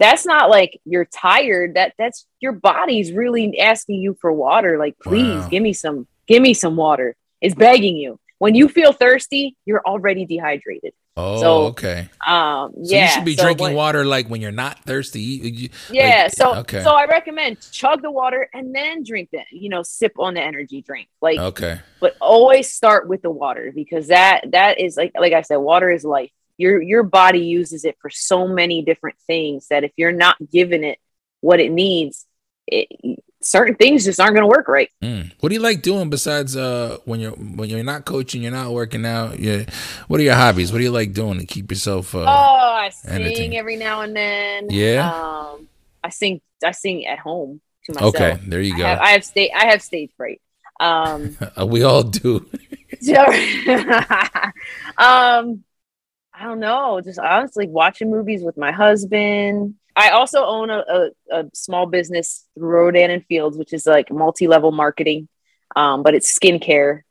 that's 0.02 0.26
not 0.26 0.49
like 0.49 0.80
you're 0.86 1.06
tired. 1.06 1.76
That 1.76 1.94
that's 1.98 2.26
your 2.40 2.52
body's 2.53 3.11
really 3.14 3.60
asking 3.60 3.99
you 4.02 4.18
for 4.19 4.32
water. 4.34 4.78
Like, 4.78 4.98
please 4.99 5.44
Wow. 5.44 5.48
give 5.49 5.64
me 5.64 5.73
some, 5.73 6.07
give 6.28 6.41
me 6.41 6.53
some 6.53 6.76
water. 6.76 7.15
It's 7.40 7.56
begging 7.56 7.95
you. 7.98 8.19
When 8.40 8.56
you 8.56 8.68
feel 8.68 8.91
thirsty, 8.91 9.56
you're 9.65 9.84
already 9.86 10.26
dehydrated. 10.26 10.94
oh, 11.18 11.40
so, 11.41 11.52
okay. 11.68 12.10
Um, 12.26 12.72
So 12.84 12.95
yeah, 12.95 13.03
you 13.06 13.11
should 13.11 13.26
be 13.26 13.36
so 13.36 13.44
drinking 13.44 13.65
when- 13.65 13.76
water 13.76 14.06
like 14.06 14.28
when 14.30 14.41
you're 14.41 14.52
not 14.65 14.80
thirsty. 14.86 15.19
You- 15.22 15.52
you- 15.52 15.69
Yeah, 15.91 16.23
like, 16.23 16.34
so 16.34 16.56
okay. 16.61 16.82
so 16.82 16.91
I 16.91 17.06
recommend 17.06 17.57
chug 17.72 18.02
the 18.02 18.10
water 18.10 18.49
and 18.53 18.73
then 18.73 19.03
drink 19.03 19.30
that. 19.34 19.45
you 19.52 19.69
know 19.69 19.84
sip 19.84 20.14
on 20.18 20.34
the 20.36 20.41
energy 20.41 20.82
drink. 20.82 21.07
Like, 21.22 21.38
okay. 21.38 21.80
but 21.99 22.15
always 22.22 22.72
start 22.72 23.07
with 23.07 23.22
the 23.22 23.30
water 23.30 23.72
because 23.76 24.07
that 24.07 24.52
that 24.52 24.80
is 24.80 24.95
like 24.98 25.11
like 25.19 25.34
I 25.34 25.41
said, 25.41 25.57
water 25.57 25.91
is 25.91 26.03
life. 26.03 26.32
Your 26.61 26.81
your 26.81 27.03
body 27.03 27.39
uses 27.39 27.85
it 27.85 27.97
for 28.01 28.09
so 28.09 28.47
many 28.47 28.83
different 28.83 29.17
things 29.27 29.67
that 29.69 29.83
if 29.83 29.91
you're 29.97 30.11
not 30.11 30.38
giving 30.51 30.83
it 30.83 30.99
what 31.41 31.59
it 31.59 31.71
needs, 31.71 32.25
it, 32.67 32.88
certain 33.41 33.75
things 33.75 34.05
just 34.05 34.19
aren't 34.19 34.35
going 34.35 34.43
to 34.43 34.47
work 34.47 34.67
right. 34.67 34.89
Mm. 35.01 35.31
What 35.39 35.49
do 35.49 35.55
you 35.55 35.61
like 35.61 35.81
doing 35.81 36.09
besides 36.09 36.55
uh, 36.55 36.97
when 37.05 37.19
you're 37.19 37.31
when 37.31 37.69
you're 37.69 37.83
not 37.83 38.05
coaching, 38.05 38.41
you're 38.43 38.51
not 38.51 38.71
working 38.71 39.05
out? 39.05 39.39
Yeah. 39.39 39.65
What 40.07 40.19
are 40.19 40.23
your 40.23 40.35
hobbies? 40.35 40.71
What 40.71 40.77
do 40.77 40.83
you 40.83 40.91
like 40.91 41.13
doing 41.13 41.39
to 41.39 41.45
keep 41.45 41.71
yourself? 41.71 42.15
Uh, 42.15 42.19
oh, 42.19 42.25
I 42.25 42.89
sing 42.89 43.57
every 43.57 43.75
now 43.75 44.01
and 44.01 44.15
then. 44.15 44.69
Yeah? 44.69 45.11
Um, 45.11 45.67
I 46.03 46.09
sing. 46.09 46.41
I 46.63 46.71
sing 46.71 47.07
at 47.07 47.19
home 47.19 47.59
to 47.85 47.93
myself. 47.93 48.15
okay, 48.15 48.39
there 48.45 48.61
you 48.61 48.75
I 48.75 48.77
go. 48.77 48.85
have, 48.85 48.99
I 48.99 49.09
have 49.09 49.25
stage. 49.25 49.51
I 49.55 49.65
have 49.65 49.81
stage 49.81 50.11
fright. 50.15 50.41
Um, 50.79 51.38
we 51.67 51.83
all 51.83 52.03
do. 52.03 52.45
um, 54.97 55.63
I 56.41 56.45
don't 56.45 56.59
know. 56.59 56.99
Just 57.01 57.19
honestly 57.19 57.68
watching 57.68 58.09
movies 58.09 58.41
with 58.41 58.57
my 58.57 58.72
husband. 58.72 59.76
I 59.95 60.09
also 60.09 60.43
own 60.43 60.72
a, 60.72 60.80
a, 60.80 61.09
a 61.31 61.43
small 61.53 61.85
business, 61.85 62.47
through 62.55 62.69
Rodan 62.69 63.11
and 63.11 63.23
Fields, 63.27 63.57
which 63.57 63.73
is 63.73 63.85
like 63.85 64.11
multi-level 64.11 64.72
marketing, 64.72 65.27
um, 65.76 66.01
but 66.01 66.15
it's 66.15 66.35
skincare. 66.35 67.01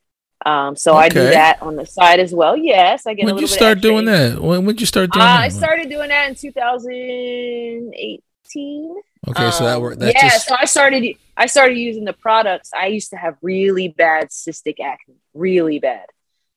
Um, 0.45 0.75
so 0.75 0.97
I 0.97 1.09
do 1.11 1.23
that 1.23 1.63
on 1.63 1.77
the 1.77 1.87
side 1.87 2.19
as 2.19 2.35
well. 2.35 2.57
Yes, 2.57 3.07
I 3.07 3.15
get. 3.15 3.27
When 3.27 3.37
little 3.37 3.49
you 3.49 3.55
start 3.55 3.81
doing 3.81 4.07
that? 4.07 4.41
When 4.41 4.65
would 4.65 4.81
you 4.81 4.87
start 4.87 5.13
doing 5.13 5.23
Uh, 5.23 5.27
that? 5.27 5.41
I 5.43 5.49
started 5.49 5.89
doing 5.91 6.09
that 6.09 6.29
in 6.29 6.35
2018. 6.35 8.97
Okay, 9.29 9.51
so 9.51 9.65
that 9.65 9.77
Um, 9.77 9.83
worked. 9.83 10.01
That's 10.01 10.15
yeah, 10.15 10.31
just 10.31 10.49
so 10.49 10.57
I 10.59 10.65
started. 10.65 11.15
I 11.37 11.47
started 11.47 11.77
using 11.79 12.05
the 12.05 12.15
products. 12.15 12.71
I 12.77 12.87
used 12.87 13.11
to 13.11 13.17
have 13.17 13.37
really 13.43 13.87
bad 13.89 14.31
cystic 14.31 14.81
acne, 14.81 15.15
really 15.35 15.79
bad, 15.79 16.07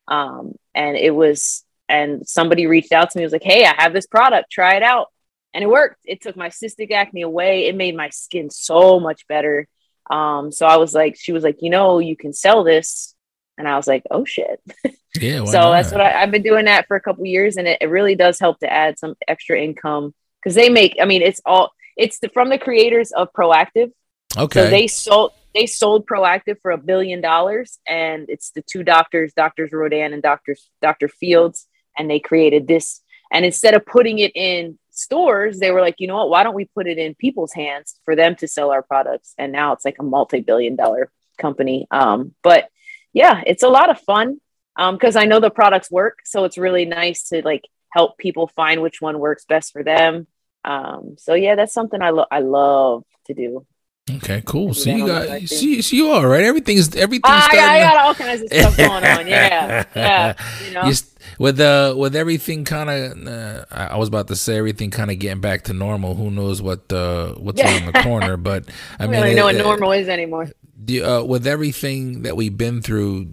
um, 0.07 0.55
and 0.73 0.97
it 0.97 1.13
was. 1.13 1.62
And 1.89 2.27
somebody 2.27 2.65
reached 2.65 2.91
out 2.91 3.11
to 3.11 3.17
me. 3.17 3.23
Was 3.23 3.33
like, 3.33 3.43
"Hey, 3.43 3.65
I 3.65 3.73
have 3.77 3.93
this 3.93 4.07
product. 4.07 4.51
Try 4.51 4.75
it 4.75 4.83
out," 4.83 5.07
and 5.53 5.63
it 5.63 5.67
worked. 5.67 5.99
It 6.05 6.21
took 6.21 6.35
my 6.35 6.49
cystic 6.49 6.91
acne 6.91 7.21
away. 7.21 7.67
It 7.67 7.75
made 7.75 7.95
my 7.95 8.09
skin 8.09 8.49
so 8.49 8.99
much 8.99 9.27
better. 9.27 9.67
Um, 10.09 10.51
so 10.51 10.65
I 10.65 10.77
was 10.77 10.93
like, 10.93 11.15
she 11.17 11.31
was 11.31 11.43
like, 11.43 11.57
you 11.61 11.69
know, 11.69 11.99
you 11.99 12.15
can 12.15 12.33
sell 12.33 12.63
this, 12.63 13.15
and 13.57 13.67
I 13.67 13.75
was 13.75 13.87
like, 13.87 14.03
oh 14.11 14.25
shit. 14.25 14.61
yeah. 15.19 15.45
so 15.45 15.71
that's 15.71 15.91
what 15.91 16.01
I, 16.01 16.21
I've 16.21 16.31
been 16.31 16.43
doing 16.43 16.65
that 16.65 16.87
for 16.87 16.95
a 16.95 17.01
couple 17.01 17.25
years, 17.25 17.57
and 17.57 17.67
it, 17.67 17.79
it 17.81 17.87
really 17.87 18.15
does 18.15 18.39
help 18.39 18.59
to 18.59 18.71
add 18.71 18.99
some 18.99 19.15
extra 19.27 19.59
income 19.59 20.13
because 20.41 20.55
they 20.55 20.69
make. 20.69 20.97
I 21.01 21.05
mean, 21.05 21.21
it's 21.21 21.41
all 21.45 21.71
it's 21.95 22.19
the, 22.19 22.29
from 22.29 22.49
the 22.49 22.57
creators 22.57 23.11
of 23.11 23.31
Proactiv. 23.33 23.91
Okay. 24.37 24.63
So 24.65 24.69
they 24.69 24.87
sold 24.87 25.31
they 25.53 25.67
sold 25.67 26.07
Proactiv 26.07 26.57
for 26.61 26.71
a 26.71 26.77
billion 26.77 27.21
dollars, 27.21 27.79
and 27.87 28.25
it's 28.29 28.51
the 28.51 28.63
two 28.63 28.83
doctors, 28.83 29.33
Doctors 29.33 29.71
Rodan 29.71 30.13
and 30.13 30.23
Doctors 30.23 30.69
Doctor 30.81 31.07
Fields, 31.07 31.67
and 31.97 32.09
they 32.09 32.19
created 32.19 32.67
this. 32.67 33.01
And 33.31 33.45
instead 33.45 33.73
of 33.73 33.85
putting 33.85 34.19
it 34.19 34.31
in 34.35 34.77
stores, 34.91 35.59
they 35.59 35.71
were 35.71 35.81
like, 35.81 35.95
you 35.97 36.07
know 36.07 36.17
what? 36.17 36.29
Why 36.29 36.43
don't 36.43 36.55
we 36.55 36.65
put 36.65 36.87
it 36.87 36.97
in 36.97 37.15
people's 37.15 37.53
hands 37.53 37.95
for 38.05 38.15
them 38.15 38.35
to 38.37 38.47
sell 38.47 38.71
our 38.71 38.83
products? 38.83 39.33
And 39.37 39.51
now 39.51 39.73
it's 39.73 39.85
like 39.85 39.97
a 39.99 40.03
multi-billion 40.03 40.75
dollar 40.75 41.11
company. 41.37 41.87
Um, 41.89 42.33
but 42.43 42.69
yeah, 43.11 43.41
it's 43.45 43.63
a 43.63 43.69
lot 43.69 43.89
of 43.89 43.99
fun 43.99 44.39
because 44.75 45.15
I 45.15 45.25
know 45.25 45.39
the 45.39 45.49
products 45.49 45.91
work, 45.91 46.19
so 46.25 46.45
it's 46.45 46.57
really 46.57 46.85
nice 46.85 47.29
to 47.29 47.41
like 47.43 47.67
help 47.89 48.17
people 48.17 48.47
find 48.47 48.81
which 48.81 49.01
one 49.01 49.19
works 49.19 49.45
best 49.45 49.71
for 49.71 49.83
them. 49.83 50.27
Um, 50.65 51.15
so 51.17 51.33
yeah, 51.33 51.55
that's 51.55 51.73
something 51.73 52.01
I 52.01 52.09
love. 52.09 52.27
I 52.31 52.39
love 52.39 53.03
to 53.27 53.33
do. 53.33 53.65
Okay. 54.11 54.41
Cool. 54.45 54.73
So 54.73 54.89
you 54.89 55.07
got. 55.07 55.41
See, 55.41 55.81
so 55.81 55.95
you 55.95 56.09
are 56.11 56.27
right. 56.27 56.43
Everything's 56.43 56.95
everything's. 56.95 57.23
I, 57.25 57.37
I 57.37 57.41
starting 57.41 57.61
to- 57.61 57.79
got 57.79 57.97
all 57.97 58.13
kinds 58.15 58.41
of 58.41 58.47
stuff 58.49 58.77
going 58.77 58.89
on. 58.91 59.27
Yeah, 59.27 59.85
yeah. 59.95 60.33
You 60.67 60.73
know, 60.73 60.83
You 60.85 60.93
st- 60.93 61.09
with 61.39 61.59
uh 61.59 61.95
with 61.97 62.15
everything 62.15 62.63
kind 62.65 62.89
of 62.89 63.27
uh, 63.27 63.65
I 63.71 63.85
I 63.87 63.97
was 63.97 64.07
about 64.07 64.27
to 64.27 64.35
say 64.35 64.57
everything 64.57 64.91
kind 64.91 65.09
of 65.09 65.19
getting 65.19 65.41
back 65.41 65.63
to 65.63 65.73
normal. 65.73 66.15
Who 66.15 66.29
knows 66.31 66.61
what 66.61 66.91
uh 66.91 67.33
what's 67.35 67.59
Yeah. 67.59 67.73
around 67.81 67.93
the 67.93 67.99
corner? 68.03 68.37
But 68.37 68.65
I 68.99 69.07
mean, 69.07 69.15
I 69.21 69.27
mean, 69.27 69.35
don't 69.35 69.37
know 69.37 69.45
what 69.45 69.55
uh, 69.55 69.63
normal 69.63 69.91
is 69.93 70.09
anymore. 70.09 70.49
do 70.83 71.03
uh, 71.05 71.23
with 71.23 71.47
everything 71.47 72.23
that 72.23 72.35
we've 72.35 72.55
been 72.57 72.81
through, 72.81 73.27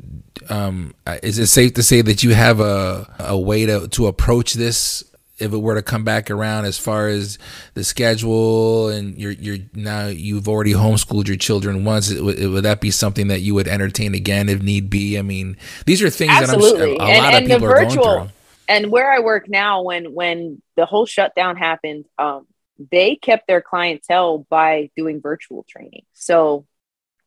um, 0.48 0.94
uh, 1.06 1.18
is 1.22 1.38
it 1.38 1.48
safe 1.48 1.74
to 1.74 1.82
say 1.82 2.00
that 2.00 2.22
you 2.22 2.32
have 2.34 2.60
a 2.60 3.12
a 3.18 3.38
way 3.38 3.66
to 3.66 3.88
to 3.88 4.06
approach 4.06 4.54
this? 4.54 5.04
If 5.40 5.52
it 5.52 5.58
were 5.58 5.74
to 5.74 5.82
come 5.82 6.04
back 6.04 6.30
around, 6.30 6.64
as 6.66 6.78
far 6.78 7.08
as 7.08 7.38
the 7.74 7.82
schedule, 7.84 8.88
and 8.88 9.16
you're 9.18 9.32
you're 9.32 9.58
now 9.74 10.06
you've 10.06 10.48
already 10.48 10.72
homeschooled 10.72 11.28
your 11.28 11.36
children 11.36 11.84
once, 11.84 12.10
it, 12.10 12.22
would- 12.22 12.38
would 12.38 12.64
that 12.64 12.80
be 12.80 12.90
something 12.90 13.28
that 13.28 13.40
you 13.40 13.54
would 13.54 13.68
entertain 13.68 14.14
again 14.14 14.48
if 14.48 14.62
need 14.62 14.90
be? 14.90 15.18
I 15.18 15.22
mean, 15.22 15.56
these 15.86 16.02
are 16.02 16.10
things 16.10 16.32
Absolutely, 16.32 16.96
that 16.96 17.02
I'm, 17.02 17.08
a 17.08 17.10
and, 17.12 17.24
lot 17.24 17.34
and 17.34 17.44
of 17.44 17.48
the 17.48 17.54
people 17.56 17.68
are 17.68 17.74
going 17.74 17.88
virtual 17.88 18.18
through. 18.20 18.28
and 18.68 18.90
where 18.90 19.10
I 19.10 19.20
work 19.20 19.48
now, 19.48 19.82
when 19.82 20.12
when 20.14 20.62
the 20.76 20.86
whole 20.86 21.06
shutdown 21.06 21.56
happened, 21.56 22.06
um, 22.18 22.46
they 22.90 23.16
kept 23.16 23.46
their 23.46 23.60
clientele 23.60 24.46
by 24.48 24.90
doing 24.96 25.20
virtual 25.20 25.64
training. 25.68 26.02
So 26.14 26.66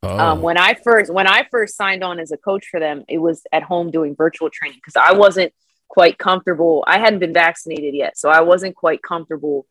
Oh, 0.06 0.19
um, 0.19 0.41
when 0.41 0.57
I 0.57 0.73
first 0.73 1.14
when 1.14 1.27
I 1.27 1.48
first 1.49 1.77
signed 1.77 2.03
on 2.03 2.19
as 2.19 2.31
a 2.34 2.38
coach 2.38 2.65
for 2.69 2.80
them, 2.80 3.06
it 3.07 3.19
was 3.19 3.41
at 3.53 3.64
home 3.64 3.90
doing 3.90 4.15
virtual 4.18 4.49
training 4.52 4.77
because 4.84 4.98
I 5.02 5.14
wasn't 5.14 5.53
quite 5.94 6.18
comfortable. 6.18 6.84
I 6.88 6.98
hadn't 6.98 7.20
been 7.20 7.36
vaccinated 7.36 7.94
yet, 7.94 8.18
so 8.18 8.28
I 8.28 8.41
wasn't 8.41 8.76
quite 8.76 9.03
comfortable 9.03 9.68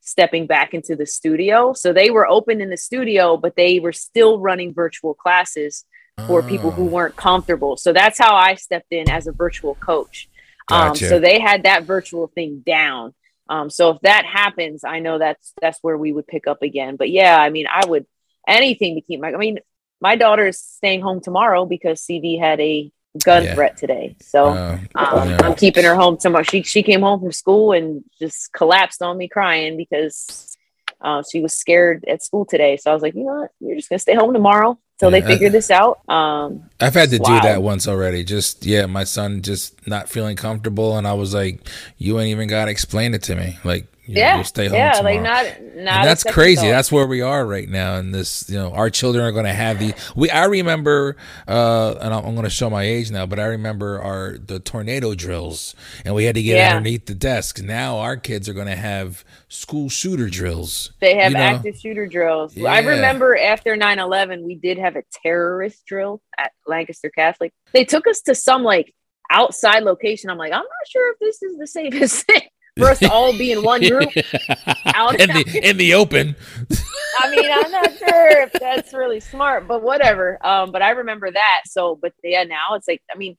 stepping 0.00 0.46
back 0.46 0.72
into 0.72 0.94
the 0.94 1.04
studio. 1.04 1.72
So 1.72 1.92
they 1.92 2.10
were 2.10 2.28
open 2.28 2.60
in 2.60 2.70
the 2.70 2.76
studio, 2.76 3.36
but 3.36 3.56
they 3.56 3.80
were 3.80 3.92
still 3.92 4.38
running 4.38 4.72
virtual 4.72 5.14
classes 5.14 5.84
for 6.28 6.44
people 6.44 6.70
who 6.70 6.84
Oh, 6.84 6.90
weren't 6.90 7.16
comfortable. 7.16 7.76
So 7.76 7.92
that's 7.92 8.20
how 8.20 8.36
I 8.36 8.54
stepped 8.54 8.92
in 8.92 9.10
as 9.10 9.26
a 9.26 9.32
virtual 9.32 9.74
coach. 9.74 10.28
Um, 10.70 10.94
so 10.94 11.18
they 11.18 11.40
had 11.40 11.64
that 11.64 11.82
virtual 11.82 12.28
thing 12.28 12.62
down. 12.64 13.12
Um, 13.48 13.68
so 13.68 13.90
if 13.90 14.00
that 14.02 14.24
happens, 14.26 14.84
I 14.84 15.00
know 15.00 15.18
that's 15.18 15.54
that's 15.60 15.80
where 15.82 15.98
we 15.98 16.12
would 16.12 16.28
pick 16.28 16.46
up 16.46 16.62
again. 16.62 16.94
But 16.94 17.10
yeah, 17.10 17.36
I 17.36 17.50
mean, 17.50 17.66
I 17.66 17.84
would 17.84 18.06
anything 18.46 18.94
to 18.94 19.00
keep 19.00 19.20
my. 19.20 19.32
I 19.32 19.38
mean, 19.38 19.58
my 20.00 20.14
daughter 20.14 20.46
is 20.46 20.60
staying 20.60 21.00
home 21.00 21.20
tomorrow 21.20 21.66
because 21.66 22.00
CV 22.00 22.38
had 22.38 22.60
a 22.60 22.92
gun 23.22 23.44
Yeah. 23.44 23.54
threat 23.54 23.76
today. 23.76 24.16
So 24.20 24.46
uh, 24.46 24.78
um, 24.96 25.30
yeah. 25.30 25.38
I'm 25.42 25.54
keeping 25.54 25.84
her 25.84 25.94
home 25.94 26.16
tomorrow. 26.16 26.42
She 26.42 26.62
she 26.62 26.82
came 26.82 27.00
home 27.02 27.20
from 27.20 27.32
school 27.32 27.72
and 27.72 28.02
just 28.18 28.52
collapsed 28.52 29.02
on 29.02 29.16
me 29.16 29.28
crying 29.28 29.76
because 29.76 30.56
uh, 31.00 31.22
she 31.30 31.40
was 31.40 31.52
scared 31.52 32.04
at 32.08 32.22
school 32.22 32.44
today. 32.44 32.76
So 32.76 32.90
I 32.90 32.94
was 32.94 33.02
like, 33.02 33.14
you 33.14 33.24
know 33.24 33.40
what, 33.42 33.50
you're 33.60 33.76
just 33.76 33.88
gonna 33.88 33.98
stay 33.98 34.14
home 34.14 34.32
tomorrow 34.32 34.78
till 34.98 35.10
they 35.10 35.20
Yeah. 35.20 35.26
figure 35.26 35.50
this 35.50 35.70
out. 35.70 36.00
Um, 36.08 36.68
I've 36.80 36.94
had 36.94 37.10
to 37.10 37.18
do 37.18 37.24
that 37.40 37.62
once 37.62 37.86
already. 37.86 38.24
Just 38.24 38.64
yeah, 38.66 38.86
my 38.86 39.04
son 39.04 39.42
just 39.42 39.73
not 39.86 40.08
feeling 40.08 40.36
comfortable, 40.36 40.96
and 40.96 41.06
I 41.06 41.14
was 41.14 41.34
like, 41.34 41.60
"You 41.98 42.18
ain't 42.20 42.30
even 42.30 42.48
gotta 42.48 42.70
explain 42.70 43.14
it 43.14 43.22
to 43.24 43.34
me. 43.36 43.58
Like, 43.64 43.86
you 44.06 44.16
yeah, 44.16 44.34
you'll 44.36 44.44
stay 44.44 44.66
home 44.66 44.76
yeah, 44.76 44.92
tomorrow." 44.92 45.14
like 45.14 45.22
not 45.22 45.44
not. 45.76 45.94
and 45.98 46.06
that's 46.06 46.24
crazy. 46.24 46.68
That's 46.68 46.92
where 46.92 47.06
we 47.06 47.20
are 47.22 47.46
right 47.46 47.68
now. 47.68 47.96
And 47.96 48.14
this, 48.14 48.48
you 48.50 48.56
know, 48.56 48.70
our 48.72 48.90
children 48.90 49.24
are 49.24 49.32
going 49.32 49.46
to 49.46 49.52
have 49.54 49.78
the. 49.78 49.94
We 50.14 50.30
I 50.30 50.44
remember, 50.44 51.16
uh, 51.48 51.94
and 52.00 52.12
I'm, 52.14 52.24
I'm 52.24 52.34
going 52.34 52.44
to 52.44 52.50
show 52.50 52.68
my 52.70 52.82
age 52.82 53.10
now, 53.10 53.26
but 53.26 53.38
I 53.38 53.44
remember 53.46 54.00
our 54.00 54.36
the 54.38 54.60
tornado 54.60 55.14
drills, 55.14 55.74
and 56.04 56.14
we 56.14 56.24
had 56.24 56.34
to 56.34 56.42
get 56.42 56.56
Yeah. 56.56 56.76
underneath 56.76 57.06
the 57.06 57.14
desks. 57.14 57.62
Now 57.62 57.98
our 57.98 58.16
kids 58.16 58.48
are 58.48 58.54
going 58.54 58.66
to 58.66 58.76
have 58.76 59.24
school 59.48 59.88
shooter 59.88 60.28
drills. 60.28 60.92
They 61.00 61.16
have 61.16 61.32
you 61.32 61.38
know? 61.38 61.44
active 61.44 61.78
shooter 61.78 62.06
drills. 62.06 62.56
I 62.58 62.80
remember 62.80 63.36
after 63.36 63.76
9 63.76 63.98
11, 63.98 64.44
we 64.44 64.56
did 64.56 64.78
have 64.78 64.96
a 64.96 65.02
terrorist 65.22 65.86
drill 65.86 66.20
at 66.38 66.52
Lancaster 66.66 67.10
Catholic. 67.10 67.52
They 67.72 67.84
took 67.84 68.06
us 68.06 68.20
to 68.22 68.34
some 68.34 68.62
like 68.64 68.94
outside 69.34 69.82
location. 69.82 70.30
I'm 70.30 70.38
like, 70.38 70.52
I'm 70.52 70.58
not 70.58 70.88
sure 70.88 71.12
if 71.12 71.18
this 71.18 71.42
is 71.42 71.58
the 71.58 71.66
safest 71.66 72.26
thing 72.26 72.42
for 72.78 72.88
us 72.88 72.98
to 73.00 73.10
all 73.10 73.36
be 73.36 73.52
in 73.52 73.62
one 73.62 73.80
group. 73.80 74.08
Out- 74.86 75.20
in 75.20 75.28
the 75.28 75.60
in 75.62 75.76
the 75.76 75.94
open. 75.94 76.36
I 77.18 77.30
mean, 77.30 77.50
I'm 77.50 77.70
not 77.70 77.96
sure 77.96 78.42
if 78.42 78.52
that's 78.52 78.92
really 78.92 79.20
smart, 79.20 79.68
but 79.68 79.82
whatever. 79.82 80.44
Um, 80.44 80.72
but 80.72 80.82
I 80.82 80.90
remember 80.90 81.30
that. 81.30 81.62
So, 81.66 81.96
but 82.00 82.12
yeah, 82.24 82.42
now 82.42 82.74
it's 82.74 82.88
like, 82.88 83.02
I 83.12 83.16
mean, 83.16 83.36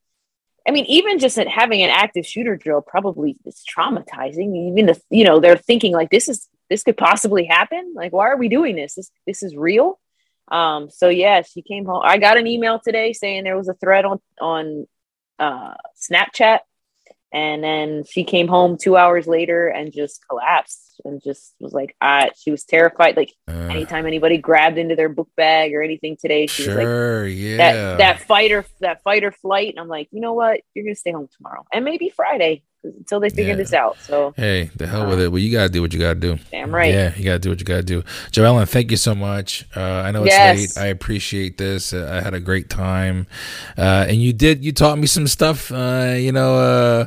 I 0.67 0.71
mean, 0.71 0.85
even 0.85 1.19
just 1.19 1.37
at 1.37 1.47
having 1.47 1.81
an 1.81 1.89
active 1.89 2.25
shooter 2.25 2.55
drill 2.55 2.81
probably 2.81 3.35
is 3.45 3.63
traumatizing. 3.77 4.69
Even 4.69 4.89
if 4.89 4.99
you 5.09 5.23
know 5.23 5.39
they're 5.39 5.57
thinking 5.57 5.93
like 5.93 6.09
this 6.09 6.29
is 6.29 6.47
this 6.69 6.83
could 6.83 6.97
possibly 6.97 7.45
happen. 7.45 7.93
Like, 7.95 8.13
why 8.13 8.29
are 8.29 8.37
we 8.37 8.49
doing 8.49 8.75
this? 8.75 8.95
This 8.95 9.11
this 9.27 9.43
is 9.43 9.55
real. 9.55 9.99
Um, 10.47 10.89
so 10.89 11.09
yeah, 11.09 11.41
she 11.41 11.61
came 11.61 11.85
home. 11.85 12.01
I 12.03 12.17
got 12.17 12.37
an 12.37 12.47
email 12.47 12.79
today 12.79 13.13
saying 13.13 13.43
there 13.43 13.57
was 13.57 13.67
a 13.67 13.73
threat 13.75 14.05
on 14.05 14.19
on 14.39 14.87
uh, 15.39 15.73
Snapchat, 15.99 16.59
and 17.31 17.63
then 17.63 18.03
she 18.09 18.23
came 18.23 18.47
home 18.47 18.77
two 18.77 18.95
hours 18.95 19.27
later 19.27 19.67
and 19.67 19.91
just 19.91 20.25
collapsed 20.27 21.01
and 21.03 21.21
just 21.21 21.53
was 21.59 21.73
like, 21.73 21.95
I. 21.99 22.31
She 22.37 22.51
was 22.51 22.63
terrified. 22.63 23.17
Like 23.17 23.33
Uh, 23.47 23.51
anytime 23.51 24.05
anybody 24.05 24.37
grabbed 24.37 24.77
into 24.77 24.95
their 24.95 25.09
book 25.09 25.29
bag 25.35 25.73
or 25.73 25.81
anything 25.81 26.17
today, 26.19 26.47
she 26.47 26.67
was 26.67 26.77
like, 26.77 26.87
yeah. 27.25 27.57
that 27.57 27.97
that 27.97 28.21
fight 28.21 28.51
or 28.51 28.65
that 28.79 29.03
fight 29.03 29.23
or 29.23 29.31
flight. 29.31 29.69
And 29.69 29.79
I'm 29.79 29.89
like, 29.89 30.07
you 30.11 30.21
know 30.21 30.33
what? 30.33 30.61
You're 30.73 30.85
gonna 30.85 30.95
stay 30.95 31.11
home 31.11 31.27
tomorrow 31.35 31.65
and 31.73 31.83
maybe 31.83 32.09
Friday 32.09 32.63
until 32.97 33.19
they 33.19 33.29
figure 33.29 33.51
Yeah. 33.51 33.55
this 33.57 33.73
out. 33.73 33.97
So 34.01 34.33
Hey, 34.37 34.69
the 34.75 34.87
hell 34.87 35.07
with 35.09 35.19
it. 35.21 35.31
Well, 35.31 35.39
you 35.39 35.51
gotta 35.51 35.69
do 35.69 35.81
what 35.81 35.93
you 35.93 35.99
gotta 35.99 36.19
do. 36.19 36.37
damn 36.51 36.73
right. 36.73 36.93
Yeah, 36.93 37.13
you 37.15 37.23
gotta 37.23 37.39
do 37.39 37.49
what 37.49 37.59
you 37.59 37.65
gotta 37.65 37.83
do. 37.83 38.03
Joellyn, 38.31 38.67
thank 38.67 38.91
you 38.91 38.97
so 38.97 39.15
much. 39.15 39.65
Uh, 39.75 39.81
I 39.81 40.11
know 40.11 40.23
it's 40.23 40.35
Yes. 40.35 40.77
late. 40.77 40.83
I 40.83 40.87
appreciate 40.87 41.57
this. 41.57 41.93
Uh, 41.93 42.09
I 42.11 42.21
had 42.23 42.33
a 42.33 42.39
great 42.39 42.69
time, 42.69 43.27
uh, 43.77 44.05
and 44.07 44.21
you 44.21 44.33
did. 44.33 44.63
You 44.63 44.71
taught 44.71 44.97
me 44.97 45.07
some 45.07 45.27
stuff. 45.27 45.71
Uh, 45.71 46.15
you 46.17 46.31
know, 46.31 46.55
uh, 46.57 47.05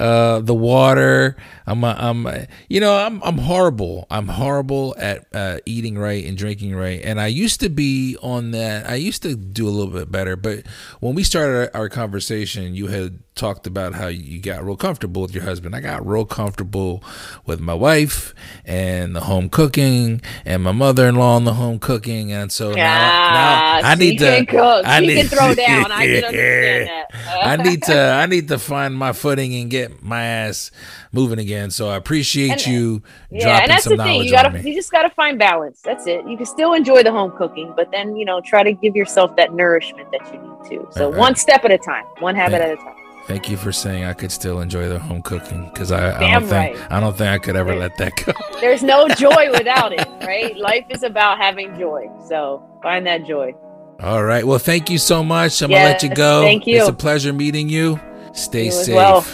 uh, 0.00 0.40
the 0.40 0.54
water. 0.54 1.36
I'm, 1.66 1.84
I'm, 1.84 2.26
you 2.70 2.80
know, 2.80 2.96
I'm, 2.96 3.22
I'm 3.22 3.36
horrible. 3.38 4.06
I'm 4.10 4.28
horrible 4.28 4.94
at 4.98 5.26
uh, 5.34 5.58
eating 5.66 5.98
right 5.98 6.24
and 6.24 6.34
drinking 6.36 6.74
right. 6.74 7.00
And 7.04 7.20
I 7.20 7.26
used 7.26 7.60
to 7.60 7.68
be 7.68 8.16
on 8.22 8.52
that. 8.52 8.88
I 8.88 8.94
used 8.94 9.22
to 9.24 9.36
do 9.36 9.68
a 9.68 9.70
little 9.70 9.92
bit 9.92 10.10
better. 10.10 10.34
But 10.34 10.64
when 11.00 11.14
we 11.14 11.22
started 11.24 11.70
our, 11.74 11.82
our 11.82 11.88
conversation, 11.90 12.74
you 12.74 12.86
had 12.86 13.18
talked 13.34 13.66
about 13.66 13.94
how 13.94 14.06
you 14.06 14.40
got 14.40 14.64
real 14.64 14.76
comfortable 14.76 15.17
with 15.22 15.34
your 15.34 15.44
husband. 15.44 15.74
I 15.74 15.80
got 15.80 16.06
real 16.06 16.24
comfortable 16.24 17.02
with 17.46 17.60
my 17.60 17.74
wife 17.74 18.34
and 18.64 19.14
the 19.16 19.20
home 19.20 19.48
cooking 19.48 20.20
and 20.44 20.62
my 20.62 20.72
mother-in-law 20.72 21.36
and 21.38 21.46
the 21.46 21.54
home 21.54 21.78
cooking. 21.78 22.32
And 22.32 22.50
so 22.52 22.70
now, 22.70 22.74
now 22.76 23.80
I 23.88 23.94
need 23.94 24.18
to, 24.18 24.44
cook. 24.46 24.84
I 24.86 25.00
she 25.00 25.06
need 25.06 25.16
can 25.16 25.26
throw 25.28 25.54
down. 25.66 25.92
I 25.92 26.06
can 26.06 26.24
understand 26.24 26.88
that. 26.88 27.46
I 27.46 27.56
need 27.56 27.82
to 27.84 27.98
I 27.98 28.26
need 28.26 28.48
to 28.48 28.58
find 28.58 28.94
my 28.96 29.12
footing 29.12 29.54
and 29.54 29.70
get 29.70 30.02
my 30.02 30.22
ass 30.22 30.70
moving 31.12 31.38
again. 31.38 31.70
So 31.70 31.88
I 31.88 31.96
appreciate 31.96 32.50
And- 32.52 32.66
you 32.66 33.02
uh, 33.04 33.08
yeah, 33.30 33.40
dropping 33.42 33.62
and 33.62 33.70
that's 33.70 33.84
some 33.84 33.96
the 33.96 34.04
thing. 34.04 34.22
You 34.22 34.30
gotta, 34.30 34.60
you 34.62 34.74
just 34.74 34.90
gotta 34.92 35.10
find 35.10 35.38
balance. 35.38 35.80
That's 35.82 36.06
it. 36.06 36.26
You 36.26 36.36
can 36.36 36.46
still 36.46 36.74
enjoy 36.74 37.02
the 37.02 37.12
home 37.12 37.32
cooking, 37.36 37.72
but 37.76 37.90
then 37.90 38.16
you 38.16 38.24
know, 38.24 38.40
try 38.40 38.62
to 38.62 38.72
give 38.72 38.94
yourself 38.96 39.34
that 39.36 39.52
nourishment 39.54 40.10
that 40.12 40.20
you 40.32 40.40
need 40.40 40.70
to. 40.82 40.92
So 40.92 41.10
Right, 41.10 41.18
one 41.18 41.34
step 41.34 41.64
at 41.64 41.70
a 41.70 41.78
time, 41.78 42.04
one 42.20 42.34
habit 42.34 42.60
Right. 42.60 42.70
at 42.70 42.72
a 42.72 42.76
time. 42.76 42.94
Thank 43.28 43.50
you 43.50 43.58
for 43.58 43.72
saying 43.72 44.04
I 44.04 44.14
could 44.14 44.32
still 44.32 44.62
enjoy 44.62 44.88
the 44.88 44.98
home 44.98 45.20
cooking 45.20 45.68
because 45.68 45.92
I, 45.92 46.16
I 46.16 46.32
don't 46.32 46.48
think 46.48 46.78
right. 46.80 46.90
I 46.90 46.98
don't 46.98 47.14
think 47.14 47.28
I 47.28 47.36
could 47.38 47.56
ever 47.56 47.74
let 47.76 47.94
that 47.98 48.16
go. 48.24 48.32
There's 48.62 48.82
no 48.82 49.06
joy 49.06 49.50
without 49.50 49.92
it, 49.92 50.08
right? 50.26 50.56
Life 50.56 50.86
is 50.88 51.02
about 51.02 51.36
having 51.36 51.78
joy. 51.78 52.08
So 52.26 52.64
find 52.82 53.06
that 53.06 53.26
joy. 53.26 53.52
All 54.00 54.24
right. 54.24 54.46
Well, 54.46 54.58
thank 54.58 54.88
you 54.88 54.96
so 54.96 55.22
much. 55.22 55.60
I'm 55.60 55.70
gonna 55.70 55.84
let 55.84 56.02
you 56.02 56.08
go. 56.14 56.40
thank 56.40 56.66
you. 56.66 56.78
It's 56.78 56.88
a 56.88 56.92
pleasure 56.94 57.34
meeting 57.34 57.68
you. 57.68 58.00
Stay 58.32 58.64
You 58.66 58.72
safe. 58.72 58.94
well. 58.94 59.26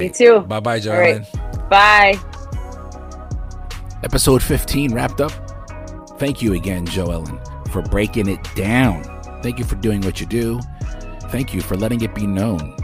You 0.00 0.08
too. 0.08 0.40
Bye 0.40 0.60
bye, 0.60 0.80
All 0.80 0.98
right. 0.98 1.20
Jarlin. 1.20 1.68
Bye. 1.68 2.14
Episode 4.02 4.42
15 4.42 4.94
wrapped 4.94 5.20
up. 5.20 5.32
Thank 6.18 6.40
you 6.40 6.54
again, 6.54 6.86
Joellyn, 6.86 7.38
for 7.68 7.82
breaking 7.82 8.30
it 8.30 8.42
down. 8.54 9.04
Thank 9.42 9.58
you 9.58 9.66
for 9.66 9.76
doing 9.76 10.00
what 10.00 10.20
you 10.20 10.26
do. 10.26 10.58
Thank 11.24 11.52
you 11.52 11.60
for 11.60 11.76
letting 11.76 12.00
it 12.00 12.14
be 12.14 12.26
known 12.26 12.76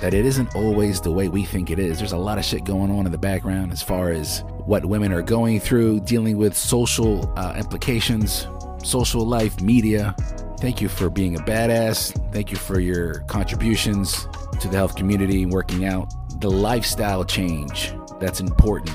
that 0.00 0.14
it 0.14 0.24
isn't 0.24 0.54
always 0.54 1.00
the 1.00 1.10
way 1.10 1.28
we 1.28 1.44
think 1.44 1.70
it 1.70 1.78
is. 1.78 1.98
There's 1.98 2.12
a 2.12 2.18
lot 2.18 2.38
of 2.38 2.44
shit 2.44 2.64
going 2.64 2.90
on 2.90 3.06
in 3.06 3.12
the 3.12 3.18
background 3.18 3.72
as 3.72 3.82
far 3.82 4.10
as 4.10 4.44
what 4.64 4.84
women 4.84 5.12
are 5.12 5.22
going 5.22 5.60
through, 5.60 6.00
dealing 6.00 6.36
with 6.36 6.56
social 6.56 7.32
uh, 7.36 7.54
implications, 7.56 8.46
social 8.82 9.24
life, 9.24 9.60
media. 9.60 10.14
Thank 10.60 10.80
you 10.80 10.88
for 10.88 11.10
being 11.10 11.36
a 11.36 11.40
badass. 11.40 12.32
Thank 12.32 12.50
you 12.50 12.56
for 12.56 12.80
your 12.80 13.20
contributions 13.20 14.26
to 14.60 14.68
the 14.68 14.76
health 14.76 14.96
community, 14.96 15.46
working 15.46 15.84
out, 15.84 16.12
the 16.40 16.50
lifestyle 16.50 17.24
change 17.24 17.92
that's 18.20 18.40
important 18.40 18.90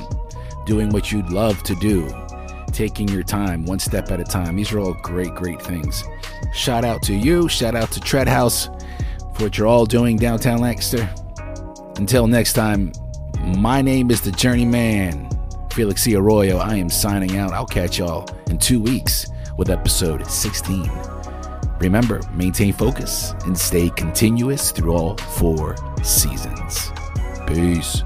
doing 0.65 0.89
what 0.89 1.11
you'd 1.11 1.29
love 1.29 1.61
to 1.63 1.75
do, 1.75 2.07
taking 2.71 3.07
your 3.07 3.23
time 3.23 3.65
one 3.65 3.79
step 3.79 4.11
at 4.11 4.19
a 4.19 4.23
time. 4.23 4.55
These 4.55 4.71
are 4.71 4.79
all 4.79 4.93
great, 4.93 5.33
great 5.35 5.61
things. 5.61 6.03
Shout 6.53 6.85
out 6.85 7.01
to 7.03 7.13
you. 7.13 7.49
Shout 7.49 7.75
out 7.75 7.91
to 7.91 7.99
Treadhouse 7.99 8.69
for 8.69 8.90
what 9.41 9.57
you're 9.57 9.67
all 9.67 9.85
doing 9.85 10.17
downtown 10.17 10.59
Lancaster. 10.59 11.09
Until 11.97 12.27
next 12.27 12.53
time, 12.53 12.91
my 13.57 13.81
name 13.81 14.11
is 14.11 14.21
the 14.21 14.31
Journeyman, 14.31 15.29
Felix 15.71 16.03
C. 16.03 16.15
Arroyo. 16.15 16.57
I 16.57 16.75
am 16.75 16.89
signing 16.89 17.37
out. 17.37 17.51
I'll 17.51 17.65
catch 17.65 17.97
y'all 17.97 18.29
in 18.49 18.59
two 18.59 18.79
weeks 18.79 19.25
with 19.57 19.69
episode 19.69 20.25
16. 20.27 20.89
Remember, 21.79 22.21
maintain 22.33 22.71
focus 22.71 23.33
and 23.45 23.57
stay 23.57 23.89
continuous 23.89 24.71
through 24.71 24.93
all 24.93 25.17
four 25.17 25.75
seasons. 26.03 26.91
Peace. 27.47 28.03